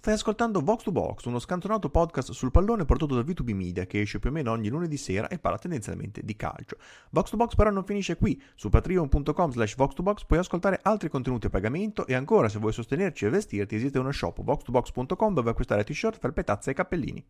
Stai 0.00 0.14
ascoltando 0.14 0.62
Vox 0.62 0.84
to 0.84 0.92
Box, 0.92 1.26
uno 1.26 1.38
scantonato 1.38 1.90
podcast 1.90 2.32
sul 2.32 2.50
pallone 2.50 2.86
portato 2.86 3.14
da 3.14 3.20
V2B 3.20 3.52
Media 3.52 3.84
che 3.84 4.00
esce 4.00 4.18
più 4.18 4.30
o 4.30 4.32
meno 4.32 4.50
ogni 4.50 4.70
lunedì 4.70 4.96
sera 4.96 5.28
e 5.28 5.38
parla 5.38 5.58
tendenzialmente 5.58 6.22
di 6.24 6.36
calcio. 6.36 6.78
Vox 7.10 7.28
to 7.28 7.36
Box 7.36 7.54
però 7.54 7.68
non 7.68 7.84
finisce 7.84 8.16
qui, 8.16 8.40
su 8.54 8.70
patreon.com 8.70 9.50
slash 9.50 9.76
vox2box 9.76 10.24
puoi 10.26 10.38
ascoltare 10.38 10.80
altri 10.84 11.10
contenuti 11.10 11.48
a 11.48 11.50
pagamento 11.50 12.06
e 12.06 12.14
ancora 12.14 12.48
se 12.48 12.58
vuoi 12.58 12.72
sostenerci 12.72 13.26
e 13.26 13.28
vestirti 13.28 13.74
esiste 13.74 13.98
uno 13.98 14.10
shop 14.10 14.42
vox2box.com 14.42 15.34
dove 15.34 15.50
acquistare 15.50 15.84
t-shirt, 15.84 16.18
felpe, 16.18 16.44
tazze 16.44 16.70
e 16.70 16.74
cappellini. 16.74 17.26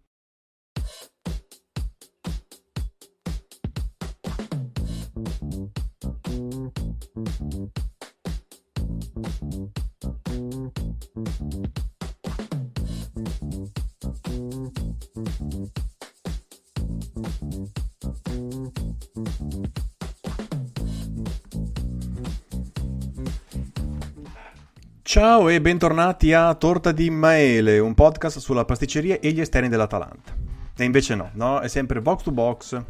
Ciao 25.10 25.48
e 25.48 25.60
bentornati 25.60 26.32
a 26.32 26.54
Torta 26.54 26.92
di 26.92 27.10
Maele, 27.10 27.80
un 27.80 27.94
podcast 27.94 28.38
sulla 28.38 28.64
pasticceria 28.64 29.18
e 29.18 29.32
gli 29.32 29.40
esterni 29.40 29.68
dell'Atalanta. 29.68 30.32
E 30.76 30.84
invece 30.84 31.16
no, 31.16 31.30
no? 31.32 31.58
È 31.58 31.66
sempre 31.66 32.00
Box 32.00 32.22
to 32.22 32.30
Box, 32.30 32.80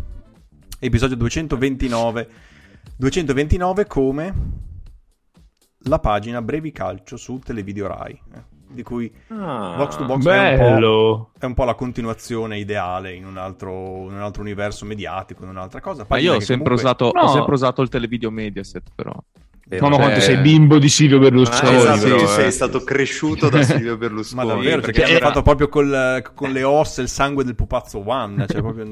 episodio 0.78 1.16
229. 1.16 2.28
229 2.98 3.86
come 3.86 4.34
la 5.84 5.98
pagina 5.98 6.42
Brevi 6.42 6.72
Calcio 6.72 7.16
su 7.16 7.38
Televideo 7.38 7.86
Rai, 7.86 8.12
eh, 8.34 8.42
di 8.68 8.82
cui 8.82 9.10
Ah, 9.28 9.76
Box 9.78 9.96
to 9.96 10.04
Box 10.04 10.26
è 10.26 10.74
un, 10.74 11.24
è 11.38 11.44
un 11.46 11.54
po' 11.54 11.64
la 11.64 11.74
continuazione 11.74 12.58
ideale 12.58 13.14
in 13.14 13.24
un 13.24 13.38
altro, 13.38 13.72
in 14.08 14.12
un 14.12 14.20
altro 14.20 14.42
universo 14.42 14.84
mediatico, 14.84 15.44
in 15.44 15.48
un'altra 15.48 15.80
cosa. 15.80 16.02
Ma 16.02 16.08
Pagina 16.08 16.32
io 16.32 16.36
ho 16.36 16.40
sempre, 16.40 16.76
comunque- 16.76 16.84
usato, 16.84 17.12
No. 17.14 17.22
ho 17.22 17.32
sempre 17.32 17.54
usato 17.54 17.80
il 17.80 17.88
televideo 17.88 18.30
Mediaset, 18.30 18.90
però. 18.94 19.10
Vero. 19.70 19.82
No, 19.88 19.88
no, 19.90 19.94
Cioè- 19.96 20.04
quanto 20.04 20.20
sei 20.24 20.36
bimbo 20.38 20.78
di 20.78 20.88
Silvio 20.88 21.16
Ah, 21.16 21.20
Berlusconi. 21.20 21.76
esatto, 21.76 22.00
però, 22.02 22.22
eh. 22.22 22.26
sei 22.26 22.52
stato 22.52 22.82
cresciuto 22.84 23.48
da 23.48 23.62
Silvio 23.64 23.96
Berlusconi. 23.96 24.46
Ma 24.46 24.52
davvero, 24.54 24.80
perché 24.80 25.00
perché 25.00 25.16
era- 25.16 25.26
fatto 25.28 25.42
proprio 25.42 25.68
col- 25.68 26.22
con 26.34 26.50
le 26.52 26.62
ossa 26.62 27.00
il 27.02 27.08
sangue 27.08 27.44
del 27.44 27.54
pupazzo 27.54 28.02
One, 28.06 28.46
cioè 28.48 28.60
proprio... 28.62 28.84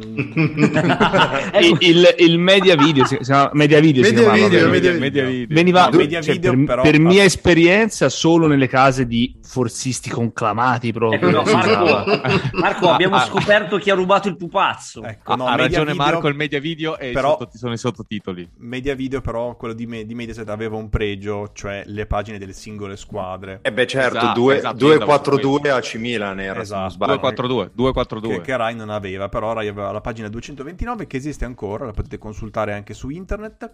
il, 1.61 1.77
il, 1.81 2.15
il 2.19 2.39
media 2.39 2.77
video, 2.77 3.05
si, 3.05 3.17
si 3.21 3.25
chiama 3.25 3.51
media 3.55 3.81
video, 3.81 4.03
si 4.05 4.11
Media 4.13 4.31
chiamava, 4.31 4.49
video, 4.49 4.69
media 4.69 4.93
Media 4.99 5.25
video. 5.25 5.55
Veniva 5.55 5.89
No, 5.89 5.97
media 5.97 6.21
cioè, 6.23 6.35
video, 6.35 6.53
per, 6.55 6.65
però- 6.65 6.83
per 6.83 6.99
mia 7.01 7.25
esperienza 7.25 8.09
solo 8.09 8.47
nelle 8.47 8.67
case 8.69 9.07
di 9.07 9.35
forzisti 9.43 10.11
conclamati 10.11 10.93
proprio. 10.93 11.19
Ecco, 11.29 11.31
no, 11.31 11.45
Si. 11.47 11.53
Marco, 11.55 12.21
Marco, 12.53 12.91
abbiamo 12.91 13.17
Ah, 13.17 13.23
ah. 13.23 13.27
scoperto 13.27 13.79
chi 13.79 13.91
ha 13.91 13.95
rubato 13.95 14.29
il 14.29 14.37
pupazzo. 14.37 15.03
Ecco, 15.05 15.33
Ha, 15.33 15.37
no, 15.37 15.47
ha 15.47 15.57
ragione 15.57 15.93
video- 15.93 16.05
Marco, 16.07 16.29
il 16.29 16.35
media 16.35 16.61
video 16.61 16.99
e 16.99 17.11
i 17.11 17.13
però- 17.13 17.37
sotto- 17.39 17.57
sono 17.57 17.73
i 17.73 17.79
sottotitoli. 17.79 18.49
Media 18.59 18.95
video 18.95 19.21
però, 19.21 19.57
quello 19.57 19.75
di, 19.75 19.87
me- 19.87 20.05
di 20.05 20.15
Mediaset 20.15 20.49
aveva 20.49 20.68
un 20.77 20.89
pregio, 20.89 21.51
cioè 21.53 21.83
le 21.87 22.07
pagine 22.07 22.39
delle 22.39 22.53
singole 22.53 22.97
squadre. 22.97 23.61
Eh 23.63 23.73
beh 23.73 23.87
certo, 23.87 24.19
Esatto, 24.19 24.41
due- 24.41 24.57
esatto, 24.59 24.87
io 24.87 24.93
andavo 24.93 25.13
su 25.25 25.31
2-4-2 25.31 25.71
AC 25.71 25.95
Milan 25.95 26.41
era, 26.41 26.61
Esatto. 26.61 26.81
non 26.81 26.91
sbaglio. 26.91 27.13
242, 27.17 27.71
242. 27.75 28.35
Che, 28.37 28.41
che 28.43 28.57
Rai 28.57 28.75
non 28.75 28.91
aveva, 28.91 29.29
però 29.29 29.53
Rai 29.53 29.69
aveva 29.69 29.91
la 29.91 30.01
pagina 30.01 30.29
229 30.29 31.07
che 31.07 31.17
esiste 31.17 31.45
ancora, 31.45 31.87
la 31.87 31.93
potete 31.93 32.19
consultare 32.19 32.73
anche 32.75 32.95
su 32.95 33.09
internet. 33.09 33.71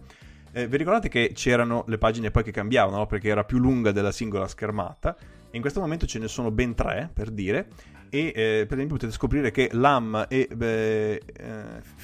Eh, 0.53 0.67
vi 0.67 0.77
ricordate 0.77 1.09
che 1.09 1.31
c'erano 1.33 1.83
le 1.87 1.97
pagine 1.97 2.31
poi 2.31 2.43
che 2.43 2.51
cambiavano, 2.51 2.97
no? 2.97 3.05
perché 3.07 3.27
era 3.27 3.43
più 3.43 3.57
lunga 3.57 3.91
della 3.91 4.11
singola 4.13 4.47
schermata, 4.47 5.15
e 5.17 5.55
in 5.55 5.61
questo 5.61 5.81
momento 5.81 6.05
ce 6.05 6.17
ne 6.19 6.27
sono 6.29 6.49
ben 6.49 6.73
tre, 6.75 7.09
per 7.13 7.29
dire, 7.29 7.67
e 8.09 8.31
eh, 8.35 8.65
per 8.67 8.77
esempio 8.77 8.95
potete 8.95 9.11
scoprire 9.11 9.51
che 9.51 9.69
Lam 9.73 10.25
e 10.29 10.47
eh, 10.57 11.21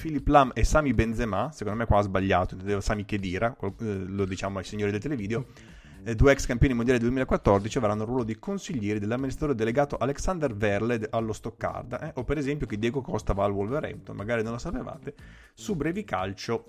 Philip 0.00 0.26
Lam 0.28 0.50
e 0.54 0.64
Sami 0.64 0.92
Benzema, 0.94 1.50
secondo 1.52 1.78
me 1.78 1.86
qua 1.86 1.98
ha 1.98 2.02
sbagliato, 2.02 2.56
Sami 2.80 3.04
Khedira, 3.04 3.52
qual- 3.52 3.74
eh, 3.80 4.04
lo 4.06 4.24
diciamo 4.24 4.58
ai 4.58 4.64
signori 4.64 4.90
del 4.90 5.00
televideo, 5.00 5.46
eh, 6.04 6.14
due 6.14 6.32
ex 6.32 6.46
campioni 6.46 6.74
mondiali 6.74 6.98
del 6.98 7.08
2014 7.08 7.78
avranno 7.78 8.02
il 8.02 8.08
ruolo 8.08 8.24
di 8.24 8.38
consiglieri 8.38 8.98
dell'amministratore 8.98 9.56
delegato 9.56 9.96
Alexander 9.96 10.54
Verle 10.54 11.06
allo 11.10 11.32
Stoccarda, 11.32 12.08
eh? 12.08 12.12
o 12.16 12.24
per 12.24 12.38
esempio 12.38 12.66
che 12.66 12.78
Diego 12.78 13.00
Costa 13.02 13.32
va 13.32 13.44
al 13.44 13.52
Wolverhampton, 13.52 14.16
magari 14.16 14.42
non 14.42 14.52
lo 14.52 14.58
sapevate, 14.58 15.14
su 15.54 15.74
Brevi 15.76 16.04
Calcio 16.04 16.64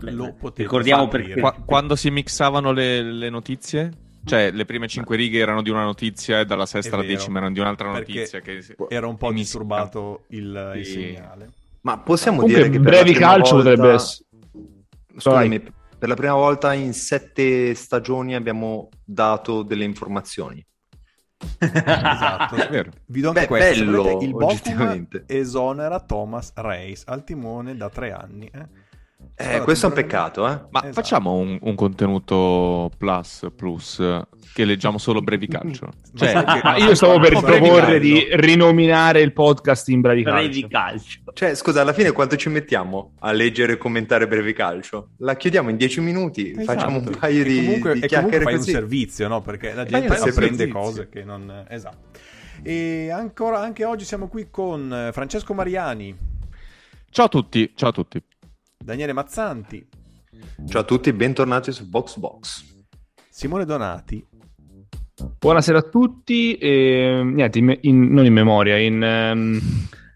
lo 0.00 0.34
potete 0.34 0.62
Ricordiamo 0.62 1.02
scoprire. 1.04 1.26
perché- 1.34 1.40
Qua- 1.40 1.62
quando 1.64 1.96
si 1.96 2.10
mixavano 2.10 2.70
le, 2.72 3.00
le 3.02 3.30
notizie? 3.30 3.90
Cioè, 4.26 4.50
le 4.50 4.64
prime 4.64 4.88
cinque 4.88 5.16
righe 5.16 5.38
erano 5.38 5.62
di 5.62 5.70
una 5.70 5.84
notizia 5.84 6.40
e 6.40 6.44
dalla 6.44 6.66
sesta 6.66 6.96
alla 6.96 7.04
decima 7.04 7.38
erano 7.38 7.52
di 7.54 7.60
un'altra 7.60 7.90
notizia. 7.92 8.40
Che 8.40 8.60
Era 8.88 9.06
un 9.06 9.16
po' 9.16 9.32
disturbato 9.32 10.24
il, 10.30 10.72
il 10.76 10.84
Sì. 10.84 10.92
segnale. 10.92 11.50
Ma 11.82 11.98
possiamo 11.98 12.40
Comunque, 12.40 12.64
dire 12.68 12.76
che 12.76 12.82
brevi 12.82 13.12
calcio 13.12 13.54
volta- 13.56 13.70
potrebbe 13.70 13.94
essere. 13.94 14.24
Scusami, 15.16 15.60
per 15.98 16.08
la 16.08 16.14
prima 16.16 16.34
volta 16.34 16.72
in 16.74 16.92
sette 16.92 17.74
stagioni 17.74 18.34
abbiamo 18.34 18.88
dato 19.04 19.62
delle 19.62 19.84
informazioni. 19.84 20.64
Esatto. 21.58 22.54
È 22.56 22.68
vero. 22.68 22.90
Vi 23.06 23.20
do 23.20 23.28
anche 23.28 23.40
Beh, 23.42 23.46
questo. 23.46 23.84
bello, 23.84 24.02
volete, 24.02 24.24
il 24.24 24.32
Bochum 24.32 25.08
esonera 25.26 26.00
Thomas 26.00 26.52
Reis 26.56 27.02
al 27.06 27.24
timone 27.24 27.76
da 27.76 27.88
tre 27.88 28.12
anni. 28.12 28.50
Eh, 28.52 28.66
Eh, 29.38 29.60
questo 29.60 29.84
è 29.86 29.88
un 29.90 29.94
peccato, 29.94 30.46
eh? 30.48 30.60
Ma 30.70 30.78
Esatto. 30.80 30.92
facciamo 30.94 31.34
un, 31.34 31.58
un 31.60 31.74
contenuto 31.74 32.90
plus 32.96 33.46
plus 33.54 34.02
che 34.54 34.64
leggiamo 34.64 34.96
solo 34.96 35.20
brevi 35.20 35.46
calcio. 35.46 35.90
Cioè, 36.16 36.32
Perché- 36.32 36.60
Ah, 36.62 36.78
io 36.78 36.94
stavo 36.94 37.18
per 37.20 37.32
proporre 37.38 37.80
calcio. 37.80 37.98
di 37.98 38.26
rinominare 38.30 39.20
il 39.20 39.34
podcast 39.34 39.88
in 39.90 40.00
brevi 40.00 40.22
Brevi 40.22 40.66
calcio. 40.66 40.68
calcio. 40.68 41.32
Cioè, 41.34 41.54
scusa, 41.54 41.82
alla 41.82 41.92
fine 41.92 42.12
quanto 42.12 42.36
ci 42.36 42.48
mettiamo 42.48 43.12
a 43.20 43.32
leggere 43.32 43.74
e 43.74 43.76
commentare 43.76 44.26
brevi 44.26 44.54
calcio? 44.54 45.10
La 45.18 45.36
chiudiamo 45.36 45.68
in 45.68 45.76
dieci 45.76 46.00
minuti, 46.00 46.52
Esatto. 46.52 46.64
facciamo 46.64 46.98
un 47.00 47.16
paio 47.20 47.42
E 47.42 47.44
di, 47.44 47.56
comunque, 47.56 47.66
di 47.66 47.74
e 47.74 47.82
comunque 47.82 48.08
chiacchiere 48.08 48.44
fai 48.44 48.54
così. 48.56 48.70
un 48.70 48.74
servizio, 48.76 49.28
no? 49.28 49.42
Perché 49.42 49.74
la 49.74 49.84
gente 49.84 50.06
apprende 50.14 50.32
servizio. 50.32 50.68
cose 50.72 51.08
che 51.10 51.24
non... 51.24 51.64
Esatto. 51.68 51.96
E 52.62 53.10
ancora, 53.10 53.60
anche 53.60 53.84
oggi 53.84 54.06
siamo 54.06 54.28
qui 54.28 54.48
con 54.50 55.10
Francesco 55.12 55.52
Mariani, 55.52 56.16
ciao 57.10 57.26
a 57.26 57.28
tutti, 57.28 57.70
ciao 57.74 57.90
a 57.90 57.92
tutti. 57.92 58.22
Daniele 58.86 59.12
Mazzanti, 59.12 59.84
Ciao 60.68 60.82
a 60.82 60.84
tutti, 60.84 61.12
bentornati 61.12 61.72
su 61.72 61.88
Box 61.88 62.18
Box. 62.18 62.64
Simone 63.28 63.64
Donati 63.64 64.24
Buonasera 65.40 65.78
a 65.78 65.82
tutti. 65.82 66.54
e, 66.54 67.20
niente, 67.24 67.58
in 67.58 67.76
in- 67.80 68.12
non 68.12 68.24
in 68.24 68.32
memoria, 68.32 68.78
in, 68.78 69.02
ehm, 69.02 69.60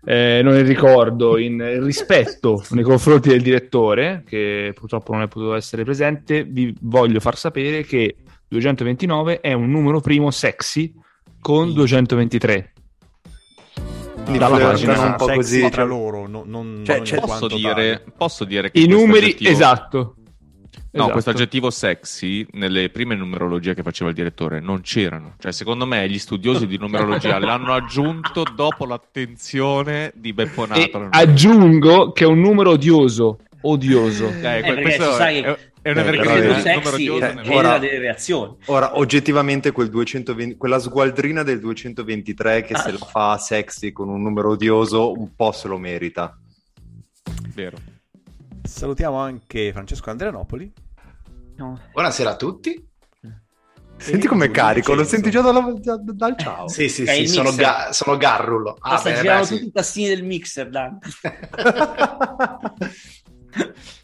eh, 0.04 0.40
non 0.44 0.56
in 0.56 0.64
ricordo, 0.64 1.36
in 1.36 1.82
rispetto 1.82 2.62
nei 2.70 2.84
confronti 2.84 3.30
del 3.30 3.42
direttore, 3.42 4.22
che 4.24 4.70
purtroppo 4.72 5.14
non 5.14 5.22
è 5.22 5.26
potuto 5.26 5.54
essere 5.54 5.82
presente, 5.82 6.44
vi 6.44 6.72
voglio 6.82 7.18
far 7.18 7.36
sapere 7.36 7.82
che 7.82 8.18
229 8.46 9.40
è 9.40 9.52
un 9.52 9.68
numero 9.68 9.98
primo 9.98 10.30
sexy 10.30 10.94
con 11.40 11.72
223. 11.72 12.72
Quindi 14.22 14.38
Dalla 14.38 14.58
pagina 14.58 15.00
un 15.00 15.14
po' 15.16 15.26
così. 15.26 15.60
tra 15.60 15.70
cioè- 15.70 15.86
loro, 15.86 16.26
no- 16.28 16.44
non, 16.46 16.82
Cioè, 16.84 16.96
non 16.96 17.04
c'è- 17.04 17.20
Posso 17.20 17.46
dire, 17.48 17.72
tale. 17.74 18.04
posso 18.16 18.44
dire 18.44 18.70
che 18.70 18.78
I 18.80 18.86
numeri, 18.86 19.26
aggettivo- 19.26 19.50
esatto. 19.50 20.14
No, 20.92 21.02
Esatto. 21.02 21.12
questo 21.12 21.30
aggettivo 21.30 21.70
sexy 21.70 22.44
nelle 22.52 22.90
prime 22.90 23.14
numerologie 23.14 23.74
che 23.74 23.82
faceva 23.82 24.10
il 24.10 24.16
direttore 24.16 24.58
non 24.60 24.80
c'erano. 24.82 25.34
Cioè, 25.38 25.52
secondo 25.52 25.86
me, 25.86 26.08
gli 26.08 26.18
studiosi 26.18 26.66
di 26.66 26.78
numerologia 26.78 27.38
l'hanno 27.38 27.72
aggiunto 27.74 28.42
dopo 28.54 28.86
l'attenzione 28.86 30.12
di 30.16 30.32
Beppo 30.32 30.64
E 30.64 30.90
Nato. 30.90 31.06
aggiungo 31.10 32.12
che 32.12 32.24
è 32.24 32.26
un 32.26 32.40
numero 32.40 32.70
odioso. 32.70 33.38
Odioso. 33.62 34.28
Eh, 34.28 34.40
perché 34.40 34.80
questo 34.82 35.16
è, 35.18 35.42
che- 35.42 35.69
è 35.82 35.90
un 35.90 35.98
Eh, 35.98 36.00
è- 36.02 36.04
numero 36.04 36.60
sexy 36.60 37.08
ne- 37.18 37.18
genera 37.42 37.54
ora- 37.54 37.78
delle 37.78 37.98
reazioni. 37.98 38.56
Ora, 38.66 38.98
oggettivamente 38.98 39.70
quel 39.72 39.88
220, 39.88 40.56
quella 40.56 40.78
sgualdrina 40.78 41.42
del 41.42 41.58
223 41.60 42.62
che 42.62 42.76
se 42.76 42.92
la 42.92 42.98
fa 42.98 43.38
sexy 43.38 43.92
con 43.92 44.08
un 44.08 44.20
numero 44.22 44.50
odioso 44.50 45.12
un 45.12 45.34
po' 45.34 45.52
se 45.52 45.68
lo 45.68 45.78
merita. 45.78 46.38
Vero. 47.54 47.76
Salutiamo 48.62 49.18
anche 49.18 49.72
Francesco 49.72 50.10
Andrianopoli, 50.10 50.72
No. 51.56 51.78
Buonasera 51.92 52.30
a 52.30 52.36
tutti. 52.36 52.88
Senti 53.98 54.26
com'è 54.26 54.46
Giulio 54.46 54.62
carico, 54.62 54.94
lo 54.94 55.04
senti 55.04 55.30
già 55.30 55.42
dalla- 55.42 55.74
già 55.78 55.98
dal 56.02 56.34
ciao. 56.38 56.68
Sì, 56.68 56.88
sì, 56.88 57.04
sì, 57.06 57.26
sono, 57.26 57.54
ga- 57.54 57.92
sono 57.92 58.16
Garrulo. 58.16 58.78
Ah, 58.80 58.98
beh, 59.02 59.14
girare 59.14 59.40
beh, 59.40 59.44
sì. 59.46 59.54
tutti 59.56 59.66
i 59.66 59.72
tastini 59.72 60.08
del 60.08 60.24
mixer, 60.24 60.70
Dan. 60.70 60.98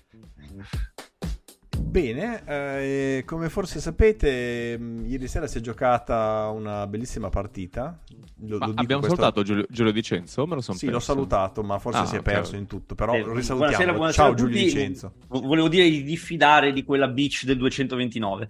Bene, 1.96 2.42
eh, 2.44 3.22
come 3.24 3.48
forse 3.48 3.80
sapete, 3.80 4.76
mh, 4.76 5.06
ieri 5.06 5.26
sera 5.28 5.46
si 5.46 5.56
è 5.56 5.60
giocata 5.62 6.50
una 6.54 6.86
bellissima 6.86 7.30
partita. 7.30 7.98
Lo- 8.40 8.58
Ma 8.58 8.66
lo 8.66 8.72
abbiamo 8.76 9.00
questo- 9.00 9.18
salutato 9.18 9.42
Giulio, 9.42 9.64
Giulio 9.70 9.92
Dicenzo? 9.92 10.46
Me 10.46 10.56
lo 10.56 10.60
sono 10.60 10.76
Sì, 10.76 10.84
l'ho 10.86 10.92
perso. 10.92 11.12
salutato, 11.14 11.62
ma 11.62 11.78
forse 11.78 11.98
Ah, 12.00 12.04
si 12.04 12.16
è 12.16 12.20
perso 12.20 12.54
in 12.56 12.66
tutto. 12.66 12.94
Però 12.94 13.14
Eh, 13.14 13.20
risalutiamo. 13.22 13.56
buonasera, 13.56 13.92
buonasera 13.94 14.26
Ciao 14.26 14.34
Giulio. 14.34 15.10
Vo- 15.28 15.40
Volevo 15.40 15.68
dire 15.68 15.88
di 15.88 16.02
diffidare 16.02 16.74
di 16.74 16.84
quella 16.84 17.08
beach 17.08 17.44
del 17.46 17.56
229. 17.56 18.46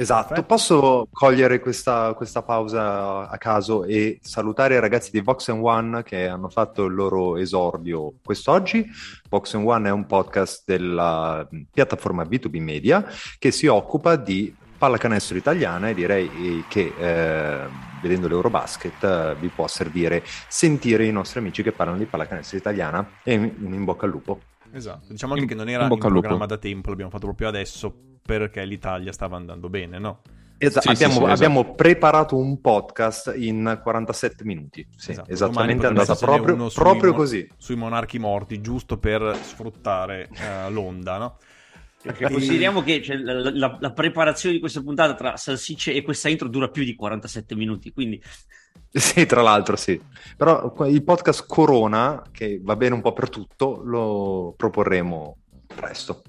Esatto, 0.00 0.28
Perfetto. 0.28 0.46
posso 0.46 1.08
cogliere 1.10 1.58
questa, 1.58 2.14
questa 2.14 2.42
pausa 2.42 3.28
a 3.28 3.36
caso 3.36 3.82
e 3.82 4.20
salutare 4.22 4.76
i 4.76 4.80
ragazzi 4.80 5.10
di 5.10 5.20
Vox 5.20 5.48
One 5.48 6.04
che 6.04 6.28
hanno 6.28 6.48
fatto 6.48 6.84
il 6.84 6.94
loro 6.94 7.36
esordio 7.36 8.14
quest'oggi. 8.22 8.86
Vox 9.28 9.54
One 9.54 9.88
è 9.88 9.90
un 9.90 10.06
podcast 10.06 10.62
della 10.64 11.48
piattaforma 11.72 12.22
B2B 12.22 12.62
Media 12.62 13.04
che 13.40 13.50
si 13.50 13.66
occupa 13.66 14.14
di 14.14 14.54
pallacanestro 14.78 15.36
italiana 15.36 15.88
e 15.88 15.94
direi 15.94 16.64
che 16.68 16.92
eh, 16.96 17.68
vedendo 18.00 18.28
l'Eurobasket 18.28 19.02
eh, 19.02 19.36
vi 19.40 19.48
può 19.48 19.66
servire 19.66 20.22
sentire 20.46 21.06
i 21.06 21.10
nostri 21.10 21.40
amici 21.40 21.64
che 21.64 21.72
parlano 21.72 21.98
di 21.98 22.04
pallacanestro 22.04 22.56
italiana 22.56 23.04
e 23.24 23.34
un 23.34 23.74
in 23.74 23.82
bocca 23.82 24.06
al 24.06 24.12
lupo. 24.12 24.38
Esatto, 24.72 25.06
diciamo 25.10 25.32
anche 25.32 25.44
In- 25.44 25.50
che 25.50 25.56
non 25.56 25.68
in 25.68 25.74
era 25.74 25.84
in, 25.84 25.88
lupo. 25.88 26.08
programma 26.08 26.46
da 26.46 26.56
tempo, 26.58 26.90
l'abbiamo 26.90 27.10
fatto 27.10 27.26
proprio 27.26 27.48
adesso 27.48 27.94
perché 28.22 28.64
l'Italia 28.64 29.12
stava 29.12 29.36
andando 29.36 29.68
bene, 29.68 29.98
no? 29.98 30.22
Esa- 30.60 30.80
Sì, 30.80 30.88
sì, 30.88 31.04
abbiamo, 31.04 31.12
sì, 31.14 31.18
esatto. 31.20 31.32
abbiamo 31.34 31.74
preparato 31.74 32.36
un 32.36 32.60
podcast 32.60 33.32
in 33.36 33.80
47 33.82 34.44
minuti. 34.44 34.86
Sì, 34.96 35.12
Esatto. 35.12 35.30
esattamente, 35.30 35.84
è 35.84 35.88
andata 35.88 36.14
proprio, 36.16 36.34
essercene 36.34 36.52
uno 36.60 36.68
sui 36.68 36.82
proprio 36.82 37.10
mo- 37.12 37.16
così. 37.16 37.48
Sui 37.56 37.76
monarchi 37.76 38.18
morti, 38.18 38.60
giusto 38.60 38.98
per 38.98 39.38
sfruttare 39.40 40.28
eh, 40.34 40.70
l'onda, 40.70 41.16
no? 41.18 41.38
Perché 42.02 42.28
consideriamo 42.30 42.82
che 42.82 43.02
cioè, 43.02 43.16
la, 43.16 43.50
la- 43.52 43.76
la 43.80 43.92
preparazione 43.92 44.54
di 44.54 44.60
questa 44.60 44.80
puntata 44.82 45.14
tra 45.14 45.36
salsicce 45.36 45.92
e 45.94 46.02
questa 46.02 46.28
intro 46.28 46.48
dura 46.48 46.68
più 46.68 46.84
di 46.84 46.94
47 46.94 47.54
minuti, 47.56 47.92
quindi 47.92 48.20
Sì, 48.98 49.26
tra 49.26 49.42
l'altro 49.42 49.76
sì. 49.76 50.00
Però 50.36 50.74
il 50.86 51.04
podcast 51.04 51.46
Corona, 51.46 52.22
che 52.30 52.60
va 52.62 52.76
bene 52.76 52.94
un 52.94 53.00
po' 53.00 53.12
per 53.12 53.28
tutto, 53.28 53.80
lo 53.84 54.54
proporremo 54.56 55.36
presto. 55.66 56.22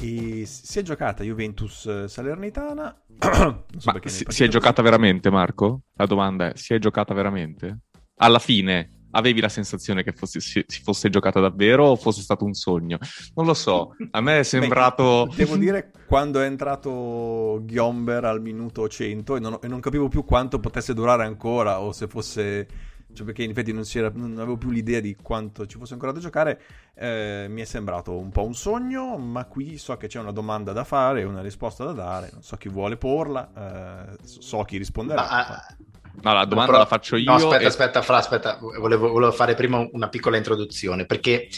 E 0.00 0.44
si 0.46 0.78
è 0.78 0.82
giocata 0.82 1.24
Juventus 1.24 1.86
eh, 1.86 2.08
Salernitana. 2.08 2.94
so 3.78 4.00
si, 4.04 4.24
si 4.28 4.44
è 4.44 4.48
giocata 4.48 4.82
veramente, 4.82 5.30
Marco? 5.30 5.82
La 5.94 6.06
domanda 6.06 6.52
è, 6.52 6.56
si 6.56 6.74
è 6.74 6.78
giocata 6.78 7.14
veramente? 7.14 7.78
Alla 8.16 8.38
fine 8.38 8.91
avevi 9.12 9.40
la 9.40 9.48
sensazione 9.48 10.02
che 10.02 10.12
fosse- 10.12 10.40
si, 10.40 10.64
si 10.66 10.82
fosse 10.82 11.08
giocata 11.08 11.40
davvero 11.40 11.86
o 11.86 11.96
fosse 11.96 12.20
stato 12.20 12.44
un 12.44 12.54
sogno? 12.54 12.98
Non 13.34 13.46
lo 13.46 13.54
so, 13.54 13.96
a 14.10 14.20
me 14.20 14.40
è 14.40 14.42
sembrato... 14.42 15.26
Beh, 15.28 15.36
devo 15.36 15.56
dire, 15.56 15.90
quando 16.06 16.40
è 16.40 16.44
entrato 16.44 17.60
Ghiomber 17.62 18.24
al 18.24 18.40
minuto 18.40 18.88
100 18.88 19.36
e 19.36 19.40
non, 19.40 19.58
e 19.62 19.68
non 19.68 19.80
capivo 19.80 20.08
più 20.08 20.24
quanto 20.24 20.58
potesse 20.58 20.94
durare 20.94 21.24
ancora 21.24 21.80
o 21.80 21.92
se 21.92 22.06
fosse... 22.08 22.66
Cioè 23.14 23.26
perché 23.26 23.42
in 23.42 23.50
effetti 23.50 23.74
non, 23.74 23.84
si 23.84 23.98
era- 23.98 24.10
non 24.14 24.32
avevo 24.38 24.56
più 24.56 24.70
l'idea 24.70 24.98
di 24.98 25.14
quanto 25.20 25.66
ci 25.66 25.76
fosse 25.76 25.92
ancora 25.92 26.12
da 26.12 26.18
giocare, 26.18 26.62
eh, 26.94 27.44
mi 27.50 27.60
è 27.60 27.64
sembrato 27.66 28.16
un 28.16 28.30
po' 28.30 28.46
un 28.46 28.54
sogno, 28.54 29.18
ma 29.18 29.44
qui 29.44 29.76
so 29.76 29.94
che 29.98 30.06
c'è 30.06 30.18
una 30.18 30.32
domanda 30.32 30.72
da 30.72 30.82
fare, 30.82 31.22
una 31.22 31.42
risposta 31.42 31.84
da 31.84 31.92
dare, 31.92 32.30
non 32.32 32.42
so 32.42 32.56
chi 32.56 32.70
vuole 32.70 32.96
porla, 32.96 34.14
eh, 34.14 34.16
so 34.22 34.62
chi 34.62 34.78
risponderà. 34.78 35.20
Ma, 35.20 35.46
ah, 35.46 35.76
No, 36.20 36.32
la 36.34 36.44
domanda 36.44 36.66
però- 36.72 36.78
la 36.78 36.86
faccio 36.86 37.16
io. 37.16 37.24
No, 37.30 37.36
aspetta, 37.36 37.62
e- 37.62 37.66
aspetta, 37.66 38.02
Fra, 38.02 38.16
aspetta, 38.18 38.58
volevo, 38.60 39.08
volevo 39.10 39.32
fare 39.32 39.54
prima 39.54 39.86
una 39.92 40.08
piccola 40.08 40.36
introduzione 40.36 41.06
perché 41.06 41.48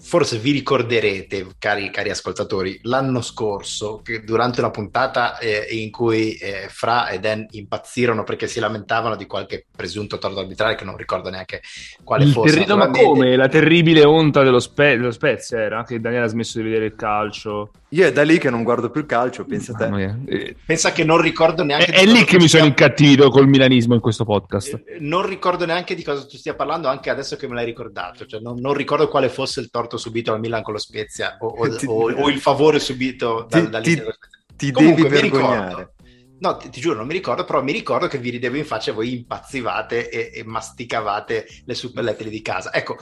forse 0.00 0.38
vi 0.38 0.52
ricorderete, 0.52 1.46
cari, 1.58 1.90
cari 1.90 2.10
ascoltatori, 2.10 2.78
l'anno 2.82 3.20
scorso, 3.20 4.00
che 4.02 4.22
durante 4.24 4.60
una 4.60 4.70
puntata 4.70 5.38
eh, 5.38 5.66
in 5.70 5.90
cui 5.90 6.34
eh, 6.34 6.66
Fra 6.68 7.08
e 7.08 7.18
Dan 7.20 7.46
impazzirono 7.50 8.24
perché 8.24 8.46
si 8.46 8.58
lamentavano 8.60 9.16
di 9.16 9.26
qualche 9.26 9.66
presunto 9.74 10.18
torto 10.18 10.40
arbitrale 10.40 10.74
che 10.74 10.84
non 10.84 10.96
ricordo 10.96 11.28
neanche 11.30 11.60
quale 12.02 12.24
Il 12.24 12.32
fosse. 12.32 12.54
terri- 12.54 12.66
no, 12.66 12.76
ma 12.76 12.90
come? 12.90 13.36
La 13.36 13.48
terribile 13.48 14.04
onta 14.04 14.42
dello, 14.42 14.60
Spe- 14.60 14.96
dello 14.96 15.10
Spezia 15.10 15.58
era 15.60 15.84
che 15.84 16.00
Daniele 16.00 16.24
ha 16.24 16.28
smesso 16.28 16.58
di 16.58 16.64
vedere 16.64 16.86
il 16.86 16.94
calcio. 16.96 17.70
Io 17.92 18.06
è 18.06 18.12
da 18.12 18.22
lì 18.22 18.38
che 18.38 18.48
non 18.48 18.62
guardo 18.62 18.88
più 18.88 19.02
il 19.02 19.06
calcio, 19.06 19.44
pensa 19.44 19.74
te. 19.74 19.84
Mamma 19.84 19.96
mia. 19.96 20.18
Eh, 20.24 20.56
Pensa 20.64 20.92
che 20.92 21.04
non 21.04 21.20
ricordo 21.20 21.60
È, 21.60 21.66
neanche... 21.66 21.92
è 21.92 22.06
di 22.06 22.12
lì 22.12 22.24
che 22.24 22.36
mi 22.38 22.48
sono 22.48 22.62
stia- 22.62 22.64
incattivito 22.64 23.28
col 23.28 23.46
milanismo 23.46 23.92
in 23.94 24.00
questo 24.00 24.24
podcast. 24.24 24.82
Eh, 24.86 24.96
Non 25.00 25.26
ricordo 25.26 25.66
neanche 25.66 25.94
di 25.94 26.02
cosa 26.02 26.24
tu 26.24 26.38
stia 26.38 26.54
parlando, 26.54 26.88
anche 26.88 27.10
adesso 27.10 27.36
che 27.36 27.46
me 27.46 27.54
l'hai 27.54 27.66
ricordato. 27.66 28.24
Cioè, 28.24 28.40
non, 28.40 28.58
non 28.60 28.72
ricordo 28.72 29.08
quale 29.08 29.28
fosse 29.28 29.60
il 29.60 29.68
torto 29.68 29.80
subito 29.96 30.32
al 30.32 30.40
Milan 30.40 30.62
con 30.62 30.72
lo 30.74 30.78
Spezia 30.78 31.36
o, 31.40 31.46
o- 31.48 31.68
Ti- 31.76 31.86
o- 31.86 32.12
o 32.12 32.28
il 32.30 32.38
favore 32.40 32.78
subito 32.78 33.46
Ti- 33.48 33.60
dal, 33.60 33.68
dall'Inter 33.70 34.18
ti-. 34.18 34.66
Ti 34.66 34.70
Comunque, 34.72 35.02
devi 35.08 35.20
ricordo- 35.20 35.48
vergognare. 35.48 35.92
No, 36.40 36.56
ti, 36.56 36.70
ti 36.70 36.80
giuro, 36.80 36.96
non 36.96 37.06
mi 37.06 37.12
ricordo, 37.12 37.44
però 37.44 37.62
mi 37.62 37.70
ricordo 37.72 38.08
che 38.08 38.18
vi 38.18 38.30
ridevo 38.30 38.56
in 38.56 38.64
faccia 38.64 38.90
e 38.90 38.94
voi 38.94 39.14
impazzivate 39.14 40.08
e, 40.10 40.40
e 40.40 40.44
masticavate 40.44 41.46
le 41.64 41.74
suppellettili 41.74 42.30
di 42.30 42.42
casa. 42.42 42.72
Ecco, 42.74 42.96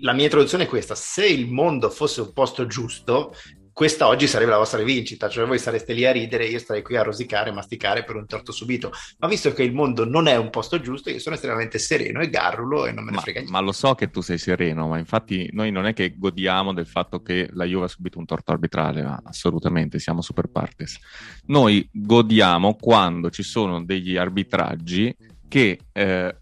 la 0.00 0.12
mia 0.14 0.24
introduzione 0.24 0.64
è 0.64 0.68
questa. 0.68 0.94
Se 0.94 1.26
il 1.26 1.50
mondo 1.50 1.90
fosse 1.90 2.22
un 2.22 2.32
posto 2.32 2.66
giusto, 2.66 3.34
questa 3.72 4.06
oggi 4.06 4.26
sarebbe 4.26 4.50
la 4.50 4.58
vostra 4.58 4.82
vincita, 4.82 5.28
cioè 5.28 5.46
voi 5.46 5.58
sareste 5.58 5.92
lì 5.94 6.04
a 6.04 6.12
ridere, 6.12 6.46
io 6.46 6.58
starei 6.58 6.82
qui 6.82 6.96
a 6.96 7.02
rosicare 7.02 7.50
e 7.50 7.52
masticare 7.52 8.04
per 8.04 8.16
un 8.16 8.26
torto 8.26 8.52
subito. 8.52 8.92
Ma 9.18 9.28
visto 9.28 9.52
che 9.52 9.62
il 9.62 9.72
mondo 9.72 10.04
non 10.04 10.26
è 10.26 10.36
un 10.36 10.50
posto 10.50 10.80
giusto, 10.80 11.10
io 11.10 11.18
sono 11.18 11.34
estremamente 11.34 11.78
sereno 11.78 12.20
e 12.20 12.28
garrulo 12.28 12.86
e 12.86 12.92
non 12.92 13.04
me 13.04 13.10
ne 13.10 13.16
Ma, 13.16 13.22
frega 13.22 13.38
niente. 13.40 13.56
ma 13.56 13.64
lo 13.64 13.72
so 13.72 13.94
che 13.94 14.10
tu 14.10 14.20
sei 14.20 14.38
sereno, 14.38 14.88
ma 14.88 14.98
infatti 14.98 15.48
noi 15.52 15.70
non 15.70 15.86
è 15.86 15.94
che 15.94 16.14
godiamo 16.16 16.72
del 16.74 16.86
fatto 16.86 17.22
che 17.22 17.48
la 17.52 17.64
Juve 17.64 17.86
ha 17.86 17.88
subito 17.88 18.18
un 18.18 18.26
torto 18.26 18.52
arbitrale, 18.52 19.02
ma 19.02 19.20
assolutamente, 19.24 19.98
siamo 19.98 20.20
super 20.20 20.48
partes. 20.48 20.98
Noi 21.46 21.88
godiamo 21.90 22.76
quando 22.76 23.30
ci 23.30 23.42
sono 23.42 23.82
degli 23.84 24.16
arbitraggi 24.16 25.14
che 25.48 25.78
eh, 25.92 26.36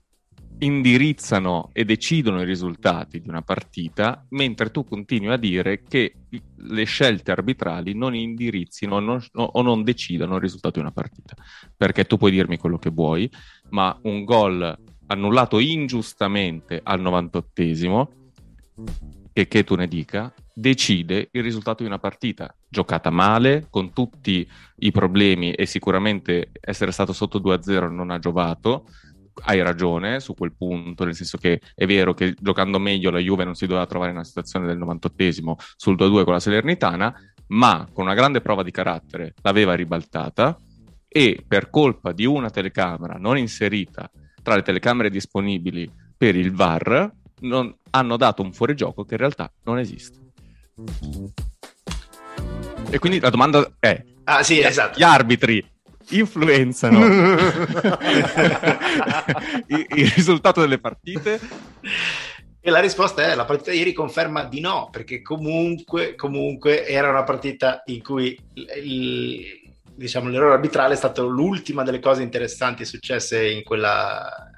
indirizzano 0.60 1.70
e 1.72 1.84
decidono 1.84 2.42
i 2.42 2.44
risultati 2.44 3.20
di 3.20 3.28
una 3.28 3.42
partita, 3.42 4.24
mentre 4.30 4.70
tu 4.70 4.84
continui 4.84 5.32
a 5.32 5.36
dire 5.36 5.82
che 5.82 6.14
le 6.56 6.84
scelte 6.84 7.30
arbitrali 7.30 7.94
non 7.94 8.14
indirizzino 8.14 8.98
non- 8.98 9.24
o 9.32 9.62
non 9.62 9.82
decidano 9.82 10.36
il 10.36 10.40
risultato 10.40 10.74
di 10.74 10.80
una 10.80 10.92
partita. 10.92 11.34
Perché 11.76 12.04
tu 12.04 12.16
puoi 12.16 12.30
dirmi 12.30 12.58
quello 12.58 12.78
che 12.78 12.90
vuoi, 12.90 13.30
ma 13.70 13.96
un 14.02 14.24
gol 14.24 14.78
annullato 15.06 15.58
ingiustamente 15.58 16.80
al 16.82 17.00
98esimo, 17.00 18.08
che, 19.32 19.48
che 19.48 19.64
tu 19.64 19.74
ne 19.74 19.86
dica, 19.86 20.32
decide 20.52 21.28
il 21.32 21.42
risultato 21.42 21.82
di 21.82 21.88
una 21.88 21.98
partita. 21.98 22.54
Giocata 22.68 23.10
male, 23.10 23.66
con 23.70 23.92
tutti 23.92 24.46
i 24.76 24.90
problemi 24.90 25.52
e 25.52 25.66
sicuramente 25.66 26.50
essere 26.60 26.92
stato 26.92 27.12
sotto 27.12 27.38
2-0 27.40 27.90
non 27.90 28.10
ha 28.10 28.18
giovato. 28.18 28.84
Hai 29.42 29.62
ragione 29.62 30.20
su 30.20 30.34
quel 30.34 30.52
punto, 30.56 31.04
nel 31.04 31.14
senso 31.14 31.38
che 31.38 31.60
è 31.74 31.86
vero 31.86 32.14
che 32.14 32.34
giocando 32.38 32.78
meglio 32.78 33.10
la 33.10 33.18
Juve 33.18 33.44
non 33.44 33.54
si 33.54 33.66
doveva 33.66 33.86
trovare 33.86 34.10
in 34.10 34.16
una 34.16 34.24
situazione 34.26 34.66
del 34.66 34.78
98esimo 34.78 35.54
sul 35.76 35.96
2-2 35.96 36.24
con 36.24 36.32
la 36.32 36.40
Salernitana, 36.40 37.14
ma 37.48 37.88
con 37.92 38.04
una 38.04 38.14
grande 38.14 38.40
prova 38.40 38.62
di 38.62 38.70
carattere 38.70 39.34
l'aveva 39.42 39.74
ribaltata 39.74 40.56
e 41.08 41.42
per 41.46 41.70
colpa 41.70 42.12
di 42.12 42.24
una 42.24 42.50
telecamera 42.50 43.14
non 43.14 43.36
inserita 43.36 44.08
tra 44.42 44.54
le 44.54 44.62
telecamere 44.62 45.10
disponibili 45.10 45.90
per 46.16 46.36
il 46.36 46.52
VAR 46.52 47.12
non- 47.40 47.74
hanno 47.90 48.16
dato 48.16 48.42
un 48.42 48.52
fuorigioco 48.52 49.04
che 49.04 49.14
in 49.14 49.20
realtà 49.20 49.50
non 49.64 49.78
esiste. 49.78 50.18
E 52.90 52.98
quindi 52.98 53.20
la 53.20 53.30
domanda 53.30 53.76
è: 53.78 54.02
Ah 54.24 54.42
sì, 54.42 54.60
esatto. 54.60 54.98
gli 54.98 55.02
arbitri 55.02 55.64
influenzano 56.10 57.04
il, 59.66 59.86
il 59.94 60.10
risultato 60.14 60.60
delle 60.60 60.78
partite? 60.78 61.40
E 62.62 62.70
la 62.70 62.80
risposta 62.80 63.22
è 63.22 63.34
la 63.34 63.46
partita 63.46 63.70
di 63.70 63.78
ieri 63.78 63.94
conferma 63.94 64.44
di 64.44 64.60
no, 64.60 64.88
perché 64.90 65.22
comunque, 65.22 66.14
comunque 66.14 66.86
era 66.86 67.08
una 67.08 67.24
partita 67.24 67.82
in 67.86 68.02
cui 68.02 68.38
il- 68.54 68.68
il- 68.84 69.58
diciamo, 69.94 70.28
l'errore 70.28 70.54
arbitrale 70.54 70.94
è 70.94 70.96
stato 70.96 71.26
l'ultima 71.26 71.82
delle 71.82 72.00
cose 72.00 72.22
interessanti 72.22 72.84
successe 72.84 73.48
in 73.48 73.62
quella 73.62 74.49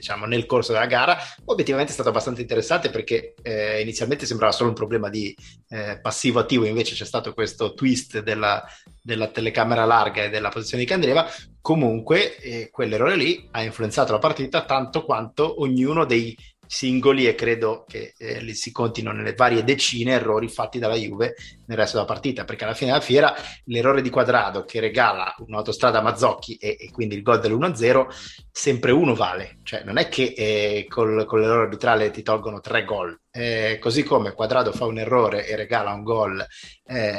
diciamo 0.00 0.26
nel 0.26 0.46
corso 0.46 0.72
della 0.72 0.86
gara. 0.86 1.16
Obiettivamente 1.44 1.92
è 1.92 1.94
stato 1.94 2.08
abbastanza 2.08 2.40
interessante 2.40 2.90
perché 2.90 3.34
eh, 3.42 3.80
inizialmente 3.80 4.26
sembrava 4.26 4.52
solo 4.52 4.70
un 4.70 4.74
problema 4.74 5.08
di 5.08 5.34
eh, 5.68 6.00
passivo 6.00 6.40
attivo 6.40 6.64
invece 6.64 6.94
c'è 6.94 7.04
stato 7.04 7.32
questo 7.32 7.74
twist 7.74 8.20
della, 8.20 8.64
della 9.02 9.28
telecamera 9.28 9.84
larga 9.84 10.24
e 10.24 10.30
della 10.30 10.48
posizione 10.48 10.82
di 10.82 10.88
Candreva. 10.88 11.28
Comunque 11.60 12.36
eh, 12.38 12.70
quell'errore 12.70 13.16
lì 13.16 13.48
ha 13.52 13.62
influenzato 13.62 14.12
la 14.12 14.18
partita 14.18 14.64
tanto 14.64 15.04
quanto 15.04 15.60
ognuno 15.60 16.04
dei 16.04 16.36
singoli 16.66 17.26
e 17.26 17.34
credo 17.34 17.84
che 17.86 18.14
eh, 18.16 18.54
si 18.54 18.70
contino 18.70 19.10
nelle 19.10 19.34
varie 19.34 19.64
decine 19.64 20.12
errori 20.12 20.48
fatti 20.48 20.78
dalla 20.78 20.94
Juve 20.94 21.34
nel 21.70 21.78
resto 21.78 21.96
della 21.96 22.08
partita, 22.08 22.44
perché 22.44 22.64
alla 22.64 22.74
fine 22.74 22.90
della 22.90 23.02
fiera 23.02 23.32
l'errore 23.66 24.02
di 24.02 24.10
Quadrado 24.10 24.64
che 24.64 24.80
regala 24.80 25.32
un'autostrada 25.38 26.00
a 26.00 26.02
Mazzocchi 26.02 26.56
e, 26.56 26.76
e 26.80 26.90
quindi 26.90 27.14
il 27.14 27.22
gol 27.22 27.38
dell'1-0, 27.38 28.06
sempre 28.50 28.90
uno 28.90 29.14
vale, 29.14 29.58
cioè 29.62 29.84
non 29.84 29.96
è 29.96 30.08
che 30.08 30.34
eh, 30.36 30.86
col, 30.88 31.24
con 31.26 31.40
l'errore 31.40 31.62
arbitrale 31.62 32.10
ti 32.10 32.22
tolgono 32.22 32.58
tre 32.58 32.84
gol, 32.84 33.16
eh, 33.30 33.78
così 33.80 34.02
come 34.02 34.32
Quadrado 34.32 34.72
fa 34.72 34.86
un 34.86 34.98
errore 34.98 35.46
e 35.46 35.54
regala 35.54 35.92
un 35.92 36.02
gol 36.02 36.44
eh, 36.84 37.12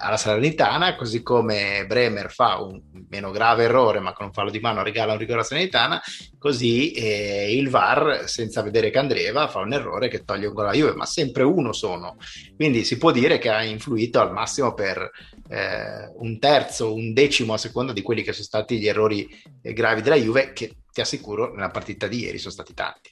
alla 0.00 0.16
Salernitana, 0.16 0.96
così 0.96 1.22
come 1.22 1.84
Bremer 1.86 2.32
fa 2.32 2.60
un 2.60 2.82
meno 3.08 3.30
grave 3.30 3.64
errore 3.64 4.00
ma 4.00 4.12
con 4.12 4.26
un 4.26 4.32
fallo 4.32 4.50
di 4.50 4.58
mano 4.58 4.82
regala 4.82 5.12
un 5.12 5.18
rigore 5.18 5.38
alla 5.38 5.46
Salernitana, 5.46 6.02
così 6.38 6.90
eh, 6.90 7.56
il 7.56 7.70
VAR 7.70 8.22
senza 8.26 8.62
vedere 8.62 8.90
Candreva 8.90 9.46
fa 9.46 9.60
un 9.60 9.72
errore 9.72 10.08
che 10.08 10.24
toglie 10.24 10.46
un 10.46 10.54
gol 10.54 10.64
alla 10.64 10.74
Juve, 10.74 10.94
ma 10.94 11.06
sempre 11.06 11.44
uno 11.44 11.72
sono. 11.72 12.16
Quindi 12.56 12.82
si 12.82 12.98
può 12.98 13.12
dire 13.12 13.38
che 13.38 13.48
ha 13.48 13.62
influito 13.62 13.91
al 14.20 14.32
massimo 14.32 14.74
per 14.74 15.10
eh, 15.48 16.12
un 16.16 16.38
terzo, 16.38 16.94
un 16.94 17.12
decimo 17.12 17.54
a 17.54 17.58
seconda 17.58 17.92
di 17.92 18.02
quelli 18.02 18.22
che 18.22 18.32
sono 18.32 18.44
stati 18.44 18.78
gli 18.78 18.88
errori 18.88 19.28
eh, 19.62 19.72
gravi 19.72 20.02
della 20.02 20.16
Juve, 20.16 20.52
che 20.52 20.76
ti 20.92 21.00
assicuro 21.00 21.52
nella 21.54 21.70
partita 21.70 22.06
di 22.06 22.20
ieri 22.20 22.38
sono 22.38 22.52
stati 22.52 22.74
tanti. 22.74 23.10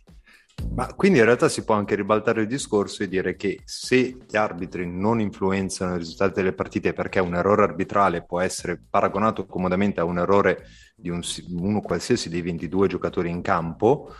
Ma 0.74 0.92
quindi 0.94 1.18
in 1.18 1.24
realtà 1.24 1.48
si 1.48 1.64
può 1.64 1.74
anche 1.74 1.94
ribaltare 1.94 2.42
il 2.42 2.46
discorso 2.46 3.02
e 3.02 3.08
dire 3.08 3.34
che 3.34 3.60
se 3.64 4.16
gli 4.28 4.36
arbitri 4.36 4.86
non 4.86 5.20
influenzano 5.20 5.94
i 5.94 5.98
risultati 5.98 6.34
delle 6.34 6.52
partite 6.52 6.92
perché 6.92 7.18
un 7.18 7.34
errore 7.34 7.62
arbitrale 7.62 8.24
può 8.24 8.40
essere 8.40 8.80
paragonato 8.88 9.46
comodamente 9.46 10.00
a 10.00 10.04
un 10.04 10.18
errore 10.18 10.66
di 10.94 11.08
un, 11.08 11.22
uno 11.58 11.80
qualsiasi 11.80 12.28
dei 12.28 12.42
22 12.42 12.88
giocatori 12.88 13.30
in 13.30 13.40
campo, 13.40 14.14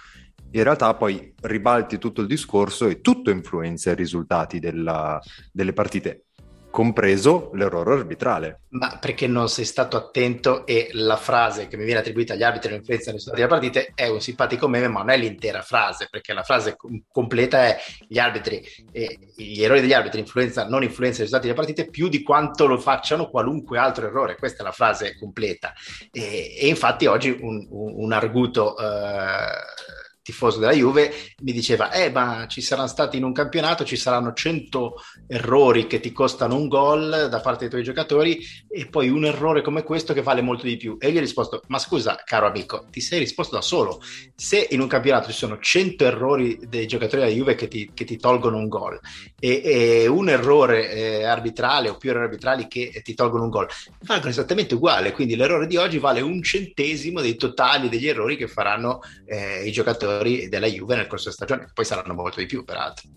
in 0.52 0.62
realtà 0.64 0.94
poi 0.94 1.32
ribalti 1.42 1.98
tutto 1.98 2.22
il 2.22 2.26
discorso 2.26 2.88
e 2.88 3.00
tutto 3.00 3.30
influenza 3.30 3.92
i 3.92 3.94
risultati 3.94 4.58
della, 4.58 5.20
delle 5.52 5.72
partite 5.72 6.24
compreso 6.70 7.50
l'errore 7.54 7.94
arbitrale. 7.94 8.60
Ma 8.70 8.96
perché 9.00 9.26
non 9.26 9.48
sei 9.48 9.64
stato 9.64 9.96
attento 9.96 10.64
e 10.66 10.90
la 10.92 11.16
frase 11.16 11.66
che 11.68 11.76
mi 11.76 11.84
viene 11.84 12.00
attribuita 12.00 12.34
agli 12.34 12.42
arbitri 12.42 12.70
l'influenza 12.70 13.10
nei 13.10 13.18
risultati 13.18 13.42
della 13.42 13.60
partita 13.60 13.92
è 13.94 14.08
un 14.08 14.20
simpatico 14.20 14.68
meme, 14.68 14.88
ma 14.88 15.00
non 15.00 15.10
è 15.10 15.16
l'intera 15.16 15.62
frase, 15.62 16.08
perché 16.10 16.32
la 16.32 16.44
frase 16.44 16.76
completa 17.10 17.66
è 17.66 17.78
gli 18.06 18.18
arbitri, 18.18 18.64
eh, 18.92 19.18
gli 19.36 19.62
errori 19.62 19.80
degli 19.80 19.92
arbitri 19.92 20.20
influenza, 20.20 20.66
non 20.66 20.82
influenzano 20.82 21.24
i 21.24 21.26
risultati 21.26 21.48
delle 21.48 21.58
partite 21.58 21.90
più 21.90 22.08
di 22.08 22.22
quanto 22.22 22.66
lo 22.66 22.78
facciano 22.78 23.28
qualunque 23.28 23.78
altro 23.78 24.06
errore. 24.06 24.36
Questa 24.36 24.62
è 24.62 24.64
la 24.64 24.72
frase 24.72 25.16
completa. 25.18 25.72
E, 26.12 26.56
e 26.58 26.68
infatti 26.68 27.06
oggi 27.06 27.36
un, 27.40 27.66
un, 27.68 27.92
un 27.96 28.12
arguto... 28.12 28.76
Eh, 28.78 29.98
tifoso 30.30 30.60
della 30.60 30.72
Juve, 30.72 31.12
mi 31.42 31.52
diceva, 31.52 31.90
eh 31.90 32.10
ma 32.10 32.46
ci 32.48 32.60
saranno 32.60 32.88
stati 32.88 33.16
in 33.16 33.24
un 33.24 33.32
campionato, 33.32 33.84
ci 33.84 33.96
saranno 33.96 34.32
100 34.32 34.94
errori 35.26 35.86
che 35.86 36.00
ti 36.00 36.12
costano 36.12 36.54
un 36.54 36.68
gol 36.68 37.28
da 37.28 37.40
parte 37.40 37.60
dei 37.60 37.68
tuoi 37.68 37.82
giocatori 37.82 38.40
e 38.68 38.86
poi 38.86 39.08
un 39.08 39.24
errore 39.24 39.62
come 39.62 39.82
questo 39.82 40.12
che 40.12 40.22
vale 40.22 40.40
molto 40.40 40.64
di 40.66 40.76
più. 40.76 40.96
E 41.00 41.08
io 41.08 41.14
gli 41.14 41.16
ho 41.16 41.20
risposto, 41.20 41.62
ma 41.66 41.78
scusa 41.78 42.22
caro 42.24 42.46
amico, 42.46 42.86
ti 42.90 43.00
sei 43.00 43.18
risposto 43.18 43.56
da 43.56 43.62
solo. 43.62 44.00
Se 44.34 44.68
in 44.70 44.80
un 44.80 44.86
campionato 44.86 45.30
ci 45.30 45.36
sono 45.36 45.58
100 45.58 46.04
errori 46.04 46.58
dei 46.68 46.86
giocatori 46.86 47.22
della 47.22 47.34
Juve 47.34 47.54
che 47.56 47.68
ti, 47.68 47.90
che 47.92 48.04
ti 48.04 48.16
tolgono 48.16 48.56
un 48.56 48.68
gol 48.68 48.98
e, 49.38 49.62
e 49.64 50.06
un 50.06 50.28
errore 50.28 50.90
eh, 50.90 51.24
arbitrale 51.24 51.88
o 51.88 51.96
più 51.96 52.10
errori 52.10 52.26
arbitrali 52.26 52.68
che 52.68 53.00
ti 53.02 53.14
tolgono 53.14 53.44
un 53.44 53.50
gol, 53.50 53.68
valgono 54.04 54.30
esattamente 54.30 54.74
uguale. 54.74 55.12
Quindi 55.12 55.34
l'errore 55.34 55.66
di 55.66 55.76
oggi 55.76 55.98
vale 55.98 56.20
un 56.20 56.42
centesimo 56.42 57.20
dei 57.20 57.34
totali 57.34 57.88
degli 57.88 58.06
errori 58.06 58.36
che 58.36 58.46
faranno 58.46 59.00
eh, 59.26 59.66
i 59.66 59.72
giocatori 59.72 60.19
giocatori 60.20 60.48
della 60.48 60.66
Juve 60.66 60.96
nel 60.96 61.06
corso 61.06 61.30
della 61.30 61.36
stagione, 61.36 61.70
poi 61.72 61.84
saranno 61.84 62.14
molto 62.14 62.40
di 62.40 62.46
più 62.46 62.64
peraltro. 62.64 63.08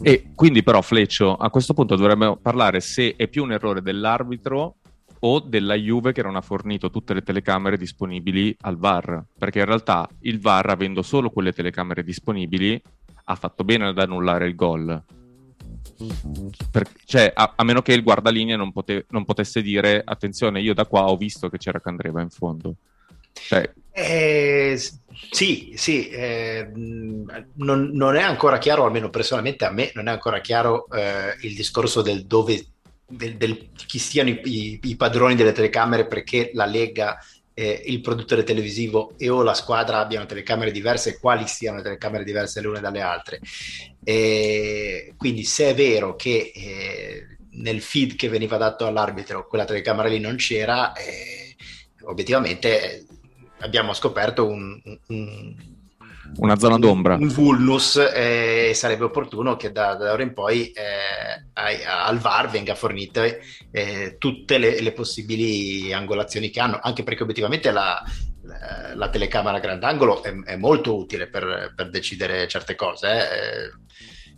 E 0.00 0.30
quindi 0.34 0.62
però 0.62 0.80
Fleccio, 0.80 1.34
a 1.34 1.50
questo 1.50 1.74
punto 1.74 1.96
dovremmo 1.96 2.36
parlare 2.36 2.80
se 2.80 3.14
è 3.16 3.28
più 3.28 3.42
un 3.42 3.52
errore 3.52 3.82
dell'arbitro 3.82 4.76
o 5.20 5.40
della 5.40 5.74
Juve 5.74 6.12
che 6.12 6.22
non 6.22 6.36
ha 6.36 6.40
fornito 6.40 6.90
tutte 6.90 7.14
le 7.14 7.22
telecamere 7.22 7.76
disponibili 7.76 8.54
al 8.62 8.76
VAR, 8.76 9.24
perché 9.38 9.60
in 9.60 9.64
realtà 9.66 10.08
il 10.20 10.40
VAR, 10.40 10.70
avendo 10.70 11.02
solo 11.02 11.30
quelle 11.30 11.52
telecamere 11.52 12.02
disponibili, 12.02 12.80
ha 13.26 13.34
fatto 13.34 13.64
bene 13.64 13.86
ad 13.86 13.98
annullare 13.98 14.46
il 14.46 14.54
gol. 14.54 15.02
Per, 16.70 16.88
cioè, 17.04 17.32
a, 17.34 17.54
a, 17.56 17.64
meno 17.64 17.80
che 17.80 17.94
il 17.94 18.02
guardalinea 18.02 18.56
non, 18.56 18.72
pote, 18.72 19.06
non, 19.10 19.24
potesse 19.24 19.62
dire 19.62 20.02
attenzione, 20.04 20.60
io 20.60 20.74
da 20.74 20.86
qua 20.86 21.04
ho 21.04 21.16
visto 21.16 21.48
che 21.48 21.56
c'era 21.56 21.80
Candreva 21.80 22.20
in 22.20 22.30
fondo. 22.30 22.74
Cioè, 23.32 23.72
eh, 23.96 24.76
sì, 25.30 25.74
sì, 25.76 26.08
eh, 26.08 26.68
non, 26.74 27.90
non, 27.92 28.16
è 28.16 28.22
ancora 28.22 28.58
chiaro, 28.58 28.84
almeno 28.84 29.08
personalmente 29.08 29.64
a 29.64 29.70
me, 29.70 29.92
non 29.94 30.08
è 30.08 30.10
ancora 30.10 30.40
chiaro 30.40 30.88
eh, 30.90 31.36
il 31.42 31.54
discorso 31.54 32.02
del 32.02 32.26
dove, 32.26 32.66
del, 33.06 33.36
del, 33.36 33.70
chi 33.86 34.00
siano 34.00 34.30
i, 34.30 34.40
i, 34.42 34.80
i, 34.82 34.96
padroni 34.96 35.36
delle 35.36 35.52
telecamere 35.52 36.08
perché 36.08 36.50
la 36.54 36.64
Lega, 36.64 37.18
eh, 37.54 37.84
il 37.86 38.00
produttore 38.00 38.42
televisivo 38.42 39.14
e 39.16 39.28
o 39.28 39.42
la 39.44 39.54
squadra 39.54 40.00
abbiano 40.00 40.26
telecamere 40.26 40.72
diverse 40.72 41.10
e 41.10 41.18
quali 41.20 41.46
siano 41.46 41.76
le 41.76 41.84
telecamere 41.84 42.24
diverse 42.24 42.60
le 42.60 42.66
une 42.66 42.80
dalle 42.80 43.00
altre. 43.00 43.38
quindi 45.16 45.44
se 45.44 45.70
è 45.70 45.74
vero 45.74 46.16
che 46.16 46.50
eh, 46.52 47.26
nel 47.52 47.80
feed 47.80 48.16
che 48.16 48.28
veniva 48.28 48.56
dato 48.56 48.88
all'arbitro 48.88 49.46
quella 49.46 49.64
telecamera 49.64 50.08
lì 50.08 50.18
non 50.18 50.34
c'era, 50.34 50.92
eh, 50.94 51.54
obiettivamente 52.02 53.06
abbiamo 53.64 53.94
scoperto 53.94 54.46
un, 54.46 54.80
un, 55.08 55.54
una 56.36 56.58
zona 56.58 56.78
d'ombra. 56.78 57.14
Un 57.14 57.28
vulnus 57.28 57.96
e 57.96 58.68
eh, 58.68 58.74
sarebbe 58.74 59.04
opportuno 59.04 59.56
che 59.56 59.72
da, 59.72 59.94
da 59.94 60.12
ora 60.12 60.22
in 60.22 60.34
poi 60.34 60.70
eh, 60.70 61.82
al 61.86 62.18
VAR 62.18 62.50
venga 62.50 62.74
fornite 62.74 63.40
eh, 63.70 64.16
tutte 64.18 64.58
le, 64.58 64.80
le, 64.80 64.92
possibili 64.92 65.92
angolazioni 65.92 66.50
che 66.50 66.60
hanno, 66.60 66.78
anche 66.82 67.02
perché 67.02 67.22
obiettivamente 67.22 67.70
la, 67.70 68.02
la, 68.42 68.94
la 68.94 69.08
telecamera 69.08 69.58
grandangolo 69.58 70.22
è, 70.22 70.32
è 70.44 70.56
molto 70.56 70.96
utile 70.96 71.28
per, 71.28 71.72
per, 71.74 71.90
decidere 71.90 72.46
certe 72.48 72.74
cose. 72.74 73.08
Eh. 73.08 73.82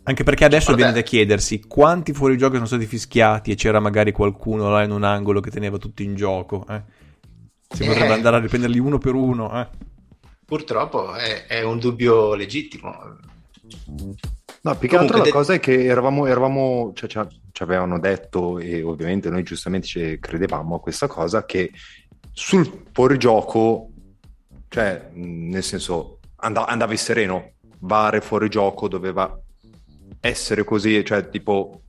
Anche 0.03 0.23
perché 0.23 0.45
adesso 0.45 0.73
viene 0.73 0.93
da 0.93 1.01
chiedersi 1.01 1.59
quanti 1.67 2.13
fuorigiochi 2.13 2.55
sono 2.55 2.65
stati 2.65 2.85
fischiati 2.85 3.51
e 3.51 3.55
c'era 3.55 3.81
magari 3.81 4.13
qualcuno 4.13 4.69
là 4.69 4.81
in 4.83 4.91
un 4.91 5.03
angolo 5.03 5.41
che 5.41 5.51
teneva 5.51 5.77
tutti 5.77 6.05
in 6.05 6.15
gioco. 6.15 6.65
Eh? 6.69 6.81
Si 7.69 7.83
eh, 7.83 7.87
potrebbe 7.87 8.13
andare 8.13 8.37
a 8.37 8.39
riprenderli 8.39 8.79
uno 8.79 8.97
per 8.97 9.13
uno. 9.13 9.59
Eh. 9.59 9.67
Purtroppo 10.45 11.13
è, 11.13 11.45
è, 11.45 11.61
un 11.63 11.77
dubbio 11.77 12.33
legittimo. 12.33 13.17
No, 14.61 14.75
più 14.77 14.87
che 14.87 14.97
altro 14.97 15.17
la 15.17 15.23
de- 15.23 15.29
cosa 15.31 15.53
è 15.53 15.59
che 15.59 15.85
eravamo, 15.85 16.25
eravamo 16.25 16.91
cioè, 16.95 17.09
ci, 17.09 17.19
ci 17.51 17.63
avevano 17.63 17.99
detto, 17.99 18.59
e 18.59 18.81
ovviamente 18.81 19.29
noi 19.29 19.43
giustamente 19.43 19.87
ci 19.87 20.17
credevamo 20.19 20.75
a 20.75 20.79
questa 20.79 21.07
cosa, 21.07 21.45
che 21.45 21.71
sul 22.31 22.83
fuorigioco, 22.91 23.89
cioè, 24.69 25.09
nel 25.13 25.63
senso, 25.63 26.19
and- 26.37 26.63
andavi 26.65 26.97
sereno, 26.97 27.51
Vare 27.79 28.21
fuorigioco 28.21 28.87
doveva 28.87 29.39
essere 30.19 30.63
così, 30.63 31.05
cioè, 31.05 31.29
tipo, 31.29 31.81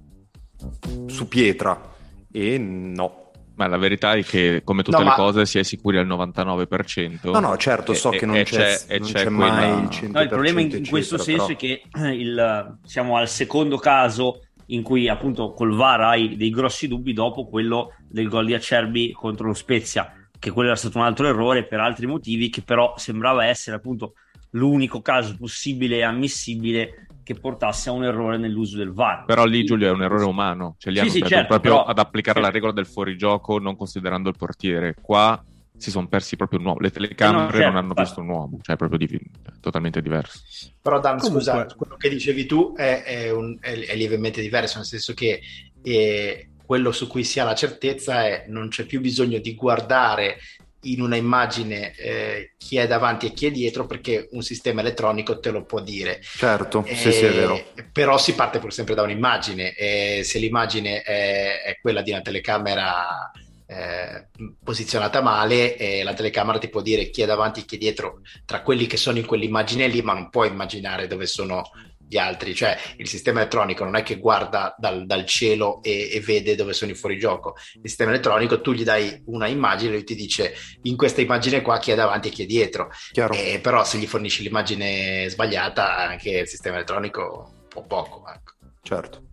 su 1.06 1.28
pietra, 1.28 1.94
e 2.30 2.58
no, 2.58 3.27
ma 3.58 3.66
la 3.66 3.76
verità 3.76 4.12
è 4.12 4.22
che, 4.22 4.62
come 4.62 4.84
tutte 4.84 4.98
no, 4.98 5.02
le 5.02 5.08
ma... 5.08 5.14
cose, 5.16 5.44
si 5.44 5.58
è 5.58 5.64
sicuri 5.64 5.98
al 5.98 6.06
99%. 6.06 7.30
No, 7.32 7.40
no, 7.40 7.56
certo, 7.56 7.92
so 7.92 8.12
e, 8.12 8.18
che 8.18 8.24
non, 8.24 8.36
e 8.36 8.44
c'è, 8.44 8.78
c'è, 8.86 8.98
non 9.00 9.08
c'è, 9.08 9.22
c'è 9.24 9.28
mai 9.28 9.82
il 9.82 9.88
100%. 9.88 10.10
No, 10.12 10.20
il 10.20 10.28
problema 10.28 10.60
in, 10.60 10.70
in 10.70 10.88
questo 10.88 11.18
senso 11.18 11.46
però... 11.46 11.54
è 11.54 11.56
che 11.56 11.82
il, 12.14 12.78
siamo 12.84 13.16
al 13.16 13.28
secondo 13.28 13.76
caso 13.78 14.42
in 14.66 14.82
cui 14.82 15.08
appunto 15.08 15.52
col 15.54 15.74
VAR 15.74 16.02
hai 16.02 16.36
dei 16.36 16.50
grossi 16.50 16.86
dubbi 16.86 17.12
dopo 17.12 17.48
quello 17.48 17.94
del 18.08 18.28
gol 18.28 18.46
di 18.46 18.54
Acerbi 18.54 19.10
contro 19.10 19.48
lo 19.48 19.54
Spezia, 19.54 20.12
che 20.38 20.52
quello 20.52 20.68
era 20.68 20.78
stato 20.78 20.98
un 20.98 21.04
altro 21.04 21.26
errore 21.26 21.66
per 21.66 21.80
altri 21.80 22.06
motivi, 22.06 22.50
che 22.50 22.62
però 22.62 22.94
sembrava 22.96 23.44
essere 23.44 23.74
appunto 23.74 24.12
l'unico 24.50 25.02
caso 25.02 25.34
possibile 25.36 25.96
e 25.96 26.02
ammissibile 26.02 27.07
che 27.28 27.34
portasse 27.34 27.90
a 27.90 27.92
un 27.92 28.04
errore 28.04 28.38
nell'uso 28.38 28.78
del 28.78 28.90
VAR. 28.90 29.26
Però 29.26 29.44
lì 29.44 29.62
Giulio 29.62 29.86
è 29.86 29.90
un 29.90 30.02
errore 30.02 30.24
umano, 30.24 30.76
cioè 30.78 30.90
lì 30.90 30.98
sì, 31.00 31.04
hanno 31.04 31.12
sì, 31.12 31.22
certo, 31.34 31.46
proprio 31.48 31.72
però... 31.72 31.84
ad 31.84 31.98
applicare 31.98 32.40
la 32.40 32.48
regola 32.48 32.72
del 32.72 32.86
fuorigioco 32.86 33.58
non 33.58 33.76
considerando 33.76 34.30
il 34.30 34.36
portiere. 34.38 34.94
Qua 34.98 35.44
si 35.76 35.90
sono 35.90 36.08
persi 36.08 36.36
proprio 36.36 36.58
un 36.58 36.64
uomo, 36.64 36.78
le 36.80 36.90
telecamere 36.90 37.42
no, 37.42 37.50
certo, 37.50 37.66
non 37.66 37.76
hanno 37.76 37.92
visto 37.94 38.20
un 38.20 38.28
uomo, 38.30 38.58
cioè 38.62 38.76
è 38.76 38.78
proprio 38.78 38.98
di... 38.98 39.20
totalmente 39.60 40.00
diverso. 40.00 40.40
Però 40.80 40.98
Dan, 41.00 41.18
Comunque... 41.18 41.42
scusa, 41.42 41.66
quello 41.76 41.96
che 41.96 42.08
dicevi 42.08 42.46
tu 42.46 42.72
è, 42.74 43.02
è, 43.02 43.30
un, 43.30 43.58
è, 43.60 43.78
è 43.78 43.94
lievemente 43.94 44.40
diverso, 44.40 44.78
nel 44.78 44.86
senso 44.86 45.12
che 45.12 45.42
eh, 45.82 46.48
quello 46.64 46.92
su 46.92 47.08
cui 47.08 47.24
si 47.24 47.40
ha 47.40 47.44
la 47.44 47.54
certezza 47.54 48.24
è 48.24 48.46
non 48.48 48.68
c'è 48.68 48.86
più 48.86 49.02
bisogno 49.02 49.38
di 49.38 49.54
guardare 49.54 50.38
in 50.82 51.00
una 51.00 51.16
immagine 51.16 51.94
eh, 51.96 52.52
chi 52.56 52.76
è 52.76 52.86
davanti 52.86 53.26
e 53.26 53.32
chi 53.32 53.46
è 53.46 53.50
dietro 53.50 53.86
perché 53.86 54.28
un 54.32 54.42
sistema 54.42 54.80
elettronico 54.80 55.40
te 55.40 55.50
lo 55.50 55.64
può 55.64 55.80
dire. 55.80 56.20
Certo, 56.22 56.84
eh, 56.86 56.94
sì, 56.94 57.12
sì, 57.12 57.24
è 57.24 57.32
vero. 57.32 57.72
Però 57.92 58.18
si 58.18 58.34
parte 58.34 58.58
pur 58.58 58.72
sempre 58.72 58.94
da 58.94 59.02
un'immagine 59.02 59.74
e 59.74 60.22
se 60.24 60.38
l'immagine 60.38 61.02
è, 61.02 61.62
è 61.62 61.78
quella 61.80 62.02
di 62.02 62.10
una 62.10 62.22
telecamera 62.22 63.30
eh, 63.66 64.28
posizionata 64.62 65.20
male, 65.20 65.76
eh, 65.76 66.02
la 66.02 66.14
telecamera 66.14 66.58
ti 66.58 66.68
può 66.68 66.80
dire 66.80 67.10
chi 67.10 67.22
è 67.22 67.26
davanti 67.26 67.60
e 67.60 67.64
chi 67.64 67.74
è 67.74 67.78
dietro 67.78 68.20
tra 68.46 68.62
quelli 68.62 68.86
che 68.86 68.96
sono 68.96 69.18
in 69.18 69.26
quell'immagine 69.26 69.86
lì, 69.88 70.00
ma 70.00 70.14
non 70.14 70.30
puoi 70.30 70.48
immaginare 70.48 71.06
dove 71.06 71.26
sono 71.26 71.70
gli 72.08 72.16
altri, 72.16 72.54
cioè 72.54 72.76
il 72.96 73.08
sistema 73.08 73.40
elettronico 73.40 73.84
non 73.84 73.96
è 73.96 74.02
che 74.02 74.16
guarda 74.18 74.74
dal, 74.78 75.06
dal 75.06 75.26
cielo 75.26 75.82
e, 75.82 76.10
e, 76.12 76.20
vede 76.20 76.54
dove 76.54 76.72
sono 76.72 76.90
i 76.90 76.94
fuorigioco, 76.94 77.54
il 77.74 77.88
sistema 77.88 78.10
elettronico 78.10 78.60
tu 78.60 78.72
gli 78.72 78.84
dai 78.84 79.22
una 79.26 79.46
immagine 79.46 79.90
e 79.90 79.94
lui 79.94 80.04
ti 80.04 80.14
dice 80.14 80.54
in 80.82 80.96
questa 80.96 81.20
immagine 81.20 81.60
qua 81.60 81.78
chi 81.78 81.90
è 81.90 81.94
davanti 81.94 82.28
e 82.28 82.30
chi 82.30 82.42
è 82.44 82.46
dietro, 82.46 82.90
eh, 83.32 83.60
però 83.62 83.84
se 83.84 83.98
gli 83.98 84.06
fornisci 84.06 84.42
l'immagine 84.42 85.28
sbagliata 85.28 85.96
anche 85.96 86.30
il 86.30 86.48
sistema 86.48 86.76
elettronico 86.76 87.66
può 87.68 87.82
poco. 87.82 88.24
Ecco. 88.26 88.52
Certo. 88.82 89.27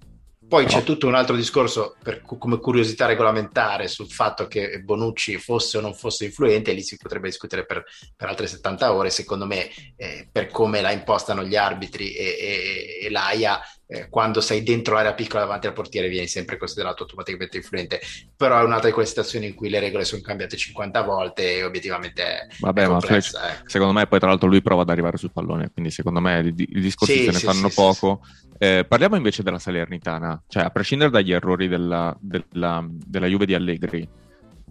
Poi 0.48 0.66
c'è 0.66 0.84
tutto 0.84 1.08
un 1.08 1.16
altro 1.16 1.36
discorso 1.36 1.96
per, 2.02 2.22
come 2.22 2.60
curiosità 2.60 3.08
regolamentare 3.08 3.88
sul 3.88 4.10
fatto 4.10 4.48
che 4.48 4.80
Bonucci 4.82 5.38
fosse 5.38 5.78
o 5.78 5.82
non 5.82 5.94
fosse 5.94 6.26
influente, 6.26 6.74
lì 6.74 6.84
si 6.84 6.98
potrebbe 6.98 7.28
discutere 7.28 7.66
per, 7.66 7.84
per 8.16 8.30
altre 8.30 8.46
70 8.48 8.94
ore. 8.94 9.10
Secondo 9.10 9.46
me, 9.46 9.70
eh, 9.96 10.28
per 10.32 10.48
come 10.48 10.82
la 10.82 10.92
impostano 10.92 11.44
gli 11.44 11.56
arbitri 11.56 12.14
e, 12.14 12.38
e, 12.40 13.06
e 13.06 13.10
l'AIA, 13.10 13.60
eh, 13.88 14.10
quando 14.10 14.42
sei 14.42 14.64
dentro 14.64 14.96
l'area 14.96 15.14
piccola 15.14 15.42
davanti 15.42 15.68
al 15.68 15.74
portiere 15.74 16.10
vieni 16.10 16.28
sempre 16.28 16.58
considerato 16.58 17.04
automaticamente 17.04 17.58
influente. 17.58 18.00
Però 18.36 18.60
è 18.60 18.64
un'altra 18.64 18.88
di 18.88 18.94
quelle 18.94 19.08
situazioni 19.08 19.48
in 19.48 19.56
cui 19.56 19.70
le 19.70 19.80
regole 19.80 20.06
sono 20.06 20.22
cambiate 20.22 20.58
50 20.58 21.02
volte 21.04 21.56
e 21.56 21.64
obiettivamente 21.64 22.24
è, 22.24 22.48
Vabbè, 22.60 22.84
è 22.84 22.88
ma 22.88 23.00
Fletch, 23.00 23.34
eh. 23.34 23.62
secondo 23.66 23.94
me 23.94 24.08
poi 24.08 24.20
tra 24.20 24.30
l'altro 24.30 24.48
lui 24.48 24.62
prova 24.62 24.84
ad 24.84 24.90
arrivare 24.90 25.18
sul 25.18 25.32
pallone, 25.32 25.72
quindi 25.72 25.92
secondo 25.92 26.20
me 26.20 26.40
i, 26.40 26.54
i 26.56 26.82
discorsi 26.82 27.18
sì, 27.18 27.24
se 27.26 27.32
ne 27.32 27.38
sì, 27.40 27.46
fanno 27.46 27.70
sì, 27.70 27.76
poco. 27.76 28.22
Eh, 28.58 28.86
parliamo 28.88 29.16
invece 29.16 29.44
della 29.44 29.60
Salernitana, 29.60 30.42
cioè 30.48 30.64
a 30.64 30.70
prescindere 30.70 31.12
dagli 31.12 31.32
errori 31.32 31.68
della, 31.68 32.16
della, 32.20 32.86
della 32.90 33.28
Juve 33.28 33.46
di 33.46 33.54
Allegri, 33.54 34.08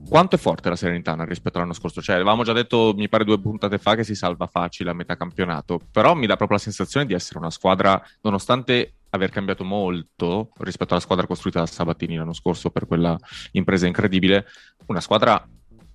quanto 0.09 0.37
è 0.37 0.39
forte 0.39 0.69
la 0.69 0.77
Salernitana 0.77 1.25
rispetto 1.25 1.59
all'anno 1.59 1.75
scorso? 1.75 2.01
Cioè, 2.01 2.15
avevamo 2.15 2.45
già 2.45 2.53
detto, 2.53 2.95
mi 2.97 3.09
pare 3.09 3.25
due 3.25 3.41
puntate 3.41 3.79
fa, 3.79 3.95
che 3.95 4.05
si 4.05 4.15
salva 4.15 4.47
facile 4.47 4.91
a 4.91 4.95
metà 4.95 5.17
campionato, 5.17 5.81
però 5.91 6.15
mi 6.15 6.27
dà 6.27 6.37
proprio 6.37 6.57
la 6.57 6.63
sensazione 6.63 7.07
di 7.07 7.15
essere 7.15 7.39
una 7.39 7.51
squadra, 7.51 8.03
nonostante 8.23 8.95
aver 9.11 9.31
cambiato 9.31 9.65
molto 9.65 10.51
rispetto 10.59 10.93
alla 10.93 11.03
squadra 11.03 11.27
costruita 11.27 11.61
da 11.61 11.67
Sabatini 11.67 12.17
l'anno 12.17 12.33
scorso 12.33 12.71
per 12.71 12.87
quella 12.87 13.17
impresa 13.53 13.87
incredibile, 13.87 14.47
una 14.87 15.01
squadra 15.01 15.47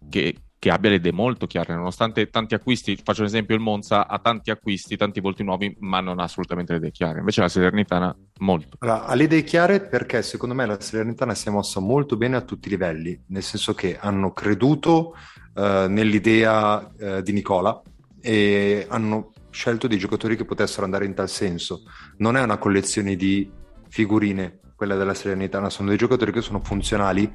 che, 0.10 0.36
che 0.60 0.70
abbia 0.70 0.90
le 0.90 0.98
idee 0.98 1.14
molto 1.14 1.48
chiare, 1.48 1.74
nonostante 1.74 2.30
tanti 2.30 2.54
acquisti, 2.54 3.00
faccio 3.02 3.22
un 3.22 3.28
esempio, 3.28 3.56
il 3.56 3.62
Monza 3.62 4.08
ha 4.08 4.20
tanti 4.20 4.52
acquisti, 4.52 4.98
tanti 4.98 5.22
volti 5.22 5.42
nuovi, 5.42 5.74
ma 5.80 6.02
non 6.02 6.20
ha 6.20 6.24
assolutamente 6.24 6.74
le 6.74 6.80
idee 6.80 6.92
chiare. 6.92 7.20
Invece 7.20 7.40
la 7.40 7.48
Salernitana 7.48 8.14
molto. 8.40 8.76
Allora, 8.80 9.06
ha 9.06 9.16
le 9.16 9.24
idee 9.24 9.44
chiare 9.44 9.80
perché 9.80 10.22
secondo 10.22 10.54
me 10.54 10.66
la 10.66 10.78
Salernitana 10.78 11.34
si 11.34 11.48
è 11.48 11.52
mossa 11.52 11.80
molto 11.80 12.18
bene 12.18 12.36
a 12.36 12.42
tutti 12.42 12.68
i 12.68 12.72
livelli, 12.72 13.24
nel 13.28 13.42
senso 13.42 13.74
che 13.74 13.98
hanno 13.98 14.34
creduto 14.34 15.16
uh, 15.56 15.88
nell'idea 15.88 16.92
uh, 17.00 17.22
di 17.22 17.32
Nicola 17.32 17.82
e 18.20 18.86
hanno 18.90 19.32
scelto 19.52 19.88
dei 19.88 19.98
giocatori 19.98 20.36
che 20.36 20.44
potessero 20.44 20.84
andare 20.84 21.06
in 21.06 21.14
tal 21.14 21.30
senso. 21.30 21.84
Non 22.18 22.36
è 22.36 22.44
una 22.44 22.58
collezione 22.58 23.16
di 23.16 23.50
figurine, 23.88 24.60
quella 24.76 24.96
della 24.96 25.14
Salernitana, 25.14 25.70
sono 25.70 25.88
dei 25.88 25.98
giocatori 25.98 26.34
che 26.34 26.42
sono 26.42 26.60
funzionali 26.60 27.32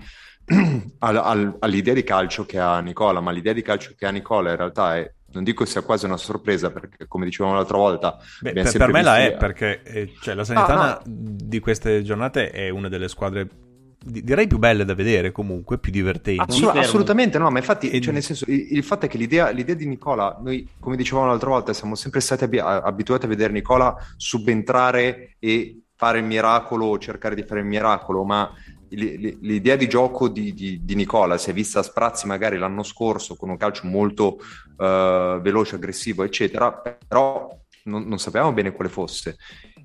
al, 0.99 1.17
al, 1.17 1.57
all'idea 1.59 1.95
di 1.95 2.05
calcio 2.05 2.45
che 2.45 2.59
ha 2.59 2.79
Nicola, 2.81 3.21
ma 3.21 3.31
l'idea 3.31 3.53
di 3.53 3.63
calcio 3.63 3.93
che 3.97 4.07
ha 4.07 4.11
Nicola 4.11 4.51
in 4.51 4.57
realtà 4.57 4.97
è 4.97 5.13
non 5.35 5.43
dico 5.43 5.65
sia 5.65 5.81
quasi 5.83 6.05
una 6.05 6.17
sorpresa 6.17 6.71
perché 6.71 7.09
come 7.09 7.25
dicevamo 7.25 7.57
l'altra 7.57 7.77
volta 7.77 8.19
Beh, 8.41 8.53
per, 8.53 8.71
per, 8.71 8.93
me 8.93 9.03
la 9.03 9.19
è 9.19 9.37
perché 9.37 9.83
eh, 9.83 10.13
cioè, 10.21 10.35
la 10.35 10.45
Sanitana 10.45 10.99
ah, 10.99 11.03
no. 11.05 11.13
di 11.13 11.59
queste 11.59 12.05
giornate 12.05 12.51
è 12.51 12.69
una 12.69 12.89
delle 12.89 13.09
squadre 13.09 13.49
direi 14.05 14.47
più 14.47 14.59
belle 14.59 14.85
da 14.85 14.95
vedere 14.95 15.33
comunque, 15.33 15.79
più 15.79 15.91
divertenti. 15.91 16.43
Assolut- 16.47 16.77
assolutamente 16.77 17.39
no, 17.39 17.51
ma 17.51 17.59
infatti, 17.59 17.89
e... 17.89 18.01
cioè, 18.01 18.13
nel 18.13 18.23
senso, 18.23 18.45
il, 18.49 18.69
il, 18.73 18.85
fatto 18.85 19.07
è 19.07 19.09
che 19.09 19.17
l'idea, 19.17 19.49
l'idea, 19.49 19.75
di 19.75 19.87
Nicola, 19.87 20.39
noi 20.43 20.69
come 20.79 20.97
dicevamo 20.97 21.27
l'altra 21.27 21.49
volta, 21.49 21.73
siamo 21.73 21.95
sempre 21.95 22.21
stati 22.21 22.45
ab- 22.45 22.83
abituati 22.85 23.25
a 23.25 23.29
vedere 23.29 23.53
Nicola 23.53 23.97
subentrare 24.17 25.37
e 25.39 25.85
fare 25.97 26.19
il 26.19 26.25
miracolo, 26.25 26.99
cercare 26.99 27.35
di 27.35 27.45
fare 27.45 27.61
il 27.61 27.67
miracolo, 27.67 28.25
ma 28.25 28.51
l'idea 28.95 29.77
di 29.77 29.89
gioco 29.89 30.29
di, 30.29 30.55
di, 30.55 30.85
di, 30.85 30.95
Nicola 30.95 31.39
si 31.39 31.51
è 31.51 31.53
vista 31.53 31.81
a 31.81 31.83
sprazzi 31.83 32.27
magari 32.27 32.59
l'anno 32.59 32.83
scorso 32.83 33.37
con 33.37 33.51
un 33.51 33.57
calcio 33.57 33.87
molto 33.87 34.39
uh, 34.77 35.41
veloce, 35.41 35.77
aggressivo, 35.77 36.23
eccetera, 36.25 36.73
però 36.73 37.49
non, 37.85 38.05
non 38.05 38.19
sapevamo 38.19 38.53
bene 38.53 38.73
quale 38.73 38.91
fosse. 38.91 39.37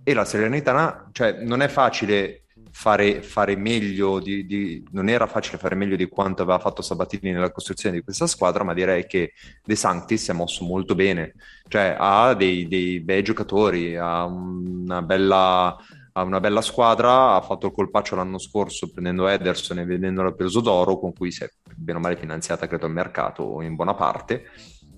E 0.03 0.13
la 0.13 0.25
Serenità, 0.25 1.09
cioè 1.11 1.43
non 1.43 1.61
è 1.61 1.67
facile 1.67 2.43
fare, 2.71 3.21
fare 3.21 3.55
meglio 3.55 4.19
di, 4.19 4.45
di, 4.45 4.83
non 4.91 5.09
era 5.09 5.27
facile 5.27 5.57
fare 5.57 5.75
meglio 5.75 5.95
di 5.95 6.07
quanto 6.07 6.43
aveva 6.43 6.59
fatto 6.59 6.81
Sabatini 6.81 7.31
nella 7.31 7.51
costruzione 7.51 7.97
di 7.97 8.03
questa 8.03 8.27
squadra, 8.27 8.63
ma 8.63 8.73
direi 8.73 9.05
che 9.05 9.33
De 9.63 9.75
Sanctis 9.75 10.23
si 10.23 10.31
è 10.31 10.33
mosso 10.33 10.63
molto 10.63 10.95
bene, 10.95 11.33
cioè 11.67 11.95
ha 11.97 12.33
dei, 12.33 12.67
dei 12.67 12.99
bei 12.99 13.23
giocatori, 13.23 13.95
ha 13.97 14.25
una 14.25 15.01
bella, 15.01 15.75
ha 16.19 16.23
una 16.23 16.39
bella 16.39 16.61
squadra, 16.61 17.35
ha 17.35 17.41
fatto 17.41 17.67
il 17.67 17.73
colpaccio 17.73 18.15
l'anno 18.15 18.37
scorso 18.37 18.91
prendendo 18.91 19.27
Ederson 19.27 19.79
e 19.79 19.85
vedendolo 19.85 20.33
preso 20.35 20.59
d'oro, 20.59 20.99
con 20.99 21.13
cui 21.13 21.31
si 21.31 21.43
è 21.43 21.49
bene 21.75 21.97
o 21.97 22.01
male 22.01 22.17
finanziata 22.17 22.67
credo 22.67 22.85
al 22.85 22.91
mercato 22.91 23.61
in 23.61 23.75
buona 23.75 23.93
parte, 23.93 24.43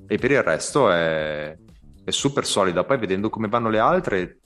e 0.07 0.17
per 0.17 0.31
il 0.31 0.43
resto 0.43 0.91
è, 0.91 1.55
è 2.03 2.11
super 2.11 2.45
solida. 2.45 2.83
Poi 2.83 2.97
vedendo 2.97 3.29
come 3.29 3.47
vanno 3.47 3.69
le 3.69 3.79
altre, 3.79 4.40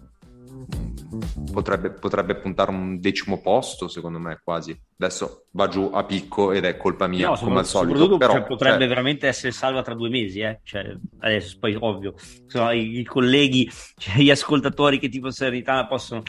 potrebbe, 1.55 1.89
potrebbe 1.91 2.35
puntare 2.35 2.69
un 2.69 2.99
decimo 2.99 3.41
posto, 3.41 3.87
secondo 3.87 4.19
me, 4.19 4.39
quasi. 4.43 4.79
Adesso 4.99 5.47
va 5.51 5.67
giù 5.67 5.89
a 5.93 6.03
picco 6.03 6.51
ed 6.51 6.65
è 6.65 6.77
colpa 6.77 7.07
mia, 7.07 7.29
no, 7.29 7.35
come 7.37 7.59
al 7.59 7.65
solito. 7.65 8.17
Però, 8.17 8.33
cioè, 8.33 8.43
potrebbe 8.43 8.79
cioè... 8.79 8.87
veramente 8.87 9.27
essere 9.27 9.51
salva 9.51 9.81
tra 9.81 9.95
due 9.95 10.09
mesi, 10.09 10.41
eh? 10.41 10.59
cioè, 10.63 10.95
adesso 11.19 11.57
poi 11.59 11.75
ovvio, 11.79 12.13
Insomma, 12.43 12.73
i, 12.73 12.99
i, 12.99 13.03
colleghi, 13.03 13.69
cioè, 13.97 14.17
gli 14.17 14.29
ascoltatori 14.29 14.99
che 14.99 15.09
tipo 15.09 15.31
Serenità 15.31 15.87
possono 15.87 16.21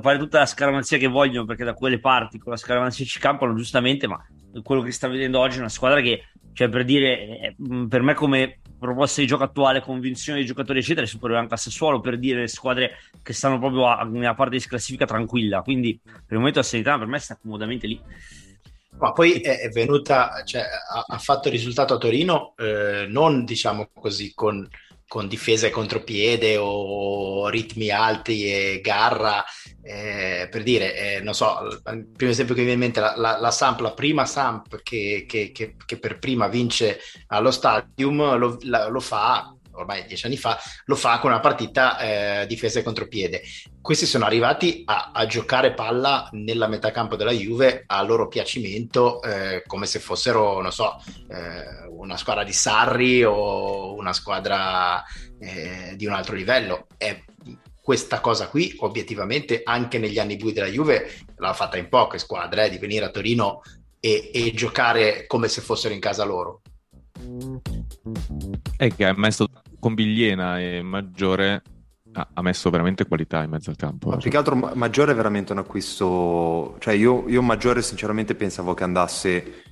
fare 0.00 0.18
tutta 0.18 0.40
la 0.40 0.46
scaramanzia 0.46 0.98
che 0.98 1.06
vogliono, 1.06 1.46
perché 1.46 1.64
da 1.64 1.74
quelle 1.74 2.00
parti 2.00 2.38
con 2.38 2.52
la 2.52 2.58
scaramanzia 2.58 3.04
ci 3.04 3.20
campano 3.20 3.54
giustamente, 3.54 4.08
ma 4.08 4.18
quello 4.62 4.82
che 4.82 4.92
sta 4.92 5.06
vedendo 5.06 5.38
oggi 5.38 5.58
è 5.58 5.60
una 5.60 5.68
squadra 5.68 6.00
che, 6.00 6.30
cioè 6.54 6.68
per 6.68 6.84
dire, 6.84 7.54
per 7.88 8.02
me 8.02 8.14
come 8.14 8.60
proposta 8.78 9.20
di 9.20 9.26
gioco 9.26 9.44
attuale, 9.44 9.80
convinzione 9.80 10.38
dei 10.38 10.46
giocatori, 10.46 10.78
eccetera, 10.78 11.04
è 11.04 11.08
superiore 11.08 11.42
anche 11.42 11.54
a 11.54 11.58
Sassuolo 11.58 12.00
per 12.00 12.18
dire 12.18 12.40
le 12.40 12.48
squadre 12.48 12.98
che 13.22 13.32
stanno 13.32 13.58
proprio 13.58 13.86
a, 13.86 14.04
nella 14.04 14.34
parte 14.34 14.56
di 14.56 14.64
classifica 14.64 15.06
tranquilla. 15.06 15.62
Quindi 15.62 15.98
per 16.02 16.22
il 16.28 16.38
momento 16.38 16.60
la 16.60 16.64
serietà 16.64 16.98
per 16.98 17.06
me 17.06 17.18
sta 17.18 17.36
comodamente 17.36 17.86
lì. 17.86 18.00
Ma 18.98 19.12
poi 19.12 19.40
è, 19.40 19.68
venuta, 19.68 20.42
cioè, 20.44 20.62
ha, 20.62 21.04
ha, 21.06 21.18
fatto 21.18 21.48
risultato 21.48 21.94
a 21.94 21.98
Torino, 21.98 22.54
eh, 22.56 23.06
non 23.08 23.44
diciamo 23.44 23.90
così 23.92 24.32
con, 24.34 24.68
con 25.08 25.26
difesa 25.26 25.66
e 25.66 25.70
contropiede 25.70 26.58
o 26.58 27.48
ritmi 27.48 27.90
alti 27.90 28.44
e 28.44 28.80
garra, 28.82 29.42
eh, 29.82 30.48
per 30.50 30.62
dire, 30.62 31.16
eh, 31.16 31.20
non 31.20 31.32
so, 31.32 31.66
il 31.90 32.06
primo 32.14 32.30
esempio 32.30 32.54
che 32.54 32.60
mi 32.60 32.66
viene 32.66 32.84
in 32.84 32.92
mente, 32.92 33.00
la, 33.00 33.14
la, 33.16 33.38
la 33.40 33.50
Samp, 33.50 33.80
la 33.80 33.94
prima 33.94 34.26
Samp 34.26 34.82
che, 34.82 35.24
che, 35.26 35.50
che, 35.50 35.76
che, 35.84 35.98
per 35.98 36.18
prima 36.18 36.46
vince 36.46 37.00
allo 37.28 37.50
stadium, 37.50 38.36
lo, 38.36 38.58
la, 38.62 38.88
lo 38.88 39.00
fa 39.00 39.57
ormai 39.78 40.04
dieci 40.06 40.26
anni 40.26 40.36
fa, 40.36 40.58
lo 40.84 40.94
fa 40.94 41.18
con 41.18 41.30
una 41.30 41.40
partita 41.40 41.98
eh, 41.98 42.46
difesa 42.46 42.78
e 42.78 42.82
contropiede. 42.82 43.42
Questi 43.80 44.06
sono 44.06 44.24
arrivati 44.24 44.82
a, 44.84 45.12
a, 45.14 45.26
giocare 45.26 45.72
palla 45.72 46.28
nella 46.32 46.66
metà 46.66 46.90
campo 46.90 47.16
della 47.16 47.30
Juve 47.30 47.84
a 47.86 48.02
loro 48.02 48.28
piacimento, 48.28 49.22
eh, 49.22 49.62
come 49.66 49.86
se 49.86 49.98
fossero, 49.98 50.60
non 50.60 50.72
so, 50.72 51.02
eh, 51.30 51.86
una 51.88 52.16
squadra 52.16 52.44
di 52.44 52.52
Sarri 52.52 53.24
o 53.24 53.94
una 53.94 54.12
squadra 54.12 55.02
eh, 55.40 55.94
di 55.96 56.06
un 56.06 56.12
altro 56.12 56.34
livello. 56.34 56.86
È 56.96 57.22
questa 57.88 58.20
cosa 58.20 58.48
qui, 58.48 58.74
obiettivamente, 58.80 59.62
anche 59.64 59.98
negli 59.98 60.18
anni 60.18 60.36
bui 60.36 60.52
della 60.52 60.66
Juve, 60.66 61.10
l'ha 61.36 61.54
fatta 61.54 61.78
in 61.78 61.88
poche 61.88 62.18
squadre, 62.18 62.66
eh, 62.66 62.68
di 62.68 62.76
venire 62.76 63.06
a 63.06 63.10
Torino 63.10 63.62
e, 63.98 64.30
e, 64.32 64.52
giocare 64.52 65.26
come 65.26 65.48
se 65.48 65.62
fossero 65.62 65.94
in 65.94 66.00
casa 66.00 66.24
loro. 66.24 66.60
È 68.76 68.94
che 68.94 69.06
ha 69.06 69.14
messo 69.16 69.46
con 69.78 69.94
Bigliena 69.94 70.60
e 70.60 70.82
Maggiore 70.82 71.62
ha 72.12 72.42
messo 72.42 72.70
veramente 72.70 73.06
qualità 73.06 73.42
in 73.42 73.50
mezzo 73.50 73.70
al 73.70 73.76
campo. 73.76 74.10
Ma 74.10 74.16
più 74.16 74.30
che 74.30 74.36
altro 74.36 74.54
Maggiore 74.56 75.12
è 75.12 75.14
veramente 75.14 75.52
un 75.52 75.58
acquisto, 75.58 76.76
cioè 76.80 76.94
io, 76.94 77.28
io 77.28 77.42
Maggiore 77.42 77.82
sinceramente 77.82 78.34
pensavo 78.34 78.74
che 78.74 78.84
andasse 78.84 79.62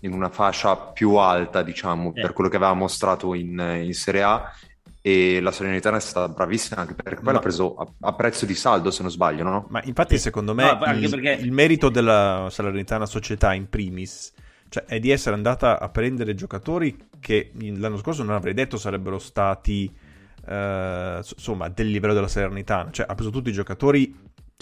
in 0.00 0.12
una 0.12 0.28
fascia 0.28 0.76
più 0.76 1.14
alta, 1.14 1.62
diciamo, 1.62 2.12
eh. 2.14 2.20
per 2.20 2.32
quello 2.32 2.48
che 2.48 2.56
aveva 2.56 2.74
mostrato 2.74 3.34
in, 3.34 3.82
in 3.82 3.92
Serie 3.94 4.22
A 4.22 4.52
e 5.02 5.40
la 5.40 5.50
Salernitana 5.50 5.96
è 5.96 6.00
stata 6.00 6.28
bravissima 6.32 6.82
anche 6.82 6.94
perché 6.94 7.16
poi 7.16 7.24
ma... 7.24 7.32
l'ha 7.32 7.38
preso 7.38 7.74
a, 7.74 7.86
a, 8.00 8.12
prezzo 8.12 8.44
di 8.44 8.54
saldo 8.54 8.90
se 8.90 9.00
non 9.00 9.10
sbaglio 9.10 9.42
no? 9.44 9.66
ma 9.70 9.80
infatti 9.84 10.18
secondo 10.18 10.52
me 10.52 10.64
no, 10.64 10.92
il, 10.92 11.08
perché... 11.08 11.42
il, 11.42 11.52
merito 11.52 11.88
della 11.88 12.48
Salernitana 12.50 13.06
società 13.06 13.54
in 13.54 13.70
primis 13.70 14.30
cioè, 14.70 14.84
è 14.84 14.98
di 14.98 15.10
essere 15.10 15.34
andata 15.34 15.78
a 15.78 15.88
prendere 15.88 16.34
giocatori 16.34 16.96
che 17.18 17.50
l'anno 17.58 17.98
scorso 17.98 18.22
non 18.22 18.34
avrei 18.34 18.54
detto 18.54 18.78
sarebbero 18.78 19.18
stati 19.18 19.92
eh, 20.46 21.18
insomma 21.18 21.68
del 21.68 21.88
livello 21.88 22.14
della 22.14 22.28
Salernitana 22.28 22.90
cioè 22.90 23.06
ha 23.08 23.14
preso 23.14 23.30
tutti 23.30 23.50
i 23.50 23.52
giocatori 23.52 24.16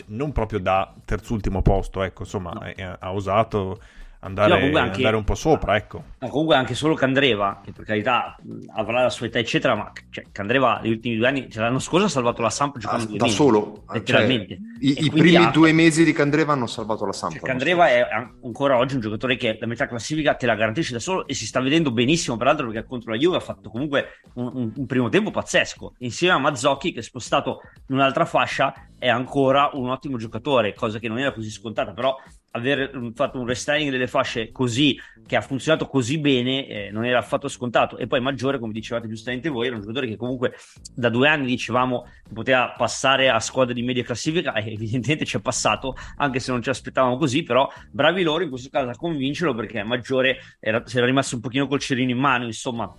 non 0.06 0.32
proprio 0.32 0.58
da 0.60 0.94
terzultimo 1.04 1.62
posto 1.62 2.02
ecco 2.02 2.22
insomma 2.22 2.52
no. 2.52 2.60
ha, 2.60 2.96
ha 2.98 3.12
osato 3.12 3.80
andare, 4.20 4.70
no, 4.70 4.78
anche, 4.78 4.96
andare 4.96 5.16
un 5.16 5.24
po' 5.24 5.34
sopra, 5.34 5.76
ecco. 5.76 6.04
No, 6.18 6.28
comunque 6.28 6.56
anche 6.56 6.74
solo 6.74 6.94
Candreva, 6.94 7.60
che 7.64 7.72
per 7.72 7.84
carità 7.84 8.36
avrà 8.74 9.02
la 9.02 9.10
sua 9.10 9.26
età, 9.26 9.38
eccetera, 9.38 9.74
ma 9.74 9.92
cioè, 10.10 10.26
Candreva 10.32 10.80
negli 10.82 10.92
ultimi 10.92 11.16
due 11.16 11.28
anni, 11.28 11.50
cioè, 11.50 11.62
l'anno 11.62 11.78
scorso 11.78 12.06
ha 12.06 12.08
salvato 12.08 12.42
la 12.42 12.50
Samp 12.50 12.78
giocando 12.78 13.04
ah, 13.14 13.16
da 13.16 13.24
mesi, 13.24 13.36
solo, 13.36 13.82
cioè, 13.86 13.96
letteralmente. 13.96 14.56
Cioè, 14.56 14.90
I, 14.90 15.04
i 15.04 15.10
primi 15.10 15.36
ha... 15.36 15.50
due 15.50 15.72
mesi 15.72 16.04
di 16.04 16.12
Candreva 16.12 16.52
hanno 16.52 16.66
salvato 16.66 17.04
la 17.04 17.12
Samp. 17.12 17.34
Cioè, 17.34 17.42
Candreva 17.42 17.88
è 17.88 18.06
ancora 18.42 18.76
oggi 18.76 18.94
un 18.94 19.00
giocatore 19.00 19.36
che 19.36 19.56
la 19.60 19.66
metà 19.66 19.86
classifica 19.86 20.34
te 20.34 20.46
la 20.46 20.54
garantisce 20.54 20.92
da 20.92 21.00
solo 21.00 21.26
e 21.26 21.34
si 21.34 21.46
sta 21.46 21.60
vedendo 21.60 21.92
benissimo, 21.92 22.36
peraltro 22.36 22.66
perché 22.66 22.86
contro 22.86 23.12
la 23.12 23.18
Juve 23.18 23.36
ha 23.36 23.40
fatto 23.40 23.70
comunque 23.70 24.20
un, 24.34 24.50
un, 24.52 24.72
un 24.74 24.86
primo 24.86 25.08
tempo 25.08 25.30
pazzesco, 25.30 25.94
insieme 25.98 26.34
a 26.34 26.38
Mazzocchi 26.38 26.92
che 26.92 27.00
è 27.00 27.02
spostato 27.02 27.60
in 27.88 27.94
un'altra 27.94 28.24
fascia 28.24 28.74
è 28.98 29.08
ancora 29.08 29.70
un 29.74 29.88
ottimo 29.90 30.16
giocatore, 30.16 30.74
cosa 30.74 30.98
che 30.98 31.08
non 31.08 31.18
era 31.18 31.32
così 31.32 31.50
scontata, 31.50 31.92
però 31.92 32.16
aver 32.52 32.96
mm, 32.96 33.10
fatto 33.10 33.38
un 33.38 33.46
restyling 33.46 33.90
delle 33.90 34.06
fasce 34.06 34.50
così 34.50 34.98
che 35.26 35.36
ha 35.36 35.40
funzionato 35.40 35.86
così 35.86 36.18
bene 36.18 36.66
eh, 36.66 36.90
non 36.90 37.04
era 37.04 37.18
affatto 37.18 37.48
scontato. 37.48 37.98
E 37.98 38.06
poi 38.06 38.20
Maggiore 38.20 38.58
come 38.58 38.72
dicevate 38.72 39.08
giustamente 39.08 39.48
voi 39.48 39.66
era 39.66 39.76
un 39.76 39.82
giocatore 39.82 40.06
che 40.06 40.16
comunque 40.16 40.54
da 40.94 41.08
due 41.08 41.28
anni 41.28 41.46
dicevamo 41.46 42.06
poteva 42.32 42.74
passare 42.76 43.28
a 43.28 43.38
squadre 43.40 43.74
di 43.74 43.82
media 43.82 44.02
classifica 44.02 44.52
e 44.54 44.72
evidentemente 44.72 45.24
ci 45.24 45.36
è 45.36 45.40
passato 45.40 45.94
anche 46.16 46.40
se 46.40 46.50
non 46.50 46.62
ci 46.62 46.70
aspettavamo 46.70 47.16
così 47.16 47.42
però 47.42 47.70
bravi 47.90 48.22
loro 48.22 48.42
in 48.42 48.50
questo 48.50 48.68
caso 48.70 48.88
a 48.88 48.96
convincerlo 48.96 49.54
perché 49.54 49.82
Maggiore 49.82 50.38
era, 50.58 50.82
si 50.86 50.96
era 50.96 51.06
rimasto 51.06 51.36
un 51.36 51.40
pochino 51.40 51.66
col 51.66 51.80
cerino 51.80 52.10
in 52.10 52.18
mano 52.18 52.44
insomma 52.46 52.92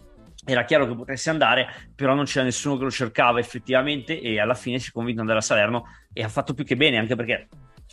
era 0.51 0.65
chiaro 0.65 0.87
che 0.87 0.95
potesse 0.95 1.29
andare, 1.29 1.67
però 1.95 2.13
non 2.13 2.25
c'era 2.25 2.45
nessuno 2.45 2.77
che 2.77 2.83
lo 2.83 2.91
cercava 2.91 3.39
effettivamente 3.39 4.19
e 4.19 4.39
alla 4.39 4.55
fine 4.55 4.79
si 4.79 4.89
è 4.89 4.91
convinto 4.91 5.21
ad 5.21 5.27
andare 5.27 5.43
a 5.43 5.47
Salerno 5.47 5.85
e 6.13 6.23
ha 6.23 6.29
fatto 6.29 6.53
più 6.53 6.63
che 6.63 6.75
bene, 6.75 6.97
anche 6.97 7.15
perché 7.15 7.47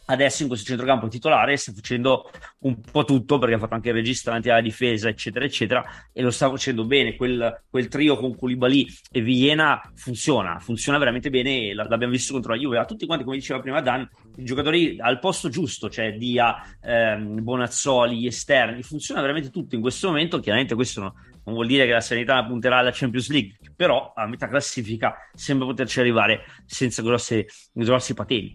adesso 0.06 0.42
in 0.42 0.48
questo 0.48 0.66
centrocampo 0.66 1.08
titolare 1.08 1.56
sta 1.56 1.72
facendo 1.72 2.30
un 2.60 2.80
po' 2.80 3.04
tutto 3.04 3.38
perché 3.38 3.54
ha 3.54 3.58
fatto 3.58 3.74
anche 3.74 3.88
il 3.88 3.94
regista 3.94 4.28
davanti 4.28 4.50
alla 4.50 4.60
difesa 4.60 5.08
eccetera 5.08 5.44
eccetera 5.44 5.84
e 6.12 6.22
lo 6.22 6.30
sta 6.30 6.48
facendo 6.48 6.84
bene. 6.84 7.16
Quel, 7.16 7.62
quel 7.68 7.88
trio 7.88 8.16
con 8.16 8.36
Koulibaly 8.36 8.86
e 9.10 9.20
Villena 9.20 9.80
funziona 9.94 10.58
funziona 10.58 10.98
veramente 10.98 11.30
bene 11.30 11.74
l'abbiamo 11.74 12.12
visto 12.12 12.32
contro 12.32 12.52
la 12.52 12.58
Juve. 12.58 12.78
A 12.78 12.84
tutti 12.84 13.06
quanti 13.06 13.24
come 13.24 13.36
diceva 13.36 13.60
prima 13.60 13.80
Dan 13.80 14.08
i 14.36 14.44
giocatori 14.44 14.98
al 15.00 15.18
posto 15.18 15.48
giusto 15.48 15.88
cioè 15.88 16.12
Dia, 16.12 16.56
ehm, 16.80 17.42
Bonazzoli, 17.42 18.18
gli 18.18 18.26
esterni 18.26 18.82
funziona 18.82 19.20
veramente 19.20 19.50
tutto 19.50 19.74
in 19.74 19.80
questo 19.80 20.08
momento. 20.08 20.40
Chiaramente 20.40 20.74
questo 20.74 21.14
non, 21.46 21.54
vuol 21.54 21.66
dire 21.66 21.86
che 21.86 21.92
la 21.92 22.00
sanità 22.00 22.44
punterà 22.44 22.78
alla 22.78 22.90
Champions 22.92 23.30
League 23.30 23.56
però 23.74 24.12
a 24.14 24.26
metà 24.26 24.48
classifica 24.48 25.16
sembra 25.34 25.66
poterci 25.66 26.00
arrivare 26.00 26.44
senza 26.66 27.02
grossi, 27.02 27.44
grossi 27.72 28.14
pateni 28.14 28.54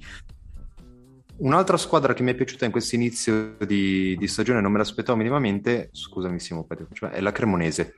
Un'altra 1.41 1.77
squadra 1.77 2.13
che 2.13 2.21
mi 2.21 2.31
è 2.31 2.35
piaciuta 2.35 2.65
in 2.65 2.71
questo 2.71 2.93
inizio 2.93 3.57
di, 3.65 4.15
di 4.15 4.27
stagione, 4.27 4.61
non 4.61 4.71
me 4.71 4.77
l'aspettavo 4.77 5.17
minimamente, 5.17 5.89
scusami 5.91 6.39
Simo, 6.39 6.67
è 7.11 7.19
la 7.19 7.31
Cremonese. 7.31 7.95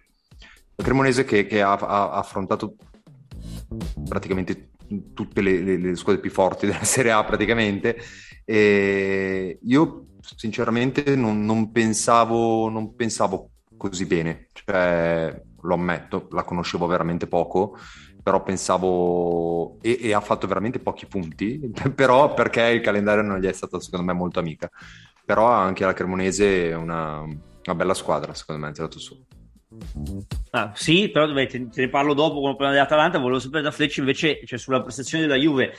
La 0.75 0.83
Cremonese 0.83 1.25
che, 1.25 1.45
che 1.45 1.61
ha, 1.61 1.73
ha, 1.73 2.11
affrontato 2.11 2.77
praticamente 4.07 4.69
tutte 5.13 5.41
le, 5.41 5.59
le, 5.59 5.77
le, 5.77 5.95
squadre 5.97 6.21
più 6.21 6.31
forti 6.31 6.67
della 6.67 6.85
Serie 6.85 7.11
A 7.11 7.21
praticamente 7.25 7.97
e 8.45 9.59
io 9.61 10.05
sinceramente 10.37 11.15
non, 11.17 11.43
non, 11.43 11.69
pensavo, 11.71 12.69
non 12.69 12.95
pensavo 12.95 13.49
così 13.89 14.05
bene, 14.05 14.47
cioè 14.53 15.41
lo 15.61 15.73
ammetto, 15.73 16.27
la 16.31 16.43
conoscevo 16.43 16.87
veramente 16.87 17.27
poco 17.27 17.77
però 18.23 18.41
pensavo 18.41 19.79
e, 19.81 19.99
e, 20.01 20.13
ha 20.13 20.21
fatto 20.21 20.47
veramente 20.47 20.79
pochi 20.79 21.05
punti, 21.05 21.59
però 21.93 22.33
perché 22.33 22.61
il 22.69 22.79
calendario 22.79 23.21
non 23.21 23.39
gli 23.39 23.47
è 23.47 23.51
stato 23.51 23.81
secondo 23.81 24.05
me 24.05 24.13
molto 24.13 24.39
amica. 24.39 24.69
Però 25.25 25.47
anche 25.47 25.85
la 25.85 25.93
Cremonese 25.93 26.69
è 26.69 26.75
una, 26.75 27.19
una 27.19 27.75
bella 27.75 27.93
squadra, 27.93 28.33
secondo 28.33 28.61
me, 28.61 28.69
ha 28.69 28.71
tirato 28.71 28.97
su. 28.97 29.21
Ah, 30.51 30.71
sì, 30.73 31.09
però 31.09 31.31
te, 31.33 31.67
ne 31.73 31.89
parlo 31.89 32.13
dopo 32.13 32.37
il 32.47 32.55
problema 32.55 32.71
dell'Atalanta. 32.71 33.19
Volevo 33.19 33.39
sapere 33.39 33.63
da 33.63 33.71
Flecci 33.71 33.99
invece, 33.99 34.45
cioè 34.45 34.57
sulla 34.57 34.81
prestazione 34.81 35.25
della 35.25 35.39
Juve, 35.39 35.77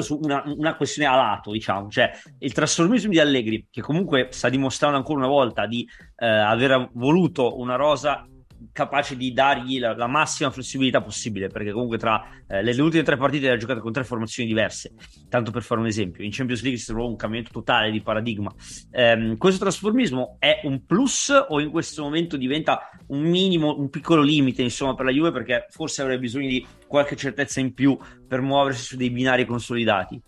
su 0.00 0.18
una, 0.22 0.42
una, 0.46 0.76
questione 0.76 1.08
a 1.08 1.16
lato, 1.16 1.50
diciamo, 1.50 1.88
cioè 1.88 2.10
il 2.38 2.52
trasformismo 2.52 3.10
di 3.10 3.18
Allegri, 3.18 3.66
che 3.70 3.80
comunque 3.80 4.28
sta 4.30 4.48
dimostrando 4.48 4.96
ancora 4.96 5.18
una 5.18 5.28
volta 5.28 5.66
di 5.66 5.86
eh, 6.16 6.26
aver 6.26 6.90
voluto 6.92 7.58
una 7.58 7.76
rosa 7.76 8.26
capace 8.72 9.16
di 9.16 9.32
dargli 9.32 9.78
la, 9.78 9.94
la, 9.94 10.06
massima 10.06 10.50
flessibilità 10.50 11.00
possibile, 11.00 11.48
perché 11.48 11.72
comunque 11.72 11.98
tra 11.98 12.22
eh, 12.46 12.62
le, 12.62 12.74
le, 12.74 12.82
ultime 12.82 13.02
tre 13.02 13.16
partite 13.16 13.50
ha 13.50 13.56
giocato 13.56 13.80
con 13.80 13.92
tre 13.92 14.04
formazioni 14.04 14.48
diverse, 14.48 14.92
tanto 15.28 15.50
per 15.50 15.62
fare 15.62 15.80
un 15.80 15.86
esempio. 15.86 16.22
In 16.24 16.30
Champions 16.30 16.62
League 16.62 16.78
si 16.78 16.86
trova 16.86 17.08
un 17.08 17.16
cambiamento 17.16 17.52
totale 17.52 17.90
di 17.90 18.00
paradigma. 18.02 18.52
Eh, 18.90 19.34
questo 19.38 19.60
trasformismo 19.60 20.36
è 20.38 20.60
un 20.64 20.84
plus 20.86 21.32
o 21.48 21.60
in 21.60 21.70
questo 21.70 22.02
momento 22.02 22.36
diventa 22.36 22.90
un 23.08 23.22
minimo, 23.22 23.76
un 23.78 23.90
piccolo 23.90 24.22
limite, 24.22 24.62
insomma, 24.62 24.94
per 24.94 25.06
la 25.06 25.12
Juve, 25.12 25.32
perché 25.32 25.66
forse 25.70 26.02
avrebbe 26.02 26.20
bisogno 26.20 26.48
di 26.48 26.64
qualche 26.86 27.16
certezza 27.16 27.60
in 27.60 27.74
più 27.74 27.96
per 28.26 28.40
muoversi 28.40 28.84
su 28.84 28.96
dei 28.96 29.10
binari 29.10 29.44
consolidati? 29.44 30.20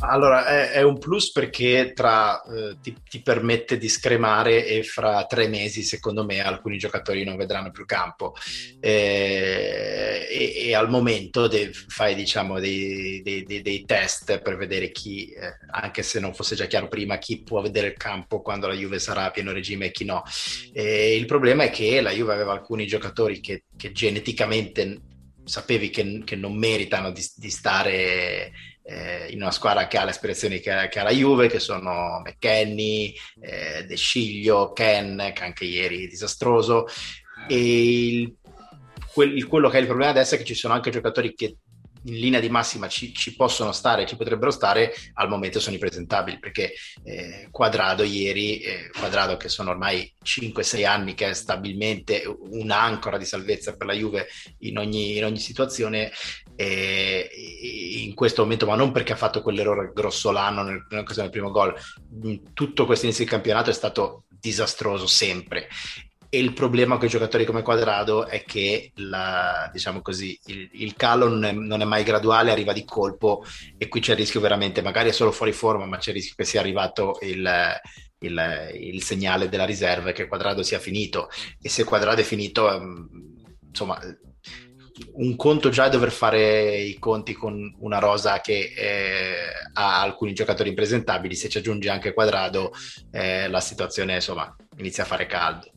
Allora, 0.00 0.46
è, 0.46 0.70
è, 0.70 0.82
un 0.82 0.98
plus 0.98 1.32
perché 1.32 1.92
tra, 1.92 2.40
eh, 2.42 2.76
ti, 2.80 2.94
ti, 3.08 3.20
permette 3.20 3.76
di 3.76 3.88
scremare 3.88 4.64
e 4.64 4.84
fra 4.84 5.26
tre 5.26 5.48
mesi, 5.48 5.82
secondo 5.82 6.24
me, 6.24 6.40
alcuni 6.40 6.78
giocatori 6.78 7.24
non 7.24 7.36
vedranno 7.36 7.72
più 7.72 7.84
campo. 7.84 8.34
Eh, 8.80 10.26
e, 10.30 10.68
e, 10.68 10.74
al 10.74 10.88
momento 10.88 11.48
de, 11.48 11.72
fai, 11.72 12.14
diciamo, 12.14 12.60
dei, 12.60 13.20
dei, 13.22 13.42
dei, 13.42 13.60
dei, 13.60 13.84
test 13.84 14.40
per 14.40 14.56
vedere 14.56 14.92
chi, 14.92 15.28
eh, 15.30 15.58
anche 15.70 16.02
se 16.04 16.20
non 16.20 16.34
fosse 16.34 16.54
già 16.54 16.66
chiaro 16.66 16.86
prima, 16.86 17.18
chi 17.18 17.42
può 17.42 17.60
vedere 17.60 17.88
il 17.88 17.96
campo 17.96 18.40
quando 18.40 18.68
la 18.68 18.74
Juve 18.74 19.00
sarà 19.00 19.24
a 19.24 19.30
pieno 19.30 19.52
regime 19.52 19.86
e 19.86 19.90
chi 19.90 20.04
no. 20.04 20.22
il 20.72 21.26
problema 21.26 21.64
è 21.64 21.70
che 21.70 22.00
la 22.00 22.12
Juve 22.12 22.32
aveva 22.32 22.52
alcuni 22.52 22.86
giocatori 22.86 23.40
che, 23.40 23.64
che 23.76 23.90
geneticamente 23.90 25.00
sapevi 25.44 25.90
che, 25.90 26.22
che 26.24 26.36
non 26.36 26.56
meritano 26.56 27.10
di, 27.10 27.26
di 27.34 27.50
stare 27.50 28.52
eh, 28.88 29.26
in 29.30 29.42
una 29.42 29.50
squadra 29.50 29.86
che 29.86 29.98
ha 29.98 30.04
le 30.04 30.10
aspirazioni 30.10 30.60
che, 30.60 30.88
che 30.90 30.98
ha 30.98 31.02
la 31.02 31.10
Juve, 31.10 31.48
che 31.48 31.60
sono 31.60 32.22
McKenny, 32.24 33.14
eh, 33.40 33.84
De 33.84 33.96
Sciglio, 33.96 34.72
Ken, 34.72 35.30
che 35.34 35.44
anche 35.44 35.64
ieri 35.64 36.04
è 36.04 36.08
disastroso. 36.08 36.86
E 37.46 38.08
il, 38.08 38.36
quel, 39.12 39.46
quello 39.46 39.68
che 39.68 39.76
è 39.76 39.80
il 39.80 39.86
problema 39.86 40.10
adesso 40.10 40.34
è 40.34 40.38
che 40.38 40.44
ci 40.44 40.54
sono 40.54 40.72
anche 40.72 40.90
giocatori 40.90 41.34
che 41.34 41.58
in 42.04 42.14
linea 42.14 42.40
di 42.40 42.48
massima 42.48 42.88
ci, 42.88 43.12
ci, 43.12 43.34
possono 43.34 43.72
stare, 43.72 44.06
ci 44.06 44.16
potrebbero 44.16 44.50
stare, 44.50 44.94
al 45.14 45.28
momento 45.28 45.60
sono 45.60 45.74
impresentabili 45.74 46.38
perché 46.38 46.72
eh, 47.04 47.48
Quadrado 47.50 48.04
ieri, 48.04 48.60
eh, 48.60 48.90
Quadrado 48.96 49.36
che 49.36 49.48
sono 49.48 49.70
ormai 49.70 50.10
5-6 50.24 50.86
anni 50.86 51.14
che 51.14 51.28
è 51.28 51.34
stabilmente 51.34 52.22
un'ancora 52.26 53.18
di 53.18 53.24
salvezza 53.24 53.76
per 53.76 53.86
la 53.86 53.92
Juve 53.92 54.28
in 54.60 54.78
ogni, 54.78 55.18
in 55.18 55.24
ogni 55.24 55.38
situazione, 55.38 56.10
eh, 56.60 57.30
in 58.02 58.14
questo 58.14 58.42
momento, 58.42 58.66
ma 58.66 58.74
non 58.74 58.90
perché 58.90 59.12
ha 59.12 59.16
fatto 59.16 59.42
quell'errore 59.42 59.92
grossolano 59.94 60.62
nell'occasione 60.64 61.28
del 61.28 61.30
primo 61.30 61.52
gol, 61.52 61.72
tutto 62.52 62.84
questo 62.84 63.04
inizio 63.04 63.24
di 63.24 63.30
campionato 63.30 63.70
è 63.70 63.72
stato 63.72 64.24
disastroso 64.28 65.06
sempre 65.06 65.68
e 66.30 66.38
il 66.38 66.52
problema 66.52 66.96
con 66.96 67.06
i 67.06 67.10
giocatori 67.10 67.46
come 67.46 67.62
Quadrado 67.62 68.26
è 68.26 68.44
che 68.44 68.92
la, 68.96 69.70
diciamo 69.72 70.02
così, 70.02 70.38
il, 70.46 70.68
il 70.72 70.94
calo 70.94 71.26
non 71.26 71.44
è, 71.44 71.52
non 71.52 71.80
è, 71.80 71.84
mai 71.84 72.02
graduale, 72.02 72.50
arriva 72.50 72.74
di 72.74 72.84
colpo 72.84 73.44
e 73.78 73.88
qui 73.88 74.00
c'è 74.00 74.12
il 74.12 74.18
rischio 74.18 74.40
veramente, 74.40 74.82
magari 74.82 75.08
è 75.08 75.12
solo 75.12 75.32
fuori 75.32 75.52
forma, 75.52 75.86
ma 75.86 75.96
c'è 75.96 76.10
il 76.10 76.16
rischio 76.16 76.34
che 76.36 76.44
sia 76.44 76.60
arrivato 76.60 77.18
il, 77.22 77.50
il, 78.18 78.70
il 78.78 79.02
segnale 79.02 79.48
della 79.48 79.64
riserva 79.64 80.10
e 80.10 80.12
che 80.12 80.26
Quadrado 80.26 80.62
sia 80.62 80.78
finito. 80.78 81.30
E 81.62 81.70
se 81.70 81.84
Quadrado 81.84 82.20
è 82.20 82.24
finito, 82.24 82.68
insomma, 83.66 83.98
un 85.14 85.36
conto 85.36 85.68
già 85.68 85.86
è 85.86 85.90
dover 85.90 86.10
fare 86.10 86.78
i 86.78 86.98
conti 86.98 87.32
con 87.32 87.74
una 87.80 87.98
rosa 87.98 88.40
che 88.40 88.72
eh, 88.76 89.32
ha 89.72 90.00
alcuni 90.00 90.32
giocatori 90.32 90.68
impresentabili, 90.68 91.34
se 91.34 91.48
ci 91.48 91.58
aggiunge 91.58 91.90
anche 91.90 92.12
Quadrado, 92.12 92.72
eh, 93.10 93.48
la 93.48 93.60
situazione 93.60 94.14
insomma 94.14 94.54
inizia 94.76 95.02
a 95.04 95.06
fare 95.06 95.26
caldo. 95.26 95.70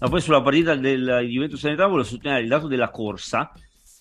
Ma 0.00 0.08
poi 0.08 0.20
sulla 0.20 0.42
partita 0.42 0.76
del 0.76 1.26
Juventus 1.28 1.58
Sanità 1.58 1.86
volevo 1.86 2.04
sottolineare 2.04 2.42
il 2.42 2.48
dato 2.48 2.68
della 2.68 2.90
corsa. 2.90 3.52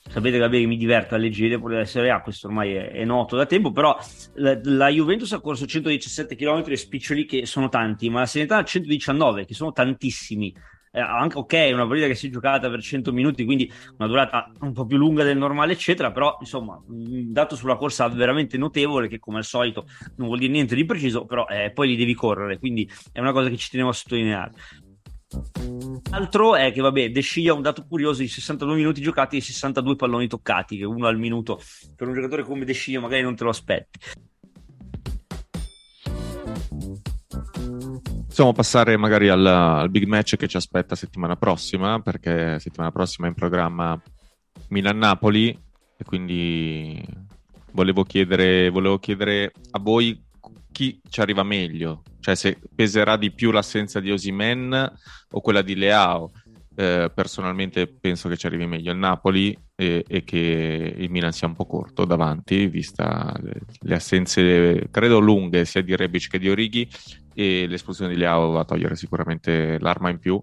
Sapete 0.09 0.39
che 0.39 0.65
mi 0.65 0.77
diverto 0.77 1.15
a 1.15 1.17
leggere 1.17 1.59
pure 1.59 1.73
della 1.73 1.85
Serie 1.85 2.11
A, 2.11 2.21
questo 2.21 2.47
ormai 2.47 2.73
è, 2.73 2.91
è 2.91 3.03
noto 3.03 3.35
da 3.35 3.45
tempo, 3.45 3.71
però 3.71 3.97
la, 4.35 4.57
la, 4.63 4.87
Juventus 4.87 5.33
ha 5.33 5.41
corso 5.41 5.65
117 5.65 6.35
km 6.35 6.63
e 6.67 6.77
spiccioli 6.77 7.25
che 7.25 7.45
sono 7.45 7.67
tanti, 7.67 8.09
ma 8.09 8.21
la 8.21 8.25
Sanità 8.25 8.57
ha 8.57 8.63
119 8.63 9.45
che 9.45 9.53
sono 9.53 9.73
tantissimi. 9.73 10.55
Eh, 10.91 10.99
anche 10.99 11.37
ok, 11.37 11.69
una 11.73 11.85
partita 11.85 12.07
che 12.07 12.15
si 12.15 12.27
è 12.27 12.29
giocata 12.29 12.69
per 12.69 12.81
100 12.81 13.11
minuti, 13.11 13.45
quindi 13.45 13.71
una 13.97 14.07
durata 14.07 14.51
un 14.61 14.73
po' 14.73 14.85
più 14.85 14.97
lunga 14.97 15.23
del 15.23 15.37
normale, 15.37 15.73
eccetera. 15.73 16.11
Però, 16.11 16.37
insomma, 16.39 16.81
un 16.87 17.31
dato 17.31 17.55
sulla 17.55 17.75
corsa 17.75 18.07
veramente 18.07 18.57
notevole, 18.57 19.07
che 19.07 19.19
come 19.19 19.37
al 19.37 19.43
solito 19.43 19.85
non 20.15 20.27
vuol 20.27 20.39
dire 20.39 20.51
niente 20.51 20.75
di 20.75 20.85
preciso, 20.85 21.25
però 21.25 21.45
eh, 21.47 21.71
poi 21.71 21.89
li 21.89 21.95
devi 21.95 22.13
correre, 22.13 22.57
quindi 22.59 22.89
è 23.11 23.19
una 23.19 23.31
cosa 23.31 23.49
che 23.49 23.57
ci 23.57 23.69
tenevo 23.69 23.89
a 23.89 23.93
sottolineare. 23.93 24.51
Altro 26.11 26.55
è 26.55 26.71
che, 26.71 26.79
vabbè, 26.79 27.11
De 27.11 27.19
Sciglio 27.19 27.53
ha 27.53 27.57
un 27.57 27.61
dato 27.61 27.85
curioso 27.85 28.21
di 28.21 28.29
62 28.29 28.75
minuti 28.75 29.01
giocati 29.01 29.37
e 29.37 29.41
62 29.41 29.95
palloni 29.97 30.27
toccati, 30.27 30.77
che 30.77 30.85
uno 30.85 31.05
al 31.07 31.17
minuto 31.17 31.59
per 31.95 32.07
un 32.07 32.13
giocatore 32.13 32.43
come 32.43 32.63
De 32.63 32.73
Sciglio 32.73 33.01
magari 33.01 33.23
non 33.23 33.35
te 33.35 33.43
lo 33.43 33.49
aspetti. 33.49 33.99
Possiamo 38.27 38.53
passare 38.53 38.97
magari 38.97 39.29
al, 39.29 39.45
al, 39.45 39.89
big 39.89 40.05
match 40.05 40.35
che 40.35 40.47
ci 40.47 40.57
aspetta 40.57 40.95
settimana 40.95 41.35
prossima, 41.35 41.99
perché 41.99 42.59
settimana 42.59 42.91
prossima 42.91 43.25
è 43.25 43.29
in 43.29 43.35
programma 43.35 43.99
Milan-Napoli 44.69 45.59
e 45.97 46.03
quindi 46.03 47.03
volevo 47.71 48.03
chiedere, 48.03 48.69
volevo 48.69 48.99
chiedere 48.99 49.51
a 49.71 49.79
voi 49.79 50.23
chi 50.71 51.01
ci 51.09 51.21
arriva 51.21 51.41
meglio, 51.41 52.03
cioè 52.19 52.35
se 52.35 52.59
peserà 52.75 53.17
di 53.17 53.31
più 53.31 53.49
l'assenza 53.51 53.99
di 53.99 54.11
Osimen 54.11 54.93
o 55.31 55.41
quella 55.41 55.63
di 55.63 55.75
Leao. 55.75 56.31
Eh, 56.75 57.11
personalmente 57.11 57.87
penso 57.87 58.29
che 58.29 58.37
ci 58.37 58.45
arrivi 58.45 58.67
meglio 58.67 58.91
il 58.91 58.99
Napoli 58.99 59.57
e, 59.79 60.03
e, 60.07 60.23
che 60.23 60.95
il 60.97 61.11
Milan 61.11 61.31
sia 61.31 61.47
un 61.47 61.53
po' 61.53 61.67
corto 61.67 62.03
davanti, 62.03 62.65
vista 62.65 63.31
le, 63.39 63.61
le 63.81 63.95
assenze, 63.95 64.87
credo 64.89 65.19
lunghe, 65.19 65.65
sia 65.65 65.83
di 65.83 65.95
Rebic 65.95 66.29
che 66.29 66.39
di 66.39 66.49
Orighi, 66.49 66.89
e 67.35 67.67
l'espulsione 67.67 68.11
di 68.11 68.17
Leao 68.17 68.49
va 68.49 68.61
a 68.61 68.65
togliere 68.65 68.95
sicuramente 68.95 69.77
l'arma 69.79 70.09
in 70.09 70.17
più, 70.17 70.41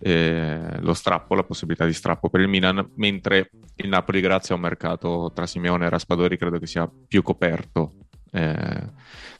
eh, 0.00 0.80
lo 0.80 0.92
strappo, 0.92 1.34
la 1.34 1.44
possibilità 1.44 1.86
di 1.86 1.94
strappo 1.94 2.28
per 2.28 2.42
il 2.42 2.48
Milan, 2.48 2.90
mentre 2.96 3.50
il 3.76 3.88
Napoli, 3.88 4.20
grazie 4.20 4.52
a 4.52 4.58
un 4.58 4.62
mercato 4.62 5.32
tra 5.34 5.46
Simeone 5.46 5.86
e 5.86 5.88
Raspadori, 5.88 6.36
credo 6.36 6.58
che 6.58 6.66
sia 6.66 6.86
più 6.86 7.22
coperto. 7.22 7.94
Eh, 8.30 8.90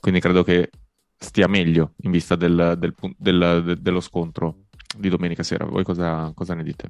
quindi 0.01 0.21
credo 0.21 0.43
che 0.43 0.71
stia 1.19 1.49
meglio 1.49 1.93
in 2.03 2.11
vista 2.11 2.35
del, 2.35 2.77
del, 2.79 2.95
del, 3.19 3.79
dello 3.79 4.01
scontro 4.01 4.65
di 4.97 5.11
domenica 5.11 5.43
sera. 5.43 5.67
Voi 5.67 5.85
cosa, 5.85 6.33
cosa 6.35 6.55
ne 6.55 6.63
dite? 6.63 6.89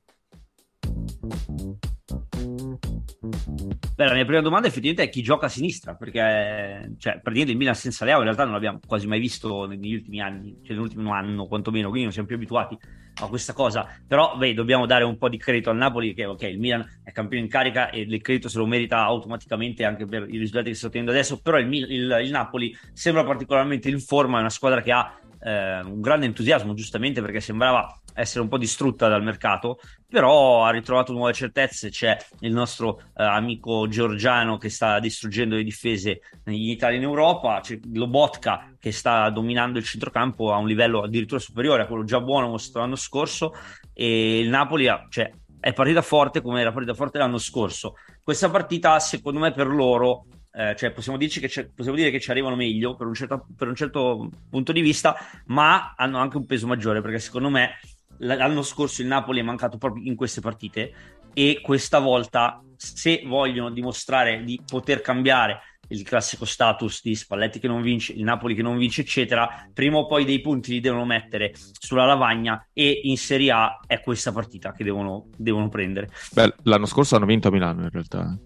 Beh, 3.95 4.05
la 4.05 4.13
mia 4.13 4.27
prima 4.27 4.43
domanda 4.43 4.69
effettivamente 4.69 5.05
è 5.05 5.09
chi 5.09 5.23
gioca 5.23 5.47
a 5.47 5.49
sinistra, 5.49 5.95
perché 5.95 6.95
cioè, 6.99 7.13
praticamente 7.13 7.53
il 7.53 7.57
Milan 7.57 7.75
senza 7.75 8.05
Leo 8.05 8.19
in 8.19 8.25
realtà 8.25 8.45
non 8.45 8.53
l'abbiamo 8.53 8.81
quasi 8.87 9.07
mai 9.07 9.21
visto 9.21 9.65
negli 9.67 9.95
ultimi 9.95 10.21
anni, 10.21 10.59
cioè 10.63 10.75
nell'ultimo 10.75 11.13
anno 11.15 11.47
quantomeno, 11.47 11.87
quindi 11.89 12.03
non 12.03 12.13
siamo 12.13 12.29
più 12.29 12.37
abituati 12.37 12.77
a 13.23 13.27
questa 13.27 13.55
cosa. 13.55 13.89
Però 14.07 14.37
beh, 14.37 14.53
dobbiamo 14.53 14.85
dare 14.85 15.05
un 15.05 15.17
po' 15.17 15.31
di 15.31 15.39
credito 15.39 15.71
al 15.71 15.77
Napoli, 15.77 16.13
che 16.13 16.27
ok, 16.27 16.43
il 16.43 16.59
Milan 16.59 16.85
è 17.03 17.11
campione 17.11 17.45
in 17.45 17.49
carica 17.49 17.89
e 17.89 18.01
il 18.01 18.21
credito 18.21 18.49
se 18.49 18.59
lo 18.59 18.67
merita 18.67 18.99
automaticamente 18.99 19.85
anche 19.85 20.05
per 20.05 20.27
i 20.29 20.37
risultati 20.37 20.71
che 20.71 20.75
sta 20.75 20.89
ottenendo 20.89 21.13
adesso, 21.13 21.41
però 21.41 21.59
il, 21.59 21.73
il, 21.73 22.19
il 22.23 22.31
Napoli 22.31 22.77
sembra 22.93 23.25
particolarmente 23.25 23.89
in 23.89 24.01
forma, 24.01 24.37
è 24.37 24.41
una 24.41 24.51
squadra 24.51 24.83
che 24.83 24.93
ha 24.93 25.19
eh, 25.45 25.81
un 25.81 26.01
grande 26.01 26.27
entusiasmo, 26.27 26.73
giustamente 26.73 27.21
perché 27.21 27.41
sembrava 27.41 28.01
essere 28.15 28.41
un 28.41 28.49
po' 28.49 28.57
distrutta 28.57 29.09
dal 29.09 29.23
mercato, 29.23 29.79
però 30.09 30.65
ha 30.65 30.71
ritrovato 30.71 31.13
nuove 31.13 31.33
certezze. 31.33 31.91
C'è 31.91 32.17
il 32.41 32.53
nostro 32.53 33.01
eh, 33.17 33.23
amico 33.23 33.87
Giorgiano 33.89 34.57
che 34.57 34.71
sta 34.71 34.99
distruggendo 35.01 35.57
le 35.57 35.63
difese 35.63 36.21
in 36.47 36.55
Italia 36.55 36.97
e 36.97 37.01
in 37.01 37.07
Europa, 37.07 37.61
c'è 37.61 37.79
Lobotka 37.93 38.75
che 38.79 38.93
sta 38.93 39.29
dominando 39.31 39.79
il 39.79 39.85
centrocampo 39.85 40.53
a 40.53 40.57
un 40.57 40.67
livello 40.67 41.03
addirittura 41.03 41.41
superiore 41.41 41.83
a 41.83 41.87
quello 41.87 42.05
già 42.05 42.21
buono 42.21 42.49
mostrato 42.49 42.81
l'anno 42.81 42.97
scorso 42.97 43.53
e 43.93 44.39
il 44.39 44.49
Napoli 44.49 44.89
ha, 44.89 45.07
cioè, 45.09 45.31
è 45.61 45.73
partita 45.73 46.03
forte 46.03 46.41
come 46.41 46.61
era 46.61 46.73
partita 46.73 46.95
forte 46.95 47.19
l'anno 47.19 47.39
scorso. 47.39 47.97
Questa 48.23 48.49
partita, 48.51 48.99
secondo 48.99 49.41
me, 49.41 49.53
per 49.53 49.67
loro 49.67 50.27
eh, 50.57 50.77
cioè 50.77 50.93
possiamo, 50.93 51.19
che 51.19 51.71
possiamo, 51.75 51.97
dire 51.97 52.11
che 52.11 52.21
ci 52.21 52.31
arrivano 52.31 52.55
meglio 52.55 52.95
per 52.95 53.09
un, 53.09 53.15
certo, 53.15 53.47
per 53.57 53.67
un, 53.67 53.75
certo, 53.75 54.31
punto 54.49 54.73
di 54.73 54.81
vista, 54.81 55.17
ma 55.47 55.95
hanno 55.97 56.19
anche 56.19 56.37
un 56.37 56.47
peso 56.47 56.69
maggiore 56.69 57.01
perché 57.01 57.19
secondo 57.19 57.51
me 57.51 57.79
l'anno 58.19 58.63
scorso 58.63 59.03
il 59.03 59.09
Napoli 59.09 59.41
è 59.41 59.43
mancato 59.43 59.79
proprio 59.79 60.05
in 60.05 60.15
queste 60.15 60.41
partite 60.41 60.93
e 61.35 61.59
questa 61.61 61.99
volta 61.99 62.63
se 62.77 63.25
vogliono 63.27 63.71
dimostrare 63.71 64.45
di 64.45 64.61
poter 64.65 65.01
cambiare 65.01 65.61
il 65.89 66.03
classico 66.05 66.45
status 66.45 67.03
di 67.03 67.17
Spalletti 67.17 67.59
che 67.59 67.67
non 67.67 67.83
vince, 67.83 68.13
il 68.13 68.23
Napoli 68.23 68.55
che 68.55 68.63
non 68.63 68.79
vince, 68.79 69.01
eccetera, 69.01 69.69
prima 69.73 69.99
o 69.99 70.07
poi 70.07 70.25
dei 70.25 70.41
punti 70.41 70.71
li 70.71 70.81
devono 70.81 71.05
mettere 71.05 71.53
sulla 71.79 72.07
lavagna 72.07 72.69
e 72.73 73.01
in 73.03 73.19
Serie 73.19 73.51
A 73.51 73.81
è 73.87 74.01
questa 74.01 74.33
partita 74.33 74.73
che 74.73 74.85
devono, 74.85 75.27
devono 75.37 75.69
prendere. 75.69 76.11
Beh, 76.33 76.55
l'anno 76.63 76.87
scorso 76.87 77.17
hanno 77.17 77.27
vinto 77.27 77.49
a 77.49 77.51
Milano 77.51 77.83
in 77.83 77.91
realtà. 77.91 78.39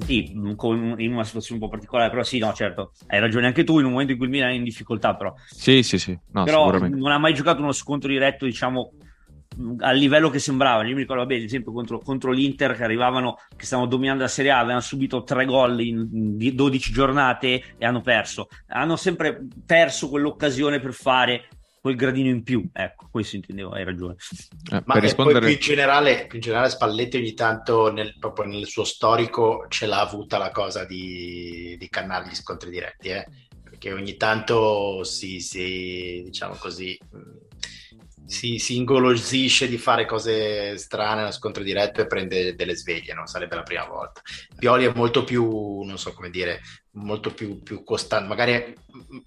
Sì, 0.00 0.32
con, 0.56 0.94
in 0.98 1.12
una 1.12 1.24
situazione 1.24 1.60
un 1.60 1.66
po' 1.66 1.74
particolare, 1.74 2.10
però 2.10 2.22
sì, 2.22 2.38
no, 2.38 2.52
certo, 2.52 2.92
hai 3.08 3.20
ragione 3.20 3.46
anche 3.46 3.64
tu 3.64 3.78
in 3.78 3.84
un 3.84 3.92
momento 3.92 4.12
in 4.12 4.18
cui 4.18 4.26
il 4.26 4.32
Milan 4.32 4.50
è 4.50 4.54
in 4.54 4.64
difficoltà, 4.64 5.14
però. 5.14 5.34
Sì, 5.48 5.82
sì, 5.82 5.98
sì. 5.98 6.18
No, 6.32 6.44
però 6.44 6.70
non 6.70 7.12
ha 7.12 7.18
mai 7.18 7.34
giocato 7.34 7.60
uno 7.62 7.72
scontro 7.72 8.08
diretto, 8.08 8.44
diciamo, 8.44 8.92
al 9.78 9.96
livello 9.96 10.30
che 10.30 10.38
sembrava. 10.38 10.84
Io 10.84 10.94
mi 10.94 11.02
ricordo, 11.02 11.22
vabbè, 11.22 11.36
ad 11.36 11.42
esempio, 11.42 11.72
contro, 11.72 11.98
contro, 11.98 12.32
l'Inter 12.32 12.74
che 12.74 12.84
arrivavano, 12.84 13.36
che 13.54 13.64
stavano 13.64 13.88
dominando 13.88 14.22
la 14.22 14.28
Serie 14.28 14.50
A, 14.50 14.58
avevano 14.58 14.80
subito 14.80 15.22
tre 15.22 15.44
gol 15.44 15.80
in 15.80 16.36
12 16.36 16.92
giornate 16.92 17.62
e 17.76 17.84
hanno 17.84 18.00
perso. 18.00 18.48
Hanno 18.68 18.96
sempre 18.96 19.46
perso 19.66 20.08
quell'occasione 20.08 20.80
per 20.80 20.92
fare 20.92 21.48
quel 21.82 21.96
gradino 21.96 22.28
in 22.28 22.44
più. 22.44 22.66
Ecco, 22.72 23.08
questo 23.10 23.34
intendevo, 23.34 23.70
hai 23.70 23.82
ragione. 23.84 24.14
Eh, 24.70 24.82
Ma 24.84 24.98
rispondere... 24.98 25.40
poi 25.40 25.48
più 25.48 25.58
in, 25.58 25.74
generale, 25.74 26.26
più 26.28 26.36
in 26.36 26.44
generale 26.44 26.70
Spalletti 26.70 27.16
ogni 27.16 27.34
tanto 27.34 27.90
nel, 27.90 28.16
proprio 28.20 28.46
nel 28.46 28.66
suo 28.66 28.84
storico 28.84 29.66
ce 29.68 29.86
l'ha 29.86 30.00
avuta 30.00 30.38
la 30.38 30.52
cosa 30.52 30.84
di, 30.84 31.74
di 31.76 31.88
cannare 31.88 32.28
gli 32.28 32.36
scontri 32.36 32.70
diretti, 32.70 33.08
eh? 33.08 33.26
perché 33.64 33.92
ogni 33.92 34.16
tanto 34.16 35.02
si, 35.02 35.40
si 35.40 36.22
diciamo 36.24 36.54
così 36.54 36.96
si, 38.32 38.58
si 38.58 38.76
ingolosisce 38.76 39.68
di 39.68 39.76
fare 39.76 40.06
cose 40.06 40.78
strane 40.78 41.20
nello 41.20 41.32
scontro 41.32 41.62
diretto 41.62 42.00
e 42.00 42.06
prende 42.06 42.54
delle 42.54 42.76
sveglie, 42.76 43.12
non 43.12 43.26
sarebbe 43.26 43.56
la 43.56 43.62
prima 43.62 43.84
volta. 43.84 44.22
Pioli 44.56 44.84
è 44.84 44.92
molto 44.94 45.24
più, 45.24 45.82
non 45.82 45.98
so 45.98 46.12
come 46.12 46.30
dire, 46.30 46.60
molto 46.92 47.32
più, 47.34 47.62
più 47.62 47.84
costante, 47.84 48.28
magari, 48.28 48.74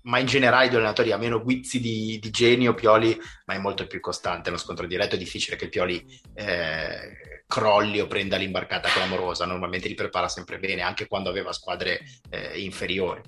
ma 0.04 0.20
in 0.20 0.26
generale 0.26 0.70
gli 0.70 0.76
allenatori 0.76 1.12
ha 1.12 1.18
meno 1.18 1.42
guizzi 1.42 1.80
di, 1.80 2.18
di, 2.20 2.30
genio 2.30 2.74
Pioli, 2.74 3.18
ma 3.46 3.54
è 3.54 3.60
molto 3.60 3.88
più 3.88 4.00
costante 4.00 4.50
nello 4.50 4.62
scontro 4.62 4.88
diretto, 4.88 5.16
è 5.16 5.20
difficile 5.20 5.56
che 5.56 5.70
Pioli 5.70 6.04
eh, 6.34 7.44
crolli 7.48 8.00
o 8.00 8.08
prenda 8.08 8.38
l'imbarcata 8.38 8.90
clamorosa, 8.90 9.46
normalmente 9.46 9.88
li 9.88 9.94
prepara 9.94 10.28
sempre 10.28 10.60
bene, 10.60 10.82
anche 10.82 11.08
quando 11.08 11.30
aveva 11.30 11.52
squadre 11.52 12.02
eh, 12.30 12.60
inferiori. 12.60 13.22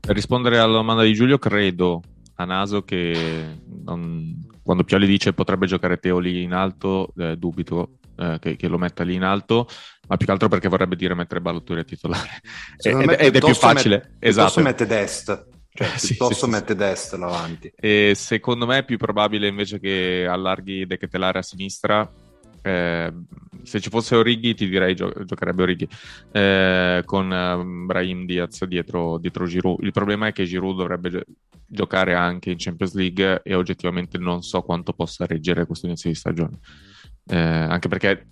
Per 0.00 0.14
rispondere 0.14 0.58
alla 0.58 0.74
domanda 0.74 1.02
di 1.02 1.14
Giulio, 1.14 1.38
credo 1.38 2.02
a 2.36 2.44
naso 2.44 2.82
che 2.82 3.58
non, 3.84 4.46
quando 4.62 4.84
Pioli 4.84 5.06
dice 5.06 5.32
potrebbe 5.32 5.66
giocare 5.66 5.98
Teo 5.98 6.18
lì 6.18 6.42
in 6.42 6.52
alto, 6.52 7.12
eh, 7.16 7.36
dubito 7.36 7.98
eh, 8.16 8.38
che, 8.40 8.56
che, 8.56 8.68
lo 8.68 8.78
metta 8.78 9.04
lì 9.04 9.14
in 9.14 9.22
alto, 9.22 9.68
ma 10.08 10.16
più 10.16 10.26
che 10.26 10.32
altro 10.32 10.48
perché 10.48 10.68
vorrebbe 10.68 10.96
dire 10.96 11.14
mettere 11.14 11.40
Balotelli 11.40 11.80
a 11.80 11.84
titolare. 11.84 12.40
ed, 12.78 13.16
ed 13.18 13.36
è 13.36 13.40
più 13.40 13.54
facile. 13.54 13.96
Met- 13.96 14.24
esatto. 14.24 14.60
mette 14.60 14.86
Dest. 14.86 15.52
Cioè, 15.76 15.98
sì, 15.98 16.06
piuttosto 16.08 16.44
sì, 16.44 16.50
mette 16.50 16.72
sì. 16.72 16.78
Dest 16.78 17.16
davanti. 17.16 17.72
E 17.74 18.12
secondo 18.14 18.64
me 18.64 18.78
è 18.78 18.84
più 18.84 18.96
probabile 18.96 19.48
invece 19.48 19.80
che 19.80 20.24
allarghi 20.28 20.86
De 20.86 20.96
Ketelare 20.96 21.40
a 21.40 21.42
sinistra 21.42 22.08
eh, 22.62 23.12
se 23.62 23.80
ci 23.80 23.90
fosse 23.90 24.16
Orighi 24.16 24.54
ti 24.54 24.68
direi 24.68 24.94
gio- 24.94 25.12
giocherebbe 25.24 25.62
Orighi 25.62 25.86
eh, 26.32 27.02
con 27.04 27.30
uh, 27.30 27.86
Brahim 27.86 28.24
Diaz 28.24 28.64
dietro, 28.64 29.18
dietro 29.18 29.44
Giroud 29.44 29.82
il 29.82 29.92
problema 29.92 30.28
è 30.28 30.32
che 30.32 30.44
Giroud 30.44 30.76
dovrebbe 30.76 31.10
gi- 31.10 31.24
giocare 31.66 32.14
anche 32.14 32.50
in 32.50 32.56
Champions 32.58 32.94
League 32.94 33.42
e 33.42 33.54
oggettivamente 33.54 34.16
non 34.16 34.42
so 34.42 34.62
quanto 34.62 34.94
possa 34.94 35.26
reggere 35.26 35.66
questo 35.66 35.86
inizio 35.86 36.08
di 36.08 36.16
stagione 36.16 36.58
eh, 37.26 37.36
anche 37.36 37.88
perché 37.88 38.28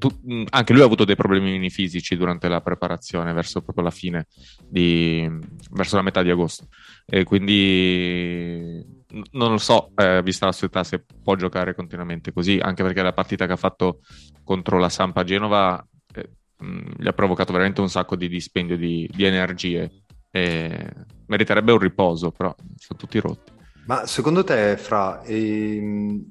tu, 0.00 0.08
anche 0.48 0.72
lui 0.72 0.82
ha 0.82 0.86
avuto 0.86 1.04
dei 1.04 1.14
problemi 1.14 1.70
fisici 1.70 2.16
durante 2.16 2.48
la 2.48 2.60
preparazione 2.60 3.32
verso 3.32 3.60
proprio 3.60 3.84
la 3.84 3.90
fine 3.92 4.26
di, 4.66 5.30
verso 5.70 5.94
la 5.94 6.02
metà 6.02 6.22
di 6.22 6.30
agosto 6.30 6.66
e 7.06 7.22
quindi 7.22 8.98
non 9.32 9.50
lo 9.50 9.58
so, 9.58 9.90
eh, 9.96 10.22
vista 10.22 10.46
la 10.46 10.52
società, 10.52 10.84
se 10.84 11.04
può 11.22 11.34
giocare 11.34 11.74
continuamente 11.74 12.32
così, 12.32 12.58
anche 12.60 12.82
perché 12.82 13.02
la 13.02 13.12
partita 13.12 13.46
che 13.46 13.52
ha 13.52 13.56
fatto 13.56 14.00
contro 14.44 14.78
la 14.78 14.88
Sampa 14.88 15.24
Genova 15.24 15.84
eh, 16.14 16.30
mh, 16.58 16.80
gli 16.98 17.06
ha 17.08 17.12
provocato 17.12 17.52
veramente 17.52 17.80
un 17.80 17.88
sacco 17.88 18.16
di 18.16 18.28
dispendio 18.28 18.76
di, 18.76 19.08
di 19.12 19.24
energie. 19.24 20.02
E 20.30 20.92
meriterebbe 21.26 21.72
un 21.72 21.78
riposo, 21.78 22.30
però 22.30 22.54
sono 22.76 22.98
tutti 22.98 23.18
rotti. 23.18 23.50
Ma 23.86 24.06
secondo 24.06 24.44
te, 24.44 24.76
Fra, 24.76 25.20
ehm, 25.24 26.30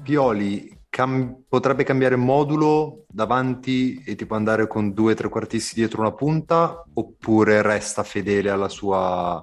Pioli 0.00 0.80
cam- 0.92 1.44
potrebbe 1.48 1.84
cambiare 1.84 2.16
modulo 2.16 3.06
davanti 3.08 4.02
e 4.04 4.14
tipo 4.14 4.34
andare 4.34 4.66
con 4.66 4.92
due 4.92 5.14
trequartisti 5.14 5.74
dietro 5.74 6.02
una 6.02 6.12
punta 6.12 6.84
oppure 6.92 7.62
resta 7.62 8.02
fedele 8.02 8.50
alla 8.50 8.68
sua 8.68 9.42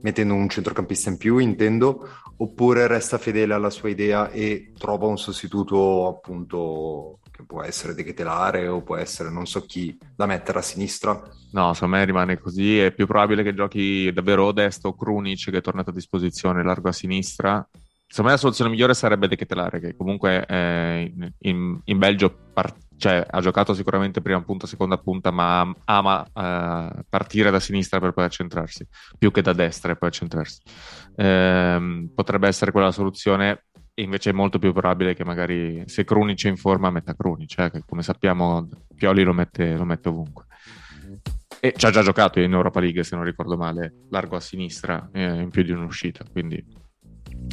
mettendo 0.00 0.34
un 0.34 0.48
centrocampista 0.48 1.10
in 1.10 1.18
più, 1.18 1.38
intendo, 1.38 2.08
oppure 2.38 2.86
resta 2.86 3.18
fedele 3.18 3.52
alla 3.52 3.70
sua 3.70 3.90
idea 3.90 4.30
e 4.30 4.72
trova 4.78 5.06
un 5.06 5.18
sostituto 5.18 6.06
appunto 6.06 7.18
che 7.30 7.44
può 7.44 7.62
essere 7.62 7.92
De 7.92 8.02
Ketelare 8.02 8.66
o 8.68 8.82
può 8.82 8.96
essere 8.96 9.30
non 9.30 9.46
so 9.46 9.66
chi 9.66 9.98
da 10.14 10.24
mettere 10.24 10.60
a 10.60 10.62
sinistra? 10.62 11.20
No, 11.52 11.74
secondo 11.74 11.96
me 11.96 12.04
rimane 12.04 12.38
così, 12.38 12.78
è 12.78 12.92
più 12.92 13.06
probabile 13.06 13.42
che 13.42 13.52
giochi 13.52 14.10
davvero 14.12 14.52
Dest 14.52 14.84
o 14.86 14.94
Krunic 14.94 15.50
che 15.50 15.58
è 15.58 15.62
tornato 15.62 15.90
a 15.90 15.94
disposizione 15.94 16.62
largo 16.62 16.88
a 16.88 16.92
sinistra. 16.92 17.68
Secondo 18.08 18.30
me 18.30 18.36
la 18.36 18.36
soluzione 18.36 18.70
migliore 18.70 18.94
sarebbe 18.94 19.28
De 19.28 19.36
Ketelare 19.36 19.80
che 19.80 19.96
comunque 19.96 20.46
in, 20.48 21.32
in, 21.38 21.80
in 21.84 21.98
Belgio 21.98 22.50
part- 22.52 22.86
cioè 22.96 23.26
ha 23.28 23.40
giocato 23.40 23.74
sicuramente 23.74 24.22
prima 24.22 24.42
punta, 24.42 24.66
seconda 24.66 24.96
punta, 24.96 25.30
ma 25.30 25.70
ama 25.84 26.20
uh, 26.20 27.04
partire 27.08 27.50
da 27.50 27.60
sinistra 27.60 28.00
per 28.00 28.12
poi 28.12 28.24
accentrarsi, 28.24 28.86
più 29.18 29.30
che 29.30 29.42
da 29.42 29.52
destra 29.52 29.92
e 29.92 29.96
poi 29.96 30.08
accentrarsi. 30.08 30.60
Eh, 31.14 32.08
potrebbe 32.14 32.48
essere 32.48 32.70
quella 32.70 32.86
la 32.86 32.92
soluzione, 32.92 33.66
invece 33.94 34.30
è 34.30 34.32
molto 34.32 34.58
più 34.58 34.72
probabile 34.72 35.14
che 35.14 35.24
magari 35.24 35.82
se 35.86 36.04
Krunic 36.04 36.44
è 36.46 36.48
in 36.48 36.56
forma 36.56 36.90
metta 36.90 37.14
Krunic, 37.14 37.48
cioè 37.48 37.70
che 37.70 37.82
come 37.86 38.02
sappiamo 38.02 38.68
Pioli 38.94 39.22
lo 39.24 39.32
mette, 39.32 39.76
lo 39.76 39.84
mette 39.84 40.08
ovunque. 40.08 40.46
E 41.60 41.74
ci 41.76 41.86
ha 41.86 41.90
già 41.90 42.02
giocato 42.02 42.40
in 42.40 42.52
Europa 42.52 42.80
League, 42.80 43.02
se 43.02 43.16
non 43.16 43.24
ricordo 43.24 43.56
male, 43.56 44.04
largo 44.10 44.36
a 44.36 44.40
sinistra, 44.40 45.08
eh, 45.12 45.40
in 45.42 45.50
più 45.50 45.62
di 45.62 45.72
un'uscita, 45.72 46.24
quindi 46.30 46.64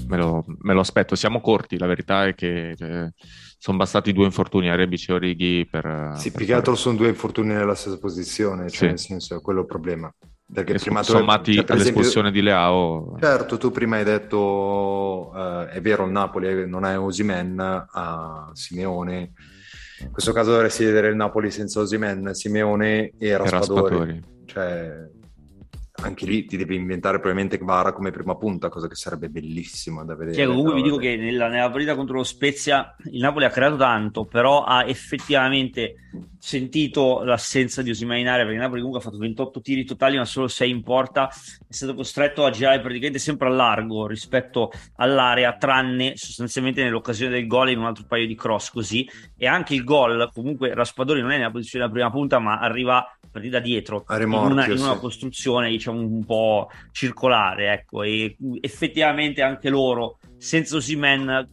me 0.08 0.18
lo, 0.18 0.44
me 0.60 0.74
lo, 0.74 0.80
aspetto. 0.80 1.16
Siamo 1.16 1.42
corti, 1.42 1.78
la 1.78 1.88
verità 1.88 2.26
è 2.26 2.36
che 2.36 2.74
cioè, 2.78 3.10
sono 3.58 3.78
bastati 3.78 4.14
due 4.14 4.26
infortuni 4.26 4.70
a 4.70 4.76
Rebic 4.76 5.10
e 5.10 5.14
Orighi 5.14 5.68
per... 5.70 6.14
Sì, 6.16 6.30
per 6.30 6.38
più 6.38 6.46
che 6.46 6.54
altro 6.54 6.76
sono 6.76 6.98
due 6.98 7.10
infortuni 7.10 7.54
nella 7.54 7.76
stessa 7.76 7.98
posizione, 7.98 8.70
cioè 8.70 8.78
sì. 8.78 8.86
nel 8.86 9.00
senso 9.00 9.38
è 9.38 9.42
quello 9.42 9.62
il 9.62 9.68
problema. 9.68 10.14
Perché 10.54 10.74
prima 10.76 11.02
sommati 11.02 11.56
cioè, 11.56 11.66
all'espulsione 11.70 12.30
esempio, 12.30 12.32
di 12.32 12.42
Leao... 12.42 13.18
Certo, 13.20 13.58
tu 13.58 13.72
prima 13.72 13.96
hai 13.96 14.04
detto, 14.04 15.32
uh, 15.34 15.66
è 15.66 15.82
vero, 15.82 16.06
il 16.06 16.12
Napoli 16.12 16.68
non 16.70 16.84
ha 16.84 17.02
Osimen, 17.02 17.60
a 17.60 18.52
Simeone 18.54 19.32
in 20.04 20.12
questo 20.12 20.34
caso 20.34 20.52
dovresti 20.52 20.84
vedere 20.84 21.08
il 21.10 21.16
Napoli 21.16 21.50
senza 21.50 21.80
Osimen, 21.80 22.34
Simeone 22.34 23.14
e 23.18 23.38
Raspadori. 23.38 23.96
Raspadori. 23.96 24.22
Cioè, 24.46 25.10
anche 26.04 26.26
lì 26.26 26.46
ti 26.46 26.58
devi 26.58 26.76
inventare 26.76 27.20
probabilmente 27.20 27.58
Kvara 27.58 27.94
come 27.94 28.12
prima 28.12 28.36
punta, 28.36 28.70
cosa 28.70 28.88
che 28.88 28.96
sarebbe 28.96 29.30
bellissima 29.30 30.04
da 30.04 30.16
vedere. 30.16 30.36
Cioè, 30.38 30.48
comunque 30.48 30.76
vi 30.76 30.82
dico 30.82 30.98
che 30.98 31.16
nella, 31.16 31.48
nella 31.48 31.70
partita 31.70 31.96
contro 31.96 32.18
lo 32.18 32.24
Spezia 32.24 32.96
il 33.12 33.22
Napoli 33.22 33.46
ha 33.46 33.50
creato 33.50 33.78
tanto, 33.78 34.26
però 34.26 34.64
ha 34.64 34.86
effettivamente 34.86 35.96
sentito 36.46 37.24
l'assenza 37.24 37.82
di 37.82 37.90
Osimene 37.90 38.20
in 38.20 38.28
area, 38.28 38.44
perché 38.44 38.60
Napoli 38.60 38.82
comunque 38.82 39.00
ha 39.00 39.10
fatto 39.10 39.18
28 39.18 39.62
tiri 39.62 39.86
totali, 39.86 40.18
ma 40.18 40.26
solo 40.26 40.50
6 40.50 40.70
in 40.70 40.84
porta, 40.84 41.30
è 41.30 41.72
stato 41.74 41.94
costretto 41.94 42.44
a 42.44 42.50
girare 42.50 42.82
praticamente 42.82 43.18
sempre 43.18 43.48
a 43.48 43.52
largo 43.52 44.08
rispetto 44.08 44.70
all'area, 44.98 45.56
tranne 45.56 46.18
sostanzialmente 46.18 46.84
nell'occasione 46.84 47.32
del 47.32 47.48
gol 47.48 47.70
in 47.70 47.78
un 47.78 47.86
altro 47.86 48.04
paio 48.06 48.28
di 48.28 48.36
cross 48.36 48.72
così, 48.72 49.10
e 49.38 49.48
anche 49.48 49.74
il 49.74 49.86
gol, 49.86 50.30
comunque 50.34 50.74
Raspadori 50.74 51.22
non 51.22 51.32
è 51.32 51.38
nella 51.38 51.50
posizione 51.50 51.86
della 51.86 51.96
prima 51.96 52.12
punta, 52.12 52.40
ma 52.40 52.60
arriva 52.60 53.08
da 53.32 53.60
dietro 53.60 54.06
in 54.20 54.32
una, 54.32 54.68
in 54.68 54.80
una 54.80 54.98
costruzione 55.00 55.70
diciamo 55.70 56.00
un 56.00 56.24
po' 56.24 56.70
circolare 56.92 57.72
ecco. 57.72 58.04
E 58.04 58.36
effettivamente 58.60 59.42
anche 59.42 59.70
loro 59.70 60.20
senza 60.44 60.76
Osimen 60.76 61.52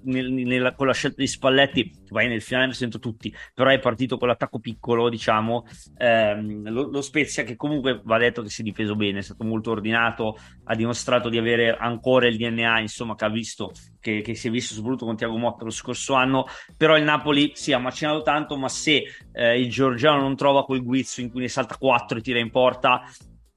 con 0.77 0.87
la 0.89 0.93
scelta 0.93 1.21
di 1.21 1.29
Spalletti 1.29 1.93
vai 2.09 2.27
nel 2.27 2.43
finale 2.43 2.73
sento 2.73 2.99
tutti 2.99 3.33
però 3.55 3.71
è 3.71 3.79
partito 3.79 4.19
con 4.19 4.27
l'attacco 4.27 4.59
piccolo 4.59 5.09
diciamo 5.09 5.65
ehm, 5.97 6.69
lo, 6.69 6.91
lo, 6.91 7.01
Spezia 7.01 7.45
che 7.45 7.55
comunque 7.55 8.01
va 8.03 8.19
detto 8.19 8.43
che 8.43 8.49
si 8.49 8.63
è 8.63 8.65
difeso 8.65 8.97
bene 8.97 9.21
è 9.21 9.23
stato 9.23 9.45
molto 9.45 9.71
ordinato 9.71 10.37
ha 10.65 10.75
dimostrato 10.75 11.29
di 11.29 11.39
avere 11.39 11.77
ancora 11.77 12.27
il 12.27 12.37
DNA 12.37 12.81
insomma 12.81 13.15
che 13.15 13.25
ha 13.27 13.31
visto 13.31 13.71
che, 14.01 14.23
che 14.23 14.35
si 14.35 14.49
è 14.49 14.51
visto 14.51 14.75
soprattutto 14.75 15.05
con 15.05 15.17
Tiago 15.17 15.37
Motta 15.37 15.63
lo 15.63 15.71
scorso 15.71 16.15
anno 16.15 16.47
però 16.77 16.97
il 16.97 17.05
Napoli 17.05 17.53
si 17.55 17.63
sì, 17.63 17.73
ha 17.73 17.79
macinato 17.79 18.23
tanto 18.23 18.57
ma 18.57 18.69
se 18.69 19.05
eh, 19.33 19.61
il 19.61 19.71
Giorgiano 19.71 20.21
non 20.21 20.35
trova 20.35 20.65
quel 20.65 20.83
guizzo 20.83 21.21
in 21.21 21.31
cui 21.31 21.43
ne 21.43 21.49
salta 21.49 21.77
4 21.77 22.19
e 22.19 22.23
tira 22.23 22.41
in 22.41 22.51
porta 22.51 23.03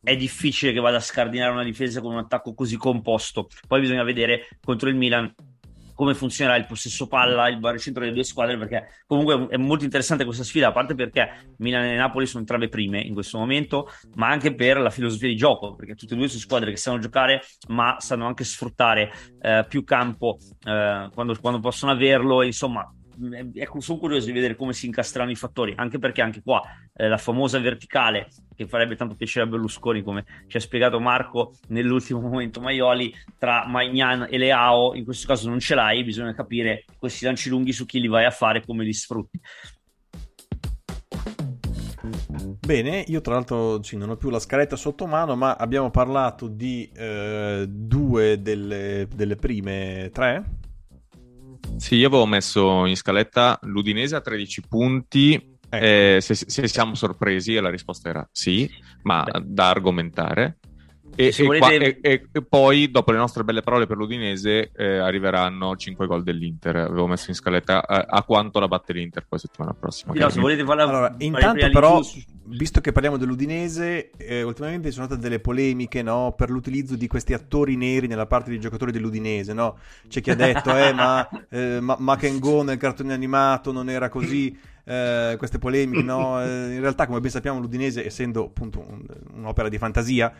è 0.04 0.16
difficile 0.18 0.74
che 0.74 0.80
vada 0.80 0.98
a 0.98 1.02
scardinare 1.02 1.52
una 1.52 1.63
difesa 1.63 2.02
con 2.02 2.12
un 2.12 2.20
attacco 2.20 2.54
così 2.54 2.76
composto. 2.76 3.48
Poi 3.68 3.80
bisogna 3.80 4.04
vedere 4.04 4.48
contro 4.62 4.89
il 4.89 4.96
Milan 4.96 5.34
come 5.94 6.16
funzionerà 6.16 6.58
il 6.58 6.66
possesso 6.66 7.08
palla, 7.08 7.48
il 7.48 7.60
baricentro 7.60 8.02
delle 8.02 8.16
due 8.16 8.24
squadre, 8.24 8.58
perché 8.58 9.04
comunque 9.06 9.48
è 9.50 9.58
molto 9.58 9.84
interessante 9.84 10.26
questa 10.26 10.44
sfida, 10.44 10.70
a 10.70 10.72
parte 10.72 10.96
perché 10.96 11.54
Milan 11.58 11.86
e 11.86 11.96
Napoli 11.96 12.26
sono 12.26 12.39
entrambe 12.39 12.68
prime 12.68 13.00
in 13.00 13.13
questo 13.13 13.38
momento, 13.38 13.88
ma 14.16 14.28
anche 14.28 14.54
per 14.56 14.80
la 14.80 14.89
filosofia 14.89 15.28
di 15.28 15.36
gioco, 15.36 15.76
perché 15.76 15.96
tutte 15.96 16.16
e 16.16 16.18
due 16.18 16.28
sono 16.28 16.39
squadre 16.39 16.72
che 16.72 16.78
sanno 16.78 17.00
giocare, 17.00 17.42
ma 17.68 17.96
sanno 18.00 18.26
anche 18.26 18.44
sfruttare 18.44 19.12
eh, 19.39 19.66
più 19.68 19.84
campo 19.84 20.38
eh, 20.66 21.10
quando, 21.13 21.38
quando 21.39 21.60
possono 21.60 21.92
averlo, 21.92 22.42
insomma 22.44 22.92
ecco, 23.54 23.80
sono 23.80 23.99
curioso 23.99 24.26
di 24.26 24.32
vedere 24.32 24.56
come 24.56 24.73
si 24.73 24.86
incastreranno 24.86 25.32
i 25.32 25.36
fattori, 25.36 25.73
anche 25.76 25.99
perché 25.99 26.21
anche 26.21 26.41
qua 26.41 26.62
eh, 26.93 27.08
la 27.08 27.17
famosa 27.17 27.60
verticale 27.60 28.28
che 28.56 28.67
farebbe 28.67 28.95
tanto 28.95 29.15
piacere 29.15 29.45
a 29.45 29.49
Berlusconi, 29.49 30.04
come 30.04 30.26
ci 30.47 30.58
ha 30.58 30.60
spiegato 30.60 30.99
Marco 30.99 31.56
nell'ultimo 31.67 32.19
momento 32.28 32.62
Maioli, 32.62 33.13
tra 33.38 33.65
Magnan 33.67 34.28
e 34.30 34.38
Leao, 34.38 34.95
in 34.95 35.04
questo 35.04 35.28
caso 35.28 35.49
non 35.49 35.60
ce 35.60 35.76
l'hai, 35.76 36.04
bisogna 36.04 36.34
capire 36.34 36.86
questi 36.97 37.26
lanci 37.26 37.49
lunghi 37.49 37.71
su 37.71 37.86
chi 37.86 37.99
li 37.99 38.08
vai 38.08 38.26
a 38.26 38.32
fare, 38.32 38.63
come 38.65 38.84
li 38.84 38.93
sfrutti. 38.93 39.39
Bene, 42.65 43.04
io 43.08 43.21
tra 43.21 43.34
l'altro 43.34 43.82
sì, 43.82 43.95
non 43.95 44.10
ho 44.10 44.17
più 44.17 44.30
la 44.30 44.39
scaletta 44.39 44.76
sotto 44.76 45.06
mano, 45.06 45.36
ma 45.36 45.56
abbiamo 45.56 45.89
parlato 45.89 46.47
di 46.47 46.89
eh, 46.93 47.65
due 47.67 48.41
delle, 48.41 49.08
delle 49.13 49.36
prime 49.36 50.10
tre 50.12 50.62
sì, 51.78 51.95
io 51.95 52.08
avevo 52.08 52.26
messo 52.26 52.86
in 52.86 52.95
scaletta 52.95 53.60
l'Udinese 53.63 54.15
a 54.15 54.21
13 54.21 54.62
punti. 54.67 55.34
Ecco. 55.69 55.86
Eh, 55.86 56.19
se, 56.21 56.36
se, 56.36 56.67
siamo 56.67 56.93
sorpresi, 56.93 57.56
e 57.56 57.62
la 57.62 57.69
risposta 57.69 58.10
era 58.10 58.28
sì, 58.32 58.69
ma 59.04 59.23
Beh. 59.23 59.41
da 59.43 59.69
argomentare. 59.69 60.60
E, 61.15 61.34
e, 61.36 61.43
volete... 61.43 61.99
qua, 61.99 62.10
e, 62.10 62.28
e, 62.32 62.41
poi, 62.41 62.89
dopo 62.89 63.12
le 63.12 63.17
nostre 63.17 63.43
belle 63.43 63.62
parole 63.62 63.86
per 63.86 63.97
l'Udinese, 63.97 64.71
eh, 64.76 64.97
arriveranno 64.97 65.76
5 65.76 66.08
gol 66.08 66.23
dell'Inter. 66.23 66.76
Avevo 66.76 67.08
messo 67.08 67.30
in 67.30 67.36
scaletta 67.36 67.86
a, 67.86 68.06
a 68.08 68.23
quanto 68.23 68.60
la 68.60 68.67
batte 68.67 68.93
l'Inter 68.93 69.26
poi 69.28 69.39
settimana 69.39 69.73
prossima. 69.73 70.13
No, 70.15 70.30
se 70.30 70.39
volete 70.39 70.63
fare 70.63 70.82
allora, 70.82 71.13
intanto 71.19 71.69
però, 71.69 72.02
visto 72.45 72.82
che 72.82 72.91
parliamo 72.91 73.17
dell'Udinese, 73.17 74.10
eh, 74.17 74.41
ultimamente 74.41 74.88
ci 74.88 74.95
sono 74.95 75.06
state 75.06 75.21
delle 75.21 75.39
polemiche 75.39 76.02
no, 76.02 76.34
per 76.36 76.49
l'utilizzo 76.49 76.95
di 76.95 77.08
questi 77.08 77.34
attori 77.34 77.76
neri 77.76 78.08
nella 78.08 78.26
parte 78.26 78.49
dei 78.49 78.60
giocatori 78.60 78.91
dell'Udinese. 78.91 79.54
No? 79.54 79.78
C'è 80.08 80.21
chi 80.21 80.32
ha 80.32 80.36
detto, 80.36 80.76
eh, 80.76 80.93
ma, 80.93 81.28
eh, 81.49 81.80
ma, 81.80 81.95
ma 81.99 82.17
Go 82.39 82.63
nel 82.63 82.78
cartone 82.78 83.13
animato 83.13 83.71
non 83.71 83.89
era 83.89 84.10
così. 84.10 84.58
Eh, 84.86 85.36
queste 85.38 85.60
polemiche, 85.60 86.04
no? 86.04 86.43
Eh, 86.43 86.73
in 86.73 86.82
realtà, 86.82 87.06
come 87.06 87.21
ben 87.21 87.32
sappiamo, 87.32 87.60
l'Udinese, 87.60 88.06
essendo 88.06 88.45
appunto 88.45 88.80
un, 88.80 89.06
un'opera 89.36 89.69
di 89.69 89.78
fantasia, 89.78 90.34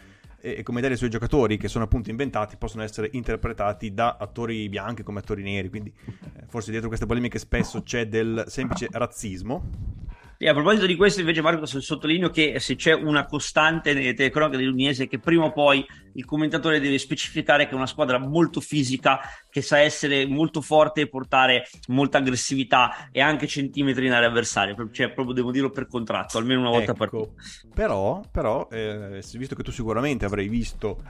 e, 0.46 0.62
come 0.62 0.82
dare 0.82 0.96
i 0.96 0.98
suoi 0.98 1.10
giocatori 1.10 1.56
che 1.56 1.70
sono 1.70 1.86
appunto 1.86 2.10
inventati 2.10 2.58
possono 2.58 2.84
essere 2.84 3.08
interpretati 3.14 3.94
da 3.94 4.18
attori 4.20 4.68
bianchi 4.68 5.02
come 5.02 5.20
attori 5.20 5.42
neri 5.42 5.70
quindi 5.70 5.94
eh, 6.36 6.44
forse 6.48 6.70
dietro 6.70 6.90
queste 6.90 7.06
polemiche 7.06 7.40
spesso 7.40 7.82
c'è 7.82 8.08
del 8.08 8.44
semplice 8.48 8.90
razzismo 8.92 9.70
e 10.44 10.50
a 10.50 10.54
proposito 10.54 10.86
di 10.86 10.98
questo, 10.98 11.22
invece, 11.22 11.42
Marco, 11.42 11.66
sottolineo 11.66 12.30
che 12.30 12.60
se 12.60 12.76
c'è 12.76 12.92
una 12.92 13.26
costante 13.26 13.94
nelle 13.94 14.14
telecronache 14.14 14.58
dell'Udinese, 14.58 15.08
che 15.08 15.18
prima 15.18 15.46
o 15.46 15.54
poi 15.54 15.86
il 16.16 16.26
commentatore 16.26 16.82
deve 16.82 16.98
specificare 16.98 17.66
che 17.66 17.72
è 17.72 17.76
una 17.76 17.86
squadra 17.86 18.18
molto 18.18 18.60
fisica, 18.60 19.22
che 19.50 19.62
sa 19.62 19.80
essere 19.80 20.28
molto 20.28 20.60
forte 20.60 21.00
e 21.00 21.08
portare 21.08 21.64
molta 21.88 22.18
aggressività 22.18 23.08
e 23.14 23.22
anche 23.22 23.48
centimetri 23.48 24.06
in 24.06 24.12
area 24.12 24.28
avversaria. 24.28 24.76
Cioè, 24.92 25.14
proprio 25.14 25.34
devo 25.34 25.52
dirlo 25.52 25.70
per 25.70 25.88
contratto, 25.88 26.38
almeno 26.38 26.60
una 26.60 26.72
volta 26.72 26.92
ecco, 26.92 27.32
per 27.34 27.74
Però, 27.74 28.22
però 28.30 28.68
eh, 28.70 29.24
visto 29.36 29.56
che 29.56 29.64
tu 29.64 29.72
sicuramente 29.72 30.26
avrai 30.26 30.50
visto 30.50 31.02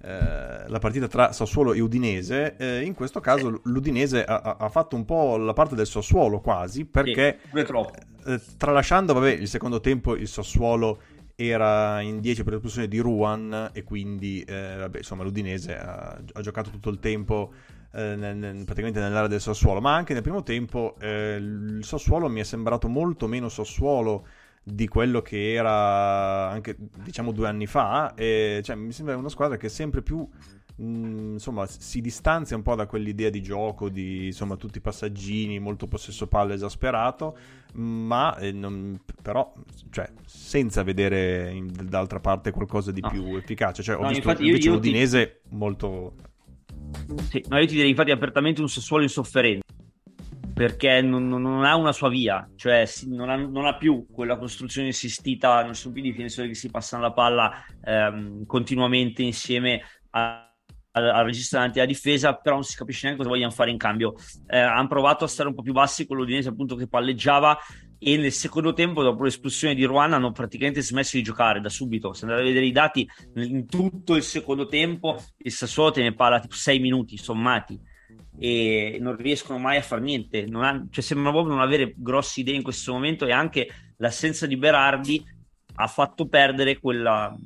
eh, 0.00 0.68
la 0.68 0.78
partita 0.78 1.08
tra 1.08 1.32
Sassuolo 1.32 1.72
e 1.72 1.80
Udinese, 1.80 2.56
eh, 2.56 2.82
in 2.82 2.94
questo 2.94 3.18
caso 3.18 3.60
l'Udinese 3.64 4.24
ha, 4.24 4.56
ha, 4.58 4.68
fatto 4.68 4.94
un 4.94 5.04
po' 5.04 5.36
la 5.36 5.52
parte 5.52 5.74
del 5.74 5.88
Sassuolo 5.88 6.40
quasi, 6.40 6.84
perché 6.84 7.40
sì, 7.52 7.58
eh, 8.26 8.40
tralasciando 8.56 9.12
vabbè, 9.12 9.30
il 9.30 9.48
secondo 9.48 9.80
tempo 9.80 10.14
il 10.14 10.28
Sassuolo 10.28 11.00
era 11.34 12.00
in 12.00 12.20
10 12.20 12.44
per 12.44 12.52
l'espulsione 12.52 12.86
di 12.86 12.98
Ruan 12.98 13.70
e 13.72 13.82
quindi 13.82 14.42
eh, 14.42 14.76
vabbè, 14.78 14.98
insomma, 14.98 15.24
l'Udinese 15.24 15.76
ha, 15.76 16.16
ha, 16.32 16.40
giocato 16.40 16.70
tutto 16.70 16.90
il 16.90 17.00
tempo 17.00 17.52
eh, 17.92 18.14
nel, 18.14 18.36
nel, 18.36 18.64
praticamente 18.64 19.00
nell'area 19.00 19.28
del 19.28 19.40
Sassuolo, 19.40 19.80
ma 19.80 19.96
anche 19.96 20.12
nel 20.12 20.22
primo 20.22 20.44
tempo 20.44 20.94
il 21.00 21.80
Sassuolo 21.82 22.28
mi 22.28 22.38
è 22.38 22.44
sembrato 22.44 22.86
molto 22.88 23.26
meno 23.26 23.48
Sassuolo 23.48 24.26
di 24.72 24.86
quello 24.86 25.22
che 25.22 25.54
era 25.54 26.50
anche 26.50 26.76
diciamo 27.02 27.32
due 27.32 27.48
anni 27.48 27.66
fa 27.66 28.14
e 28.14 28.60
cioè, 28.62 28.76
mi 28.76 28.92
sembra 28.92 29.16
una 29.16 29.28
squadra 29.28 29.56
che 29.56 29.68
sempre 29.68 30.02
più 30.02 30.18
mh, 30.76 30.82
mm, 30.82 31.32
insomma 31.32 31.66
si 31.66 32.00
distanzia 32.00 32.56
un 32.56 32.62
po' 32.62 32.74
da 32.74 32.86
quell'idea 32.86 33.30
di 33.30 33.42
gioco 33.42 33.88
di 33.88 34.26
insomma 34.26 34.56
tutti 34.56 34.78
i 34.78 34.80
passaggini 34.80 35.58
molto 35.58 35.86
possesso 35.86 36.26
palle 36.26 36.54
esasperato 36.54 37.36
ma 37.74 38.36
eh, 38.38 38.52
non, 38.52 39.00
però 39.22 39.52
cioè, 39.90 40.10
senza 40.26 40.82
vedere 40.82 41.50
in, 41.52 41.70
d'altra 41.84 42.20
parte 42.20 42.50
qualcosa 42.50 42.92
di 42.92 43.00
no. 43.00 43.08
più 43.08 43.36
efficace 43.36 43.82
cioè 43.82 43.96
ho 43.96 44.02
no, 44.02 44.08
visto 44.08 44.28
invece 44.28 44.44
io, 44.44 44.56
io 44.56 44.72
l'Udinese 44.72 45.40
ti... 45.42 45.54
molto 45.54 46.14
sì, 47.28 47.44
no, 47.48 47.58
io 47.58 47.66
ti 47.66 47.74
direi 47.74 47.90
infatti 47.90 48.10
apertamente 48.10 48.60
un 48.60 48.68
sessuolo 48.68 49.02
insofferente 49.02 49.66
perché 50.58 51.00
non, 51.02 51.28
non, 51.28 51.64
ha 51.64 51.76
una 51.76 51.92
sua 51.92 52.08
via, 52.08 52.50
cioè 52.56 52.84
non 53.06 53.30
ha, 53.30 53.36
non 53.36 53.64
ha, 53.64 53.76
più 53.76 54.06
quella 54.10 54.36
costruzione 54.36 54.88
insistita, 54.88 55.62
non 55.62 55.76
sono 55.76 55.94
più 55.94 56.02
difensori 56.02 56.48
che 56.48 56.54
si 56.54 56.68
passano 56.68 57.02
la 57.02 57.12
palla 57.12 57.64
ehm, 57.84 58.44
continuamente 58.44 59.22
insieme 59.22 59.80
a, 60.10 60.52
al 60.90 61.24
regista 61.24 61.58
davanti 61.58 61.78
alla 61.78 61.86
difesa, 61.86 62.34
però 62.34 62.56
non 62.56 62.64
si 62.64 62.76
capisce 62.76 63.06
neanche 63.06 63.22
cosa 63.22 63.32
vogliano 63.32 63.52
fare 63.52 63.70
in 63.70 63.76
cambio. 63.76 64.14
Eh, 64.48 64.58
hanno 64.58 64.88
provato 64.88 65.22
a 65.22 65.28
stare 65.28 65.48
un 65.48 65.54
po' 65.54 65.62
più 65.62 65.72
bassi 65.72 66.08
con 66.08 66.16
l'Udinese 66.16 66.48
appunto 66.48 66.74
che 66.74 66.88
palleggiava, 66.88 67.56
e 68.00 68.16
nel 68.16 68.32
secondo 68.32 68.72
tempo, 68.72 69.04
dopo 69.04 69.22
l'espulsione 69.22 69.76
di 69.76 69.84
Ruan, 69.84 70.12
hanno 70.12 70.32
praticamente 70.32 70.82
smesso 70.82 71.16
di 71.16 71.22
giocare 71.22 71.60
da 71.60 71.68
subito. 71.68 72.12
Se 72.14 72.24
andate 72.24 72.42
a 72.42 72.46
vedere 72.46 72.66
i 72.66 72.72
dati, 72.72 73.08
in 73.34 73.64
tutto 73.66 74.16
il 74.16 74.24
secondo 74.24 74.66
tempo 74.66 75.22
il 75.36 75.52
Sassuolo 75.52 75.92
te 75.92 76.02
ne 76.02 76.14
parla 76.14 76.40
tipo 76.40 76.56
6 76.56 76.80
minuti 76.80 77.16
sommati 77.16 77.80
e 78.38 78.98
non 79.00 79.16
riescono 79.16 79.58
mai 79.58 79.78
a 79.78 79.82
fare 79.82 80.00
niente. 80.00 80.48
Ha, 80.50 80.86
cioè, 80.90 81.04
sembra 81.04 81.30
proprio 81.30 81.54
non 81.54 81.62
avere 81.62 81.94
grosse 81.96 82.40
idee 82.40 82.54
in 82.54 82.62
questo 82.62 82.92
momento 82.92 83.26
e 83.26 83.32
anche 83.32 83.68
l'assenza 83.96 84.46
di 84.46 84.56
Berardi 84.56 85.24
ha 85.74 85.86
fatto 85.86 86.26
perdere 86.28 86.78
quella, 86.78 87.36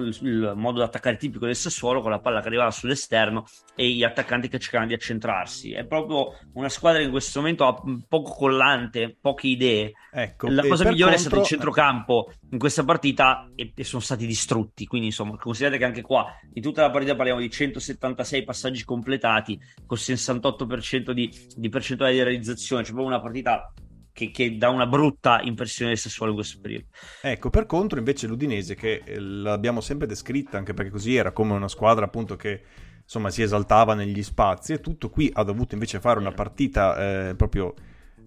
il 0.00 0.52
modo 0.56 0.78
di 0.78 0.84
attaccare 0.84 1.16
tipico 1.16 1.46
del 1.46 1.56
Sassuolo 1.56 2.00
con 2.00 2.10
la 2.10 2.18
palla 2.18 2.40
che 2.40 2.48
arrivava 2.48 2.70
sull'esterno 2.70 3.44
e 3.74 3.88
gli 3.90 4.02
attaccanti 4.02 4.48
che 4.48 4.58
cercavano 4.58 4.88
di 4.88 4.94
accentrarsi. 4.94 5.72
È 5.72 5.84
proprio 5.84 6.34
una 6.54 6.68
squadra 6.68 7.00
che 7.00 7.06
in 7.06 7.10
questo 7.10 7.40
momento 7.40 7.66
ha 7.66 7.80
poco 8.08 8.32
collante, 8.32 9.16
poche 9.20 9.48
idee. 9.48 9.92
Ecco, 10.12 10.48
la 10.48 10.62
cosa 10.66 10.88
migliore 10.88 11.12
contro... 11.12 11.14
è 11.14 11.18
stato 11.18 11.40
il 11.40 11.44
centrocampo 11.44 12.32
in 12.50 12.58
questa 12.58 12.84
partita 12.84 13.50
e, 13.54 13.72
e, 13.74 13.84
sono 13.84 14.02
stati 14.02 14.26
distrutti. 14.26 14.86
Quindi, 14.86 15.08
insomma, 15.08 15.36
considerate 15.36 15.78
che 15.78 15.84
anche 15.84 16.02
qua 16.02 16.26
in 16.54 16.62
tutta 16.62 16.82
la 16.82 16.90
partita 16.90 17.14
parliamo 17.14 17.40
di 17.40 17.50
176 17.50 18.44
passaggi 18.44 18.84
completati 18.84 19.58
con 19.86 19.98
68% 19.98 21.10
di, 21.10 21.30
di 21.54 21.68
percentuale 21.68 22.12
di 22.12 22.22
realizzazione. 22.22 22.82
C'è 22.82 22.90
proprio 22.90 23.08
una 23.08 23.20
partita 23.20 23.72
che, 24.16 24.30
che, 24.30 24.56
dà 24.56 24.70
una 24.70 24.86
brutta 24.86 25.42
impressione 25.42 25.90
del 25.90 26.00
Sassuolo 26.00 26.30
in 26.30 26.38
questo 26.38 26.58
periodo. 26.62 26.86
Ecco, 27.20 27.50
per 27.50 27.66
contro 27.66 27.98
invece 27.98 28.26
l'Udinese, 28.26 28.74
che 28.74 29.02
eh, 29.04 29.20
l'abbiamo 29.20 29.82
sempre 29.82 30.06
descritta, 30.06 30.56
anche 30.56 30.72
perché 30.72 30.90
così 30.90 31.14
era 31.14 31.32
come 31.32 31.52
una 31.52 31.68
squadra 31.68 32.06
appunto 32.06 32.34
che 32.34 32.62
insomma 33.02 33.28
si 33.28 33.42
esaltava 33.42 33.92
negli 33.92 34.22
spazi 34.22 34.72
e 34.72 34.80
tutto, 34.80 35.10
qui 35.10 35.30
ha 35.34 35.42
dovuto 35.42 35.74
invece 35.74 36.00
fare 36.00 36.18
una 36.18 36.32
partita 36.32 37.28
eh, 37.28 37.34
proprio 37.34 37.74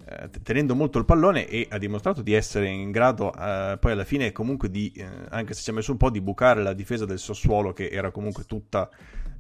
eh, 0.06 0.30
tenendo 0.44 0.76
molto 0.76 1.00
il 1.00 1.06
pallone 1.06 1.48
e 1.48 1.68
ha 1.70 1.80
dimostrato 1.80 2.22
di 2.22 2.34
essere 2.34 2.68
in 2.70 2.92
grado 2.92 3.34
eh, 3.34 3.78
poi 3.80 3.92
alla 3.92 4.06
fine 4.06 4.32
comunque 4.32 4.70
di, 4.70 4.94
eh, 4.96 5.06
anche 5.30 5.54
se 5.56 5.64
ci 5.64 5.72
ha 5.72 5.74
messo 5.74 5.92
un 5.92 5.98
po', 5.98 6.12
di 6.12 6.22
bucare 6.22 6.62
la 6.62 6.74
difesa 6.74 7.06
del 7.06 7.20
Sassuolo 7.20 7.74
che 7.74 7.90
era 7.90 8.12
comunque 8.12 8.46
tutta 8.46 8.90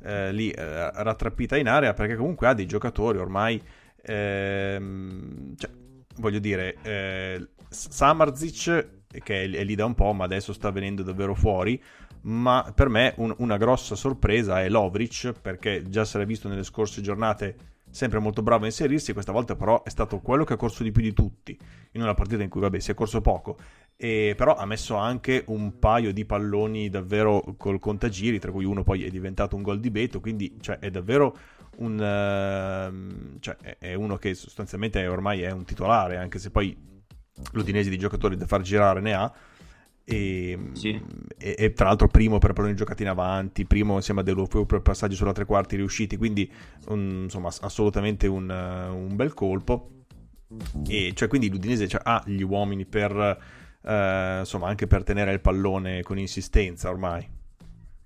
eh, 0.01 0.33
lì 0.33 0.51
rattrappita 0.51 1.57
in 1.57 1.67
area 1.67 1.93
perché 1.93 2.15
comunque 2.15 2.47
ha 2.47 2.55
dei 2.55 2.65
giocatori 2.65 3.19
ormai... 3.19 3.61
Ehm, 4.01 5.55
cioè, 5.57 5.69
voglio 6.19 6.39
dire, 6.39 6.77
eh, 6.83 7.47
Samarzic, 7.69 8.89
che 9.07 9.43
è, 9.43 9.49
è, 9.49 9.63
lì 9.63 9.75
da 9.75 9.85
un 9.85 9.95
po', 9.95 10.13
ma 10.13 10.25
adesso 10.25 10.53
sta 10.53 10.71
venendo 10.71 11.03
davvero 11.03 11.33
fuori. 11.33 11.81
Ma 12.21 12.71
per 12.75 12.89
me 12.89 13.13
un, 13.17 13.33
una 13.37 13.57
grossa 13.57 13.95
sorpresa 13.95 14.61
è 14.61 14.69
Lovric, 14.69 15.33
perché 15.41 15.83
già 15.89 16.03
si 16.05 16.17
era 16.17 16.25
visto 16.25 16.49
nelle 16.49 16.63
scorse 16.63 17.01
giornate 17.01 17.55
sempre 17.91 18.19
molto 18.19 18.41
bravo 18.41 18.63
a 18.63 18.67
inserirsi, 18.67 19.13
questa 19.13 19.31
volta 19.31 19.55
però 19.55 19.83
è 19.83 19.89
stato 19.89 20.19
quello 20.19 20.43
che 20.43 20.53
ha 20.53 20.57
corso 20.57 20.83
di 20.83 20.91
più 20.91 21.01
di 21.01 21.13
tutti, 21.13 21.57
in 21.93 22.01
una 22.01 22.13
partita 22.13 22.43
in 22.43 22.49
cui 22.49 22.61
vabbè 22.61 22.79
si 22.79 22.91
è 22.91 22.93
corso 22.93 23.21
poco, 23.21 23.57
e 23.95 24.33
però 24.37 24.55
ha 24.55 24.65
messo 24.65 24.95
anche 24.95 25.43
un 25.47 25.79
paio 25.79 26.13
di 26.13 26.25
palloni 26.25 26.89
davvero 26.89 27.55
col 27.57 27.79
contagiri, 27.79 28.39
tra 28.39 28.51
cui 28.51 28.65
uno 28.65 28.83
poi 28.83 29.03
è 29.05 29.09
diventato 29.09 29.55
un 29.55 29.61
gol 29.61 29.79
di 29.79 29.89
Beto, 29.89 30.19
quindi 30.19 30.57
cioè, 30.61 30.79
è 30.79 30.89
davvero 30.89 31.35
un, 31.79 31.93
uh, 31.93 33.39
cioè, 33.39 33.55
è 33.77 33.93
uno 33.93 34.17
che 34.17 34.33
sostanzialmente 34.33 35.05
ormai 35.07 35.41
è 35.41 35.51
un 35.51 35.65
titolare, 35.65 36.17
anche 36.17 36.39
se 36.39 36.49
poi 36.51 36.75
l'Udinese 37.53 37.89
di 37.89 37.97
giocatori 37.97 38.35
da 38.35 38.47
far 38.47 38.61
girare 38.61 39.01
ne 39.01 39.13
ha. 39.13 39.33
E, 40.03 40.57
sì. 40.73 40.99
e, 41.37 41.55
e, 41.55 41.73
tra 41.73 41.85
l'altro 41.85 42.07
primo 42.07 42.39
per 42.39 42.53
palloni 42.53 42.75
giocati 42.75 43.03
in 43.03 43.09
avanti, 43.09 43.65
primo 43.65 43.95
insieme 43.95 44.21
a 44.21 44.23
De 44.23 44.31
Lufeu 44.31 44.65
per 44.65 44.81
passaggi 44.81 45.15
sulla 45.15 45.33
tre 45.33 45.45
quarti 45.45 45.75
riusciti, 45.75 46.17
quindi 46.17 46.51
un, 46.87 47.21
insomma 47.23 47.49
assolutamente 47.61 48.25
un, 48.27 48.49
un, 48.49 49.15
bel 49.15 49.33
colpo. 49.33 49.91
E 50.87 51.11
cioè 51.13 51.27
quindi 51.27 51.49
l'Udinese 51.49 51.87
cioè, 51.87 52.01
ha 52.03 52.23
gli 52.25 52.41
uomini 52.41 52.87
per 52.87 53.13
uh, 53.81 54.39
insomma 54.39 54.67
anche 54.67 54.87
per 54.87 55.03
tenere 55.03 55.31
il 55.31 55.41
pallone 55.41 56.01
con 56.01 56.17
insistenza 56.17 56.89
ormai. 56.89 57.37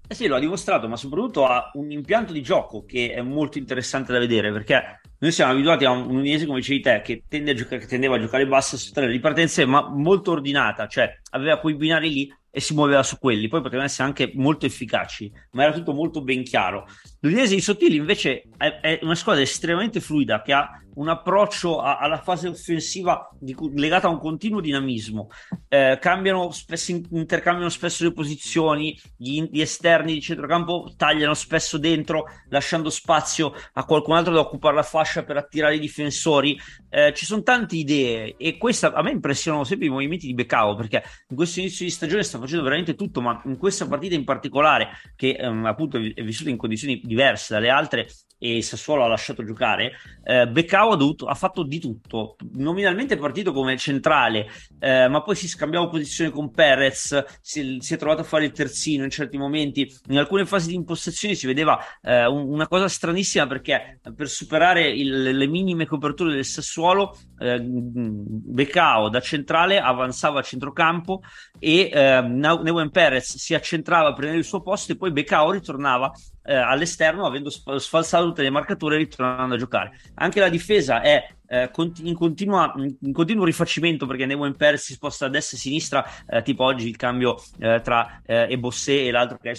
Eh 0.05 0.15
sì, 0.15 0.27
lo 0.27 0.35
ha 0.35 0.39
dimostrato, 0.39 0.87
ma 0.89 0.97
soprattutto 0.97 1.45
ha 1.45 1.71
un 1.75 1.89
impianto 1.89 2.33
di 2.33 2.41
gioco 2.41 2.83
che 2.85 3.13
è 3.13 3.21
molto 3.21 3.57
interessante 3.57 4.11
da 4.11 4.19
vedere 4.19 4.51
perché 4.51 4.99
noi 5.23 5.31
siamo 5.31 5.53
abituati 5.53 5.85
a 5.85 5.91
un, 5.91 6.17
Udinese, 6.17 6.45
come 6.45 6.59
dicevi 6.59 6.81
te, 6.81 7.01
che, 7.01 7.23
tende 7.29 7.53
giocare, 7.53 7.79
che 7.79 7.87
tendeva 7.87 8.17
a 8.17 8.19
giocare 8.19 8.45
basso 8.45 8.75
su 8.75 8.91
tre 8.91 9.07
ripartenze, 9.07 9.65
ma 9.65 9.89
molto 9.89 10.31
ordinata, 10.31 10.85
cioè 10.87 11.17
aveva 11.29 11.59
quei 11.59 11.75
binari 11.75 12.11
lì 12.11 12.35
e 12.55 12.59
si 12.59 12.73
muoveva 12.73 13.03
su 13.03 13.17
quelli. 13.17 13.47
Poi 13.47 13.61
potevano 13.61 13.85
essere 13.85 14.07
anche 14.07 14.33
molto 14.35 14.65
efficaci, 14.65 15.31
ma 15.51 15.63
era 15.63 15.71
tutto 15.71 15.93
molto 15.93 16.21
ben 16.21 16.43
chiaro. 16.43 16.87
L'Udinese 17.21 17.55
di 17.55 17.61
Sottili 17.61 17.95
invece 17.95 18.43
è, 18.57 18.79
è, 18.81 18.99
una 19.01 19.15
squadra 19.15 19.41
estremamente 19.41 20.01
fluida 20.01 20.41
che 20.41 20.51
ha 20.51 20.69
un 20.95 21.09
approccio 21.09 21.79
a, 21.79 21.97
alla 21.97 22.19
fase 22.19 22.49
offensiva 22.49 23.29
di, 23.39 23.55
legato 23.73 24.07
a 24.07 24.11
un 24.11 24.19
continuo 24.19 24.61
dinamismo. 24.61 25.29
Eh, 25.67 25.97
cambiano 25.99 26.51
spesso, 26.51 26.91
intercambiano 26.91 27.69
spesso 27.69 28.03
le 28.03 28.13
posizioni, 28.13 28.99
gli, 29.17 29.41
gli, 29.49 29.61
esterni 29.61 30.13
di 30.13 30.21
centrocampo 30.21 30.93
tagliano 30.95 31.33
spesso 31.33 31.77
dentro, 31.77 32.25
lasciando 32.49 32.89
spazio 32.89 33.53
a 33.73 33.85
qualcun 33.85 34.15
altro 34.15 34.33
da 34.33 34.41
occupare 34.41 34.75
la 34.75 34.83
fascia 34.83 35.12
per 35.21 35.37
attirare 35.37 35.75
i 35.75 35.79
difensori. 35.79 36.59
Eh, 36.89 37.13
ci 37.13 37.25
sono 37.25 37.43
tante 37.43 37.75
idee 37.75 38.35
e 38.37 38.57
questa 38.57 38.91
a 38.93 39.03
me 39.03 39.11
impressionano 39.11 39.63
sempre 39.63 39.85
i 39.85 39.89
movimenti 39.89 40.25
di 40.25 40.33
Becao 40.33 40.75
perché 40.75 41.03
in 41.29 41.35
questo 41.35 41.59
inizio 41.59 41.85
di 41.85 41.91
stagione 41.91 42.23
sta 42.23 42.39
facendo 42.39 42.63
veramente 42.63 42.95
tutto, 42.95 43.21
ma 43.21 43.39
in 43.45 43.57
questa 43.57 43.87
partita 43.87 44.15
in 44.15 44.23
particolare, 44.23 44.89
che 45.15 45.35
ehm, 45.39 45.65
appunto 45.65 45.97
è 45.97 46.23
vissuta 46.23 46.49
in 46.49 46.57
condizioni 46.57 46.99
diverse 47.03 47.53
dalle 47.53 47.69
altre 47.69 48.07
e 48.43 48.61
Sassuolo 48.61 49.05
ha 49.05 49.07
lasciato 49.07 49.45
giocare, 49.45 49.93
eh, 50.21 50.45
Beccao 50.47 50.91
ha, 50.91 51.15
ha, 51.27 51.33
fatto 51.33 51.63
di 51.63 51.79
tutto. 51.79 52.35
Nominalmente 52.55 53.13
è 53.13 53.17
partito 53.17 53.53
come 53.53 53.77
centrale, 53.77 54.47
eh, 54.79 55.07
ma 55.07 55.21
poi 55.21 55.35
si 55.35 55.47
scambiava 55.47 55.87
posizione 55.87 56.29
con 56.29 56.51
Perez, 56.51 57.23
si, 57.39 57.77
si, 57.79 57.93
è 57.93 57.97
trovato 57.97 58.19
a 58.19 58.25
fare 58.25 58.43
il 58.43 58.51
terzino 58.51 59.05
in 59.05 59.09
certi 59.09 59.37
momenti. 59.37 59.89
In 60.09 60.17
alcune 60.17 60.45
fasi 60.45 60.67
di 60.67 60.75
impostazione 60.75 61.35
si 61.35 61.47
vedeva 61.47 61.79
eh, 62.01 62.25
un, 62.25 62.49
una 62.49 62.67
cosa 62.67 62.89
stranissima 62.89 63.47
perché 63.47 64.01
per 64.13 64.27
superare 64.27 64.89
il, 65.03 65.37
le 65.37 65.47
minime 65.47 65.85
coperture 65.85 66.33
del 66.33 66.45
Sassuolo, 66.45 67.17
eh, 67.39 67.59
Beccao 67.61 69.09
da 69.09 69.19
centrale 69.19 69.79
avanzava 69.79 70.39
a 70.39 70.43
centrocampo 70.43 71.21
e 71.59 71.89
eh, 71.91 72.21
Neuen 72.21 72.89
Perez 72.89 73.37
si 73.37 73.53
accentrava 73.53 74.09
a 74.09 74.13
prendere 74.13 74.39
il 74.39 74.45
suo 74.45 74.61
posto 74.61 74.91
e 74.91 74.97
poi 74.97 75.11
Beccao 75.11 75.51
ritornava 75.51 76.11
eh, 76.43 76.55
all'esterno 76.55 77.25
avendo 77.25 77.49
sfalsato 77.49 78.25
tutte 78.25 78.43
le 78.43 78.49
marcature 78.49 78.95
e 78.95 78.99
ritornando 78.99 79.55
a 79.55 79.57
giocare. 79.57 79.99
Anche 80.15 80.39
la 80.39 80.49
difesa 80.49 81.01
è 81.01 81.25
eh, 81.47 81.69
in, 82.03 82.15
continua, 82.15 82.73
in, 82.75 83.13
continuo 83.13 83.45
rifacimento 83.45 84.05
perché 84.05 84.25
Neuen 84.25 84.55
Perez 84.55 84.83
si 84.83 84.93
sposta 84.93 85.25
a 85.25 85.29
destra 85.29 85.55
e 85.55 85.59
a 85.59 85.63
sinistra, 85.63 86.05
eh, 86.27 86.41
tipo 86.41 86.63
oggi 86.63 86.87
il 86.87 86.95
cambio 86.95 87.37
eh, 87.59 87.81
tra 87.83 88.21
eh, 88.25 88.47
Ebossé 88.49 89.05
e 89.05 89.11
l'altro 89.11 89.37
che 89.37 89.51
è 89.51 89.55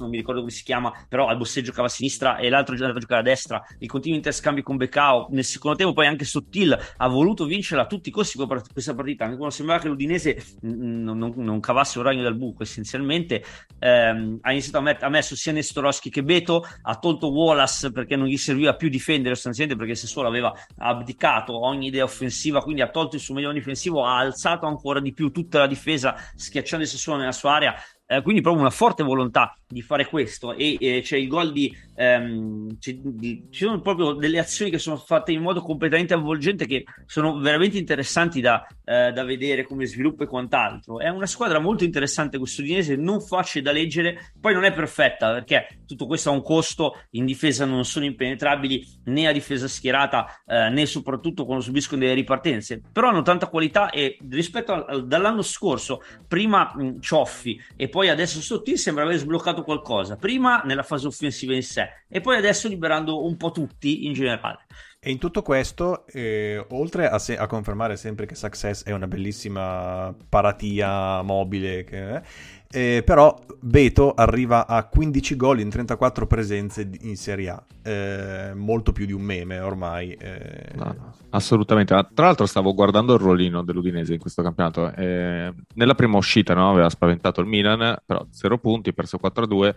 non 0.00 0.10
mi 0.10 0.16
ricordo 0.16 0.40
come 0.40 0.52
si 0.52 0.62
chiama, 0.62 0.92
però 1.08 1.26
Albossé 1.26 1.62
giocava 1.62 1.86
a 1.86 1.90
sinistra 1.90 2.36
e 2.36 2.48
l'altro 2.48 2.74
giocava 2.74 2.96
a 2.96 3.00
giocare 3.00 3.20
a 3.20 3.24
destra, 3.24 3.64
i 3.78 3.86
continui 3.86 4.18
interscambi 4.18 4.62
con 4.62 4.76
Becao, 4.76 5.28
nel 5.30 5.44
secondo 5.44 5.76
tempo 5.76 5.92
poi 5.92 6.06
anche 6.06 6.24
Sottil 6.24 6.76
ha 6.96 7.08
voluto 7.08 7.44
vincerla 7.44 7.84
a 7.84 7.86
tutti 7.86 8.08
i 8.08 8.12
costi 8.12 8.38
questa 8.38 8.94
partita, 8.94 9.24
anche 9.24 9.36
quando 9.36 9.54
sembrava 9.54 9.80
che 9.80 9.88
l'Udinese 9.88 10.42
non, 10.62 11.18
non, 11.18 11.32
non 11.36 11.60
cavasse 11.60 11.98
un 11.98 12.04
ragno 12.04 12.22
dal 12.22 12.36
buco 12.36 12.62
essenzialmente, 12.62 13.42
ehm, 13.78 14.38
ha 14.42 14.52
iniziato 14.52 14.78
a 14.78 14.80
met- 14.80 15.02
ha 15.02 15.08
messo 15.08 15.36
sia 15.36 15.52
Nestorowski 15.52 16.10
che 16.10 16.22
Beto, 16.22 16.64
ha 16.82 16.96
tolto 16.96 17.30
Wallace 17.30 17.90
perché 17.90 18.16
non 18.16 18.26
gli 18.26 18.36
serviva 18.36 18.74
più 18.74 18.88
difendere 18.88 19.34
sostanzialmente 19.34 19.78
perché 19.78 19.94
Sassuolo 19.94 20.28
aveva 20.28 20.52
abdicato 20.78 21.64
ogni 21.64 21.88
idea 21.88 22.04
offensiva, 22.04 22.60
quindi 22.60 22.82
ha 22.82 22.88
tolto 22.88 23.16
il 23.16 23.22
suo 23.22 23.34
mediano 23.34 23.54
difensivo, 23.54 24.04
ha 24.04 24.18
alzato 24.18 24.66
ancora 24.66 25.00
di 25.00 25.12
più 25.12 25.30
tutta 25.30 25.58
la 25.58 25.66
difesa 25.66 26.16
schiacciando 26.34 26.84
il 26.84 26.90
Sassuolo 26.90 27.18
nella 27.20 27.32
sua 27.32 27.54
area, 27.54 27.74
eh, 28.06 28.22
quindi 28.22 28.40
proprio 28.40 28.62
una 28.62 28.70
forte 28.70 29.02
volontà 29.02 29.57
di 29.70 29.82
fare 29.82 30.06
questo 30.06 30.54
e 30.54 30.78
eh, 30.80 31.02
c'è 31.02 31.18
il 31.18 31.28
gol 31.28 31.52
di, 31.52 31.76
ehm, 31.94 32.78
di, 32.80 33.46
ci 33.50 33.64
sono 33.64 33.80
proprio 33.82 34.14
delle 34.14 34.38
azioni 34.38 34.70
che 34.70 34.78
sono 34.78 34.96
fatte 34.96 35.30
in 35.30 35.42
modo 35.42 35.60
completamente 35.60 36.14
avvolgente 36.14 36.66
che 36.66 36.84
sono 37.04 37.38
veramente 37.38 37.76
interessanti 37.76 38.40
da, 38.40 38.66
eh, 38.84 39.12
da 39.12 39.24
vedere 39.24 39.64
come 39.64 39.84
sviluppo 39.84 40.22
e 40.22 40.26
quant'altro. 40.26 41.00
È 41.00 41.08
una 41.08 41.26
squadra 41.26 41.58
molto 41.58 41.84
interessante 41.84 42.38
questo 42.38 42.62
udinese 42.62 42.96
non 42.96 43.20
facile 43.20 43.62
da 43.62 43.72
leggere 43.72 44.32
poi 44.40 44.54
non 44.54 44.64
è 44.64 44.72
perfetta 44.72 45.34
perché 45.34 45.80
tutto 45.86 46.06
questo 46.06 46.30
ha 46.30 46.32
un 46.32 46.42
costo 46.42 47.02
in 47.10 47.26
difesa 47.26 47.66
non 47.66 47.84
sono 47.84 48.06
impenetrabili 48.06 48.86
né 49.04 49.26
a 49.26 49.32
difesa 49.32 49.68
schierata 49.68 50.42
eh, 50.46 50.70
né 50.70 50.86
soprattutto 50.86 51.44
quando 51.44 51.62
subiscono 51.62 52.00
delle 52.00 52.14
ripartenze. 52.14 52.80
Però 52.90 53.08
hanno 53.08 53.22
tanta 53.22 53.48
qualità 53.48 53.90
e 53.90 54.16
rispetto 54.30 54.72
a, 54.72 54.98
dall'anno 54.98 55.42
scorso 55.42 56.00
prima 56.26 56.72
mh, 56.74 57.00
Cioffi 57.00 57.60
e 57.76 57.90
poi 57.90 58.08
adesso 58.08 58.40
Sottil 58.40 58.78
sembra 58.78 59.04
aver 59.04 59.18
sbloccato 59.18 59.56
sbloccato 59.58 59.62
qualcosa, 59.62 60.16
prima 60.16 60.62
nella 60.64 60.82
fase 60.82 61.06
offensiva 61.06 61.54
in 61.54 61.62
sé 61.62 61.88
e 62.08 62.20
poi 62.20 62.36
adesso 62.36 62.68
liberando 62.68 63.24
un 63.24 63.36
po' 63.36 63.50
tutti 63.50 64.06
in 64.06 64.12
generale. 64.12 64.66
E 65.00 65.12
in 65.12 65.18
tutto 65.18 65.42
questo, 65.42 66.06
eh, 66.08 66.64
oltre 66.70 67.08
a, 67.08 67.20
se- 67.20 67.36
a, 67.36 67.46
confermare 67.46 67.96
sempre 67.96 68.26
che 68.26 68.34
Success 68.34 68.82
è 68.82 68.90
una 68.90 69.06
bellissima 69.06 70.12
paratia 70.28 71.22
mobile, 71.22 71.84
che, 71.84 72.20
eh, 72.68 73.02
però 73.04 73.38
Beto 73.60 74.12
arriva 74.12 74.66
a 74.66 74.88
15 74.88 75.36
gol 75.36 75.60
in 75.60 75.70
34 75.70 76.26
presenze 76.26 76.90
in 77.02 77.16
Serie 77.16 77.48
A, 77.48 77.62
eh, 77.84 78.54
molto 78.56 78.90
più 78.90 79.06
di 79.06 79.12
un 79.12 79.22
meme 79.22 79.60
ormai. 79.60 80.14
Eh. 80.14 80.72
No, 80.74 81.12
assolutamente, 81.30 81.94
tra 82.12 82.26
l'altro 82.26 82.46
stavo 82.46 82.74
guardando 82.74 83.14
il 83.14 83.20
ruolino 83.20 83.62
dell'Udinese 83.62 84.14
in 84.14 84.18
questo 84.18 84.42
campionato, 84.42 84.92
eh, 84.96 85.54
nella 85.74 85.94
prima 85.94 86.16
uscita 86.16 86.54
no, 86.54 86.72
aveva 86.72 86.90
spaventato 86.90 87.40
il 87.40 87.46
Milan, 87.46 87.96
però 88.04 88.26
0 88.28 88.58
punti, 88.58 88.92
perso 88.92 89.16
4-2 89.22 89.74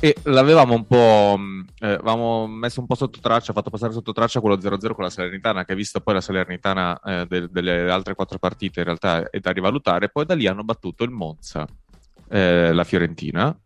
e 0.00 0.16
l'avevamo 0.24 0.74
un 0.74 0.86
po'. 0.86 1.36
Mm, 1.38 1.60
eh, 1.80 1.92
avevamo 1.92 2.46
messo 2.46 2.80
un 2.80 2.86
po' 2.86 2.94
sotto 2.94 3.20
traccia, 3.20 3.52
fatto 3.52 3.70
passare 3.70 3.92
sotto 3.92 4.12
traccia 4.12 4.40
quello 4.40 4.58
0-0 4.58 4.94
con 4.94 5.04
la 5.04 5.10
Salernitana, 5.10 5.64
che 5.64 5.72
ha 5.72 5.76
visto 5.76 6.00
poi 6.00 6.14
la 6.14 6.20
Salernitana 6.20 7.00
eh, 7.00 7.26
de- 7.26 7.48
delle 7.50 7.90
altre 7.90 8.14
quattro 8.14 8.38
partite 8.38 8.80
in 8.80 8.86
realtà 8.86 9.28
è 9.30 9.38
da 9.38 9.50
rivalutare. 9.52 10.08
Poi 10.08 10.24
da 10.24 10.34
lì 10.34 10.46
hanno 10.46 10.64
battuto 10.64 11.04
il 11.04 11.10
Monza, 11.10 11.66
eh, 12.28 12.72
la 12.72 12.84
Fiorentina, 12.84 13.56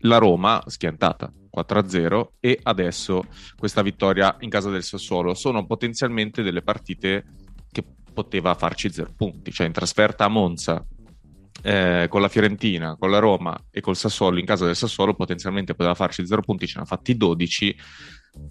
la 0.00 0.18
Roma 0.18 0.62
schiantata 0.66 1.32
4-0 1.50 2.32
e 2.40 2.58
adesso 2.62 3.24
questa 3.56 3.82
vittoria 3.82 4.36
in 4.40 4.50
casa 4.50 4.70
del 4.70 4.82
Sassuolo. 4.82 5.34
Sono 5.34 5.66
potenzialmente 5.66 6.42
delle 6.42 6.62
partite 6.62 7.24
che 7.70 7.84
poteva 8.12 8.54
farci 8.54 8.90
0 8.90 9.12
punti, 9.16 9.52
cioè 9.52 9.66
in 9.66 9.72
trasferta 9.72 10.24
a 10.24 10.28
Monza 10.28 10.84
eh, 11.62 12.06
con 12.08 12.20
la 12.20 12.28
Fiorentina, 12.28 12.96
con 12.96 13.10
la 13.10 13.18
Roma 13.18 13.56
e 13.70 13.80
col 13.80 13.96
Sassuolo, 13.96 14.38
in 14.38 14.46
casa 14.46 14.64
del 14.64 14.76
Sassuolo 14.76 15.14
potenzialmente 15.14 15.74
poteva 15.74 15.94
farci 15.94 16.26
0 16.26 16.42
punti, 16.42 16.66
ce 16.66 16.74
ne 16.76 16.82
ha 16.82 16.86
fatti 16.86 17.16
12 17.16 17.76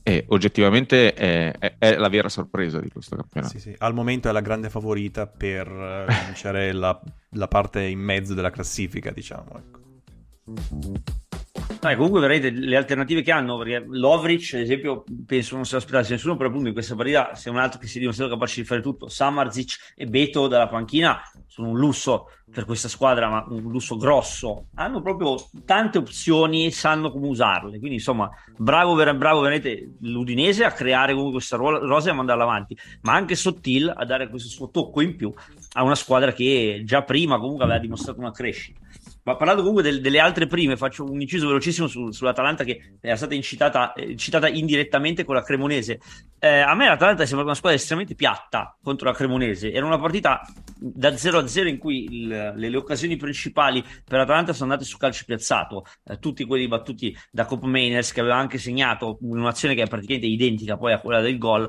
e 0.01 0.25
oggettivamente 0.29 1.13
è, 1.13 1.51
è, 1.57 1.75
è, 1.77 1.95
la 1.97 2.09
vera 2.09 2.29
sorpresa 2.29 2.79
di 2.79 2.89
questo 2.89 3.15
campionato. 3.15 3.53
Sì, 3.53 3.59
sì. 3.59 3.75
Al 3.77 3.93
momento 3.93 4.29
è 4.29 4.31
la 4.31 4.41
grande 4.41 4.69
favorita 4.69 5.27
per 5.27 5.67
eh, 5.67 6.05
vincere 6.25 6.71
la, 6.73 6.99
la, 7.31 7.47
parte 7.47 7.83
in 7.83 7.99
mezzo 7.99 8.33
della 8.33 8.49
classifica, 8.49 9.11
diciamo. 9.11 9.57
Ecco. 9.57 11.23
No, 11.67 11.95
comunque 11.95 12.19
veramente 12.19 12.49
le 12.49 12.75
alternative 12.75 13.21
che 13.21 13.31
hanno, 13.31 13.63
Lovric, 13.87 14.53
ad 14.53 14.61
esempio, 14.61 15.03
penso 15.25 15.55
non 15.55 15.65
si 15.65 15.75
aspettasse 15.75 16.13
nessuno, 16.13 16.35
però 16.35 16.49
appunto 16.49 16.67
in 16.67 16.73
questa 16.73 16.95
partita 16.95 17.35
se 17.35 17.49
un 17.49 17.57
altro 17.57 17.79
che 17.79 17.87
si 17.87 17.97
è 17.97 17.99
dimostrato 17.99 18.31
capace 18.31 18.61
di 18.61 18.67
fare 18.67 18.81
tutto. 18.81 19.07
Samarzic 19.07 19.93
e 19.95 20.05
Beto 20.07 20.47
dalla 20.47 20.67
panchina 20.67 21.21
sono 21.45 21.69
un 21.69 21.77
lusso 21.77 22.29
per 22.51 22.65
questa 22.65 22.87
squadra, 22.87 23.29
ma 23.29 23.45
un 23.49 23.69
lusso 23.69 23.97
grosso. 23.97 24.67
Hanno 24.75 25.01
proprio 25.01 25.35
tante 25.65 25.97
opzioni 25.97 26.65
e 26.65 26.71
sanno 26.71 27.11
come 27.11 27.27
usarle. 27.27 27.77
Quindi, 27.77 27.95
insomma, 27.95 28.29
bravo, 28.57 28.95
bravo 28.95 29.41
veramente 29.41 29.95
l'Udinese 30.01 30.63
a 30.63 30.71
creare 30.71 31.13
comunque 31.13 31.37
questa 31.37 31.57
rosa 31.57 32.09
e 32.09 32.11
a 32.11 32.15
mandarla 32.15 32.43
avanti, 32.43 32.77
ma 33.01 33.13
anche 33.13 33.35
Sottil 33.35 33.91
a 33.95 34.05
dare 34.05 34.29
questo 34.29 34.49
suo 34.49 34.69
tocco 34.69 35.01
in 35.01 35.15
più 35.15 35.31
a 35.73 35.83
una 35.83 35.95
squadra 35.95 36.31
che 36.31 36.81
già 36.85 37.03
prima 37.03 37.37
comunque 37.37 37.63
aveva 37.63 37.79
dimostrato 37.79 38.19
una 38.19 38.31
crescita. 38.31 38.79
Ma 39.25 39.37
parlando 39.37 39.61
comunque 39.61 39.81
del, 39.81 40.01
delle 40.01 40.19
altre 40.19 40.45
prime, 40.45 40.77
faccio 40.77 41.03
un 41.03 41.19
inciso 41.19 41.47
velocissimo 41.47 41.87
su, 41.87 42.11
sull'Atalanta 42.11 42.63
che 42.63 42.97
era 43.01 43.15
stata 43.15 43.33
incitata, 43.33 43.93
eh, 43.93 44.15
citata 44.15 44.47
indirettamente 44.47 45.23
con 45.23 45.33
la 45.33 45.41
Cremonese. 45.41 45.99
Eh, 46.37 46.59
a 46.59 46.75
me 46.75 46.85
l'Atalanta 46.85 47.25
sembra 47.25 47.43
una 47.43 47.55
squadra 47.55 47.75
estremamente 47.75 48.13
piatta 48.13 48.77
contro 48.83 49.09
la 49.09 49.15
Cremonese. 49.15 49.71
Era 49.71 49.83
una 49.87 49.97
partita 49.97 50.41
da 50.77 51.17
0 51.17 51.39
a 51.39 51.47
0 51.47 51.69
in 51.69 51.79
cui 51.79 52.05
il, 52.07 52.27
le, 52.27 52.69
le, 52.69 52.77
occasioni 52.77 53.15
principali 53.15 53.81
per 53.81 54.19
l'Atalanta 54.19 54.53
sono 54.53 54.71
andate 54.71 54.87
su 54.87 54.97
calcio 54.97 55.23
piazzato. 55.25 55.85
Eh, 56.03 56.19
tutti 56.19 56.45
quelli 56.45 56.67
battuti 56.67 57.17
da 57.31 57.45
Cop 57.45 57.63
Mainers 57.63 58.11
che 58.11 58.19
aveva 58.19 58.35
anche 58.35 58.59
segnato 58.59 59.17
un'azione 59.21 59.73
che 59.73 59.81
è 59.81 59.87
praticamente 59.87 60.27
identica 60.27 60.77
poi 60.77 60.93
a 60.93 60.99
quella 60.99 61.21
del 61.21 61.39
gol 61.39 61.67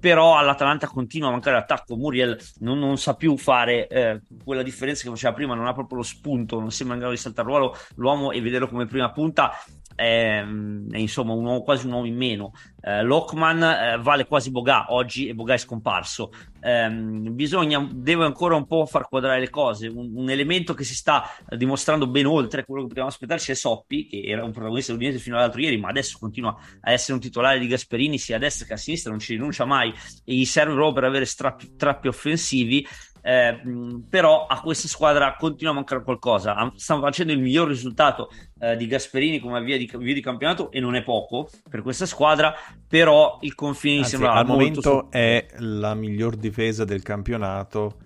però 0.00 0.36
all'Atalanta 0.36 0.86
continua 0.86 1.28
a 1.28 1.32
mancare 1.32 1.56
l'attacco. 1.56 1.96
Muriel 1.96 2.38
non, 2.60 2.78
non 2.78 2.98
sa 2.98 3.14
più 3.14 3.36
fare 3.36 3.88
eh, 3.88 4.20
quella 4.44 4.62
differenza 4.62 5.02
che 5.02 5.10
faceva 5.10 5.32
prima, 5.32 5.54
non 5.54 5.66
ha 5.66 5.72
proprio 5.72 5.98
lo 5.98 6.04
spunto, 6.04 6.60
non 6.60 6.70
sembra 6.70 6.94
in 6.94 7.00
grado 7.00 7.14
di 7.16 7.20
saltare 7.20 7.48
ruolo 7.48 7.76
l'uomo 7.96 8.30
e 8.30 8.40
vederlo 8.40 8.68
come 8.68 8.86
prima 8.86 9.10
punta. 9.10 9.52
È, 9.98 10.44
è 10.44 10.96
insomma 10.96 11.32
un 11.32 11.44
uomo, 11.44 11.62
quasi 11.62 11.86
un 11.86 11.92
uomo 11.92 12.06
in 12.06 12.16
meno. 12.16 12.52
Eh, 12.80 13.02
Lockman 13.02 13.62
eh, 13.62 13.98
vale 14.00 14.26
quasi 14.26 14.52
Boga 14.52 14.92
oggi 14.92 15.26
e 15.26 15.34
Boga 15.34 15.54
è 15.54 15.58
scomparso. 15.58 16.30
Eh, 16.60 16.88
bisogna, 16.88 17.84
deve 17.92 18.24
ancora 18.24 18.54
un 18.54 18.66
po' 18.66 18.86
far 18.86 19.08
quadrare 19.08 19.40
le 19.40 19.50
cose. 19.50 19.88
Un, 19.88 20.12
un, 20.14 20.30
elemento 20.30 20.72
che 20.72 20.84
si 20.84 20.94
sta 20.94 21.24
dimostrando 21.56 22.06
ben 22.06 22.26
oltre 22.26 22.64
quello 22.64 22.82
che 22.82 22.88
potevamo 22.88 23.10
aspettarci 23.10 23.50
è 23.50 23.54
Soppi, 23.54 24.06
che 24.06 24.22
era 24.24 24.44
un 24.44 24.52
protagonista 24.52 24.92
dell'Udinese 24.92 25.22
fino 25.22 25.36
all'altro 25.36 25.60
ieri, 25.60 25.78
ma 25.78 25.88
adesso 25.88 26.16
continua 26.20 26.56
a 26.80 26.92
essere 26.92 27.14
un 27.14 27.20
titolare 27.20 27.58
di 27.58 27.66
Gasperini 27.66 28.18
sia 28.18 28.36
a 28.36 28.38
destra 28.38 28.66
che 28.66 28.74
a 28.74 28.76
sinistra, 28.76 29.10
non 29.10 29.18
ci 29.18 29.32
rinuncia 29.32 29.64
mai 29.64 29.92
e 30.24 30.34
gli 30.34 30.44
serve 30.44 30.74
proprio 30.74 30.92
per 30.92 31.04
avere 31.04 31.24
strappi, 31.24 31.74
trappi 31.76 32.06
offensivi 32.06 32.86
eh, 33.28 33.60
però 34.08 34.46
a 34.46 34.58
questa 34.62 34.88
squadra 34.88 35.36
continua 35.38 35.72
a 35.72 35.74
mancare 35.74 36.02
qualcosa. 36.02 36.72
Stanno 36.76 37.02
facendo 37.02 37.34
il 37.34 37.40
miglior 37.40 37.68
risultato 37.68 38.30
eh, 38.58 38.74
di 38.74 38.86
Gasperini 38.86 39.38
come 39.38 39.60
via 39.60 39.76
di, 39.76 39.90
via 39.98 40.14
di, 40.14 40.22
campionato 40.22 40.70
e 40.70 40.80
non 40.80 40.94
è 40.94 41.02
poco 41.02 41.50
per 41.68 41.82
questa 41.82 42.06
squadra, 42.06 42.54
però 42.88 43.36
il 43.42 43.54
confine 43.54 43.98
Anzi, 43.98 44.10
sembra 44.12 44.32
al 44.32 44.46
momento 44.46 44.80
su... 44.80 45.06
è 45.10 45.46
la 45.58 45.92
miglior 45.92 46.36
difesa 46.36 46.86
del 46.86 47.02
campionato. 47.02 47.98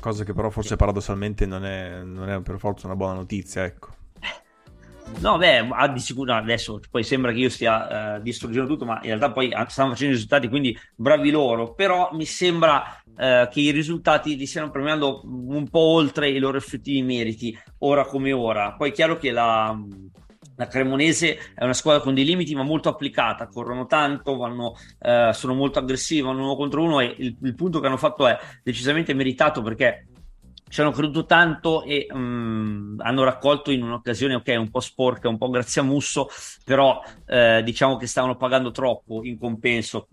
Cosa 0.00 0.24
che 0.24 0.34
però 0.34 0.50
forse 0.50 0.76
paradossalmente 0.76 1.46
non 1.46 1.64
è, 1.64 2.02
non 2.02 2.28
è 2.28 2.42
per 2.42 2.58
forza 2.58 2.86
una 2.86 2.96
buona 2.96 3.14
notizia, 3.14 3.64
ecco. 3.64 3.93
No, 5.20 5.38
beh, 5.38 5.68
ha 5.70 5.88
di 5.88 6.00
sicuro 6.00 6.34
adesso 6.34 6.80
poi 6.90 7.02
sembra 7.02 7.32
che 7.32 7.38
io 7.38 7.48
stia 7.48 8.16
uh, 8.16 8.22
distruggendo 8.22 8.68
tutto, 8.68 8.84
ma 8.84 8.96
in 8.96 9.08
realtà 9.08 9.32
poi 9.32 9.48
stanno 9.68 9.90
facendo 9.90 10.12
i 10.12 10.16
risultati, 10.16 10.48
quindi 10.48 10.78
bravi 10.94 11.30
loro. 11.30 11.72
Però 11.74 12.10
mi 12.12 12.24
sembra 12.24 13.02
uh, 13.04 13.48
che 13.48 13.60
i 13.60 13.70
risultati 13.70 14.36
li 14.36 14.46
stiano 14.46 14.70
premiando 14.70 15.22
un 15.24 15.68
po' 15.68 15.78
oltre 15.78 16.28
i 16.28 16.38
loro 16.38 16.58
effettivi 16.58 17.02
meriti, 17.02 17.56
ora 17.78 18.04
come 18.04 18.32
ora. 18.32 18.72
Poi 18.72 18.90
è 18.90 18.92
chiaro 18.92 19.16
che 19.16 19.30
la, 19.30 19.78
la 20.56 20.66
Cremonese 20.66 21.38
è 21.54 21.64
una 21.64 21.74
squadra 21.74 22.02
con 22.02 22.12
dei 22.12 22.24
limiti, 22.24 22.54
ma 22.54 22.62
molto 22.62 22.88
applicata. 22.88 23.46
Corrono 23.46 23.86
tanto, 23.86 24.36
vanno, 24.36 24.74
uh, 24.98 25.32
sono 25.32 25.54
molto 25.54 25.78
aggressivi, 25.78 26.22
vanno 26.22 26.42
uno 26.42 26.56
contro 26.56 26.82
uno. 26.82 27.00
E 27.00 27.14
il, 27.18 27.36
il 27.40 27.54
punto 27.54 27.80
che 27.80 27.86
hanno 27.86 27.96
fatto 27.96 28.26
è 28.26 28.36
decisamente 28.62 29.14
meritato 29.14 29.62
perché 29.62 30.06
ci 30.68 30.80
hanno 30.80 30.90
creduto 30.90 31.24
tanto 31.24 31.84
e 31.84 32.06
um, 32.10 32.96
hanno 32.98 33.24
raccolto 33.24 33.70
in 33.70 33.82
un'occasione, 33.82 34.34
ok, 34.34 34.54
un 34.58 34.70
po' 34.70 34.80
sporca, 34.80 35.28
un 35.28 35.38
po' 35.38 35.50
grazie 35.50 35.80
a 35.80 35.84
Musso, 35.84 36.28
però 36.64 37.00
eh, 37.26 37.62
diciamo 37.62 37.96
che 37.96 38.06
stavano 38.06 38.36
pagando 38.36 38.70
troppo 38.70 39.24
in 39.24 39.38
compenso 39.38 40.08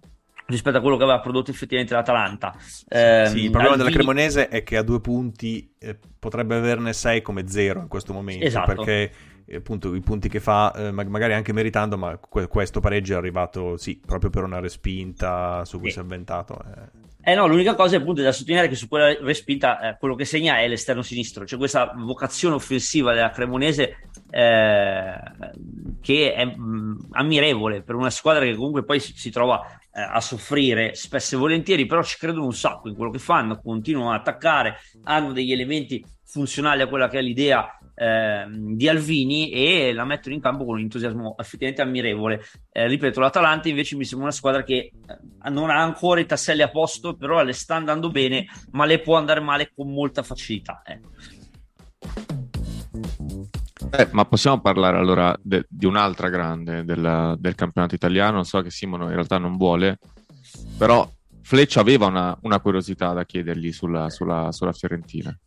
rispetto 0.51 0.77
a 0.77 0.81
quello 0.81 0.97
che 0.97 1.03
aveva 1.03 1.19
prodotto 1.19 1.49
effettivamente 1.49 1.93
l'Atalanta. 1.93 2.53
Eh, 2.87 3.25
sì, 3.27 3.45
il 3.45 3.51
problema 3.51 3.75
della 3.75 3.89
Cremonese 3.89 4.49
è 4.49 4.63
che 4.63 4.77
a 4.77 4.83
due 4.83 4.99
punti 4.99 5.73
eh, 5.79 5.97
potrebbe 6.19 6.57
averne 6.57 6.93
sei 6.93 7.21
come 7.21 7.47
zero 7.47 7.79
in 7.79 7.87
questo 7.87 8.13
momento, 8.13 8.45
esatto. 8.45 8.73
perché 8.73 9.11
eh, 9.45 9.55
appunto 9.55 9.95
i 9.95 10.01
punti 10.01 10.29
che 10.29 10.39
fa, 10.39 10.73
eh, 10.73 10.91
magari 10.91 11.33
anche 11.33 11.53
meritando, 11.53 11.97
ma 11.97 12.17
questo 12.17 12.79
pareggio 12.79 13.13
è 13.13 13.17
arrivato, 13.17 13.77
sì, 13.77 13.99
proprio 14.05 14.29
per 14.29 14.43
una 14.43 14.59
respinta 14.59 15.65
su 15.65 15.79
cui 15.79 15.87
sì. 15.87 15.93
si 15.93 15.99
è 15.99 16.01
avventato. 16.03 16.59
Eh. 16.59 17.00
Eh 17.23 17.35
no, 17.35 17.45
l'unica 17.45 17.75
cosa 17.75 17.97
appunto 17.97 18.23
da 18.23 18.31
sottolineare 18.31 18.67
che 18.67 18.75
su 18.75 18.87
quella 18.87 19.15
respinta 19.21 19.79
eh, 19.79 19.97
quello 19.99 20.15
che 20.15 20.25
segna 20.25 20.57
è 20.59 20.67
l'esterno 20.67 21.03
sinistro, 21.03 21.45
cioè 21.45 21.59
questa 21.59 21.93
vocazione 21.95 22.55
offensiva 22.55 23.13
della 23.13 23.29
Cremonese 23.29 24.09
eh, 24.31 25.13
che 26.01 26.33
è 26.33 26.45
mh, 26.45 26.55
mm, 26.59 26.97
ammirevole 27.11 27.83
per 27.83 27.93
una 27.93 28.09
squadra 28.09 28.43
che 28.43 28.55
comunque 28.55 28.83
poi 28.83 28.99
si, 28.99 29.13
si 29.15 29.29
trova 29.29 29.61
eh, 29.93 30.01
a 30.01 30.19
soffrire 30.19 30.95
spesso 30.95 31.35
e 31.35 31.37
volentieri, 31.37 31.85
però 31.85 32.01
ci 32.01 32.17
credono 32.17 32.45
un 32.45 32.53
sacco 32.53 32.89
in 32.89 32.95
quello 32.95 33.11
che 33.11 33.19
fanno, 33.19 33.61
continuano 33.61 34.11
ad 34.11 34.21
attaccare, 34.21 34.77
hanno 35.03 35.31
degli 35.31 35.51
elementi 35.51 36.03
funzionali 36.25 36.81
a 36.81 36.87
quella 36.87 37.07
che 37.07 37.19
è 37.19 37.21
l'idea 37.21 37.77
eh, 38.01 38.47
di 38.49 38.89
Alvini 38.89 39.51
e 39.51 39.93
la 39.93 40.05
mettono 40.05 40.33
in 40.33 40.41
campo 40.41 40.65
con 40.65 40.75
un 40.75 40.81
entusiasmo 40.81 41.35
effettivamente 41.37 41.83
ammirevole. 41.83 42.41
Eh, 42.71 42.87
ripeto, 42.87 43.19
l'Atalanta 43.19 43.69
invece 43.69 43.95
mi 43.95 44.05
sembra 44.05 44.27
una 44.27 44.35
squadra 44.35 44.63
che 44.63 44.73
eh, 44.73 45.49
non 45.51 45.69
ha 45.69 45.79
ancora 45.79 46.19
i 46.19 46.25
tasselli 46.25 46.63
a 46.63 46.71
posto, 46.71 47.15
però 47.15 47.43
le 47.43 47.53
sta 47.53 47.75
andando 47.75 48.09
bene, 48.09 48.47
ma 48.71 48.85
le 48.85 48.99
può 49.01 49.17
andare 49.17 49.39
male 49.39 49.71
con 49.75 49.93
molta 49.93 50.23
facilità. 50.23 50.81
Ecco. 50.83 51.09
Eh, 53.91 54.07
ma 54.11 54.25
possiamo 54.25 54.59
parlare 54.61 54.97
allora 54.97 55.37
de- 55.39 55.65
di 55.69 55.85
un'altra 55.85 56.29
grande 56.29 56.83
del, 56.83 57.35
del, 57.37 57.53
campionato 57.53 57.93
italiano? 57.93 58.43
So 58.43 58.61
che 58.61 58.71
Simono 58.71 59.05
in 59.05 59.13
realtà 59.13 59.37
non 59.37 59.57
vuole, 59.57 59.99
però 60.75 61.07
Fleccia 61.43 61.81
aveva 61.81 62.07
una, 62.07 62.35
una 62.41 62.59
curiosità 62.59 63.13
da 63.13 63.25
chiedergli 63.25 63.71
sulla, 63.71 64.09
sulla, 64.09 64.51
sulla 64.51 64.71
Fiorentina. 64.71 65.37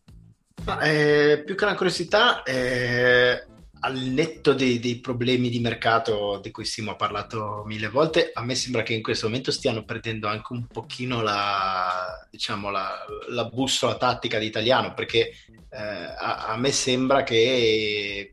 Eh, 0.81 1.43
più 1.45 1.55
che 1.55 1.63
una 1.63 1.75
curiosità, 1.75 2.41
eh, 2.41 3.45
al 3.81 3.97
netto 3.97 4.53
dei, 4.53 4.79
dei, 4.79 4.99
problemi 4.99 5.49
di 5.49 5.59
mercato 5.59 6.39
di 6.41 6.49
cui 6.49 6.65
Simo 6.65 6.91
ha 6.91 6.95
parlato 6.95 7.63
mille 7.67 7.87
volte, 7.87 8.31
a 8.33 8.43
me 8.43 8.55
sembra 8.55 8.81
che 8.81 8.93
in 8.93 9.03
questo 9.03 9.27
momento 9.27 9.51
stiano 9.51 9.83
perdendo 9.83 10.27
anche 10.27 10.53
un 10.53 10.65
pochino 10.65 11.21
la, 11.21 12.27
diciamo, 12.31 12.71
la, 12.71 13.05
la 13.29 13.45
bussola 13.45 13.95
tattica 13.95 14.39
di 14.39 14.47
italiano, 14.47 14.95
perché 14.95 15.33
eh, 15.69 15.77
a, 15.77 16.47
a, 16.47 16.57
me 16.57 16.71
sembra 16.71 17.21
che 17.21 18.31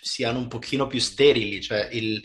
siano 0.00 0.38
un 0.38 0.48
pochino 0.48 0.86
più 0.86 1.00
sterili, 1.00 1.60
cioè 1.60 1.88
il, 1.92 2.24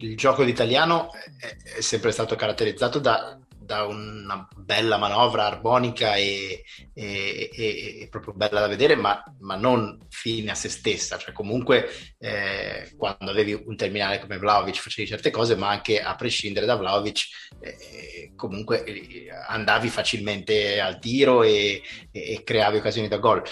il 0.00 0.16
gioco 0.16 0.44
d'italiano 0.44 1.10
è, 1.12 1.78
è 1.78 1.80
sempre 1.80 2.10
stato 2.10 2.36
caratterizzato 2.36 2.98
da, 2.98 3.38
da 3.68 3.84
una 3.84 4.48
bella 4.56 4.96
manovra 4.96 5.44
armonica 5.44 6.14
e, 6.14 6.64
e, 6.94 7.50
e, 7.52 8.00
e 8.00 8.08
proprio 8.08 8.32
bella 8.32 8.60
da 8.60 8.66
vedere, 8.66 8.96
ma, 8.96 9.22
ma, 9.40 9.56
non 9.56 10.06
fine 10.08 10.52
a 10.52 10.54
se 10.54 10.70
stessa. 10.70 11.18
Cioè, 11.18 11.34
comunque, 11.34 11.86
eh, 12.18 12.94
quando 12.96 13.30
avevi 13.30 13.52
un 13.52 13.76
terminale 13.76 14.20
come 14.20 14.38
Vlaovic 14.38 14.76
facevi 14.80 15.06
certe 15.06 15.30
cose, 15.30 15.54
ma 15.54 15.68
anche 15.68 16.00
a 16.00 16.14
prescindere 16.14 16.64
da 16.64 16.76
Vlaovic, 16.76 17.26
eh, 17.60 18.32
comunque 18.34 18.84
eh, 18.84 19.28
andavi 19.48 19.88
facilmente 19.90 20.80
al 20.80 20.98
tiro 20.98 21.42
e, 21.42 21.82
creavi 22.42 22.78
occasioni 22.78 23.06
da 23.06 23.18
gol. 23.18 23.42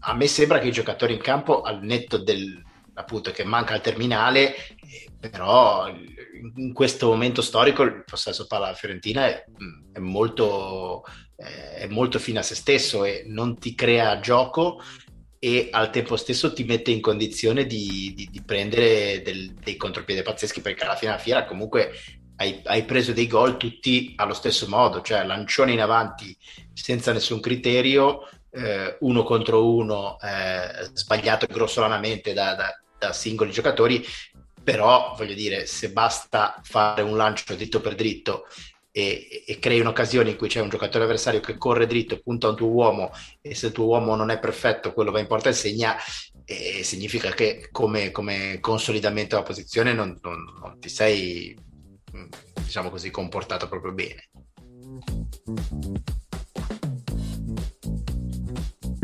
A 0.00 0.12
me 0.12 0.26
sembra 0.26 0.58
che 0.58 0.68
i 0.68 0.72
giocatori 0.72 1.14
in 1.14 1.22
campo, 1.22 1.62
al 1.62 1.82
netto 1.82 2.18
del 2.18 2.62
appunto 2.96 3.30
che 3.32 3.42
manca 3.42 3.74
il 3.74 3.80
terminale, 3.80 4.54
eh, 4.54 5.10
però 5.18 5.90
in 6.56 6.72
questo 6.72 7.08
momento 7.08 7.42
storico 7.42 7.82
il 7.82 8.04
possesso 8.04 8.46
palla 8.46 8.66
alla 8.66 8.74
Fiorentina 8.74 9.26
è, 9.26 9.44
è, 9.92 9.98
molto, 9.98 11.04
eh, 11.36 11.76
è 11.76 11.86
molto 11.86 12.18
fine 12.18 12.40
a 12.40 12.42
se 12.42 12.54
stesso 12.54 13.04
e 13.04 13.24
non 13.26 13.58
ti 13.58 13.74
crea 13.74 14.20
gioco 14.20 14.80
e 15.38 15.68
al 15.70 15.90
tempo 15.90 16.16
stesso 16.16 16.52
ti 16.52 16.64
mette 16.64 16.90
in 16.90 17.00
condizione 17.00 17.66
di, 17.66 18.12
di, 18.16 18.28
di 18.30 18.42
prendere 18.42 19.22
del, 19.22 19.52
dei 19.54 19.76
contropiedi 19.76 20.22
pazzeschi 20.22 20.60
perché 20.60 20.84
alla 20.84 20.96
fine 20.96 21.10
della 21.12 21.22
fiera 21.22 21.44
comunque 21.44 21.92
hai, 22.36 22.60
hai, 22.64 22.84
preso 22.84 23.12
dei 23.12 23.26
gol 23.26 23.56
tutti 23.56 24.14
allo 24.16 24.34
stesso 24.34 24.66
modo, 24.68 25.02
cioè 25.02 25.24
lancione 25.24 25.72
in 25.72 25.80
avanti 25.80 26.36
senza 26.72 27.12
nessun 27.12 27.40
criterio, 27.40 28.28
eh, 28.50 28.96
uno 29.00 29.22
contro 29.22 29.72
uno 29.72 30.18
eh, 30.20 30.90
sbagliato 30.94 31.46
grossolanamente 31.46 32.32
da, 32.32 32.54
da, 32.54 32.80
da 32.98 33.12
singoli 33.12 33.50
giocatori 33.52 34.04
però 34.64 35.14
voglio 35.16 35.34
dire, 35.34 35.66
se 35.66 35.92
basta 35.92 36.60
fare 36.64 37.02
un 37.02 37.16
lancio 37.16 37.54
dritto 37.54 37.80
per 37.80 37.94
dritto 37.94 38.46
e, 38.90 39.42
e, 39.46 39.58
crei 39.58 39.80
un'occasione 39.80 40.30
in 40.30 40.36
cui 40.36 40.48
c'è 40.48 40.60
un 40.60 40.68
giocatore 40.68 41.02
avversario 41.02 41.40
che 41.40 41.58
corre 41.58 41.86
dritto, 41.86 42.20
punta 42.20 42.48
un 42.48 42.56
tuo 42.56 42.68
uomo 42.68 43.10
e 43.40 43.54
se 43.54 43.66
il 43.66 43.72
tuo 43.72 43.86
uomo 43.86 44.14
non 44.14 44.30
è 44.30 44.38
perfetto, 44.38 44.92
quello 44.92 45.10
va 45.10 45.18
in 45.18 45.26
porta 45.26 45.48
e 45.48 45.52
segna, 45.52 45.96
e 46.44 46.84
significa 46.84 47.30
che 47.30 47.68
come, 47.72 48.12
come 48.12 48.58
consolidamento 48.60 49.34
della 49.34 49.46
posizione 49.46 49.92
non, 49.92 50.16
non, 50.22 50.44
non 50.60 50.78
ti 50.78 50.88
sei, 50.88 51.58
diciamo 52.62 52.88
così, 52.88 53.10
comportato 53.10 53.68
proprio 53.68 53.92
bene. 53.92 54.28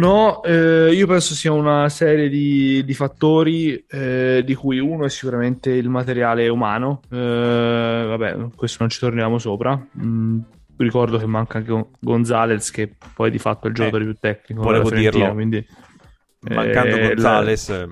No, 0.00 0.42
eh, 0.44 0.94
io 0.94 1.06
penso 1.06 1.34
sia 1.34 1.52
una 1.52 1.86
serie 1.90 2.30
di, 2.30 2.82
di 2.86 2.94
fattori 2.94 3.84
eh, 3.86 4.42
di 4.42 4.54
cui 4.54 4.78
uno 4.78 5.04
è 5.04 5.10
sicuramente 5.10 5.72
il 5.72 5.90
materiale 5.90 6.48
umano. 6.48 7.02
Eh, 7.10 8.04
vabbè, 8.08 8.48
questo 8.56 8.78
non 8.80 8.88
ci 8.88 8.98
torniamo 8.98 9.36
sopra. 9.36 9.78
Mm, 10.02 10.40
ricordo 10.78 11.18
che 11.18 11.26
manca 11.26 11.58
anche 11.58 11.88
Gonzalez, 11.98 12.70
che 12.70 12.94
poi 13.12 13.30
di 13.30 13.38
fatto 13.38 13.66
è 13.66 13.68
il 13.68 13.74
giocatore 13.74 14.04
eh, 14.04 14.06
più 14.06 14.16
tecnico. 14.18 14.62
Volevo 14.62 14.88
dirlo. 14.88 15.34
Quindi, 15.34 15.66
Mancando 16.48 16.96
eh, 16.96 17.08
Gonzalez, 17.08 17.68
la... 17.68 17.88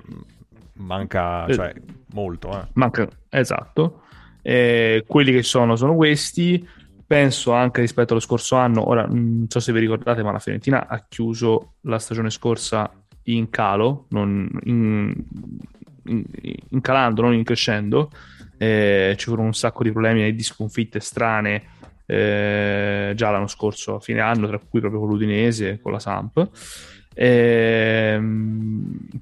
manca 0.77 1.45
eh, 1.45 1.53
cioè, 1.53 1.75
molto. 2.15 2.69
Manca, 2.73 3.07
esatto. 3.29 4.05
quelli 4.41 5.33
che 5.33 5.43
sono 5.43 5.77
sono 5.77 5.95
questi 5.95 6.67
penso 7.09 7.53
anche 7.53 7.81
rispetto 7.81 8.13
allo 8.13 8.21
scorso 8.21 8.57
anno, 8.57 8.87
ora 8.87 9.07
non 9.07 9.47
so 9.49 9.61
se 9.61 9.73
vi 9.73 9.81
ricordate, 9.81 10.23
ma 10.23 10.31
la 10.31 10.39
Fiorentina 10.39 10.87
ha 10.87 11.07
chiuso 11.09 11.77
la 11.83 11.99
stagione 11.99 12.29
scorsa 12.29 12.93
in 13.25 13.49
calo, 13.49 14.05
non 14.11 14.47
in, 14.65 15.15
in, 16.05 16.25
in 16.69 16.81
calando, 16.83 17.23
non 17.23 17.33
in 17.33 17.45
crescendo. 17.45 18.11
Eh, 18.59 19.15
ci 19.17 19.25
furono 19.25 19.47
un 19.47 19.55
sacco 19.55 19.83
di 19.85 19.91
problemi 19.91 20.27
e 20.27 20.35
di 20.35 20.43
sconfitte 20.43 21.01
strane 21.01 21.77
eh, 22.05 23.13
già 23.15 23.31
l'anno 23.31 23.47
scorso 23.47 23.95
a 23.95 24.01
fine 24.01 24.21
anno, 24.21 24.47
tra 24.47 24.59
cui 24.59 24.81
proprio 24.81 25.01
con 25.01 25.09
l'Udinese, 25.09 25.81
con 25.81 25.93
la 25.93 26.01
Samp. 26.01 26.51
Eh, 27.15 28.21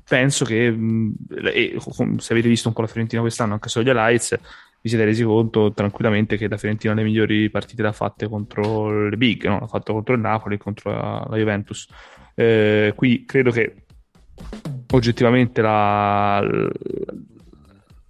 penso 0.07 0.45
che 0.45 0.67
eh, 0.67 1.77
se 2.19 2.33
avete 2.33 2.49
visto 2.49 2.67
un 2.69 2.75
po' 2.75 2.81
la 2.81 2.89
Fiorentina 2.89 3.21
quest'anno, 3.21 3.53
anche 3.53 3.69
sugli 3.69 3.91
Lights, 3.91 4.39
vi 4.81 4.89
siete 4.89 5.05
resi 5.05 5.23
conto 5.25 5.73
tranquillamente 5.73 6.37
che 6.37 6.49
la 6.49 6.57
Fiorentina 6.57 6.93
ha 6.93 6.97
le 6.97 7.03
migliori 7.03 7.51
partite 7.51 7.83
l'ha 7.83 7.93
fatte 7.93 8.29
contro 8.29 9.09
le 9.09 9.17
big, 9.17 9.47
no? 9.47 9.59
l'ha 9.61 9.67
fatto 9.67 9.93
contro 9.93 10.15
il 10.15 10.21
Napoli 10.21 10.59
contro 10.59 10.91
la, 10.91 11.27
la 11.29 11.37
Juventus. 11.37 11.89
Eh, 12.35 12.93
qui 12.95 13.25
credo 13.25 13.51
che 13.51 13.87
oggettivamente 14.93 15.63
la, 15.63 16.41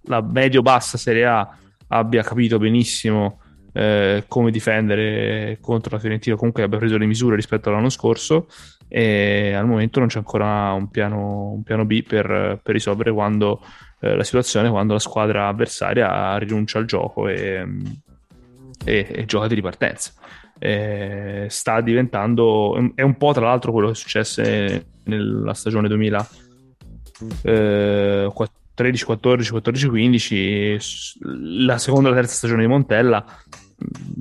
la 0.03 0.21
medio-bassa 0.21 0.97
Serie 0.97 1.25
A 1.25 1.57
abbia 1.87 2.21
capito 2.23 2.57
benissimo 2.57 3.39
eh, 3.73 4.25
come 4.27 4.51
difendere 4.51 5.59
contro 5.61 5.95
la 5.95 6.01
Fiorentina, 6.01 6.35
comunque 6.35 6.63
abbia 6.63 6.79
preso 6.79 6.97
le 6.97 7.05
misure 7.05 7.35
rispetto 7.35 7.69
all'anno 7.69 7.89
scorso 7.89 8.47
e 8.87 9.53
al 9.53 9.67
momento 9.67 9.99
non 9.99 10.07
c'è 10.07 10.17
ancora 10.17 10.71
un 10.71 10.89
piano, 10.89 11.51
un 11.51 11.63
piano 11.63 11.85
B 11.85 12.03
per, 12.03 12.59
per 12.61 12.73
risolvere 12.73 13.11
quando 13.11 13.61
eh, 13.99 14.15
la 14.15 14.23
situazione 14.23 14.69
quando 14.69 14.93
la 14.93 14.99
squadra 14.99 15.47
avversaria 15.47 16.37
rinuncia 16.37 16.77
al 16.77 16.85
gioco 16.85 17.27
e, 17.27 17.65
e, 18.85 19.07
e 19.09 19.25
gioca 19.25 19.47
di 19.47 19.55
ripartenza. 19.55 20.11
Eh, 20.59 21.45
sta 21.49 21.81
diventando 21.81 22.93
è 22.95 23.03
un 23.03 23.15
po' 23.15 23.31
tra 23.31 23.45
l'altro 23.45 23.71
quello 23.71 23.87
che 23.87 23.93
è 23.93 23.95
successo 23.95 24.41
nella 25.03 25.53
stagione 25.53 25.87
2000 25.87 26.27
eh, 27.43 28.31
13, 28.73 29.05
14, 29.05 29.51
14, 29.51 29.87
15 29.87 30.79
la 31.65 31.77
seconda 31.77 32.09
e 32.09 32.11
la 32.11 32.17
terza 32.17 32.35
stagione 32.35 32.61
di 32.61 32.67
Montella 32.67 33.23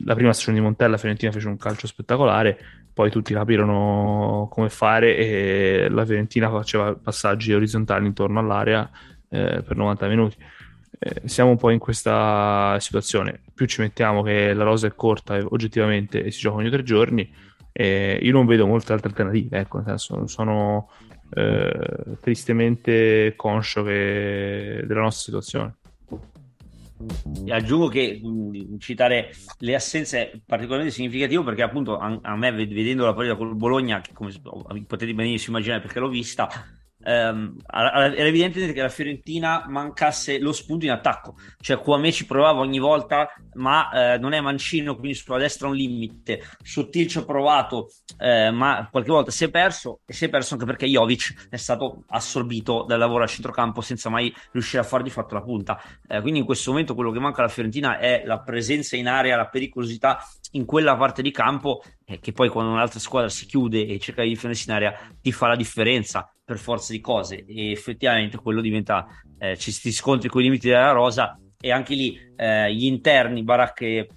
la 0.05 0.15
prima 0.15 0.35
stagione 0.35 0.59
di 0.59 0.63
Montella 0.63 0.99
Fiorentina 0.99 1.33
fece 1.33 1.49
un 1.49 1.57
calcio 1.57 1.87
spettacolare 1.87 2.59
poi 2.93 3.11
tutti 3.11 3.35
capirono 3.35 4.49
come 4.51 4.71
fare 4.71 5.17
e 5.17 5.89
la 5.91 6.05
Fiorentina 6.05 6.51
faceva 6.51 6.95
passaggi 6.95 7.53
orizzontali 7.53 8.07
intorno 8.07 8.41
all'area 8.41 8.91
eh, 9.29 9.63
per 9.63 9.77
90 9.77 10.09
minuti. 10.09 10.37
Eh, 10.99 11.23
siamo 11.29 11.51
un 11.51 11.57
po' 11.57 11.71
in 11.71 11.79
questa 11.79 12.77
situazione. 12.81 13.41
Più 13.55 13.67
ci 13.67 13.81
mettiamo 13.81 14.23
che 14.23 14.55
la 14.55 14.65
rosa 14.65 14.87
è 14.87 14.95
corta 14.95 15.39
oggettivamente 15.49 16.25
e 16.25 16.31
si 16.31 16.41
gioca 16.41 16.57
ogni 16.57 16.71
tre 16.71 16.83
giorni, 16.83 17.31
eh, 17.73 18.19
io 18.23 18.33
non 18.33 18.47
vedo 18.47 18.67
molte 18.67 18.93
altre 18.93 19.09
alternative. 19.09 19.59
Ecco, 19.59 19.79
nel 19.79 19.99
senso, 19.99 20.27
sono 20.27 20.89
eh, 21.35 22.17
tristemente 22.21 23.35
conscio 23.37 23.83
che... 23.83 24.83
della 24.87 25.01
nostra 25.01 25.25
situazione. 25.25 25.75
E 27.45 27.53
aggiungo 27.53 27.89
che 27.89 28.19
mh, 28.23 28.79
citare 28.79 29.31
le 29.59 29.75
assenze 29.75 30.31
è 30.31 30.41
particolarmente 30.45 30.95
significativo 30.95 31.45
perché 31.45 31.61
appunto 31.61 31.99
a, 31.99 32.19
a 32.23 32.37
me 32.37 32.53
vedendo 32.53 33.05
la 33.05 33.13
partita 33.13 33.37
col 33.37 33.55
Bologna, 33.55 34.01
che 34.01 34.15
come 34.15 34.33
potete 34.87 35.13
benissimo 35.13 35.57
immaginare 35.57 35.83
perché 35.83 35.99
l'ho 35.99 36.09
vista, 36.09 36.49
ehm, 37.07 37.57
era 37.73 38.27
evidente 38.27 38.73
che 38.73 38.83
la 38.83 38.89
Fiorentina 38.89 39.65
mancasse 39.69 40.39
lo 40.41 40.53
spunto 40.53 40.85
in 40.85 40.91
attacco, 40.91 41.37
cioè 41.61 41.79
Quame 41.79 42.11
ci 42.11 42.27
provava 42.27 42.61
ogni 42.61 42.81
volta, 42.81 43.33
ma 43.55 44.15
eh, 44.15 44.19
non 44.19 44.33
è 44.33 44.41
mancino, 44.41 44.97
quindi 44.97 45.17
sulla 45.17 45.39
destra 45.39 45.69
un 45.69 45.77
limite. 45.77 46.43
Sottil 46.63 47.07
ci 47.07 47.19
ha 47.19 47.25
provato, 47.25 47.91
eh, 48.19 48.51
ma 48.51 48.89
qualche 48.91 49.11
volta 49.11 49.31
si 49.31 49.45
è 49.45 49.51
perso 49.51 50.01
e 50.05 50.13
si 50.13 50.25
è 50.25 50.29
perso 50.29 50.55
anche 50.55 50.67
perché 50.67 50.87
Jovic 50.87 51.49
è 51.49 51.57
stato 51.57 52.03
assorbito 52.09 52.85
dal 52.87 52.99
lavoro 52.99 53.25
a 53.25 53.27
centrocampo 53.29 53.81
senza 53.81 54.11
mai 54.11 54.35
riuscire 54.53 54.83
a 54.83 54.85
fare 54.85 55.03
di 55.03 55.11
fatto 55.11 55.35
la 55.35 55.43
punta. 55.43 55.81
Eh, 56.09 56.21
quindi 56.21 56.41
in 56.41 56.45
questo 56.45 56.71
momento 56.71 56.95
quello 56.95 57.13
che 57.13 57.21
manca 57.21 57.41
alla 57.41 57.51
Fiorentina 57.51 57.99
è 57.99 58.25
la 58.27 58.41
presenza 58.41 58.97
in 58.97 59.07
area, 59.07 59.37
la 59.37 59.49
pericolosità 59.49 60.19
in 60.53 60.65
quella 60.65 60.97
parte 60.97 61.23
di 61.23 61.31
campo 61.31 61.83
eh, 62.05 62.19
che 62.19 62.33
poi 62.33 62.49
quando 62.49 62.73
un'altra 62.73 62.99
squadra 62.99 63.29
si 63.29 63.47
chiude 63.47 63.87
e 63.87 63.99
cerca 63.99 64.23
di 64.23 64.29
difendersi 64.29 64.69
in 64.69 64.75
area 64.75 64.99
ti 65.21 65.33
fa 65.33 65.49
la 65.49 65.57
differenza 65.57 66.31
per 66.47 66.59
forza 66.59 66.93
di 66.93 67.01
cose. 67.01 67.45
E 67.45 67.73
effettivamente 67.73 68.39
quello 68.39 68.61
diventa 68.61 69.07
eh, 69.39 69.59
ci 69.59 69.73
si 69.73 69.93
scontri 69.93 70.29
con 70.29 70.41
i 70.41 70.45
limiti 70.45 70.69
della 70.69 70.93
rosa 70.93 71.39
e 71.61 71.73
anche 71.73 71.95
lì 71.95 72.17
eh, 72.37 72.73
gli 72.73 72.85
interni 72.85 73.43
Baracche 73.43 74.09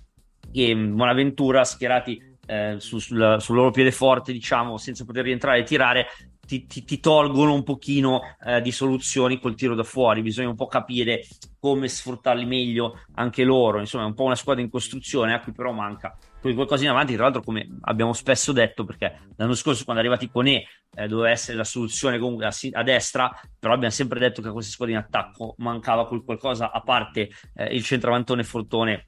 e 0.52 0.76
Bonaventura 0.76 1.64
schierati 1.64 2.38
eh, 2.46 2.76
su, 2.78 3.00
sul, 3.00 3.38
sul, 3.40 3.56
loro 3.56 3.72
piede 3.72 3.92
forte 3.92 4.32
diciamo 4.32 4.78
senza 4.78 5.06
poter 5.06 5.24
rientrare 5.24 5.60
e 5.60 5.64
tirare 5.64 6.08
ti, 6.46 6.66
ti, 6.66 6.84
ti 6.84 7.00
tolgono 7.00 7.54
un 7.54 7.64
pochino 7.64 8.22
eh, 8.44 8.62
di 8.62 8.72
soluzioni 8.72 9.40
col 9.40 9.54
tiro 9.54 9.76
da 9.76 9.84
fuori. 9.84 10.24
Bisogna 10.24 10.50
un 10.50 10.56
po' 10.56 10.66
capire 10.66 11.24
come 11.60 11.88
sfruttarli 11.88 12.46
meglio 12.46 13.02
anche 13.16 13.44
loro. 13.44 13.80
Insomma 13.80 14.06
è 14.06 14.08
un 14.08 14.16
po' 14.16 14.24
una 14.24 14.36
squadra 14.36 14.64
in 14.64 14.70
costruzione 14.70 15.34
a 15.34 15.42
cui 15.42 15.52
però 15.52 15.72
manca 15.72 16.18
qualcosa 16.42 16.84
in 16.84 16.90
avanti, 16.90 17.14
tra 17.14 17.24
l'altro, 17.24 17.42
come 17.42 17.68
abbiamo 17.82 18.14
spesso 18.14 18.52
detto, 18.52 18.86
perché 18.86 19.20
l'anno 19.36 19.54
scorso, 19.54 19.84
quando 19.84 20.02
è 20.02 20.06
arrivati 20.06 20.30
con 20.30 20.48
E, 20.48 20.66
eh, 20.96 21.08
doveva 21.08 21.30
essere 21.30 21.58
la 21.58 21.64
soluzione 21.64 22.18
comunque 22.18 22.46
a, 22.46 22.54
a, 22.74 22.84
destra, 22.84 23.32
però 23.58 23.74
abbiamo 23.74 23.94
sempre 23.94 24.20
detto 24.20 24.42
che 24.42 24.48
a 24.48 24.52
queste 24.52 24.72
squadre 24.72 24.96
in 24.96 25.02
attacco 25.02 25.56
mancava 25.58 26.08
quel 26.08 26.24
qualcosa 26.24 26.72
a 26.72 26.82
parte 26.82 27.30
eh, 27.56 27.76
il 27.76 27.84
centravantone 27.84 28.44
Fortone 28.44 29.06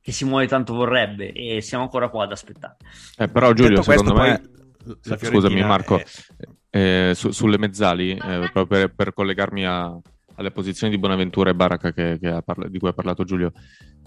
che 0.00 0.12
Simone 0.12 0.46
tanto 0.46 0.72
vorrebbe, 0.72 1.32
e 1.32 1.60
siamo 1.60 1.82
ancora 1.82 2.08
qua 2.08 2.24
ad 2.24 2.32
aspettare. 2.32 2.76
Eh, 3.16 3.28
però, 3.28 3.52
Giulio, 3.52 3.80
Detto 3.80 3.90
secondo 3.90 4.14
me. 4.14 4.40
Scusami, 5.00 5.64
Marco, 5.64 5.98
è... 5.98 6.04
eh, 6.70 7.12
su, 7.14 7.32
sulle 7.32 7.58
mezzali, 7.58 8.12
eh, 8.12 8.48
proprio 8.52 8.66
per, 8.66 8.94
per 8.94 9.12
collegarmi 9.12 9.66
a, 9.66 10.00
alle 10.36 10.50
posizioni 10.50 10.92
di 10.92 10.98
Bonaventura 10.98 11.50
e 11.50 11.54
Baracca 11.54 11.92
che, 11.92 12.18
che 12.20 12.42
parla- 12.44 12.68
di 12.68 12.78
cui 12.78 12.88
ha 12.88 12.92
parlato 12.92 13.24
Giulio. 13.24 13.52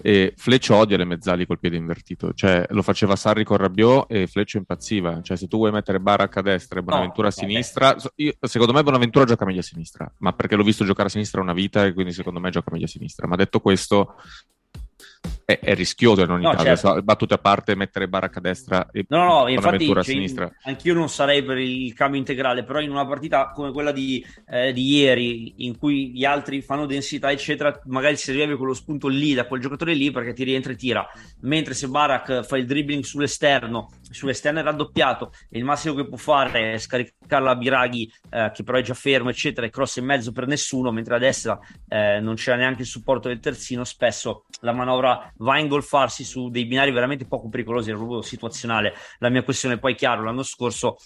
E 0.02 0.32
Fleccio 0.36 0.76
odia 0.76 0.96
le 0.96 1.04
mezzali 1.04 1.46
col 1.46 1.58
piede 1.58 1.76
invertito, 1.76 2.32
cioè 2.32 2.64
lo 2.70 2.82
faceva 2.82 3.16
Sarri 3.16 3.44
con 3.44 3.58
Rabiot 3.58 4.06
e 4.10 4.26
Fleccio 4.26 4.56
impazziva. 4.56 5.20
Cioè, 5.22 5.36
se 5.36 5.46
tu 5.46 5.58
vuoi 5.58 5.72
mettere 5.72 6.00
Baracca 6.00 6.40
a 6.40 6.42
destra 6.42 6.80
e 6.80 6.82
Bonaventura 6.82 7.24
no, 7.24 7.28
a 7.28 7.32
sinistra, 7.32 7.96
io, 8.16 8.32
secondo 8.40 8.72
me 8.72 8.82
Bonaventura 8.82 9.24
gioca 9.24 9.44
meglio 9.44 9.60
a 9.60 9.64
sinistra, 9.64 10.10
ma 10.18 10.32
perché 10.32 10.56
l'ho 10.56 10.64
visto 10.64 10.84
giocare 10.84 11.08
a 11.08 11.10
sinistra 11.10 11.40
una 11.40 11.52
vita 11.52 11.84
e 11.84 11.92
quindi 11.92 12.12
secondo 12.12 12.40
me 12.40 12.50
gioca 12.50 12.70
meglio 12.72 12.86
a 12.86 12.88
sinistra. 12.88 13.26
Ma 13.26 13.36
detto 13.36 13.60
questo, 13.60 14.14
è, 15.50 15.58
è, 15.60 15.74
rischioso 15.74 16.22
in 16.22 16.30
ogni 16.30 16.44
no, 16.44 16.52
caso. 16.52 16.64
Certo. 16.64 17.02
Battute 17.02 17.34
a 17.34 17.38
parte, 17.38 17.74
mettere 17.74 18.08
baracca 18.08 18.38
a 18.38 18.42
destra 18.42 18.88
e 18.92 19.04
no, 19.08 19.24
no, 19.24 19.48
infatti, 19.48 19.90
a 19.90 19.94
cioè, 19.94 20.04
sinistra. 20.04 20.52
Anch'io 20.64 20.94
non 20.94 21.08
sarei 21.08 21.42
per 21.42 21.58
il 21.58 21.92
cambio 21.94 22.18
integrale, 22.18 22.64
però 22.64 22.80
in 22.80 22.90
una 22.90 23.06
partita 23.06 23.50
come 23.50 23.72
quella 23.72 23.92
di, 23.92 24.24
eh, 24.48 24.72
di 24.72 24.96
ieri, 24.96 25.54
in 25.58 25.76
cui 25.76 26.10
gli 26.10 26.24
altri 26.24 26.62
fanno 26.62 26.86
densità, 26.86 27.30
eccetera, 27.30 27.80
magari 27.86 28.16
servirebbe 28.16 28.56
quello 28.56 28.74
spunto 28.74 29.08
lì, 29.08 29.34
da 29.34 29.46
quel 29.46 29.60
giocatore 29.60 29.94
lì, 29.94 30.10
perché 30.10 30.32
ti 30.32 30.44
rientra 30.44 30.72
e 30.72 30.76
tira. 30.76 31.06
Mentre 31.40 31.74
se 31.74 31.88
Barak 31.88 32.44
fa 32.44 32.56
il 32.56 32.66
dribbling 32.66 33.02
sull'esterno, 33.02 33.90
sull'esterno 34.10 34.60
è 34.60 34.62
raddoppiato, 34.62 35.32
e 35.48 35.58
il 35.58 35.64
massimo 35.64 35.94
che 35.94 36.06
può 36.06 36.16
fare 36.16 36.74
è 36.74 36.78
scaricarla 36.78 37.50
a 37.50 37.56
Biraghi, 37.56 38.12
eh, 38.30 38.50
che 38.54 38.62
però 38.62 38.78
è 38.78 38.82
già 38.82 38.94
fermo, 38.94 39.30
eccetera, 39.30 39.66
e 39.66 39.70
cross 39.70 39.96
in 39.96 40.04
mezzo 40.04 40.32
per 40.32 40.46
nessuno, 40.46 40.90
mentre 40.92 41.16
a 41.16 41.18
destra 41.18 41.58
eh, 41.88 42.20
non 42.20 42.34
c'era 42.34 42.56
neanche 42.56 42.82
il 42.82 42.88
supporto 42.88 43.28
del 43.28 43.40
terzino, 43.40 43.84
spesso 43.84 44.44
la 44.60 44.72
manovra 44.72 45.32
va 45.40 45.54
a 45.54 45.58
ingolfarsi 45.58 46.24
su 46.24 46.48
dei 46.48 46.66
binari 46.66 46.90
veramente 46.90 47.26
poco 47.26 47.48
pericolosi, 47.48 47.90
era 47.90 47.98
proprio 47.98 48.22
situazionale. 48.22 48.94
La 49.18 49.28
mia 49.28 49.42
questione 49.42 49.78
poi, 49.78 49.94
chiaro, 49.94 50.22
l'anno 50.22 50.42
scorso 50.42 50.96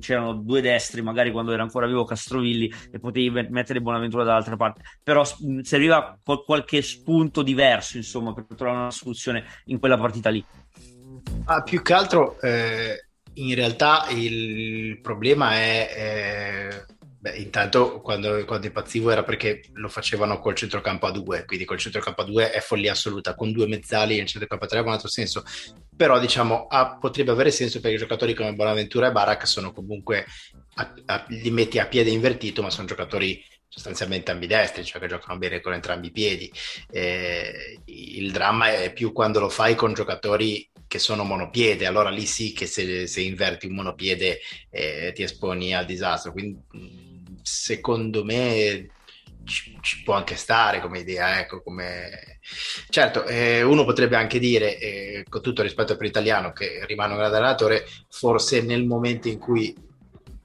c'erano 0.00 0.34
due 0.34 0.60
destri, 0.60 1.02
magari 1.02 1.30
quando 1.30 1.52
era 1.52 1.62
ancora 1.62 1.86
vivo 1.86 2.04
Castrovilli 2.04 2.72
e 2.90 2.98
potevi 2.98 3.48
mettere 3.48 3.80
Bonaventura 3.80 4.24
dall'altra 4.24 4.56
parte, 4.56 4.82
però 5.02 5.22
serviva 5.62 6.18
qualche 6.22 6.82
spunto 6.82 7.42
diverso, 7.42 7.96
insomma, 7.96 8.32
per 8.32 8.46
trovare 8.56 8.78
una 8.78 8.90
soluzione 8.90 9.44
in 9.66 9.78
quella 9.78 9.98
partita 9.98 10.30
lì. 10.30 10.44
Ah, 11.44 11.62
più 11.62 11.82
che 11.82 11.92
altro, 11.92 12.40
eh, 12.40 13.06
in 13.34 13.54
realtà 13.54 14.06
il 14.10 15.00
problema 15.00 15.52
è... 15.54 15.90
Eh 15.96 16.91
Beh, 17.22 17.36
intanto 17.36 18.00
quando, 18.00 18.44
quando, 18.44 18.66
impazzivo 18.66 19.08
era 19.12 19.22
perché 19.22 19.62
lo 19.74 19.88
facevano 19.88 20.40
col 20.40 20.56
centrocampo 20.56 21.06
a 21.06 21.12
due, 21.12 21.44
quindi 21.44 21.64
col 21.64 21.78
centrocampo 21.78 22.22
a 22.22 22.24
due 22.24 22.50
è 22.50 22.58
follia 22.58 22.90
assoluta, 22.90 23.36
con 23.36 23.52
due 23.52 23.68
mezzali 23.68 24.18
in 24.18 24.26
centrocampo 24.26 24.64
a 24.64 24.66
tre 24.66 24.80
ha 24.80 24.82
un 24.82 24.88
altro 24.88 25.06
senso, 25.06 25.44
però 25.96 26.18
diciamo 26.18 26.66
ha, 26.66 26.96
potrebbe 26.98 27.30
avere 27.30 27.52
senso 27.52 27.78
perché 27.78 27.94
i 27.94 28.00
giocatori 28.00 28.34
come 28.34 28.54
Bonaventura 28.54 29.06
e 29.06 29.12
Barak 29.12 29.46
sono 29.46 29.72
comunque, 29.72 30.26
a, 30.74 30.94
a, 31.04 31.24
li 31.28 31.52
metti 31.52 31.78
a 31.78 31.86
piede 31.86 32.10
invertito, 32.10 32.60
ma 32.60 32.70
sono 32.70 32.88
giocatori 32.88 33.40
sostanzialmente 33.68 34.32
ambidestri, 34.32 34.84
cioè 34.84 35.00
che 35.00 35.06
giocano 35.06 35.38
bene 35.38 35.60
con 35.60 35.74
entrambi 35.74 36.08
i 36.08 36.12
piedi. 36.12 36.52
Eh, 36.90 37.78
il 37.84 38.32
dramma 38.32 38.72
è 38.72 38.92
più 38.92 39.12
quando 39.12 39.38
lo 39.38 39.48
fai 39.48 39.76
con 39.76 39.94
giocatori 39.94 40.68
che 40.88 40.98
sono 40.98 41.22
monopiede, 41.22 41.86
allora 41.86 42.10
lì 42.10 42.26
sì 42.26 42.52
che 42.52 42.66
se, 42.66 43.06
se 43.06 43.20
inverti 43.20 43.66
un 43.66 43.74
monopiede 43.74 44.40
eh, 44.70 45.12
ti 45.14 45.22
esponi 45.22 45.72
al 45.72 45.86
disastro. 45.86 46.32
Quindi 46.32 47.10
secondo 47.42 48.24
me 48.24 48.88
ci, 49.44 49.76
ci, 49.80 50.02
può 50.02 50.14
anche 50.14 50.36
stare 50.36 50.80
come 50.80 51.00
idea, 51.00 51.40
ecco, 51.40 51.62
come... 51.62 52.38
Certo, 52.88 53.24
eh, 53.24 53.62
uno 53.62 53.84
potrebbe 53.84 54.16
anche 54.16 54.38
dire, 54.38 54.78
eh, 54.78 55.24
con 55.28 55.42
tutto 55.42 55.62
rispetto 55.62 55.96
per 55.96 56.06
l'italiano, 56.06 56.52
che 56.52 56.84
rimane 56.86 57.12
un 57.12 57.18
grande 57.18 57.36
allenatore, 57.36 57.86
forse 58.08 58.62
nel 58.62 58.84
momento 58.84 59.28
in 59.28 59.38
cui 59.38 59.74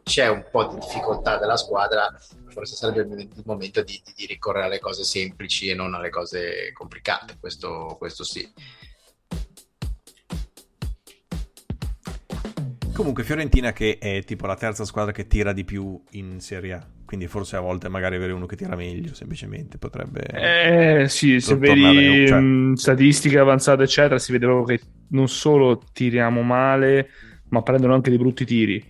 c'è 0.03 0.27
un 0.27 0.45
po' 0.49 0.65
di 0.67 0.79
difficoltà 0.79 1.37
della 1.37 1.57
squadra, 1.57 2.15
forse 2.47 2.75
sarebbe 2.75 3.21
il 3.21 3.43
momento 3.45 3.83
di, 3.83 4.01
di 4.15 4.25
ricorrere 4.25 4.65
alle 4.65 4.79
cose 4.79 5.03
semplici 5.03 5.67
e 5.67 5.75
non 5.75 5.93
alle 5.93 6.09
cose 6.09 6.71
complicate, 6.73 7.37
questo, 7.39 7.95
questo 7.99 8.23
sì. 8.23 8.49
Comunque 12.97 13.23
Fiorentina 13.23 13.73
che 13.73 13.99
è 13.99 14.23
tipo 14.23 14.47
la 14.47 14.55
terza 14.55 14.83
squadra 14.83 15.11
che 15.11 15.27
tira 15.27 15.53
di 15.53 15.63
più 15.63 16.01
in 16.13 16.39
Serie 16.39 16.73
A, 16.73 16.83
quindi 17.05 17.27
forse 17.27 17.55
a 17.55 17.59
volte 17.59 17.89
magari 17.89 18.15
avere 18.15 18.33
uno 18.33 18.47
che 18.47 18.55
tira 18.55 18.75
meglio 18.75 19.13
semplicemente 19.13 19.77
potrebbe... 19.77 20.23
Eh 21.03 21.07
sì, 21.07 21.39
se 21.39 21.57
vedi 21.57 22.25
cioè... 22.25 22.39
Mm, 22.39 22.73
statistiche 22.73 23.37
avanzate 23.37 23.83
eccetera 23.83 24.17
si 24.17 24.31
vede 24.31 24.47
proprio 24.47 24.75
che 24.75 24.83
non 25.09 25.27
solo 25.27 25.79
tiriamo 25.93 26.41
male 26.41 27.09
ma 27.49 27.61
prendono 27.61 27.93
anche 27.93 28.09
dei 28.09 28.17
brutti 28.17 28.45
tiri, 28.45 28.83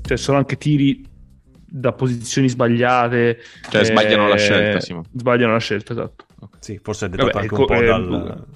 cioè 0.00 0.16
sono 0.16 0.38
anche 0.38 0.56
tiri 0.56 1.04
da 1.52 1.92
posizioni 1.92 2.48
sbagliate. 2.48 3.38
Cioè 3.68 3.82
eh... 3.82 3.84
sbagliano 3.84 4.28
la 4.28 4.36
scelta, 4.36 4.80
Simo. 4.80 5.04
Sbagliano 5.12 5.52
la 5.52 5.58
scelta, 5.58 5.92
esatto. 5.92 6.24
Sì, 6.58 6.80
forse 6.82 7.04
è 7.04 7.08
dettato 7.10 7.32
Vabbè, 7.32 7.42
anche 7.42 7.54
un 7.54 7.66
po' 7.66 7.74
eh, 7.74 7.84
dal 7.84 8.46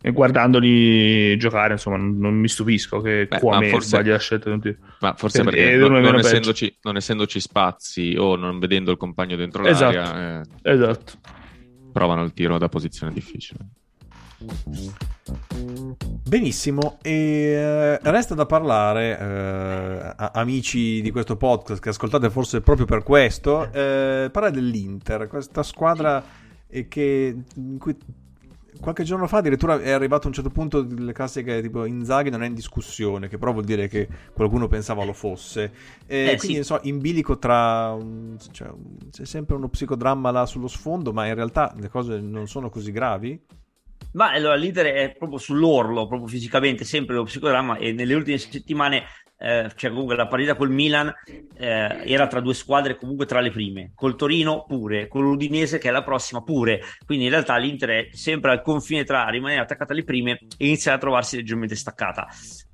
e 0.00 0.12
guardandoli 0.12 1.36
giocare, 1.38 1.72
insomma, 1.72 1.96
non, 1.96 2.18
non 2.18 2.34
mi 2.34 2.48
stupisco 2.48 3.00
che 3.00 3.26
Beh, 3.28 3.38
Kwame 3.38 3.70
forse, 3.70 3.88
sbaglia 3.88 4.12
la 4.12 4.18
scelta 4.18 4.54
di 4.54 4.62
un 4.62 4.76
Ma 5.00 5.14
forse 5.14 5.42
per, 5.42 5.54
perché 5.54 5.76
non, 5.76 6.00
non, 6.00 6.16
essendoci, 6.16 6.78
non, 6.82 6.96
essendoci, 6.96 7.40
spazi 7.40 8.14
o 8.18 8.36
non 8.36 8.58
vedendo 8.58 8.90
il 8.90 8.96
compagno 8.98 9.36
dentro 9.36 9.64
esatto. 9.64 9.94
l'area, 9.96 10.42
eh, 10.42 10.72
esatto. 10.72 11.12
provano 11.92 12.22
il 12.22 12.32
tiro 12.32 12.58
da 12.58 12.68
posizione 12.68 13.12
difficile. 13.12 13.58
Benissimo, 16.28 16.98
e 17.02 17.10
eh, 17.12 17.98
resta 18.02 18.34
da 18.34 18.44
parlare, 18.44 19.18
eh, 19.18 20.14
amici 20.34 21.00
di 21.00 21.10
questo 21.10 21.36
podcast 21.36 21.80
che 21.80 21.88
ascoltate 21.88 22.28
forse 22.28 22.60
proprio 22.60 22.84
per 22.84 23.02
questo, 23.02 23.72
eh, 23.72 24.28
parlare 24.30 24.52
dell'Inter, 24.52 25.26
questa 25.26 25.62
squadra 25.62 26.22
che, 26.68 27.36
in 27.54 27.78
cui 27.78 27.96
qualche 28.80 29.04
giorno 29.04 29.26
fa 29.26 29.38
addirittura 29.38 29.80
è 29.80 29.90
arrivato 29.90 30.24
a 30.24 30.28
un 30.28 30.32
certo 30.34 30.50
punto 30.50 30.82
delle 30.82 31.12
classiche 31.12 31.60
tipo 31.62 31.84
Inzaghi 31.84 32.30
non 32.30 32.42
è 32.42 32.46
in 32.46 32.54
discussione, 32.54 33.28
che 33.28 33.38
però 33.38 33.52
vuol 33.52 33.64
dire 33.64 33.88
che 33.88 34.08
qualcuno 34.32 34.68
pensava 34.68 35.04
lo 35.04 35.12
fosse. 35.12 35.72
E 36.06 36.32
eh, 36.32 36.36
quindi, 36.36 36.58
sì. 36.58 36.64
so, 36.64 36.80
in 36.82 36.98
bilico 36.98 37.38
tra... 37.38 37.96
Cioè, 38.50 38.68
c'è 39.10 39.24
sempre 39.24 39.56
uno 39.56 39.68
psicodramma 39.68 40.30
là 40.30 40.46
sullo 40.46 40.68
sfondo, 40.68 41.12
ma 41.12 41.26
in 41.26 41.34
realtà 41.34 41.74
le 41.78 41.88
cose 41.88 42.20
non 42.20 42.46
sono 42.46 42.70
così 42.70 42.92
gravi. 42.92 43.40
Ma 44.12 44.32
allora 44.32 44.54
l'Inter 44.54 44.86
è 44.86 45.14
proprio 45.16 45.38
sull'orlo, 45.38 46.06
proprio 46.06 46.28
fisicamente, 46.28 46.84
sempre 46.84 47.14
lo 47.14 47.24
psicodramma 47.24 47.76
e 47.76 47.92
nelle 47.92 48.14
ultime 48.14 48.38
settimane 48.38 49.04
eh, 49.38 49.70
cioè 49.74 49.90
comunque 49.90 50.16
la 50.16 50.26
partita 50.26 50.54
col 50.54 50.70
Milan 50.70 51.12
eh, 51.56 52.02
era 52.04 52.26
tra 52.26 52.40
due 52.40 52.54
squadre 52.54 52.96
comunque 52.96 53.26
tra 53.26 53.40
le 53.40 53.50
prime, 53.50 53.92
col 53.94 54.16
Torino 54.16 54.64
pure, 54.66 55.08
con 55.08 55.22
l'Udinese 55.22 55.78
che 55.78 55.88
è 55.88 55.92
la 55.92 56.02
prossima 56.02 56.42
pure, 56.42 56.80
quindi 57.04 57.24
in 57.24 57.30
realtà 57.30 57.56
l'Inter 57.56 57.90
è 57.90 58.08
sempre 58.12 58.50
al 58.50 58.62
confine 58.62 59.04
tra 59.04 59.28
rimanere 59.28 59.60
attaccata 59.60 59.92
alle 59.92 60.04
prime 60.04 60.38
e 60.56 60.66
iniziare 60.66 60.96
a 60.96 61.00
trovarsi 61.00 61.36
leggermente 61.36 61.76
staccata. 61.76 62.26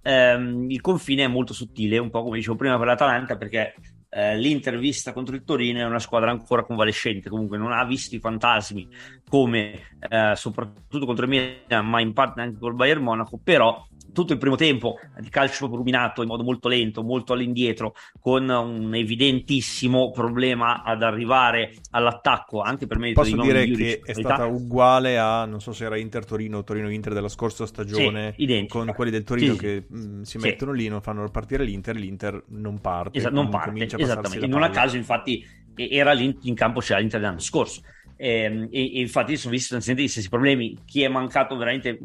Eh, 0.02 0.34
il 0.68 0.80
confine 0.80 1.24
è 1.24 1.28
molto 1.28 1.52
sottile, 1.52 1.98
un 1.98 2.10
po' 2.10 2.22
come 2.22 2.36
dicevo 2.36 2.56
prima 2.56 2.76
per 2.78 2.86
l'Atalanta, 2.86 3.36
perché 3.36 3.74
eh, 4.14 4.36
l'Inter 4.36 4.78
vista 4.78 5.12
contro 5.12 5.34
il 5.34 5.42
Torino 5.42 5.80
è 5.80 5.84
una 5.84 5.98
squadra 5.98 6.30
ancora 6.30 6.64
convalescente, 6.64 7.30
comunque 7.30 7.56
non 7.56 7.72
ha 7.72 7.84
visto 7.84 8.14
i 8.14 8.20
fantasmi 8.20 8.86
come 9.26 9.96
eh, 10.06 10.32
soprattutto 10.36 11.06
contro 11.06 11.24
il 11.24 11.30
Milan, 11.30 11.88
ma 11.88 12.00
in 12.00 12.12
parte 12.12 12.42
anche 12.42 12.58
col 12.58 12.74
Bayern 12.74 13.02
Monaco, 13.02 13.40
però 13.42 13.86
tutto 14.12 14.32
il 14.32 14.38
primo 14.38 14.56
tempo 14.56 14.98
di 15.18 15.28
calcio 15.28 15.66
ruminato 15.66 16.22
in 16.22 16.28
modo 16.28 16.42
molto 16.42 16.68
lento, 16.68 17.02
molto 17.02 17.32
all'indietro, 17.32 17.94
con 18.20 18.48
un 18.48 18.94
evidentissimo 18.94 20.10
problema 20.10 20.82
ad 20.82 21.02
arrivare 21.02 21.74
all'attacco, 21.90 22.60
anche 22.60 22.86
per 22.86 22.98
merito 22.98 23.20
Posso 23.20 23.40
dire 23.40 23.66
che 23.70 24.00
è 24.04 24.12
stata 24.12 24.46
uguale 24.46 25.18
a, 25.18 25.44
non 25.44 25.60
so 25.60 25.72
se 25.72 25.84
era 25.84 25.96
Inter-Torino 25.96 26.58
o 26.58 26.64
Torino-Inter 26.64 27.12
della 27.12 27.28
scorsa 27.28 27.66
stagione, 27.66 28.34
sì, 28.36 28.66
con 28.68 28.92
quelli 28.94 29.10
del 29.10 29.24
Torino 29.24 29.54
sì, 29.54 29.58
che 29.58 29.84
mh, 29.88 29.98
mm, 29.98 30.22
si 30.22 30.38
mettono 30.38 30.72
lì, 30.72 30.88
non 30.88 31.00
fanno 31.00 31.28
partire 31.30 31.64
l'Inter, 31.64 31.96
l'Inter 31.96 32.44
non 32.48 32.80
parte. 32.80 33.18
Esatto, 33.18 33.34
non 33.34 33.48
parte, 33.48 33.88
esattamente. 33.96 34.46
Non 34.46 34.62
a 34.62 34.70
caso, 34.70 34.96
infatti, 34.96 35.44
era 35.74 36.12
lì 36.12 36.36
in 36.42 36.54
campo 36.54 36.80
c'era 36.80 36.98
l'Inter 36.98 37.20
dell'anno 37.20 37.40
scorso 37.40 37.80
e, 38.22 38.68
e, 38.70 39.00
infatti 39.00 39.36
sono 39.36 39.52
visti 39.52 39.74
gli 39.74 40.06
stessi 40.06 40.28
problemi. 40.28 40.78
Chi 40.84 41.02
è 41.02 41.08
mancato 41.08 41.56
veramente 41.56 41.98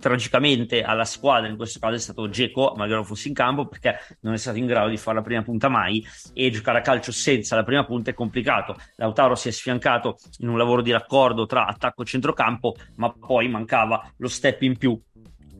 tragicamente 0.00 0.82
alla 0.82 1.04
squadra 1.04 1.48
in 1.48 1.56
questo 1.56 1.78
caso 1.78 1.94
è 1.94 1.98
stato 1.98 2.28
Geco, 2.28 2.74
malgrado 2.76 3.04
fosse 3.04 3.28
in 3.28 3.34
campo, 3.34 3.68
perché 3.68 3.96
non 4.22 4.34
è 4.34 4.36
stato 4.36 4.58
in 4.58 4.66
grado 4.66 4.88
di 4.88 4.96
fare 4.96 5.18
la 5.18 5.22
prima 5.22 5.42
punta 5.42 5.68
mai 5.68 6.04
e 6.34 6.50
giocare 6.50 6.78
a 6.78 6.80
calcio 6.80 7.12
senza 7.12 7.54
la 7.54 7.62
prima 7.62 7.84
punta 7.84 8.10
è 8.10 8.14
complicato. 8.14 8.74
Lautaro 8.96 9.36
si 9.36 9.46
è 9.46 9.52
sfiancato 9.52 10.16
in 10.38 10.48
un 10.48 10.58
lavoro 10.58 10.82
di 10.82 10.90
raccordo 10.90 11.46
tra 11.46 11.66
attacco 11.66 12.02
e 12.02 12.06
centrocampo, 12.06 12.74
ma 12.96 13.12
poi 13.12 13.46
mancava 13.46 14.12
lo 14.16 14.28
step 14.28 14.62
in 14.62 14.76
più 14.76 15.00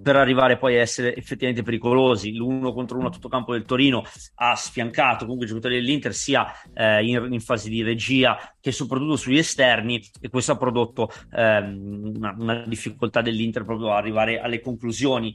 per 0.03 0.17
arrivare 0.17 0.57
poi 0.59 0.77
a 0.77 0.81
essere 0.81 1.15
effettivamente 1.15 1.63
pericolosi. 1.63 2.35
L'uno 2.35 2.73
contro 2.73 2.99
uno 2.99 3.09
a 3.09 3.11
tutto 3.11 3.29
campo 3.29 3.53
del 3.53 3.65
Torino 3.65 4.03
ha 4.37 4.55
sfiancato 4.55 5.25
comunque 5.25 5.47
i 5.47 5.49
giocatori 5.49 5.77
dell'Inter 5.77 6.15
sia 6.15 6.47
eh, 6.75 7.05
in, 7.05 7.29
in, 7.31 7.41
fase 7.41 7.69
di 7.69 7.83
regia 7.83 8.39
che 8.61 8.73
soprattutto 8.73 9.17
sugli 9.17 9.39
esterni 9.39 10.03
e 10.21 10.29
questo 10.29 10.53
ha 10.53 10.57
prodotto 10.57 11.11
ehm, 11.33 12.13
una, 12.17 12.35
una, 12.39 12.65
difficoltà 12.67 13.21
dell'Inter 13.21 13.65
proprio 13.65 13.93
a 13.93 13.97
arrivare 13.97 14.41
alle 14.41 14.61
conclusioni 14.61 15.35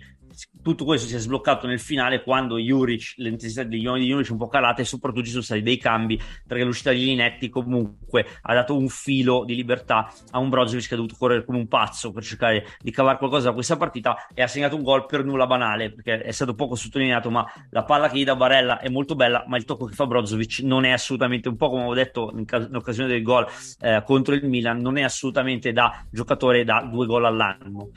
tutto 0.61 0.85
questo 0.85 1.07
si 1.07 1.15
è 1.15 1.19
sbloccato 1.19 1.67
nel 1.67 1.79
finale 1.79 2.23
quando 2.23 2.57
Juric, 2.57 3.13
l'intensità 3.17 3.63
di 3.63 3.79
Juric 3.79 4.27
è 4.27 4.31
un 4.31 4.37
po' 4.37 4.47
calata 4.47 4.81
e 4.81 4.85
soprattutto 4.85 5.23
ci 5.23 5.31
sono 5.31 5.43
stati 5.43 5.61
dei 5.61 5.77
cambi 5.77 6.19
perché 6.45 6.63
l'uscita 6.63 6.91
di 6.91 7.05
Linetti 7.05 7.49
comunque 7.49 8.25
ha 8.41 8.53
dato 8.53 8.77
un 8.77 8.87
filo 8.87 9.43
di 9.45 9.55
libertà 9.55 10.11
a 10.31 10.39
un 10.39 10.49
Brozovic 10.49 10.87
che 10.87 10.93
ha 10.93 10.97
dovuto 10.97 11.15
correre 11.17 11.45
come 11.45 11.59
un 11.59 11.67
pazzo 11.67 12.11
per 12.11 12.23
cercare 12.23 12.65
di 12.79 12.91
cavare 12.91 13.17
qualcosa 13.17 13.49
da 13.49 13.53
questa 13.53 13.77
partita 13.77 14.27
e 14.33 14.41
ha 14.41 14.47
segnato 14.47 14.75
un 14.75 14.83
gol 14.83 15.05
per 15.05 15.23
nulla 15.23 15.45
banale 15.45 15.93
perché 15.93 16.21
è 16.21 16.31
stato 16.31 16.55
poco 16.55 16.75
sottolineato 16.75 17.29
ma 17.29 17.45
la 17.69 17.83
palla 17.83 18.09
che 18.09 18.17
gli 18.17 18.23
dà 18.23 18.35
Barella 18.35 18.79
è 18.79 18.89
molto 18.89 19.15
bella 19.15 19.43
ma 19.47 19.57
il 19.57 19.65
tocco 19.65 19.85
che 19.85 19.93
fa 19.93 20.05
Brozovic 20.05 20.59
non 20.63 20.85
è 20.85 20.91
assolutamente 20.91 21.47
un 21.49 21.55
po' 21.55 21.69
come 21.69 21.81
avevo 21.81 21.95
detto 21.95 22.31
in, 22.35 22.45
cas- 22.45 22.67
in 22.67 22.75
occasione 22.75 23.09
del 23.09 23.21
gol 23.21 23.45
eh, 23.81 24.01
contro 24.05 24.33
il 24.33 24.47
Milan 24.47 24.79
non 24.79 24.97
è 24.97 25.03
assolutamente 25.03 25.71
da 25.71 26.05
giocatore 26.09 26.63
da 26.63 26.87
due 26.89 27.05
gol 27.05 27.25
all'anno 27.25 27.89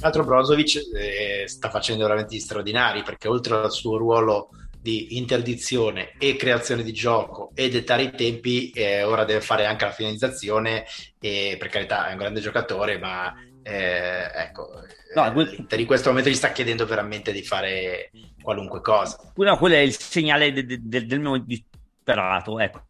Altro 0.00 0.24
Brozovic 0.24 0.80
eh, 0.94 1.48
sta 1.48 1.70
facendo 1.70 2.04
veramente 2.04 2.38
straordinari 2.38 3.02
perché 3.02 3.28
oltre 3.28 3.56
al 3.56 3.72
suo 3.72 3.96
ruolo 3.96 4.50
di 4.80 5.16
interdizione 5.18 6.12
e 6.18 6.36
creazione 6.36 6.82
di 6.82 6.92
gioco 6.92 7.50
e 7.54 7.68
dettare 7.68 8.04
i 8.04 8.12
tempi, 8.12 8.70
eh, 8.70 9.02
ora 9.02 9.24
deve 9.24 9.40
fare 9.40 9.66
anche 9.66 9.84
la 9.84 9.90
finalizzazione 9.90 10.84
e 11.20 11.56
per 11.58 11.68
carità 11.68 12.08
è 12.08 12.12
un 12.12 12.18
grande 12.18 12.40
giocatore, 12.40 12.98
ma 12.98 13.34
eh, 13.62 14.30
ecco, 14.34 14.70
no, 15.14 15.32
quel... 15.32 15.66
in 15.68 15.86
questo 15.86 16.08
momento 16.08 16.30
gli 16.30 16.34
sta 16.34 16.52
chiedendo 16.52 16.86
veramente 16.86 17.32
di 17.32 17.42
fare 17.42 18.10
qualunque 18.40 18.80
cosa. 18.80 19.18
No, 19.34 19.58
quello 19.58 19.74
è 19.74 19.80
il 19.80 19.96
segnale 19.96 20.52
de- 20.52 20.64
de- 20.64 21.06
del 21.06 21.20
mio 21.20 21.36
disperato, 21.38 22.58
ecco. 22.60 22.86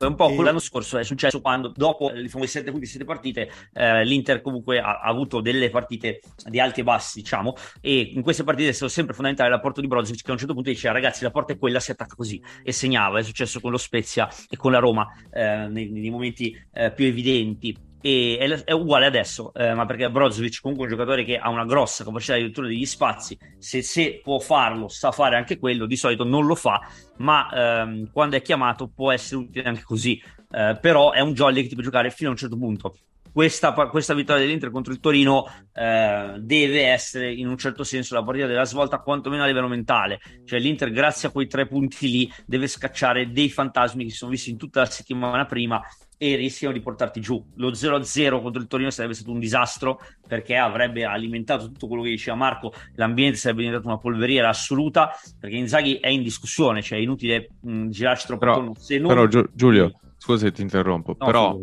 È 0.00 0.06
un 0.06 0.14
po' 0.14 0.30
e... 0.30 0.42
l'anno 0.42 0.60
scorso 0.60 0.96
è 0.96 1.04
successo 1.04 1.42
quando 1.42 1.74
dopo 1.76 2.10
i 2.10 2.26
famosi 2.26 2.52
7 2.52 2.70
punti, 2.70 2.86
7 2.86 3.04
partite, 3.04 3.50
eh, 3.74 4.02
l'Inter 4.02 4.40
comunque 4.40 4.80
ha, 4.80 4.98
ha, 4.98 5.08
avuto 5.10 5.42
delle 5.42 5.68
partite 5.68 6.22
di 6.46 6.58
alti 6.58 6.80
e 6.80 6.84
bassi, 6.84 7.20
diciamo, 7.20 7.52
e 7.82 8.10
in 8.14 8.22
queste 8.22 8.42
partite 8.42 8.70
è 8.70 8.72
stato 8.72 8.90
sempre 8.90 9.12
fondamentale 9.12 9.50
l'apporto 9.50 9.82
di 9.82 9.88
Brozovic 9.88 10.22
che 10.22 10.30
a 10.30 10.32
un 10.32 10.38
certo 10.38 10.54
punto 10.54 10.70
diceva 10.70 10.94
ragazzi 10.94 11.22
la 11.22 11.30
porta 11.30 11.52
è 11.52 11.58
quella, 11.58 11.80
si 11.80 11.90
attacca 11.90 12.14
così. 12.14 12.42
E 12.64 12.72
segnava, 12.72 13.18
è 13.18 13.22
successo 13.22 13.60
con 13.60 13.72
lo 13.72 13.76
Spezia 13.76 14.26
e 14.48 14.56
con 14.56 14.72
la 14.72 14.78
Roma 14.78 15.06
eh, 15.30 15.66
nei, 15.68 15.90
nei, 15.90 16.08
momenti 16.08 16.58
eh, 16.72 16.92
più 16.92 17.04
evidenti 17.04 17.76
e 18.00 18.38
è, 18.38 18.64
è 18.64 18.72
uguale 18.72 19.06
adesso, 19.06 19.52
eh, 19.54 19.74
ma 19.74 19.84
perché 19.86 20.10
Brozovic 20.10 20.60
comunque 20.60 20.86
è 20.86 20.90
un 20.90 20.96
giocatore 20.96 21.24
che 21.24 21.36
ha 21.36 21.48
una 21.50 21.64
grossa 21.64 22.04
capacità 22.04 22.34
di 22.34 22.42
lettura 22.42 22.66
degli 22.66 22.86
spazi, 22.86 23.38
se, 23.58 23.82
se, 23.82 24.20
può 24.22 24.38
farlo, 24.38 24.88
sa 24.88 25.12
fare 25.12 25.36
anche 25.36 25.58
quello, 25.58 25.86
di 25.86 25.96
solito 25.96 26.24
non 26.24 26.46
lo 26.46 26.54
fa, 26.54 26.80
ma 27.18 27.48
ehm, 27.52 28.10
quando 28.10 28.36
è 28.36 28.42
chiamato 28.42 28.88
può 28.88 29.12
essere 29.12 29.42
utile 29.42 29.68
anche 29.68 29.82
così, 29.82 30.20
eh, 30.50 30.78
però 30.80 31.12
è 31.12 31.20
un 31.20 31.32
jolly 31.32 31.62
che 31.62 31.68
ti 31.68 31.74
può 31.74 31.84
giocare 31.84 32.10
fino 32.10 32.30
a 32.30 32.32
un 32.32 32.38
certo 32.38 32.56
punto. 32.56 32.96
Questa, 33.32 33.72
questa 33.72 34.12
vittoria 34.12 34.42
dell'Inter 34.42 34.72
contro 34.72 34.92
il 34.92 34.98
Torino 34.98 35.46
eh, 35.72 36.34
deve 36.38 36.86
essere 36.88 37.32
in 37.32 37.46
un 37.46 37.56
certo 37.56 37.84
senso 37.84 38.14
la 38.14 38.24
partita 38.24 38.46
della 38.46 38.64
svolta, 38.64 38.98
quantomeno 38.98 39.44
a 39.44 39.46
livello 39.46 39.68
mentale. 39.68 40.18
Cioè, 40.44 40.58
l'Inter, 40.58 40.90
grazie 40.90 41.28
a 41.28 41.30
quei 41.30 41.46
tre 41.46 41.68
punti 41.68 42.10
lì, 42.10 42.32
deve 42.44 42.66
scacciare 42.66 43.30
dei 43.30 43.48
fantasmi 43.48 44.02
che 44.02 44.10
si 44.10 44.16
sono 44.16 44.32
visti 44.32 44.50
in 44.50 44.56
tutta 44.56 44.80
la 44.80 44.86
settimana 44.86 45.46
prima 45.46 45.80
e 46.22 46.36
rischiano 46.36 46.74
di 46.74 46.82
portarti 46.82 47.18
giù. 47.18 47.42
Lo 47.54 47.70
0-0 47.70 48.42
contro 48.42 48.60
il 48.60 48.68
Torino 48.68 48.90
sarebbe 48.90 49.14
stato 49.14 49.30
un 49.30 49.38
disastro 49.38 50.00
perché 50.28 50.54
avrebbe 50.54 51.06
alimentato 51.06 51.64
tutto 51.64 51.86
quello 51.86 52.02
che 52.02 52.10
diceva 52.10 52.36
Marco, 52.36 52.74
l'ambiente 52.96 53.38
sarebbe 53.38 53.62
diventato 53.62 53.88
una 53.88 53.96
polveriera 53.96 54.50
assoluta 54.50 55.12
perché 55.38 55.56
Inzaghi 55.56 55.94
è 55.94 56.08
in 56.08 56.22
discussione, 56.22 56.82
cioè 56.82 56.98
è 56.98 57.00
inutile 57.00 57.48
mh, 57.62 57.88
girarci 57.88 58.26
troppo 58.26 58.40
però, 58.40 58.52
attorno. 58.52 58.74
Se 58.76 58.98
non... 58.98 59.08
Però 59.08 59.26
Gi- 59.26 59.48
Giulio, 59.54 59.98
scusa 60.18 60.44
se 60.44 60.52
ti 60.52 60.60
interrompo, 60.60 61.16
no, 61.18 61.24
però 61.24 61.58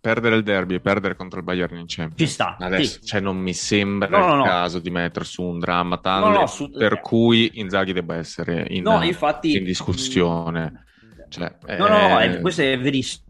perdere 0.00 0.36
il 0.36 0.44
derby 0.44 0.74
e 0.74 0.80
perdere 0.80 1.16
contro 1.16 1.40
il 1.40 1.44
Bayern 1.44 1.76
in 1.76 1.86
Champions 1.88 2.16
ci 2.16 2.28
sta 2.28 2.56
adesso 2.60 3.00
sì. 3.00 3.06
cioè, 3.06 3.18
non 3.18 3.36
mi 3.36 3.52
sembra 3.52 4.08
no, 4.08 4.34
il 4.34 4.36
no, 4.36 4.42
caso 4.44 4.78
di 4.78 4.90
mettere 4.90 5.24
su 5.24 5.42
un 5.42 5.58
dramma 5.58 5.98
tale 5.98 6.46
su... 6.46 6.70
per 6.70 7.00
cui 7.00 7.50
Inzaghi 7.54 7.92
debba 7.92 8.14
essere 8.14 8.66
in, 8.70 8.86
infatti... 9.02 9.56
in 9.56 9.64
discussione 9.64 10.84
cioè, 11.28 11.52
no 11.76 11.88
no, 11.88 12.18
è... 12.20 12.40
questo 12.40 12.62
è 12.62 12.78
verissimo 12.78 13.25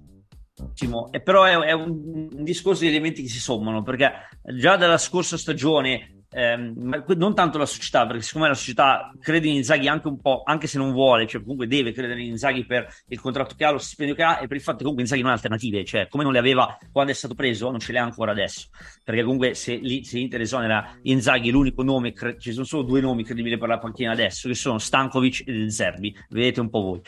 eh, 1.11 1.21
però 1.21 1.45
è, 1.45 1.55
è 1.55 1.73
un, 1.73 2.29
un, 2.33 2.43
discorso 2.45 2.83
di 2.83 2.89
elementi 2.89 3.23
che 3.23 3.29
si 3.29 3.41
sommano 3.41 3.83
perché 3.83 4.11
già 4.55 4.77
dalla 4.77 4.97
scorsa 4.97 5.37
stagione 5.37 6.25
ehm, 6.31 7.05
non 7.15 7.35
tanto 7.35 7.59
la 7.59 7.67
società 7.67 8.07
perché 8.07 8.23
siccome 8.23 8.49
la 8.49 8.55
società 8.55 9.13
crede 9.21 9.49
in 9.49 9.57
Inzaghi 9.57 9.87
anche 9.87 10.09
un 10.09 10.19
po' 10.19 10.43
anche 10.47 10.67
se 10.67 10.79
non 10.79 10.93
vuole 10.93 11.27
cioè 11.27 11.43
comunque 11.43 11.67
deve 11.67 11.93
credere 11.93 12.23
in 12.23 12.31
Inzaghi 12.31 12.65
per 12.65 12.89
il 13.09 13.21
contratto 13.21 13.55
che 13.55 13.67
ha 13.67 13.71
lo 13.71 13.77
stipendio 13.77 14.15
che 14.15 14.23
ha 14.23 14.39
e 14.41 14.47
per 14.47 14.57
il 14.57 14.63
fatto 14.63 14.79
che 14.79 14.85
comunque 14.85 15.03
Inzaghi 15.03 15.21
non 15.21 15.31
ha 15.31 15.35
alternative 15.35 15.85
cioè 15.85 16.09
come 16.09 16.25
non 16.25 16.33
le 16.33 16.39
aveva 16.39 16.79
quando 16.91 17.13
è 17.13 17.15
stato 17.15 17.35
preso 17.35 17.71
non 17.71 17.79
ce 17.79 17.93
le 17.93 17.99
ha 17.99 18.05
ancora 18.05 18.33
adesso. 18.33 18.69
Perché 19.05 19.23
comunque 19.23 19.53
se, 19.53 19.75
lì, 19.77 20.05
se 20.05 20.19
Inter 20.19 20.41
esonera 20.41 20.99
Inzaghi 21.03 21.51
l'unico 21.51 21.83
nome 21.83 22.13
cre- 22.13 22.39
ci 22.39 22.53
sono 22.53 22.65
solo 22.65 22.83
due 22.83 23.03
nomi 23.03 23.25
credibili 23.25 23.59
per 23.59 23.69
la 23.69 23.79
panchina 23.79 24.13
adesso 24.13 24.49
che 24.49 24.55
sono 24.55 24.79
Stankovic 24.79 25.43
e 25.47 25.71
Zerbi. 25.71 26.17
Vedete 26.31 26.61
un 26.61 26.71
po' 26.71 26.81
voi 26.81 27.01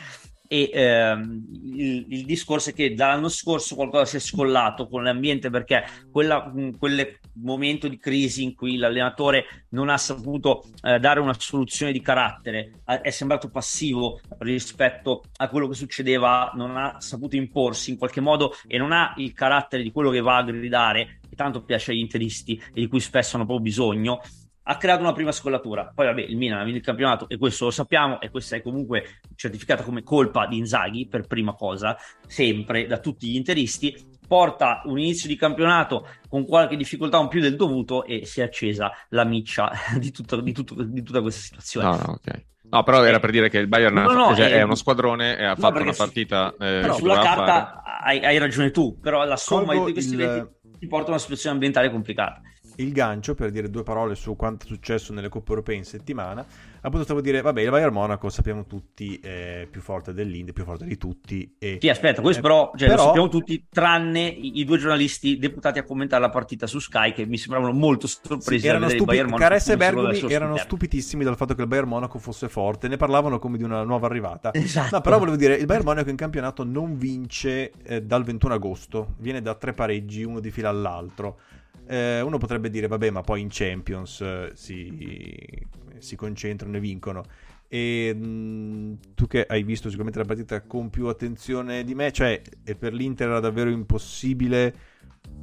e 0.49 0.71
ehm, 0.73 1.45
il, 1.75 2.07
il, 2.09 2.25
discorso 2.25 2.71
è 2.71 2.73
che 2.73 2.95
dall'anno 2.95 3.29
scorso 3.29 3.75
qualcosa 3.75 4.07
si 4.07 4.17
è 4.17 4.19
scollato 4.19 4.89
con 4.89 5.03
l'ambiente 5.03 5.51
perché 5.51 5.85
quel 6.11 7.19
momento 7.35 7.87
di 7.87 7.99
crisi 7.99 8.43
in 8.43 8.55
cui 8.55 8.79
l'allenatore 8.79 9.67
non 9.71 9.91
ha 9.91 9.99
saputo 9.99 10.65
eh, 10.83 10.99
dare 10.99 11.21
una 11.21 11.37
soluzione 11.39 11.93
di 11.93 12.01
carattere 12.01 12.81
è 12.85 13.11
sembrato 13.11 13.51
passivo 13.51 14.21
rispetto 14.39 15.25
a 15.37 15.49
quello 15.49 15.69
che 15.69 15.75
succedeva 15.75 16.51
non 16.55 16.79
ha 16.79 16.97
saputo 16.99 17.37
imporsi 17.37 17.91
in 17.91 17.99
qualche 17.99 18.23
modo 18.23 18.55
e 18.67 18.79
non 18.79 18.93
ha 18.93 19.13
il 19.19 19.35
carattere 19.35 19.83
di 19.83 19.93
quello 19.93 20.09
che 20.09 20.23
va 20.23 20.39
a 20.39 20.43
gridare 20.45 21.21
che 21.29 21.37
tanto 21.37 21.63
piace 21.63 21.91
agli 21.91 21.99
interisti 21.99 22.57
e 22.57 22.81
di 22.81 22.87
cui 22.87 23.01
spesso 23.01 23.37
hanno 23.37 23.45
proprio 23.45 23.67
bisogno 23.67 24.23
ha 24.71 24.77
creato 24.77 25.03
una 25.03 25.13
prima 25.13 25.33
scollatura. 25.33 25.91
Poi, 25.95 26.07
vabbè, 26.07 26.21
il 26.21 26.37
Milan 26.37 26.61
ha 26.61 26.65
vinto 26.65 26.79
il 26.79 26.85
campionato 26.85 27.29
e 27.29 27.39
questo 27.39 27.67
lo 27.67 27.71
sappiamo, 27.71 28.21
e 28.21 28.31
questa 28.31 28.57
è 28.57 28.63
comunque 28.63 29.21
certificata 29.35 29.83
come 29.83 30.03
colpa 30.03 30.47
di 30.47 30.59
Inzaghi 30.59 31.09
per 31.09 31.27
prima 31.27 31.55
cosa, 31.55 31.97
sempre 32.27 32.87
da 32.87 32.99
tutti 32.99 33.29
gli 33.29 33.37
interisti. 33.37 34.17
Porta 34.29 34.83
un 34.85 34.99
inizio 34.99 35.27
di 35.27 35.37
campionato 35.37 36.07
con 36.29 36.45
qualche 36.45 36.77
difficoltà 36.77 37.19
un 37.19 37.29
più 37.29 37.41
del 37.41 37.57
dovuto 37.57 38.05
e 38.05 38.27
si 38.27 38.43
è 38.43 38.45
accesa 38.45 38.93
la 39.11 39.25
miccia 39.25 39.73
di, 39.99 40.11
tutto, 40.11 40.39
di, 40.43 40.53
tutto, 40.53 40.75
di 40.83 41.03
tutta 41.03 41.23
questa 41.23 41.41
situazione. 41.41 41.87
No, 41.89 41.97
no, 41.97 42.13
ok. 42.13 42.45
No, 42.71 42.83
però 42.83 43.03
era 43.03 43.19
per 43.19 43.31
dire 43.31 43.49
che 43.49 43.57
il 43.57 43.69
Bayern 43.69 43.95
no, 43.95 44.13
no, 44.13 44.37
cioè, 44.37 44.51
è, 44.51 44.59
è, 44.59 44.63
uno 44.63 44.75
squadrone 44.75 45.39
e 45.39 45.45
ha 45.45 45.55
no, 45.55 45.57
fatto 45.57 45.81
una 45.81 45.95
partita. 45.97 46.53
Su, 46.55 46.63
eh, 46.63 46.93
sulla 46.93 47.19
carta 47.21 47.83
hai, 48.03 48.23
hai, 48.23 48.37
ragione 48.37 48.71
tu, 48.71 48.99
però 49.01 49.25
la 49.25 49.39
somma 49.39 49.73
Colgo 49.73 49.73
di 49.73 49.79
tutti 49.79 49.93
questi 49.95 50.15
il... 50.15 50.21
eventi 50.21 50.57
ti 50.79 50.87
porta 50.87 51.07
a 51.07 51.11
una 51.11 51.19
situazione 51.19 51.55
ambientale 51.55 51.91
complicata 51.91 52.43
il 52.79 52.93
gancio 52.93 53.35
per 53.35 53.51
dire 53.51 53.71
due 53.71 53.83
parole 53.83 54.15
su 54.15 54.37
quanto 54.37 54.65
è 54.65 54.69
successo 54.69 55.13
nelle 55.13 55.29
coppe 55.29 55.51
europee 55.51 55.77
in 55.77 55.85
settimana. 55.85 56.45
Appunto, 56.81 57.05
stavo 57.05 57.19
a 57.19 57.23
dire, 57.23 57.41
vabbè, 57.41 57.61
il 57.61 57.71
Bayern 57.71 57.93
Monaco 57.93 58.29
sappiamo 58.29 58.65
tutti 58.67 59.19
è 59.19 59.67
più 59.69 59.81
forte 59.81 60.13
dell'India, 60.13 60.53
più 60.53 60.65
forte 60.65 60.85
di 60.85 60.97
tutti. 60.97 61.57
E, 61.59 61.79
sì, 61.81 61.89
aspetta, 61.89 62.23
questo 62.23 62.41
eh, 62.41 62.43
però, 62.43 62.73
cioè, 62.77 62.89
però, 62.89 63.01
lo 63.01 63.07
sappiamo 63.07 63.29
tutti, 63.29 63.67
tranne 63.69 64.29
i, 64.29 64.61
i, 64.61 64.65
due 64.65 64.79
giornalisti 64.79 65.39
deputati 65.39 65.81
a 65.81 65.83
commentare 65.83 66.23
la 66.23 66.31
partita 66.31 66.67
su 66.67 66.79
Sky, 66.79 67.13
che 67.13 67.27
mi 67.27 67.37
sembravano 67.37 67.73
molto 67.73 68.07
sorpresi. 68.07 68.61
Sì, 68.61 68.67
erano 68.69 68.89
stupi- 68.89 69.25
Caressa 69.37 69.73
e 69.73 69.77
Bergomi 69.77 70.33
erano 70.33 70.57
stupidissimi 70.57 71.25
dal 71.25 71.37
fatto 71.37 71.55
che 71.55 71.63
il 71.63 71.69
Bayern 71.69 71.89
Monaco 71.89 72.19
fosse 72.19 72.49
forte, 72.49 72.87
ne 72.87 72.97
parlavano 72.97 73.39
come 73.39 73.57
di 73.57 73.65
una 73.65 73.83
nuova 73.83 74.07
arrivata. 74.07 74.55
Esatto. 74.55 74.95
No, 74.97 75.01
però 75.01 75.19
volevo 75.19 75.37
dire, 75.37 75.55
il 75.55 75.67
Bayern 75.67 75.85
Monaco 75.85 76.11
in 76.11 76.17
campionato 76.17 76.63
non 76.65 76.97
vince 76.97 77.73
eh, 77.83 78.03
dal 78.03 78.23
21 78.23 78.55
agosto, 78.55 79.15
viene 79.19 79.43
da 79.43 79.55
tre 79.55 79.73
pareggi, 79.73 80.23
uno 80.23 80.39
di 80.39 80.51
fila 80.51 80.69
all'altro. 80.69 81.41
Eh, 81.89 82.21
uno 82.21 82.37
potrebbe 82.37 82.69
dire, 82.69 82.87
vabbè, 82.87 83.09
ma 83.11 83.23
poi 83.23 83.41
in 83.41 83.49
Champions 83.51 84.21
eh, 84.21 84.51
si, 84.53 85.67
si, 85.99 86.17
concentrano 86.17 86.77
e 86.77 86.81
vincono. 86.81 87.25
E 87.67 88.15
mh, 88.15 88.27
mm, 88.27 88.95
tu 89.15 89.27
che 89.27 89.47
hai 89.49 89.63
visto 89.63 89.89
sicuramente 89.89 90.19
la 90.19 90.27
partita 90.27 90.61
con 90.63 90.91
più 90.91 91.07
attenzione 91.07 91.85
di 91.85 91.95
me, 91.95 92.13
cioè 92.13 92.43
per 92.79 92.93
l'Inter 92.93 93.29
era 93.29 93.41
davvero 93.41 93.71
impossibile 93.71 94.75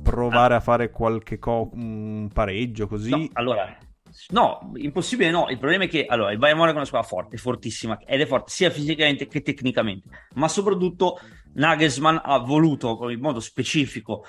provare 0.03 0.53
ah. 0.53 0.57
a 0.57 0.59
fare 0.59 0.91
qualche 0.91 1.39
co- 1.39 1.71
un 1.73 2.29
pareggio 2.31 2.87
così? 2.87 3.09
No, 3.09 3.27
allora, 3.33 3.77
No, 4.29 4.71
impossibile 4.75 5.29
no. 5.29 5.49
Il 5.49 5.57
problema 5.57 5.83
è 5.83 5.87
che 5.89 6.05
allora, 6.05 6.31
il 6.31 6.37
Bayern 6.37 6.57
Monaco 6.57 6.75
è 6.75 6.79
una 6.79 6.87
squadra 6.87 7.07
forte, 7.07 7.37
fortissima, 7.37 7.99
ed 8.05 8.21
è 8.21 8.25
forte 8.25 8.49
sia 8.51 8.69
fisicamente 8.69 9.27
che 9.27 9.41
tecnicamente, 9.41 10.07
ma 10.35 10.47
soprattutto 10.47 11.19
Nagelsmann 11.55 12.17
ha 12.21 12.37
voluto 12.39 13.09
in 13.09 13.19
modo 13.19 13.39
specifico 13.39 14.25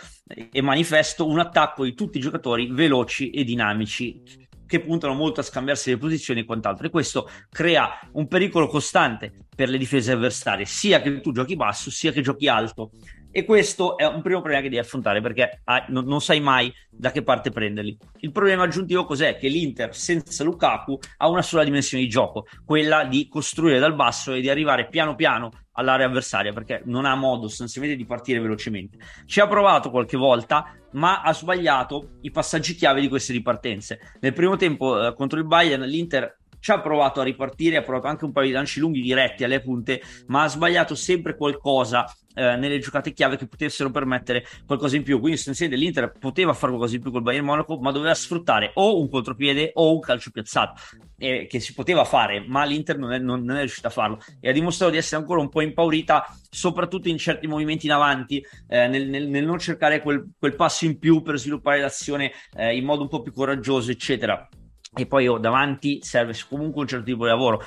e 0.51 0.61
manifesto 0.61 1.27
un 1.27 1.39
attacco 1.39 1.85
di 1.85 1.95
tutti 1.95 2.19
i 2.19 2.21
giocatori 2.21 2.69
veloci 2.71 3.31
e 3.31 3.45
dinamici 3.45 4.23
che 4.67 4.81
puntano 4.81 5.15
molto 5.15 5.41
a 5.41 5.45
scambiarsi 5.45 5.91
le 5.91 5.97
posizioni 5.97 6.41
e 6.41 6.45
quant'altro 6.45 6.87
e 6.87 6.91
questo 6.91 7.31
crea 7.51 8.01
un 8.13 8.27
pericolo 8.27 8.67
costante 8.67 9.47
per 9.55 9.69
le 9.69 9.79
difese 9.79 10.13
avversarie 10.13 10.65
sia 10.65 11.01
che 11.01 11.21
tu 11.21 11.33
giochi 11.33 11.55
basso 11.55 11.91
sia 11.91 12.11
che 12.11 12.21
giochi 12.21 12.49
alto 12.49 12.91
e 13.31 13.45
questo 13.45 13.99
è 13.99 14.07
un 14.07 14.23
primo 14.23 14.39
problema 14.39 14.63
che 14.63 14.71
devi 14.71 14.81
affrontare 14.81 15.21
perché 15.21 15.61
ah, 15.65 15.85
non, 15.89 16.07
non, 16.07 16.23
sai 16.23 16.41
mai 16.41 16.73
da 16.89 17.11
che 17.11 17.23
parte 17.23 17.51
prenderli. 17.51 17.95
Il 18.21 18.33
problema 18.33 18.63
aggiuntivo 18.63 19.05
cos'è? 19.05 19.37
Che 19.37 19.49
l'Inter 19.49 19.95
senza 19.95 20.43
Lukaku 20.43 20.99
ha 21.19 21.29
una 21.29 21.43
sola 21.43 21.63
dimensione 21.63 22.03
di 22.03 22.09
gioco, 22.09 22.47
quella 22.65 23.05
di 23.05 23.29
costruire 23.29 23.79
dal 23.79 23.95
basso 23.95 24.33
e 24.33 24.41
di 24.41 24.49
arrivare 24.49 24.89
piano 24.89 25.15
piano 25.15 25.51
all'area 25.77 26.07
avversaria 26.07 26.53
perché 26.53 26.83
non 26.85 27.05
ha 27.05 27.15
modo 27.15 27.49
sostanzialmente 27.49 27.97
di 27.97 28.05
partire 28.05 28.41
velocemente. 28.41 28.99
Ci 29.25 29.41
ha 29.41 29.47
provato 29.47 29.91
qualche 29.91 30.17
volta, 30.17 30.75
ma 30.93 31.23
ha 31.23 31.33
sbagliato 31.33 32.19
i 32.23 32.31
passaggi 32.31 32.75
chiave 32.75 33.01
di 33.01 33.09
queste 33.09 33.33
ripartenze. 33.33 33.99
Nel 34.21 34.33
primo 34.33 34.57
tempo 34.57 35.07
eh, 35.07 35.15
contro 35.15 35.39
il 35.39 35.47
Bayern 35.47 35.83
l'Inter 35.85 36.39
ci 36.67 36.73
ha 36.73 36.81
provato 36.81 37.21
a 37.21 37.23
ripartire, 37.23 37.77
ha 37.77 37.83
provato 37.83 38.09
anche 38.09 38.25
un 38.25 38.33
paio 38.33 38.49
di 38.49 38.53
lanci 38.53 38.81
lunghi 38.81 39.01
diretti 39.01 39.45
alle 39.45 39.61
punte, 39.61 40.03
ma 40.27 40.43
ha 40.43 40.49
sbagliato 40.49 40.97
sempre 40.97 41.37
qualcosa 41.37 42.13
eh, 42.35 42.57
nelle 42.57 42.81
giocate 42.81 43.13
chiave 43.13 43.37
che 43.37 43.47
potessero 43.47 43.93
permettere 43.93 44.45
qualcosa 44.67 44.97
in 44.97 45.05
più. 45.05 45.21
Quindi 45.21 45.37
sostanzialmente 45.37 45.81
l'Inter 45.81 46.19
poteva 46.19 46.55
fare 46.55 46.73
qualcosa 46.73 46.97
in 46.97 47.03
più 47.03 47.13
col 47.13 47.23
Bayern 47.23 47.45
Monaco, 47.45 47.79
ma 47.79 47.93
doveva 47.93 48.15
sfruttare 48.15 48.73
o 48.75 48.99
un 48.99 49.09
contropiede 49.09 49.71
o 49.75 49.93
un 49.93 50.01
calcio 50.01 50.33
piazzato, 50.33 50.75
eh, 51.19 51.47
che 51.49 51.61
si 51.61 51.73
poteva 51.73 52.03
fare, 52.03 52.45
ma 52.45 52.65
l'Inter 52.65 52.99
non 52.99 53.13
è, 53.13 53.19
non, 53.21 53.45
non 53.45 53.55
è 53.55 53.61
riuscita 53.61 53.87
a 53.87 53.93
farlo 53.93 54.19
e 54.41 54.49
ha 54.49 54.53
dimostrato 54.53 54.91
di 54.91 54.99
essere 54.99 55.21
ancora 55.21 55.41
un 55.41 55.49
po' 55.49 55.61
impaurita, 55.61 56.27
soprattutto 56.51 57.09
in 57.09 57.17
certi 57.17 57.47
movimenti 57.47 57.87
in 57.87 57.93
avanti, 57.93 58.45
eh, 58.67 58.89
nel, 58.89 59.09
nel, 59.09 59.29
nel, 59.29 59.45
non 59.45 59.61
cercare 59.61 60.03
quel, 60.03 60.33
quel, 60.37 60.57
passo 60.57 60.85
in 60.85 60.99
più 60.99 61.23
per 61.23 61.39
sviluppare 61.39 61.79
l'azione 61.79 62.33
eh, 62.57 62.75
in 62.77 62.85
modo 62.85 63.03
un 63.03 63.09
po' 63.09 63.23
più 63.23 63.33
coraggioso, 63.33 63.93
eccetera 63.93 64.49
e 64.97 65.07
poi 65.07 65.29
oh, 65.29 65.39
davanti 65.39 65.99
serve 66.03 66.35
comunque 66.49 66.83
un 66.83 66.89
certo 66.89 67.05
tipo 67.05 67.25
di 67.25 67.31
lavoro. 67.31 67.63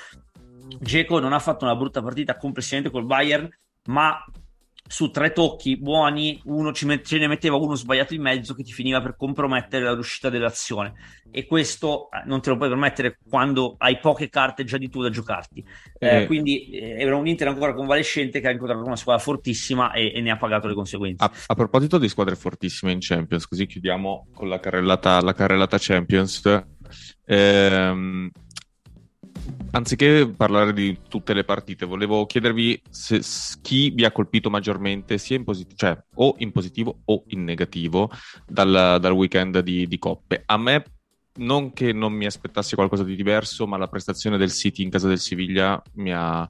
Geco 0.80 1.19
non 1.19 1.34
ha 1.34 1.39
fatto 1.39 1.65
una 1.65 1.75
brutta 1.75 2.01
partita 2.01 2.38
complessivamente 2.38 2.91
col 2.91 3.05
Bayern, 3.05 3.47
ma 3.86 4.23
su 4.91 5.11
tre 5.11 5.32
tocchi 5.32 5.77
buoni, 5.77 6.41
uno 6.45 6.73
ci 6.73 6.88
met- 6.88 7.05
ce 7.05 7.19
ne 7.19 7.27
metteva 7.27 7.55
uno 7.57 7.75
sbagliato 7.75 8.15
in 8.15 8.23
mezzo 8.23 8.55
che 8.55 8.63
ti 8.63 8.71
finiva 8.71 8.99
per 8.99 9.15
compromettere 9.15 9.84
la 9.84 9.93
riuscita 9.93 10.30
dell'azione. 10.30 10.93
E 11.30 11.45
questo 11.45 12.09
eh, 12.09 12.23
non 12.25 12.41
te 12.41 12.49
lo 12.49 12.57
puoi 12.57 12.69
permettere 12.69 13.19
quando 13.30 13.75
hai 13.77 13.99
poche 13.99 14.30
carte 14.30 14.63
già 14.63 14.77
di 14.77 14.89
tu 14.89 15.03
da 15.03 15.11
giocarti. 15.11 15.63
Eh, 15.99 16.23
eh. 16.23 16.25
Quindi 16.25 16.69
eh, 16.71 17.01
era 17.01 17.15
un 17.15 17.27
Inter 17.27 17.49
ancora 17.49 17.75
convalescente 17.75 18.41
che 18.41 18.47
ha 18.47 18.51
incontrato 18.51 18.84
una 18.84 18.95
squadra 18.95 19.21
fortissima 19.21 19.91
e, 19.91 20.11
e 20.15 20.21
ne 20.21 20.32
ha 20.32 20.38
pagato 20.38 20.67
le 20.67 20.73
conseguenze. 20.73 21.23
A, 21.23 21.32
a, 21.45 21.53
proposito 21.53 21.99
di 21.99 22.09
squadre 22.09 22.36
fortissime 22.36 22.91
in 22.91 22.97
Champions, 22.99 23.47
così 23.47 23.67
chiudiamo 23.67 24.30
con 24.34 24.49
la 24.49 24.59
carrellata, 24.59 25.21
la 25.21 25.34
carrellata 25.34 25.77
Champions 25.80 26.41
Ehm, 27.25 28.29
anziché 29.71 30.31
parlare 30.35 30.73
di 30.73 30.99
tutte 31.07 31.33
le 31.33 31.43
partite, 31.43 31.85
volevo 31.85 32.25
chiedervi 32.25 32.81
se, 32.89 33.21
chi 33.61 33.89
vi 33.91 34.05
ha 34.05 34.11
colpito 34.11 34.49
maggiormente, 34.49 35.17
sia 35.17 35.35
in 35.35 35.43
positivo, 35.43 35.75
cioè 35.75 36.03
o 36.15 36.35
in 36.39 36.51
positivo 36.51 36.99
o 37.05 37.23
in 37.27 37.43
negativo, 37.43 38.11
dal, 38.45 38.97
dal 38.99 39.11
weekend 39.11 39.59
di, 39.59 39.87
di, 39.87 39.97
coppe. 39.97 40.43
A 40.45 40.57
me, 40.57 40.83
non 41.37 41.71
che 41.71 41.93
non 41.93 42.13
mi 42.13 42.25
aspettassi 42.25 42.75
qualcosa 42.75 43.03
di 43.03 43.15
diverso, 43.15 43.67
ma 43.67 43.77
la 43.77 43.87
prestazione 43.87 44.37
del 44.37 44.51
City 44.51 44.83
in 44.83 44.89
casa 44.89 45.07
del 45.07 45.19
Siviglia 45.19 45.81
mi 45.93 46.11
ha, 46.13 46.49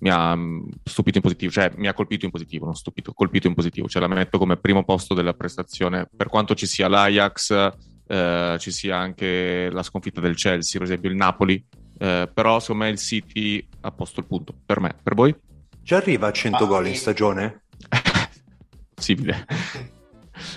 mi 0.00 0.10
ha 0.10 0.34
mm, 0.34 0.68
stupito 0.82 1.18
in 1.18 1.22
positivo, 1.22 1.52
cioè 1.52 1.72
mi 1.76 1.86
ha 1.88 1.94
colpito 1.94 2.24
in 2.24 2.30
positivo, 2.30 2.64
non 2.64 2.74
stupito, 2.74 3.12
colpito 3.12 3.46
in 3.46 3.54
positivo. 3.54 3.88
Cioè 3.88 4.00
la 4.00 4.08
metto 4.08 4.38
come 4.38 4.56
primo 4.56 4.84
posto 4.84 5.14
della 5.14 5.34
prestazione, 5.34 6.08
per 6.14 6.28
quanto 6.28 6.54
ci 6.54 6.66
sia 6.66 6.88
l'Ajax 6.88 7.94
eh, 8.06 8.56
ci 8.58 8.70
sia 8.70 8.96
anche 8.96 9.68
la 9.70 9.82
sconfitta 9.82 10.20
del 10.20 10.36
Chelsea, 10.36 10.78
per 10.78 10.88
esempio 10.88 11.10
il 11.10 11.16
Napoli, 11.16 11.64
eh, 11.98 12.28
però 12.32 12.60
secondo 12.60 12.84
me 12.84 12.90
il 12.90 12.98
City 12.98 13.66
ha 13.80 13.90
posto 13.90 14.20
il 14.20 14.26
punto, 14.26 14.54
per 14.64 14.80
me, 14.80 14.94
per 15.02 15.14
voi? 15.14 15.34
Già 15.82 15.96
arriva 15.96 16.28
a 16.28 16.32
100 16.32 16.56
ah, 16.56 16.66
gol 16.66 16.86
in 16.88 16.96
stagione? 16.96 17.62
Possibile. 18.94 19.46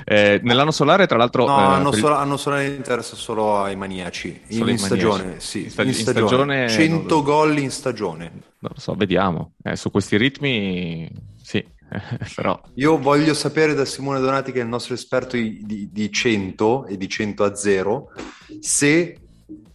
Eh, 0.03 0.39
nell'anno 0.43 0.71
solare, 0.71 1.07
tra 1.07 1.17
l'altro, 1.17 1.45
no, 1.45 1.57
eh, 1.57 1.63
hanno, 1.63 1.91
solo, 1.91 2.15
il... 2.15 2.19
hanno 2.19 2.37
solare 2.37 2.67
interessa 2.67 3.15
solo 3.15 3.61
ai 3.61 3.75
maniaci. 3.75 4.41
In, 4.47 4.67
in 4.67 4.77
stagione, 4.77 5.39
sì, 5.39 5.63
in, 5.63 5.69
sta- 5.69 5.83
in, 5.83 5.93
stagione, 5.93 6.67
stagione 6.67 6.69
100 6.69 7.15
non... 7.15 7.23
gol 7.23 7.57
in 7.57 7.71
stagione. 7.71 8.31
Non 8.59 8.71
lo 8.73 8.79
so, 8.79 8.93
vediamo. 8.95 9.53
Eh, 9.63 9.75
su 9.75 9.91
questi 9.91 10.17
ritmi, 10.17 11.09
sì. 11.41 11.63
Però... 12.35 12.59
Io 12.75 12.97
voglio 12.99 13.33
sapere 13.33 13.73
da 13.73 13.85
Simone 13.85 14.19
Donati, 14.19 14.51
che 14.51 14.59
è 14.59 14.63
il 14.63 14.69
nostro 14.69 14.93
esperto 14.93 15.35
di, 15.35 15.89
di 15.91 16.11
100 16.11 16.85
e 16.85 16.97
di 16.97 17.09
100 17.09 17.43
a 17.43 17.55
0, 17.55 18.11
se 18.59 19.17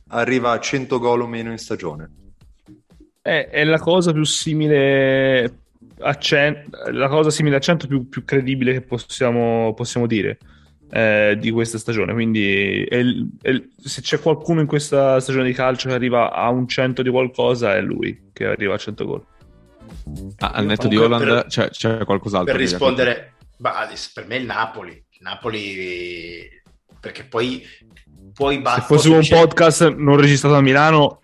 arriva 0.09 0.53
a 0.53 0.61
100 0.61 0.99
gol 0.99 1.23
o 1.23 1.27
meno 1.27 1.51
in 1.51 1.59
stagione. 1.59 2.11
È, 3.21 3.49
è 3.51 3.65
la 3.65 3.79
cosa 3.79 4.13
più 4.13 4.25
simile 4.25 5.63
a 6.01 6.15
100, 6.17 6.91
la 6.93 7.09
cosa 7.09 7.31
simile 7.31 7.57
a 7.57 7.61
100 7.61 7.87
più, 7.87 8.09
più 8.09 8.25
credibile 8.25 8.73
che 8.73 8.81
possiamo, 8.83 9.73
possiamo 9.75 10.07
dire 10.07 10.39
eh, 10.91 11.37
di 11.39 11.51
questa 11.51 11.79
stagione. 11.79 12.13
Quindi 12.13 12.85
è, 12.85 13.03
è, 13.43 13.63
se 13.83 14.01
c'è 14.01 14.21
qualcuno 14.21 14.61
in 14.61 14.67
questa 14.67 15.19
stagione 15.21 15.47
di 15.47 15.53
calcio 15.53 15.89
che 15.89 15.95
arriva 15.95 16.33
a 16.33 16.49
un 16.51 16.69
100 16.69 17.03
di 17.03 17.11
qualcosa, 17.11 17.75
è 17.75 17.81
lui 17.81 18.31
che 18.33 18.47
arriva 18.47 18.75
a 18.75 18.79
100 18.79 19.05
gol. 19.05 19.25
Ah, 20.39 20.51
al 20.51 20.67
netto 20.67 20.89
di 20.89 20.97
Holland 20.97 21.25
per, 21.25 21.47
c'è, 21.47 21.71
c'è, 21.71 22.05
qualcos'altro. 22.05 22.53
Per 22.53 22.61
rispondere, 22.61 23.35
bah, 23.57 23.89
per 24.13 24.27
me 24.27 24.37
il 24.37 24.45
Napoli. 24.45 24.93
Il 24.93 25.21
Napoli, 25.21 26.49
perché 27.01 27.25
poi 27.25 27.65
puoi 28.33 28.59
battere. 28.59 28.83
Se 28.83 28.87
fosse 28.87 29.09
un 29.09 29.27
podcast 29.29 29.95
non 29.95 30.17
registrato 30.17 30.57
a 30.57 30.61
Milano, 30.61 31.21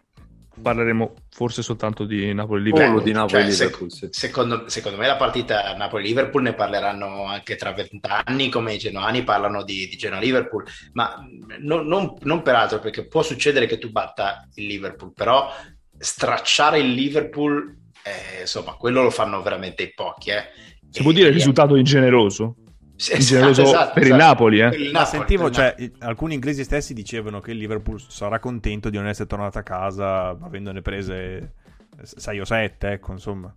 parleremo 0.61 1.15
forse 1.31 1.63
soltanto 1.63 2.05
di 2.05 2.33
Napoli-Liverpool. 2.33 3.03
di 3.03 3.13
Napoli-Liverpool 3.13 3.91
cioè, 3.91 4.09
sì. 4.13 4.21
secondo, 4.21 4.69
secondo, 4.69 4.99
me 4.99 5.07
la 5.07 5.17
partita 5.17 5.75
Napoli-Liverpool 5.75 6.43
ne 6.43 6.55
parleranno 6.55 7.25
anche 7.25 7.57
tra 7.57 7.73
vent'anni, 7.73 8.51
come 8.51 8.75
i 8.75 8.79
genoani 8.79 9.25
parlano 9.25 9.65
di, 9.65 9.89
di 9.89 9.97
Genoa-Liverpool, 9.97 10.65
ma 10.93 11.27
non, 11.61 11.87
non, 11.87 12.15
non 12.21 12.43
peraltro 12.43 12.79
perché 12.79 13.07
può 13.07 13.23
succedere 13.23 13.67
che 13.67 13.79
tu 13.79 13.91
batta 13.91 14.47
il 14.55 14.67
Liverpool, 14.67 15.13
però 15.15 15.51
stracciare 15.99 16.79
il 16.79 16.93
Liverpool 16.93 17.79
eh, 18.03 18.41
insomma, 18.43 18.75
quello 18.75 19.03
lo 19.03 19.11
fanno 19.11 19.43
veramente 19.43 19.83
in 19.83 19.93
pochi. 19.95 20.31
Eh. 20.31 20.45
Si 20.91 21.01
e, 21.01 21.03
può 21.03 21.13
dire 21.13 21.29
il 21.29 21.35
risultato 21.35 21.77
ingeneroso? 21.77 22.57
Sì, 22.97 23.15
ingeneroso 23.15 23.63
esatto, 23.63 23.93
per, 23.95 24.03
esatto. 24.03 24.09
Il 24.09 24.15
Napoli, 24.15 24.61
eh. 24.61 24.69
per 24.69 24.81
il 24.81 24.91
Napoli. 24.91 25.19
sentivo, 25.19 25.51
cioè, 25.51 25.75
alcuni 26.01 26.35
inglesi 26.35 26.65
stessi 26.65 26.93
dicevano 26.93 27.41
che 27.41 27.53
il 27.53 27.59
Liverpool 27.59 28.01
sarà 28.01 28.39
contento 28.39 28.91
di 28.91 28.97
non 28.97 29.07
essere 29.07 29.29
tornato 29.29 29.59
a 29.59 29.63
casa 29.63 30.29
avendone 30.29 30.83
prese 30.83 31.55
6 32.03 32.41
o 32.41 32.45
7, 32.45 32.91
ecco, 32.91 33.13
insomma. 33.13 33.55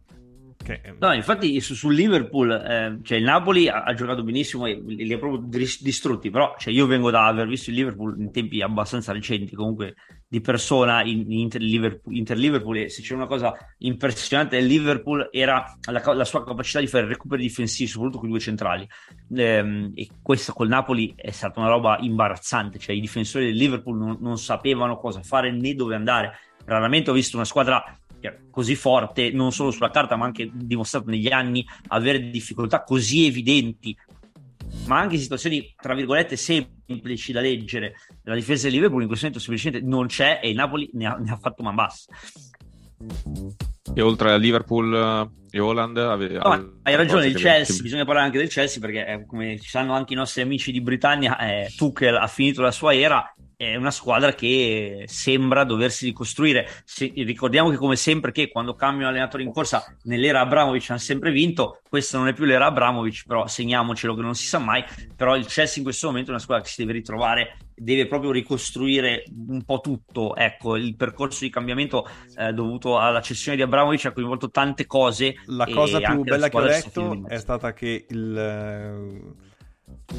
Che... 0.64 0.96
No, 0.98 1.14
infatti 1.14 1.60
su, 1.60 1.76
sul 1.76 1.94
Liverpool, 1.94 2.52
eh, 2.52 3.00
cioè 3.04 3.18
il 3.18 3.24
Napoli 3.26 3.68
ha, 3.68 3.84
ha, 3.84 3.94
giocato 3.94 4.24
benissimo 4.24 4.66
e 4.66 4.82
li, 4.86 5.12
ha 5.12 5.18
proprio 5.18 5.46
distrutti, 5.48 6.30
però 6.30 6.56
cioè, 6.58 6.74
io 6.74 6.88
vengo 6.88 7.12
da 7.12 7.26
aver 7.26 7.48
visto 7.48 7.70
il 7.70 7.76
Liverpool 7.76 8.18
in 8.18 8.32
tempi 8.32 8.62
abbastanza 8.62 9.12
recenti, 9.12 9.56
comunque 9.56 9.96
di 10.34 10.42
persona 10.42 11.04
in, 11.04 11.32
in 11.32 11.40
Inter, 11.42 11.62
Liverpool, 11.62 12.16
Inter 12.16 12.38
Liverpool 12.38 12.78
e 12.78 12.90
se 12.90 13.04
c'è 13.04 13.14
una 13.14 13.28
cosa 13.28 13.54
impressionante 13.80 14.56
del 14.56 14.66
Liverpool 14.66 15.28
era 15.32 15.78
la, 15.92 16.14
la, 16.14 16.26
sua 16.26 16.44
capacità 16.44 16.80
di 16.80 16.88
fare 16.88 17.06
recuperi 17.06 17.44
difensivi, 17.44 17.90
soprattutto 17.90 18.20
con 18.20 18.30
i 18.30 18.32
due 18.32 18.40
centrali. 18.40 18.88
Ehm, 19.36 19.92
e 19.94 20.08
questa 20.22 20.54
col 20.54 20.70
Napoli 20.70 21.14
è 21.16 21.30
stata 21.30 21.60
una 21.60 21.70
roba 21.70 21.98
imbarazzante, 22.00 22.80
cioè 22.80 22.96
i 22.96 23.00
difensori 23.02 23.46
del 23.46 23.56
Liverpool 23.56 23.98
non, 23.98 24.18
non 24.22 24.40
sapevano 24.40 24.98
cosa 24.98 25.22
fare 25.22 25.52
né 25.52 25.76
dove 25.76 25.94
andare. 25.94 26.40
Raramente 26.66 27.12
ho 27.12 27.14
visto 27.14 27.36
una 27.36 27.46
squadra 27.46 27.84
così 28.50 28.76
forte, 28.76 29.32
non 29.32 29.52
solo 29.52 29.72
sulla 29.72 29.90
carta, 29.90 30.16
ma 30.16 30.26
anche 30.26 30.50
dimostrato 30.54 31.10
negli 31.10 31.32
anni, 31.32 31.66
avere 31.88 32.30
difficoltà 32.30 32.84
così 32.84 33.26
evidenti, 33.26 33.96
ma 34.86 35.00
anche 35.00 35.18
situazioni, 35.18 35.74
tra 35.76 35.94
virgolette, 35.94 36.36
semplici 36.36 37.32
da 37.32 37.42
leggere. 37.42 37.94
La 38.24 38.36
difesa 38.36 38.64
del 38.64 38.74
Liverpool 38.74 39.02
in 39.02 39.08
questo 39.08 39.26
momento 39.26 39.44
semplicemente 39.44 39.88
non 39.88 40.08
c'è 40.08 40.40
e 40.42 40.50
il 40.50 40.56
Napoli 40.56 40.90
ne 40.94 41.06
ha, 41.06 41.16
ne 41.16 41.32
ha 41.32 41.38
fatto 41.38 41.64
man 41.64 41.76
basso. 41.76 42.08
E 43.94 44.02
oltre 44.02 44.32
a 44.32 44.38
Liverpool 44.38 44.94
eh, 45.52 45.58
e 45.58 45.60
Holland 45.60 45.98
ave- 45.98 46.30
no, 46.30 46.80
hai 46.84 46.96
ragione, 46.96 47.28
il 47.28 47.36
Chelsea, 47.36 47.76
che... 47.76 47.82
bisogna 47.84 48.06
parlare 48.06 48.26
anche 48.26 48.40
del 48.40 48.48
Chelsea 48.48 48.80
perché 48.80 49.06
eh, 49.06 49.26
come 49.26 49.60
ci 49.60 49.70
sanno 49.70 49.94
anche 49.94 50.14
i 50.14 50.16
nostri 50.16 50.42
amici 50.42 50.72
di 50.72 50.82
Britannia, 50.82 51.38
eh, 51.38 51.72
Tuchel 51.76 52.16
ha 52.16 52.28
finito 52.28 52.62
la 52.62 52.72
sua 52.72 52.96
era 52.96 53.32
è 53.64 53.76
una 53.76 53.92
squadra 53.92 54.34
che 54.34 55.06
sembra 55.08 55.64
doversi 55.64 56.06
ricostruire. 56.06 56.68
Se, 56.86 57.12
ricordiamo 57.16 57.70
che, 57.70 57.78
come 57.78 57.96
sempre, 57.96 58.32
che 58.32 58.50
quando 58.50 58.76
cambiano 58.76 59.10
allenatore 59.10 59.44
in 59.44 59.52
corsa 59.52 59.84
nell'era 60.04 60.42
Abramovic 60.42 60.90
hanno 60.90 61.00
sempre 61.00 61.32
vinto. 61.32 61.82
Questa 61.88 62.18
non 62.18 62.28
è 62.28 62.34
più 62.34 62.46
l'era 62.46 62.66
Abramovic, 62.66 63.24
però 63.26 63.48
segniamocelo 63.48 64.16
che 64.16 64.22
non 64.22 64.36
si 64.36 64.46
sa 64.46 64.60
mai. 64.60 64.84
Però 65.16 65.36
il 65.36 65.46
Chelsea 65.46 65.78
in 65.78 65.84
questo 65.84 66.08
momento 66.08 66.30
è 66.30 66.34
una 66.34 66.42
squadra 66.42 66.64
che 66.64 66.70
si 66.70 66.82
deve 66.82 66.94
ritrovare, 66.94 67.58
deve 67.76 68.08
proprio 68.08 68.32
ricostruire 68.32 69.24
un 69.48 69.64
po' 69.64 69.80
tutto. 69.80 70.36
Ecco, 70.36 70.76
il 70.76 70.96
percorso 70.96 71.44
di 71.44 71.50
cambiamento 71.50 72.08
eh, 72.38 72.52
dovuto 72.54 72.98
alla 72.98 73.22
cessione 73.22 73.58
di 73.58 73.64
Abramovic 73.64 74.06
ha 74.06 74.12
coinvolto 74.12 74.50
tante 74.50 74.86
cose. 74.86 75.36
La 75.46 75.68
cosa 75.68 76.00
più 76.00 76.22
bella 76.24 76.50
che 76.50 76.58
ho 76.58 76.62
letto 76.62 77.24
è 77.28 77.38
stata 77.38 77.74
che 77.74 78.06
il 78.10 79.52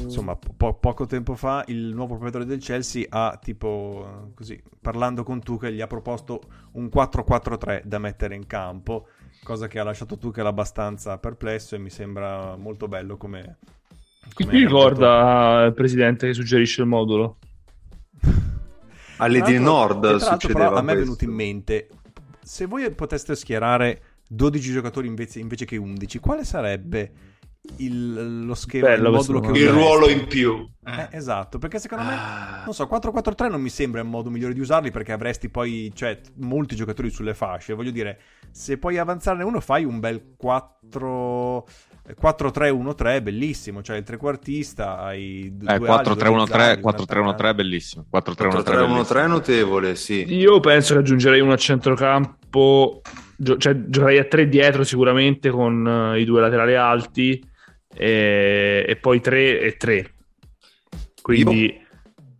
insomma, 0.01 0.35
po- 0.35 0.75
poco 0.75 1.05
tempo 1.05 1.35
fa 1.35 1.63
il 1.67 1.93
nuovo 1.93 2.13
proprietario 2.13 2.47
del 2.47 2.59
Chelsea 2.59 3.05
ha 3.09 3.39
tipo 3.41 4.31
così, 4.35 4.61
parlando 4.81 5.23
con 5.23 5.41
Tuchel, 5.41 5.73
gli 5.73 5.81
ha 5.81 5.87
proposto 5.87 6.41
un 6.73 6.89
4-4-3 6.93 7.83
da 7.83 7.99
mettere 7.99 8.35
in 8.35 8.47
campo, 8.47 9.07
cosa 9.43 9.67
che 9.67 9.79
ha 9.79 9.83
lasciato 9.83 10.17
Tuchel 10.17 10.45
abbastanza 10.45 11.17
perplesso 11.17 11.75
e 11.75 11.79
mi 11.79 11.89
sembra 11.89 12.55
molto 12.55 12.87
bello 12.87 13.17
come... 13.17 13.57
come 14.33 14.51
Chi 14.51 14.57
ricorda 14.57 15.63
il 15.65 15.73
presidente 15.73 16.27
che 16.27 16.33
suggerisce 16.33 16.81
il 16.81 16.87
modulo? 16.87 17.37
Alle 19.17 19.41
di 19.41 19.57
Nord 19.59 20.17
succedeva 20.17 20.67
però, 20.67 20.77
a 20.77 20.81
me 20.81 20.93
è 20.93 20.97
venuto 20.97 21.23
in 21.23 21.31
mente 21.31 21.87
se 22.45 22.67
voi 22.67 22.89
poteste 22.93 23.35
schierare 23.35 24.01
12 24.27 24.71
giocatori 24.71 25.07
invece, 25.07 25.39
invece 25.39 25.65
che 25.65 25.77
11, 25.77 26.19
quale 26.19 26.43
sarebbe 26.43 27.11
il, 27.77 28.45
lo 28.45 28.53
schema, 28.53 28.87
Bello, 28.87 29.09
il 29.09 29.15
modulo 29.15 29.39
che 29.39 29.57
Il 29.57 29.69
ruolo 29.69 30.09
in 30.09 30.27
più. 30.27 30.67
Eh, 30.85 31.09
esatto, 31.11 31.57
perché 31.57 31.79
secondo 31.79 32.05
me, 32.05 32.15
non 32.63 32.73
so, 32.73 32.87
4-4-3 32.89 33.49
non 33.49 33.61
mi 33.61 33.69
sembra 33.69 34.01
il 34.01 34.07
modo 34.07 34.29
migliore 34.29 34.53
di 34.53 34.59
usarli 34.59 34.91
perché 34.91 35.11
avresti 35.11 35.49
poi, 35.49 35.91
cioè, 35.95 36.19
molti 36.35 36.75
giocatori 36.75 37.09
sulle 37.09 37.33
fasce. 37.33 37.73
Voglio 37.73 37.91
dire, 37.91 38.19
se 38.51 38.77
puoi 38.77 38.97
avanzarne 38.97 39.43
uno, 39.43 39.59
fai 39.59 39.83
un 39.83 39.99
bel 39.99 40.35
4... 40.37 41.67
4-3-1-3 42.21 43.23
bellissimo, 43.23 43.81
cioè 43.81 43.97
il 43.97 44.03
trequartista 44.03 44.99
hai 44.99 45.51
due 45.55 45.73
eh, 45.73 45.79
4-3-1-3 45.79 46.79
4-3-1-3 46.79 47.55
bellissimo. 47.55 48.05
4-3-1-3 48.13 49.27
notevole, 49.27 49.95
sì. 49.95 50.23
Io 50.35 50.59
penso 50.59 50.93
che 50.93 50.99
aggiungerei 50.99 51.39
uno 51.39 51.53
a 51.53 51.57
centrocampo, 51.57 53.01
gio- 53.35 53.57
cioè 53.57 53.85
giocherei 53.87 54.19
a 54.19 54.25
3 54.25 54.47
dietro 54.47 54.83
sicuramente 54.83 55.49
con 55.49 55.83
uh, 55.83 56.15
i 56.15 56.25
due 56.25 56.41
laterali 56.41 56.75
alti 56.75 57.43
e, 57.95 58.85
e 58.87 58.95
poi 58.97 59.19
3 59.21 59.59
e 59.61 59.77
3. 59.77 60.11
Quindi 61.21 61.81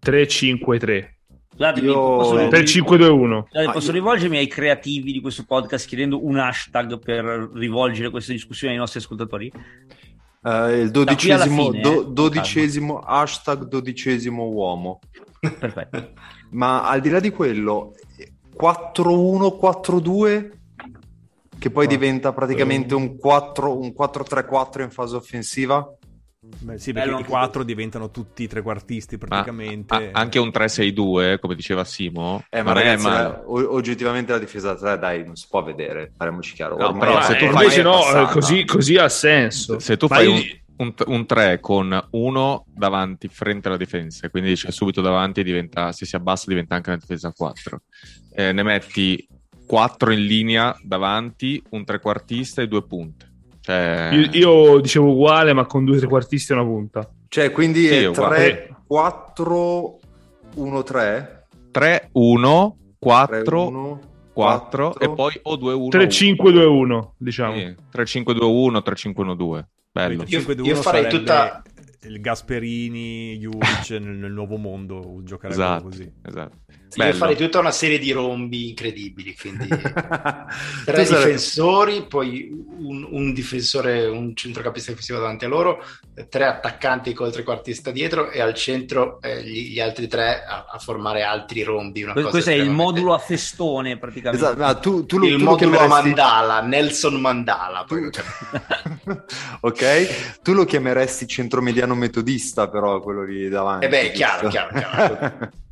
3-5-3. 0.05 1.13
Scusatemi, 1.55 1.87
Io- 1.87 2.47
Per 2.49 2.63
5-2-1. 2.63 3.45
Scusate, 3.47 3.67
Ah, 3.67 3.71
posso 3.71 3.87
io- 3.87 3.93
rivolgermi 3.93 4.37
ai 4.37 4.47
creativi 4.47 5.11
di 5.13 5.21
questo 5.21 5.45
podcast 5.47 5.87
chiedendo 5.87 6.25
un 6.25 6.37
hashtag 6.37 6.99
per 6.99 7.49
rivolgere 7.53 8.09
questa 8.09 8.33
discussione 8.33 8.73
ai 8.73 8.79
nostri 8.79 8.99
ascoltatori? 8.99 9.51
Eh, 10.43 10.79
il 10.81 10.91
dodicesimo, 10.91 11.71
fine, 11.71 11.81
do- 11.81 12.01
eh, 12.01 12.11
dodicesimo 12.11 12.99
hashtag 12.99 13.63
dodicesimo 13.67 14.43
uomo. 14.43 14.99
Perfetto. 15.39 16.11
Ma 16.51 16.83
al 16.87 16.99
di 17.01 17.09
là 17.09 17.19
di 17.19 17.31
quello, 17.31 17.93
4-1-4-2, 18.55 20.51
che 21.57 21.69
poi 21.71 21.87
diventa 21.87 22.31
praticamente 22.33 22.93
un 22.95 23.17
4 23.17 23.77
un 23.79 23.93
4-3-4 23.97 24.81
in 24.83 24.91
fase 24.91 25.15
offensiva. 25.15 25.87
Beh, 26.47 26.77
sì, 26.77 26.93
perché 26.93 27.09
Bello 27.09 27.19
i 27.21 27.23
4 27.23 27.63
diventano 27.63 28.11
tutti 28.11 28.47
trequartisti 28.47 29.17
Ma 29.17 29.25
praticamente. 29.27 29.95
a- 29.95 30.09
anche 30.11 30.37
un 30.37 30.49
3-6-2 30.49 31.39
come 31.39 31.55
diceva 31.55 31.83
Simo 31.83 32.43
Eh, 32.51 32.61
ma 32.61 32.71
è 32.71 32.73
ragazzi, 32.75 33.07
o- 33.47 33.73
oggettivamente 33.73 34.31
la 34.31 34.37
difesa 34.37 34.73
da 34.73 34.77
3, 34.79 34.99
dai, 34.99 35.25
non 35.25 35.35
si 35.35 35.47
può 35.49 35.63
vedere, 35.63 36.11
parliamoci 36.15 36.53
chiaro. 36.53 36.77
No, 36.77 36.87
Ormai- 36.89 36.99
però 37.07 37.21
se 37.23 37.33
eh, 37.33 37.37
tu 37.39 37.45
è 37.45 37.81
no, 37.81 37.91
passata. 37.91 38.29
eh, 38.29 38.31
così, 38.31 38.63
così 38.65 38.95
ha 38.97 39.09
senso. 39.09 39.79
se 39.79 39.97
tu 39.97 40.05
Ma 40.07 40.15
fai 40.17 40.25
io- 40.27 40.33
un, 40.33 40.43
un, 40.77 40.93
un 41.15 41.25
3 41.25 41.59
con 41.61 42.07
uno 42.11 42.65
davanti 42.67 43.27
frente 43.27 43.67
alla 43.69 43.77
difesa 43.77 44.29
quindi 44.29 44.53
c'è 44.53 44.69
subito 44.71 45.01
davanti 45.01 45.39
e 45.39 45.43
diventa, 45.43 45.91
se 45.93 46.05
si 46.05 46.15
abbassa 46.15 46.43
diventa 46.47 46.75
anche 46.75 46.89
una 46.89 46.99
difesa 46.99 47.29
a 47.29 47.33
4 47.33 47.81
Eh, 48.35 48.51
ne 48.51 48.61
metti 48.61 49.25
4 49.65 50.11
in 50.11 50.25
linea 50.25 50.75
davanti 50.83 51.61
un 51.71 51.83
trequartista 51.83 52.61
e 52.61 52.67
due 52.67 52.83
punte 52.83 53.33
cioè, 53.65 54.09
Io, 54.13 54.29
io 54.73 54.79
dicevo 54.79 55.09
uguale, 55.11 55.51
ma 55.53 55.65
con 55.65 55.85
due 55.85 55.97
trequartisti 55.97 56.51
e 56.51 56.55
una 56.55 56.63
punta. 56.65 57.09
Cioè, 57.27 57.51
quindi 57.51 57.87
Sì, 57.87 57.95
è 57.95 58.01
è 58.01 58.05
uguale. 58.05 58.35
3, 58.35 58.75
4, 58.85 59.99
1, 60.53 60.83
3, 60.83 61.47
3 61.71 62.09
1 62.11 62.77
3, 62.77 62.97
4 62.99 63.67
1, 63.67 63.99
4 64.33 64.99
e 64.99 65.09
poi 65.09 65.39
o 65.41 65.55
2 65.55 65.73
1 65.73 65.87
3-5-2-1, 65.89 67.09
diciamo. 67.17 67.73
3 67.89 68.05
5 68.05 68.33
2 68.35 68.45
1 68.45 68.81
3 68.83 68.95
5 68.95 69.23
1 69.23 69.33
2 69.35 69.67
bello 69.91 70.23
Io- 70.27 70.39
5-2-1 70.39 70.65
io 70.65 70.75
farei 70.75 71.01
sarebbe 71.03 71.17
tutta- 71.17 71.63
il 72.03 72.21
Gasperini, 72.21 73.35
Juric 73.39 73.89
nel, 73.99 74.03
nel 74.03 74.31
nuovo 74.31 74.57
mondo 74.57 75.21
giocherebbe 75.23 75.59
esatto, 75.59 75.83
così. 75.85 76.11
esatto. 76.21 76.57
Bello. 77.03 77.13
farei 77.17 77.35
tutta 77.35 77.59
una 77.59 77.71
serie 77.71 77.99
di 77.99 78.11
rombi 78.11 78.69
incredibili, 78.69 79.35
quindi 79.35 79.67
tre 80.85 81.05
Tu 81.05 81.15
difensori, 81.15 82.05
poi 82.07 82.49
un, 82.51 83.07
un 83.09 83.33
difensore, 83.33 84.05
un 84.05 84.35
centrocampista 84.35 84.89
difensivo 84.91 85.19
davanti 85.19 85.45
a 85.45 85.47
loro, 85.47 85.83
tre 86.29 86.45
attaccanti 86.45 87.13
col 87.13 87.31
trequartista 87.31 87.91
dietro 87.91 88.29
e 88.29 88.41
al 88.41 88.53
centro 88.53 89.19
eh, 89.21 89.43
gli, 89.43 89.71
gli 89.73 89.79
altri 89.79 90.07
tre 90.07 90.43
a, 90.43 90.65
a 90.69 90.79
formare 90.79 91.23
altri 91.23 91.63
rombi. 91.63 92.03
Una 92.03 92.13
Questo, 92.13 92.31
cosa 92.31 92.43
questo 92.43 92.49
è 92.51 92.53
il 92.53 92.59
estremamente- 92.61 92.99
modulo 92.99 93.13
a 93.13 93.19
festone 93.19 93.97
praticamente. 93.97 94.45
Esatto, 94.45 94.59
ma 94.61 94.73
tu, 94.75 95.05
tu 95.05 95.17
lo, 95.17 95.25
il 95.25 95.37
tu 95.37 95.43
lo 95.43 95.49
modulo 95.51 95.75
a 95.75 95.79
chiameresti... 95.79 96.07
mandala, 96.07 96.61
Nelson 96.61 97.13
Mandala. 97.19 97.85
lo 97.87 98.09
ok, 99.61 100.39
tu 100.41 100.53
lo 100.53 100.65
chiameresti 100.65 101.27
centromediano 101.27 101.95
metodista, 101.95 102.69
però 102.69 102.99
quello 103.01 103.23
lì 103.23 103.49
davanti. 103.49 103.85
Eh 103.85 103.89
beh, 103.89 104.11
chiaro, 104.11 104.49
giusto? 104.49 104.67
chiaro, 104.69 104.73
chiaro. 104.77 105.49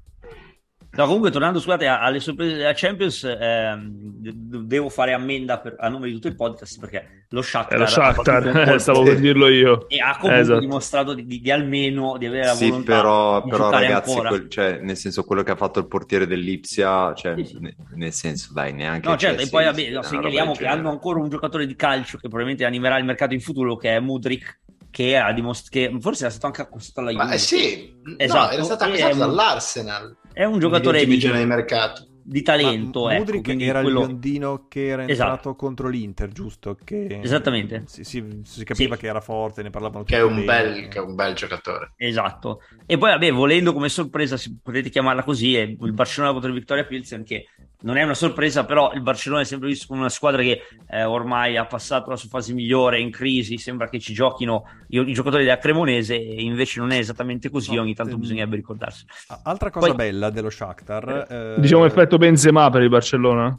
No, 0.95 1.05
comunque, 1.07 1.31
tornando 1.31 1.59
scusate, 1.59 1.87
alle 1.87 2.19
sorprese 2.19 2.55
della 2.55 2.73
Champions, 2.75 3.23
ehm, 3.23 3.89
de- 3.95 4.33
devo 4.67 4.89
fare 4.89 5.11
ammenda 5.13 5.57
per- 5.59 5.73
a 5.79 5.89
nome 5.89 6.05
di 6.07 6.13
tutto 6.13 6.27
il 6.27 6.35
podcast 6.35 6.79
perché 6.79 7.25
lo 7.29 7.41
Shakhtar, 7.41 7.77
È 7.77 7.79
lo 7.81 7.87
Shakhtar, 7.87 8.43
colpo 8.53 8.77
stavo 8.77 9.01
per 9.01 9.19
dirlo 9.19 9.47
io. 9.47 9.89
e 9.89 9.97
ha 9.99 10.15
comunque 10.19 10.41
Esatto. 10.43 10.59
dimostrato 10.59 11.13
di, 11.15 11.25
di- 11.25 11.41
di 11.41 11.49
almeno 11.49 12.15
di 12.19 12.27
avere 12.27 12.45
la 12.45 12.53
Sì, 12.53 12.67
volontà 12.67 12.95
però, 12.95 13.41
di 13.41 13.49
però 13.49 13.63
giocare 13.65 13.87
ragazzi, 13.87 14.19
quel- 14.21 14.49
cioè, 14.49 14.79
nel 14.83 14.97
senso 14.97 15.23
quello 15.23 15.41
che 15.41 15.49
ha 15.51 15.55
fatto 15.55 15.79
il 15.79 15.87
portiere 15.87 16.27
dell'Ipsia, 16.27 17.11
cioè, 17.15 17.33
Sì, 17.37 17.43
sì. 17.45 17.57
ne- 17.59 17.75
nel 17.95 18.13
senso, 18.13 18.53
dai, 18.53 18.71
neanche... 18.73 19.09
No, 19.09 19.17
certo, 19.17 19.37
cioè, 19.39 19.47
e 19.47 19.49
poi 19.49 19.61
sì, 19.63 19.69
vabbè, 19.69 19.81
sì, 19.81 19.89
no, 19.89 20.01
segnaliamo 20.03 20.51
che 20.51 20.57
genere. 20.59 20.77
hanno 20.79 20.89
ancora 20.91 21.19
un 21.19 21.29
giocatore 21.29 21.65
di 21.65 21.75
calcio 21.75 22.17
che 22.17 22.27
probabilmente 22.27 22.65
animerà 22.65 22.99
il 22.99 23.05
mercato 23.05 23.33
in 23.33 23.41
futuro, 23.41 23.75
che 23.77 23.95
è 23.95 23.99
Mudrik, 23.99 24.59
che, 24.91 25.17
ha 25.17 25.31
dimos- 25.33 25.69
che 25.69 25.91
forse 25.99 26.21
era 26.25 26.29
stato 26.31 26.45
anche 26.45 26.61
acquistato 26.61 26.99
alla 26.99 27.09
Juve. 27.09 27.23
Ma 27.23 27.31
eh 27.33 27.37
sì, 27.39 27.95
no, 28.03 28.13
Esatto, 28.19 28.53
era 28.53 28.63
stato 28.63 28.83
acquistato 28.83 29.15
dall'Arsenal. 29.17 30.17
È 30.33 30.43
un 30.43 30.59
giocatore 30.59 31.05
di, 31.05 31.17
di 31.17 31.27
mercato. 31.45 32.07
di 32.25 32.41
talento, 32.41 33.03
Ma 33.05 33.15
ecco, 33.17 33.41
era 33.59 33.81
quello- 33.81 33.99
il 34.01 34.05
biondino 34.07 34.67
che 34.69 34.87
era 34.87 35.05
Esatto. 35.07 35.29
entrato 35.29 35.55
contro 35.55 35.89
l'Inter, 35.89 36.29
giusto? 36.29 36.77
Che... 36.81 37.19
Esattamente. 37.21 37.83
Si, 37.87 38.03
si- 38.05 38.41
si 38.43 38.63
capiva 38.63 38.95
Sì. 38.95 39.01
che 39.01 39.07
era 39.07 39.19
forte, 39.19 39.61
ne 39.61 39.69
parlavano 39.69 40.03
Che 40.05 40.17
è, 40.17 40.21
tutti 40.21 40.33
un 40.33 40.45
bel, 40.45 40.87
che 40.87 40.97
è 40.99 41.01
un 41.01 41.15
bel 41.15 41.33
giocatore. 41.35 41.91
Esatto. 41.97 42.61
E 42.85 42.97
poi, 42.97 43.11
vabbè, 43.11 43.31
volendo 43.33 43.73
come 43.73 43.89
sorpresa, 43.89 44.37
se 44.37 44.55
potete 44.63 44.89
chiamarla 44.89 45.23
così, 45.23 45.55
è 45.55 45.61
il 45.61 45.93
Barcellona 45.93 46.31
contro 46.31 46.49
il 46.49 46.55
Victoria 46.55 46.85
Pilsen, 46.85 47.23
che 47.23 47.45
non 47.83 47.97
è 47.97 48.03
una 48.03 48.13
sorpresa, 48.13 48.65
però 48.65 48.91
il 48.93 49.01
Barcellona 49.01 49.41
è 49.41 49.45
sempre 49.45 49.67
visto 49.67 49.87
come 49.87 49.99
una 49.99 50.09
squadra 50.09 50.41
che 50.41 50.61
eh, 50.89 51.03
ormai 51.03 51.57
ha 51.57 51.65
passato 51.65 52.09
la 52.09 52.15
sua 52.15 52.29
fase 52.29 52.53
migliore, 52.53 52.97
è 52.97 52.99
in 52.99 53.11
crisi, 53.11 53.57
sembra 53.57 53.89
che 53.89 53.99
ci 53.99 54.13
giochino 54.13 54.63
i, 54.89 54.99
i 54.99 55.13
giocatori 55.13 55.43
della 55.43 55.57
Cremonese, 55.57 56.15
e 56.15 56.41
invece 56.41 56.79
non 56.79 56.91
è 56.91 56.97
esattamente 56.97 57.49
così, 57.49 57.75
No, 57.75 57.81
ogni 57.81 57.93
tanto 57.93 58.13
ehm, 58.13 58.19
bisognerebbe 58.19 58.55
ricordarsi. 58.55 59.05
Altra 59.43 59.69
cosa 59.69 59.87
Poi- 59.87 59.95
bella 59.95 60.29
dello 60.29 60.49
Shakhtar... 60.49 61.27
eh, 61.29 61.61
Diciamo 61.61 61.85
effetto 61.85 62.17
Benzema 62.17 62.69
per 62.69 62.81
il 62.81 62.89
Barcellona? 62.89 63.57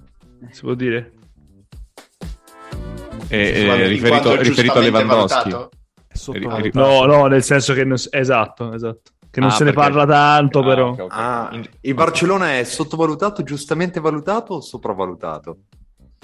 Si 0.51 0.63
può 0.63 0.75
dire? 0.75 1.13
E, 3.29 3.39
eh, 3.39 3.63
in 3.65 3.89
riferito, 3.89 4.37
riferito 4.41 4.79
a 4.79 4.81
Lewandowski 4.81 5.55
No, 6.73 7.05
no, 7.05 7.27
nel 7.27 7.43
senso 7.43 7.75
che 7.75 7.85
non, 7.85 7.97
esatto, 8.11 8.73
esatto. 8.73 9.13
Che 9.35 9.41
non 9.41 9.49
Ah, 9.49 9.53
se 9.53 9.65
ne 9.65 9.73
perché- 9.73 9.91
parla 9.91 10.07
tanto, 10.07 10.61
Ah, 10.61 10.65
però. 10.65 10.89
ok, 10.91 10.99
ok. 11.01 11.13
Ah, 11.13 11.49
In- 11.55 11.69
il 11.81 11.95
Barcellona 11.95 12.57
è 12.57 12.63
sottovalutato, 12.63 13.43
giustamente 13.43 13.99
valutato 13.99 14.55
o 14.55 14.61
sopravvalutato? 14.61 15.59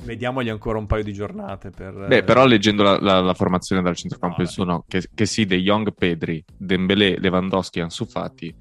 Vediamogli 0.05 0.49
ancora 0.49 0.79
un 0.79 0.87
paio 0.87 1.03
di 1.03 1.13
giornate 1.13 1.71
per... 1.71 1.93
Beh, 2.07 2.23
però 2.23 2.47
leggendo 2.47 2.85
la, 2.85 3.01
la- 3.01 3.21
la 3.21 3.35
formazione 3.35 3.83
dal 3.83 3.97
centrocampo 3.97 4.37
No, 4.39 4.43
il 4.45 4.49
suono, 4.49 4.85
che, 4.87 5.03
che 5.13 5.27
sì, 5.27 5.45
De 5.45 5.57
Jong, 5.61 5.93
Pedri, 5.93 6.43
Dembélé, 6.57 7.19
Lewandowski, 7.19 7.81
Ansu 7.81 8.07
Fati, 8.07 8.55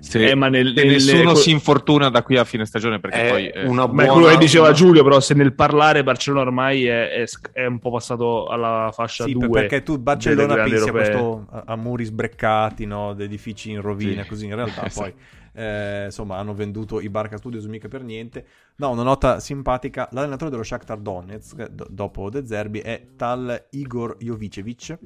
se, 0.00 0.28
Eh, 0.28 0.34
ma 0.34 0.48
nel- 0.48 0.72
se 0.74 0.82
nel- 0.84 0.92
nessuno 0.92 1.32
que- 1.32 1.40
si 1.40 1.50
infortuna 1.50 2.08
da 2.08 2.22
qui 2.22 2.36
a 2.36 2.44
fine 2.44 2.64
stagione, 2.66 3.00
perché 3.00 3.26
È 3.26 3.28
poi... 3.30 3.46
eh, 3.48 3.66
una 3.66 3.86
Ma 3.86 4.02
è 4.02 4.06
buona... 4.06 4.12
quello 4.12 4.26
che 4.28 4.36
diceva 4.38 4.66
una- 4.66 4.74
Giulio, 4.74 5.02
però 5.02 5.20
se 5.20 5.34
nel 5.34 5.54
parlare 5.54 6.02
Barcellona 6.02 6.42
ormai 6.44 6.86
è, 6.86 7.10
è 7.10 7.24
è 7.52 7.66
un 7.66 7.78
po' 7.78 7.90
passato 7.90 8.46
alla 8.46 8.90
fascia 8.92 9.24
Sì, 9.24 9.32
2. 9.32 9.48
perché 9.48 9.82
tu 9.82 9.98
Barcellona 9.98 10.54
pensi 10.54 10.88
a, 10.88 10.92
questo, 10.92 11.46
a, 11.50 11.62
a 11.66 11.76
muri 11.76 12.04
sbreccati, 12.04 12.86
no? 12.86 13.14
Di 13.14 13.24
edifici 13.24 13.70
in 13.70 13.80
rovina, 13.80 14.22
Sì. 14.22 14.28
così 14.28 14.44
in 14.46 14.54
realtà 14.54 14.84
Esatto. 14.86 15.10
poi 15.10 15.14
eh, 15.56 16.04
insomma 16.06 16.36
hanno 16.38 16.52
venduto 16.52 17.00
i 17.00 17.08
Barca 17.08 17.36
Studios 17.36 17.66
mica 17.66 17.86
per 17.88 18.02
niente. 18.02 18.44
No, 18.76 18.90
una 18.90 19.04
nota 19.04 19.38
simpatica, 19.38 20.08
l'allenatore 20.10 20.50
dello 20.50 20.64
Shakhtar 20.64 20.98
Donetsk 20.98 21.68
do- 21.68 21.86
dopo 21.88 22.28
De 22.28 22.44
Zerbi 22.44 22.80
è 22.80 23.06
tal 23.16 23.66
Igor 23.70 24.16
Jovicevic 24.18 24.98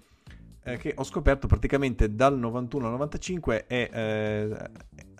eh, 0.72 0.76
che 0.78 0.92
ho 0.96 1.04
scoperto 1.04 1.46
praticamente 1.46 2.14
dal 2.14 2.38
91 2.38 2.86
al 2.86 2.92
95 2.92 3.66
è, 3.66 3.90
eh, 3.92 4.70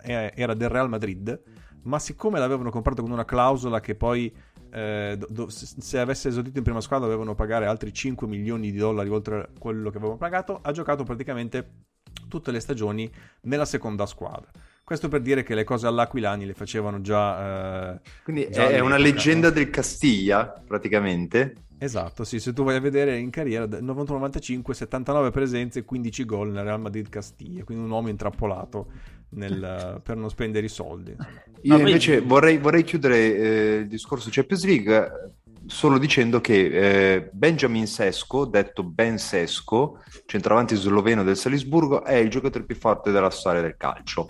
è- 0.02 0.32
era 0.34 0.54
del 0.54 0.68
Real 0.68 0.88
Madrid, 0.88 1.40
ma 1.82 1.98
siccome 1.98 2.38
l'avevano 2.38 2.70
comprato 2.70 3.02
con 3.02 3.10
una 3.10 3.24
clausola 3.24 3.80
che 3.80 3.94
poi 3.94 4.32
eh, 4.70 5.16
do- 5.18 5.26
do- 5.30 5.48
se 5.48 5.66
se 5.78 5.98
avesse 5.98 6.28
esordito 6.28 6.58
in 6.58 6.64
prima 6.64 6.82
squadra 6.82 7.06
dovevano 7.06 7.34
pagare 7.34 7.64
altri 7.64 7.90
5 7.92 8.26
milioni 8.26 8.70
di 8.70 8.76
dollari 8.76 9.08
oltre 9.08 9.36
a 9.40 9.48
quello 9.58 9.88
che 9.90 9.96
avevano 9.96 10.18
pagato, 10.18 10.58
ha 10.62 10.72
giocato 10.72 11.04
praticamente 11.04 11.86
tutte 12.28 12.50
le 12.50 12.60
stagioni 12.60 13.10
nella 13.42 13.64
seconda 13.64 14.04
squadra. 14.04 14.50
Questo 14.84 15.08
per 15.08 15.20
dire 15.20 15.42
che 15.42 15.54
le 15.54 15.64
cose 15.64 15.86
all'Aquilani 15.86 16.46
le 16.46 16.54
facevano 16.54 17.00
già... 17.00 17.94
eh, 17.94 18.00
Quindi 18.22 18.48
già 18.50 18.68
è 18.68 18.80
una 18.80 18.96
leggenda 18.98 19.50
del 19.50 19.70
Castiglia, 19.70 20.46
praticamente. 20.66 21.54
Esatto, 21.78 22.24
sì, 22.24 22.40
se 22.40 22.52
tu 22.52 22.64
vai 22.64 22.76
a 22.76 22.80
vedere 22.80 23.18
in 23.18 23.30
carriera, 23.30 23.66
del 23.66 23.84
91-95, 23.84 24.72
79 24.72 25.30
presenze, 25.30 25.84
15 25.84 26.24
gol 26.24 26.50
nel 26.50 26.64
Real 26.64 26.80
Madrid 26.80 27.08
Castiglia, 27.08 27.62
quindi 27.62 27.84
un 27.84 27.90
uomo 27.90 28.08
intrappolato 28.08 28.90
nel- 29.30 30.00
per 30.02 30.16
non 30.16 30.28
spendere 30.28 30.66
i 30.66 30.68
soldi. 30.68 31.14
Io 31.62 31.76
poi- 31.76 31.86
invece 31.86 32.20
vorrei, 32.20 32.58
vorrei 32.58 32.82
chiudere 32.82 33.16
eh, 33.16 33.74
il 33.76 33.88
discorso 33.88 34.28
Champions 34.30 34.64
League 34.64 35.32
solo 35.66 35.98
dicendo 35.98 36.40
che 36.40 37.14
eh, 37.14 37.30
Benjamin 37.30 37.86
Sesko, 37.86 38.46
detto 38.46 38.82
Ben 38.82 39.18
Sesko, 39.18 40.02
centravanti 40.26 40.74
sloveno 40.74 41.22
del 41.22 41.36
Salisburgo, 41.36 42.04
è 42.04 42.14
il 42.14 42.30
giocatore 42.30 42.64
più 42.64 42.74
forte 42.74 43.10
della 43.10 43.30
storia 43.30 43.60
del 43.60 43.76
calcio. 43.76 44.28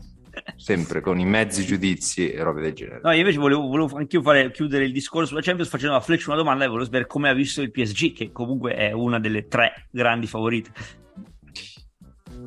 Sempre 0.56 1.00
con 1.00 1.18
i 1.18 1.24
mezzi 1.24 1.64
giudizi 1.64 2.30
e 2.30 2.42
robe 2.42 2.60
del 2.62 2.72
genere. 2.72 3.00
No, 3.02 3.12
io 3.12 3.18
invece 3.18 3.38
volevo, 3.38 3.62
volevo 3.62 3.96
anch'io 3.96 4.22
fare, 4.22 4.50
chiudere 4.50 4.84
il 4.84 4.92
discorso 4.92 5.28
sulla 5.28 5.40
Champions 5.40 5.70
facendo 5.70 5.96
a 5.96 6.00
Fletch 6.00 6.26
una 6.26 6.36
domanda 6.36 6.64
e 6.64 6.68
volevo 6.68 6.84
sapere 6.84 7.06
come 7.06 7.28
ha 7.28 7.34
visto 7.34 7.62
il 7.62 7.70
PSG, 7.70 8.12
che 8.12 8.32
comunque 8.32 8.74
è 8.74 8.92
una 8.92 9.18
delle 9.18 9.46
tre 9.46 9.88
grandi 9.90 10.26
favorite. 10.26 10.70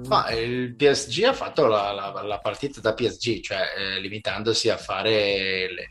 Ma 0.07 0.29
il 0.31 0.75
PSG 0.75 1.23
ha 1.23 1.33
fatto 1.33 1.67
la, 1.67 1.91
la, 1.91 2.21
la 2.23 2.39
partita 2.39 2.81
da 2.81 2.93
PSG, 2.93 3.41
cioè 3.41 3.59
eh, 3.77 3.99
limitandosi 3.99 4.69
a 4.69 4.77
fare 4.77 5.71
le, 5.71 5.89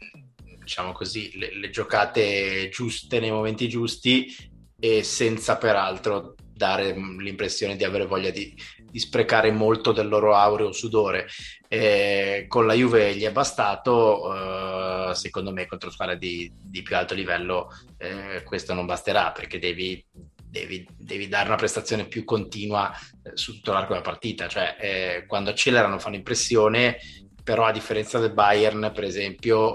diciamo 0.59 0.93
così, 0.93 1.37
le, 1.39 1.55
le, 1.55 1.71
giocate 1.71 2.69
giuste 2.71 3.21
nei 3.21 3.31
momenti 3.31 3.69
giusti 3.69 4.35
e 4.79 5.03
senza 5.03 5.57
peraltro 5.59 6.35
dare 6.53 6.93
l'impressione 6.93 7.77
di 7.77 7.85
avere 7.85 8.07
voglia 8.07 8.31
di, 8.31 8.55
di 8.91 8.99
sprecare 8.99 9.51
molto 9.53 9.93
del 9.93 10.09
loro 10.09 10.35
aureo 10.35 10.73
sudore. 10.73 11.27
Eh, 11.69 12.47
con 12.49 12.67
la 12.67 12.75
Juve 12.75 13.15
gli 13.15 13.25
è 13.25 13.33
bastato, 13.33 14.35
eh, 15.11 15.15
secondo 15.15 15.53
me 15.53 15.67
contro 15.67 15.91
squadre 15.91 16.19
di, 16.19 16.51
di 16.55 16.83
più 16.83 16.97
alto 16.97 17.15
livello 17.15 17.69
eh, 17.97 18.43
questo 18.45 18.75
non 18.75 18.87
basterà 18.87 19.31
perché 19.31 19.59
devi 19.59 20.05
devi, 20.51 20.85
devi, 20.97 21.29
dare 21.29 21.47
una 21.47 21.57
prestazione 21.57 22.07
più 22.07 22.25
continua 22.25 22.91
eh, 23.23 23.31
su 23.35 23.55
tutto 23.55 23.73
l'arco 23.73 23.93
della 23.93 24.05
partita, 24.05 24.49
cioè 24.49 24.77
eh, 24.81 25.25
quando 25.27 25.51
accelerano 25.51 26.01
fanno 26.01 26.17
impressione, 26.17 26.99
però 27.45 27.67
a 27.67 27.73
differenza 27.73 28.19
del 28.19 28.33
Bayern, 28.33 28.91
per 28.93 29.05
esempio, 29.05 29.73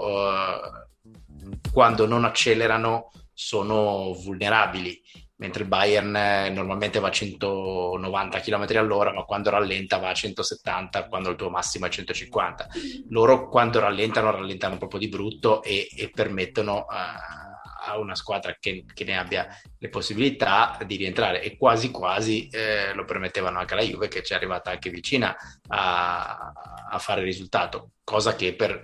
quando 1.72 2.06
non 2.06 2.24
accelerano 2.24 3.10
sono 3.32 4.12
vulnerabili, 4.14 5.02
mentre 5.36 5.62
il 5.62 5.68
Bayern 5.68 6.14
eh, 6.14 6.50
normalmente 6.50 6.98
va 6.98 7.08
a 7.08 7.10
190 7.10 8.40
km 8.40 8.66
all'ora, 8.76 9.12
ma 9.12 9.24
quando 9.24 9.50
rallenta 9.50 9.98
va 9.98 10.10
a 10.10 10.14
170, 10.14 11.08
quando 11.08 11.30
il 11.30 11.36
tuo 11.36 11.50
massimo 11.50 11.86
è 11.86 11.90
150. 11.90 12.68
Loro 13.10 13.48
quando 13.48 13.80
rallentano, 13.80 14.30
rallentano 14.30 14.78
proprio 14.78 15.00
di 15.00 15.08
brutto 15.08 15.62
e, 15.62 15.88
e 15.94 16.10
permettono... 16.10 16.86
Uh, 16.88 17.44
a 17.86 17.98
una 17.98 18.14
squadra 18.14 18.56
che, 18.58 18.84
che, 18.92 19.04
ne 19.04 19.16
abbia 19.16 19.46
le 19.78 19.88
possibilità 19.88 20.78
di 20.84 20.96
rientrare 20.96 21.42
e 21.42 21.56
quasi 21.56 21.90
quasi 21.90 22.48
eh, 22.48 22.92
lo 22.94 23.04
permettevano 23.04 23.58
anche 23.58 23.74
alla 23.74 23.82
Juve 23.82 24.08
che 24.08 24.22
ci 24.22 24.32
è 24.32 24.36
arrivata 24.36 24.70
anche 24.70 24.90
vicina 24.90 25.34
a, 25.68 26.52
a 26.90 26.98
fare 26.98 27.20
il 27.20 27.26
risultato, 27.26 27.92
cosa 28.02 28.34
che 28.34 28.54
per, 28.54 28.82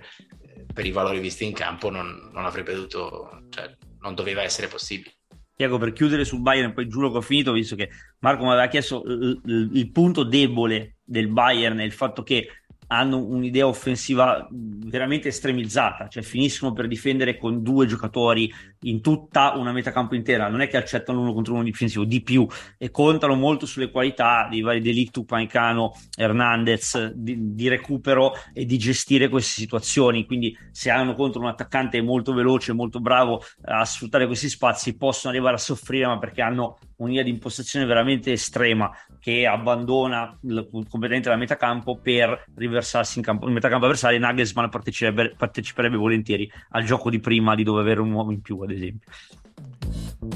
per, 0.73 0.85
i 0.85 0.91
valori 0.91 1.19
visti 1.19 1.43
in 1.45 1.53
campo 1.53 1.89
non, 1.89 2.29
non 2.31 2.45
avrebbe 2.45 2.73
dovuto, 2.73 3.43
cioè 3.49 3.75
non 3.99 4.15
doveva 4.15 4.41
essere 4.41 4.67
possibile. 4.67 5.15
Tiago, 5.55 5.77
per 5.77 5.93
chiudere 5.93 6.25
sul 6.25 6.41
Bayern, 6.41 6.73
poi 6.73 6.87
giuro 6.87 7.11
che 7.11 7.17
ho 7.17 7.21
finito, 7.21 7.51
visto 7.51 7.75
che 7.75 7.89
Marco 8.19 8.43
mi 8.43 8.49
aveva 8.49 8.67
chiesto 8.67 9.03
il, 9.05 9.69
il 9.73 9.91
punto 9.91 10.23
debole 10.23 10.97
del 11.03 11.27
Bayern 11.27 11.79
è 11.79 11.83
il 11.83 11.91
fatto 11.91 12.23
che 12.23 12.47
hanno 12.93 13.17
un'idea 13.17 13.67
offensiva 13.67 14.47
veramente 14.51 15.29
estremizzata, 15.29 16.07
cioè 16.07 16.21
finiscono 16.21 16.73
per 16.73 16.87
difendere 16.87 17.37
con 17.37 17.63
due 17.63 17.87
giocatori 17.87 18.53
in 18.81 19.01
tutta 19.01 19.53
una 19.55 19.71
metacampo 19.71 20.13
intera, 20.13 20.47
non 20.47 20.61
è 20.61 20.67
che 20.67 20.77
accettano 20.77 21.21
uno 21.21 21.33
contro 21.33 21.53
uno 21.53 21.63
difensivo, 21.63 22.05
di 22.05 22.21
più, 22.21 22.45
e 22.77 22.91
contano 22.91 23.33
molto 23.33 23.65
sulle 23.65 23.89
qualità 23.89 24.47
di 24.49 24.61
vari 24.61 24.81
Delictu, 24.81 25.25
Panicano, 25.25 25.93
Hernandez, 26.15 27.13
di, 27.13 27.55
di, 27.55 27.67
recupero 27.67 28.33
e 28.53 28.65
di 28.65 28.77
gestire 28.77 29.27
queste 29.27 29.61
situazioni, 29.61 30.25
quindi 30.25 30.55
se 30.71 30.91
hanno 30.91 31.15
contro 31.15 31.41
un 31.41 31.47
attaccante 31.47 31.99
molto 32.01 32.33
veloce, 32.33 32.73
molto 32.73 32.99
bravo 32.99 33.41
a 33.63 33.83
sfruttare 33.85 34.27
questi 34.27 34.49
spazi, 34.49 34.95
possono 34.95 35.33
arrivare 35.33 35.55
a 35.55 35.59
soffrire, 35.59 36.05
ma 36.05 36.19
perché 36.19 36.41
hanno 36.41 36.77
un'idea 36.97 37.23
di 37.23 37.31
impostazione 37.31 37.85
veramente 37.85 38.31
estrema 38.31 38.91
che 39.23 39.47
abbandona 39.47 40.37
l- 40.41 40.63
completamente 40.89 41.29
la 41.29 41.37
metacampo 41.37 41.97
per 41.97 42.43
riversarsi 42.55 43.19
in, 43.19 43.23
campo, 43.23 43.47
in 43.47 43.53
metacampo 43.53 43.85
avversario 43.85 44.19
Nagelsmann 44.19 44.67
parteciperebbe, 44.67 45.35
parteciperebbe 45.37 45.95
volentieri 45.95 46.51
al 46.71 46.83
gioco 46.83 47.09
di 47.09 47.21
prima 47.21 47.55
di 47.55 47.63
dove 47.63 47.79
avere 47.79 48.01
un 48.01 48.11
uomo 48.11 48.31
in 48.31 48.41
più 48.41 48.59
ad 48.59 48.71
esempio 48.71 49.07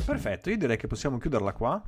perfetto 0.06 0.50
io 0.50 0.58
direi 0.58 0.78
che 0.78 0.88
possiamo 0.88 1.18
chiuderla 1.18 1.52
qua 1.52 1.84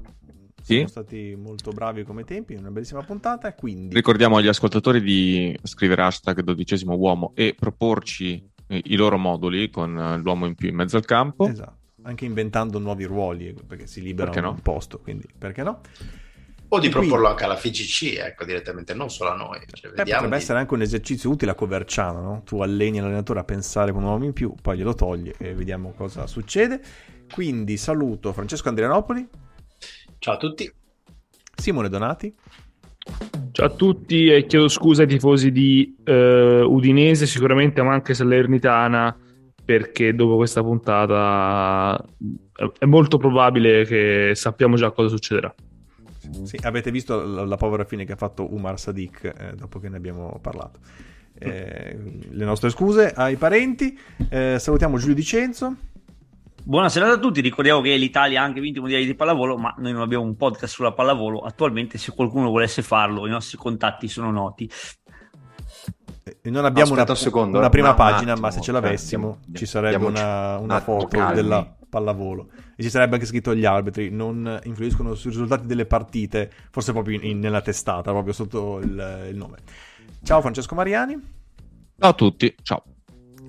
sì. 0.61 0.73
siamo 0.73 0.87
stati 0.89 1.37
molto 1.41 1.71
bravi 1.71 2.03
come 2.03 2.25
tempi, 2.25 2.55
una 2.55 2.69
bellissima 2.69 3.01
puntata. 3.01 3.53
Quindi... 3.53 3.95
Ricordiamo 3.95 4.35
agli 4.35 4.49
ascoltatori 4.49 4.99
di 5.01 5.57
scrivere 5.63 6.01
hashtag 6.01 6.41
dodicesimo 6.41 6.95
uomo 6.95 7.31
e 7.33 7.55
proporci 7.57 8.45
i 8.67 8.95
loro 8.97 9.17
moduli 9.17 9.69
con 9.69 10.19
l'uomo 10.21 10.47
in 10.47 10.55
più 10.55 10.67
in 10.67 10.75
mezzo 10.75 10.97
al 10.97 11.05
campo. 11.05 11.47
Esatto 11.47 11.77
anche 12.01 12.25
inventando 12.25 12.79
nuovi 12.79 13.03
ruoli, 13.03 13.53
perché 13.53 13.85
si 13.85 14.01
libera 14.01 14.31
perché 14.31 14.47
un 14.47 14.53
no? 14.53 14.59
posto, 14.61 14.99
quindi 14.99 15.27
perché 15.37 15.63
no? 15.63 15.81
O 16.71 16.79
di 16.79 16.89
proporlo 16.89 17.15
quindi... 17.15 17.29
anche 17.29 17.43
alla 17.45 17.55
FGC, 17.55 18.17
ecco, 18.19 18.45
direttamente, 18.45 18.93
non 18.93 19.09
solo 19.09 19.31
a 19.31 19.35
noi. 19.35 19.59
Cioè, 19.71 19.91
eh, 19.91 20.03
potrebbe 20.03 20.27
di... 20.27 20.35
essere 20.35 20.59
anche 20.59 20.73
un 20.75 20.81
esercizio 20.81 21.29
utile 21.31 21.51
a 21.51 21.55
Coverciano, 21.55 22.21
no? 22.21 22.41
Tu 22.45 22.61
alleni 22.61 22.99
l'allenatore 22.99 23.39
a 23.39 23.43
pensare 23.43 23.91
con 23.91 24.03
un 24.03 24.09
uomo 24.09 24.25
in 24.25 24.33
più, 24.33 24.53
poi 24.61 24.77
glielo 24.77 24.93
togli 24.93 25.31
e 25.37 25.55
vediamo 25.55 25.93
cosa 25.97 26.27
succede. 26.27 26.79
Quindi 27.33 27.75
saluto 27.77 28.33
Francesco 28.33 28.69
Andrianopoli. 28.69 29.27
Ciao 30.19 30.35
a 30.35 30.37
tutti. 30.37 30.71
Simone 31.55 31.89
Donati. 31.89 32.33
Ciao 33.51 33.65
a 33.65 33.69
tutti 33.69 34.27
e 34.27 34.45
chiedo 34.45 34.67
scusa 34.67 35.01
ai 35.01 35.07
tifosi 35.07 35.51
di 35.51 35.95
uh, 36.05 36.11
Udinese, 36.11 37.25
sicuramente, 37.25 37.81
ma 37.81 37.93
anche 37.93 38.13
Salernitana 38.13 39.17
perché 39.65 40.15
dopo 40.15 40.35
questa 40.35 40.63
puntata 40.63 42.03
è 42.77 42.85
molto 42.85 43.17
probabile 43.17 43.85
che 43.85 44.31
sappiamo 44.33 44.75
già 44.75 44.91
cosa 44.91 45.09
succederà. 45.09 45.53
Sì, 46.43 46.57
avete 46.61 46.91
visto 46.91 47.25
la, 47.25 47.45
la 47.45 47.57
povera 47.57 47.83
fine 47.83 48.05
che 48.05 48.13
ha 48.13 48.17
fatto 48.17 48.53
Umar 48.53 48.79
Sadik 48.79 49.23
eh, 49.23 49.53
dopo 49.55 49.79
che 49.79 49.89
ne 49.89 49.97
abbiamo 49.97 50.37
parlato. 50.41 50.79
Eh, 51.37 51.97
le 52.29 52.45
nostre 52.45 52.69
scuse 52.69 53.11
ai 53.13 53.35
parenti. 53.35 53.97
Eh, 54.29 54.57
salutiamo 54.59 54.97
Giulio 54.97 55.15
Dicenzo. 55.15 55.75
Buonasera 56.61 57.13
a 57.13 57.17
tutti, 57.17 57.41
ricordiamo 57.41 57.81
che 57.81 57.95
l'Italia 57.95 58.41
ha 58.41 58.43
anche 58.43 58.59
vinto 58.59 58.77
i 58.77 58.81
mondiali 58.81 59.05
di 59.05 59.15
pallavolo, 59.15 59.57
ma 59.57 59.73
noi 59.77 59.93
non 59.93 60.01
abbiamo 60.01 60.23
un 60.23 60.35
podcast 60.35 60.73
sulla 60.73 60.91
pallavolo 60.91 61.39
attualmente, 61.39 61.97
se 61.97 62.11
qualcuno 62.11 62.51
volesse 62.51 62.83
farlo 62.83 63.25
i 63.25 63.29
nostri 63.29 63.57
contatti 63.57 64.07
sono 64.07 64.29
noti. 64.29 64.69
Eh, 66.23 66.49
non 66.49 66.65
abbiamo 66.65 66.91
una, 66.91 67.15
secondo, 67.15 67.57
una, 67.57 67.69
prima 67.69 67.95
pagina, 67.95 68.33
attimo, 68.33 68.45
ma 68.45 68.51
se 68.51 68.61
ce 68.61 68.71
l'avessimo 68.71 69.39
cioè, 69.45 69.55
ci 69.55 69.65
sarebbe 69.65 70.05
una, 70.05 70.57
una 70.57 70.79
foto 70.81 71.07
calmi. 71.07 71.33
della 71.33 71.75
pallavolo 71.89 72.49
e 72.79 72.81
ci 72.81 72.89
sarebbe 72.89 73.15
anche 73.15 73.25
scritto 73.25 73.53
gli 73.53 73.65
arbitri 73.65 74.09
non 74.09 74.57
influiscono 74.63 75.13
sui 75.13 75.31
risultati 75.31 75.65
delle 75.65 75.85
partite, 75.85 76.49
forse 76.71 76.93
proprio 76.93 77.19
in, 77.19 77.25
in, 77.25 77.39
nella 77.39 77.59
testata, 77.59 78.11
proprio 78.11 78.31
sotto 78.31 78.79
il, 78.79 79.27
il 79.31 79.35
nome. 79.35 79.57
Ciao 80.23 80.39
Francesco 80.39 80.75
Mariani. 80.75 81.19
Ciao 81.97 82.09
a 82.09 82.13
tutti, 82.13 82.55
ciao. 82.61 82.81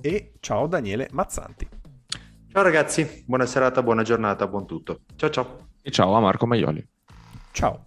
E 0.01 0.33
ciao 0.41 0.67
Daniele 0.67 1.07
Mazzanti. 1.13 1.69
Ciao 2.51 2.63
ragazzi, 2.65 3.23
buona 3.25 3.47
serata, 3.47 3.85
buona 3.85 4.03
giornata, 4.03 4.49
buon 4.49 4.67
tutto. 4.67 5.03
Ciao 5.15 5.31
ciao. 5.31 5.59
E 5.81 5.93
ciao 5.93 6.13
a 6.13 6.19
Marco 6.19 6.47
Maioli. 6.49 6.85
Ciao. 7.53 7.87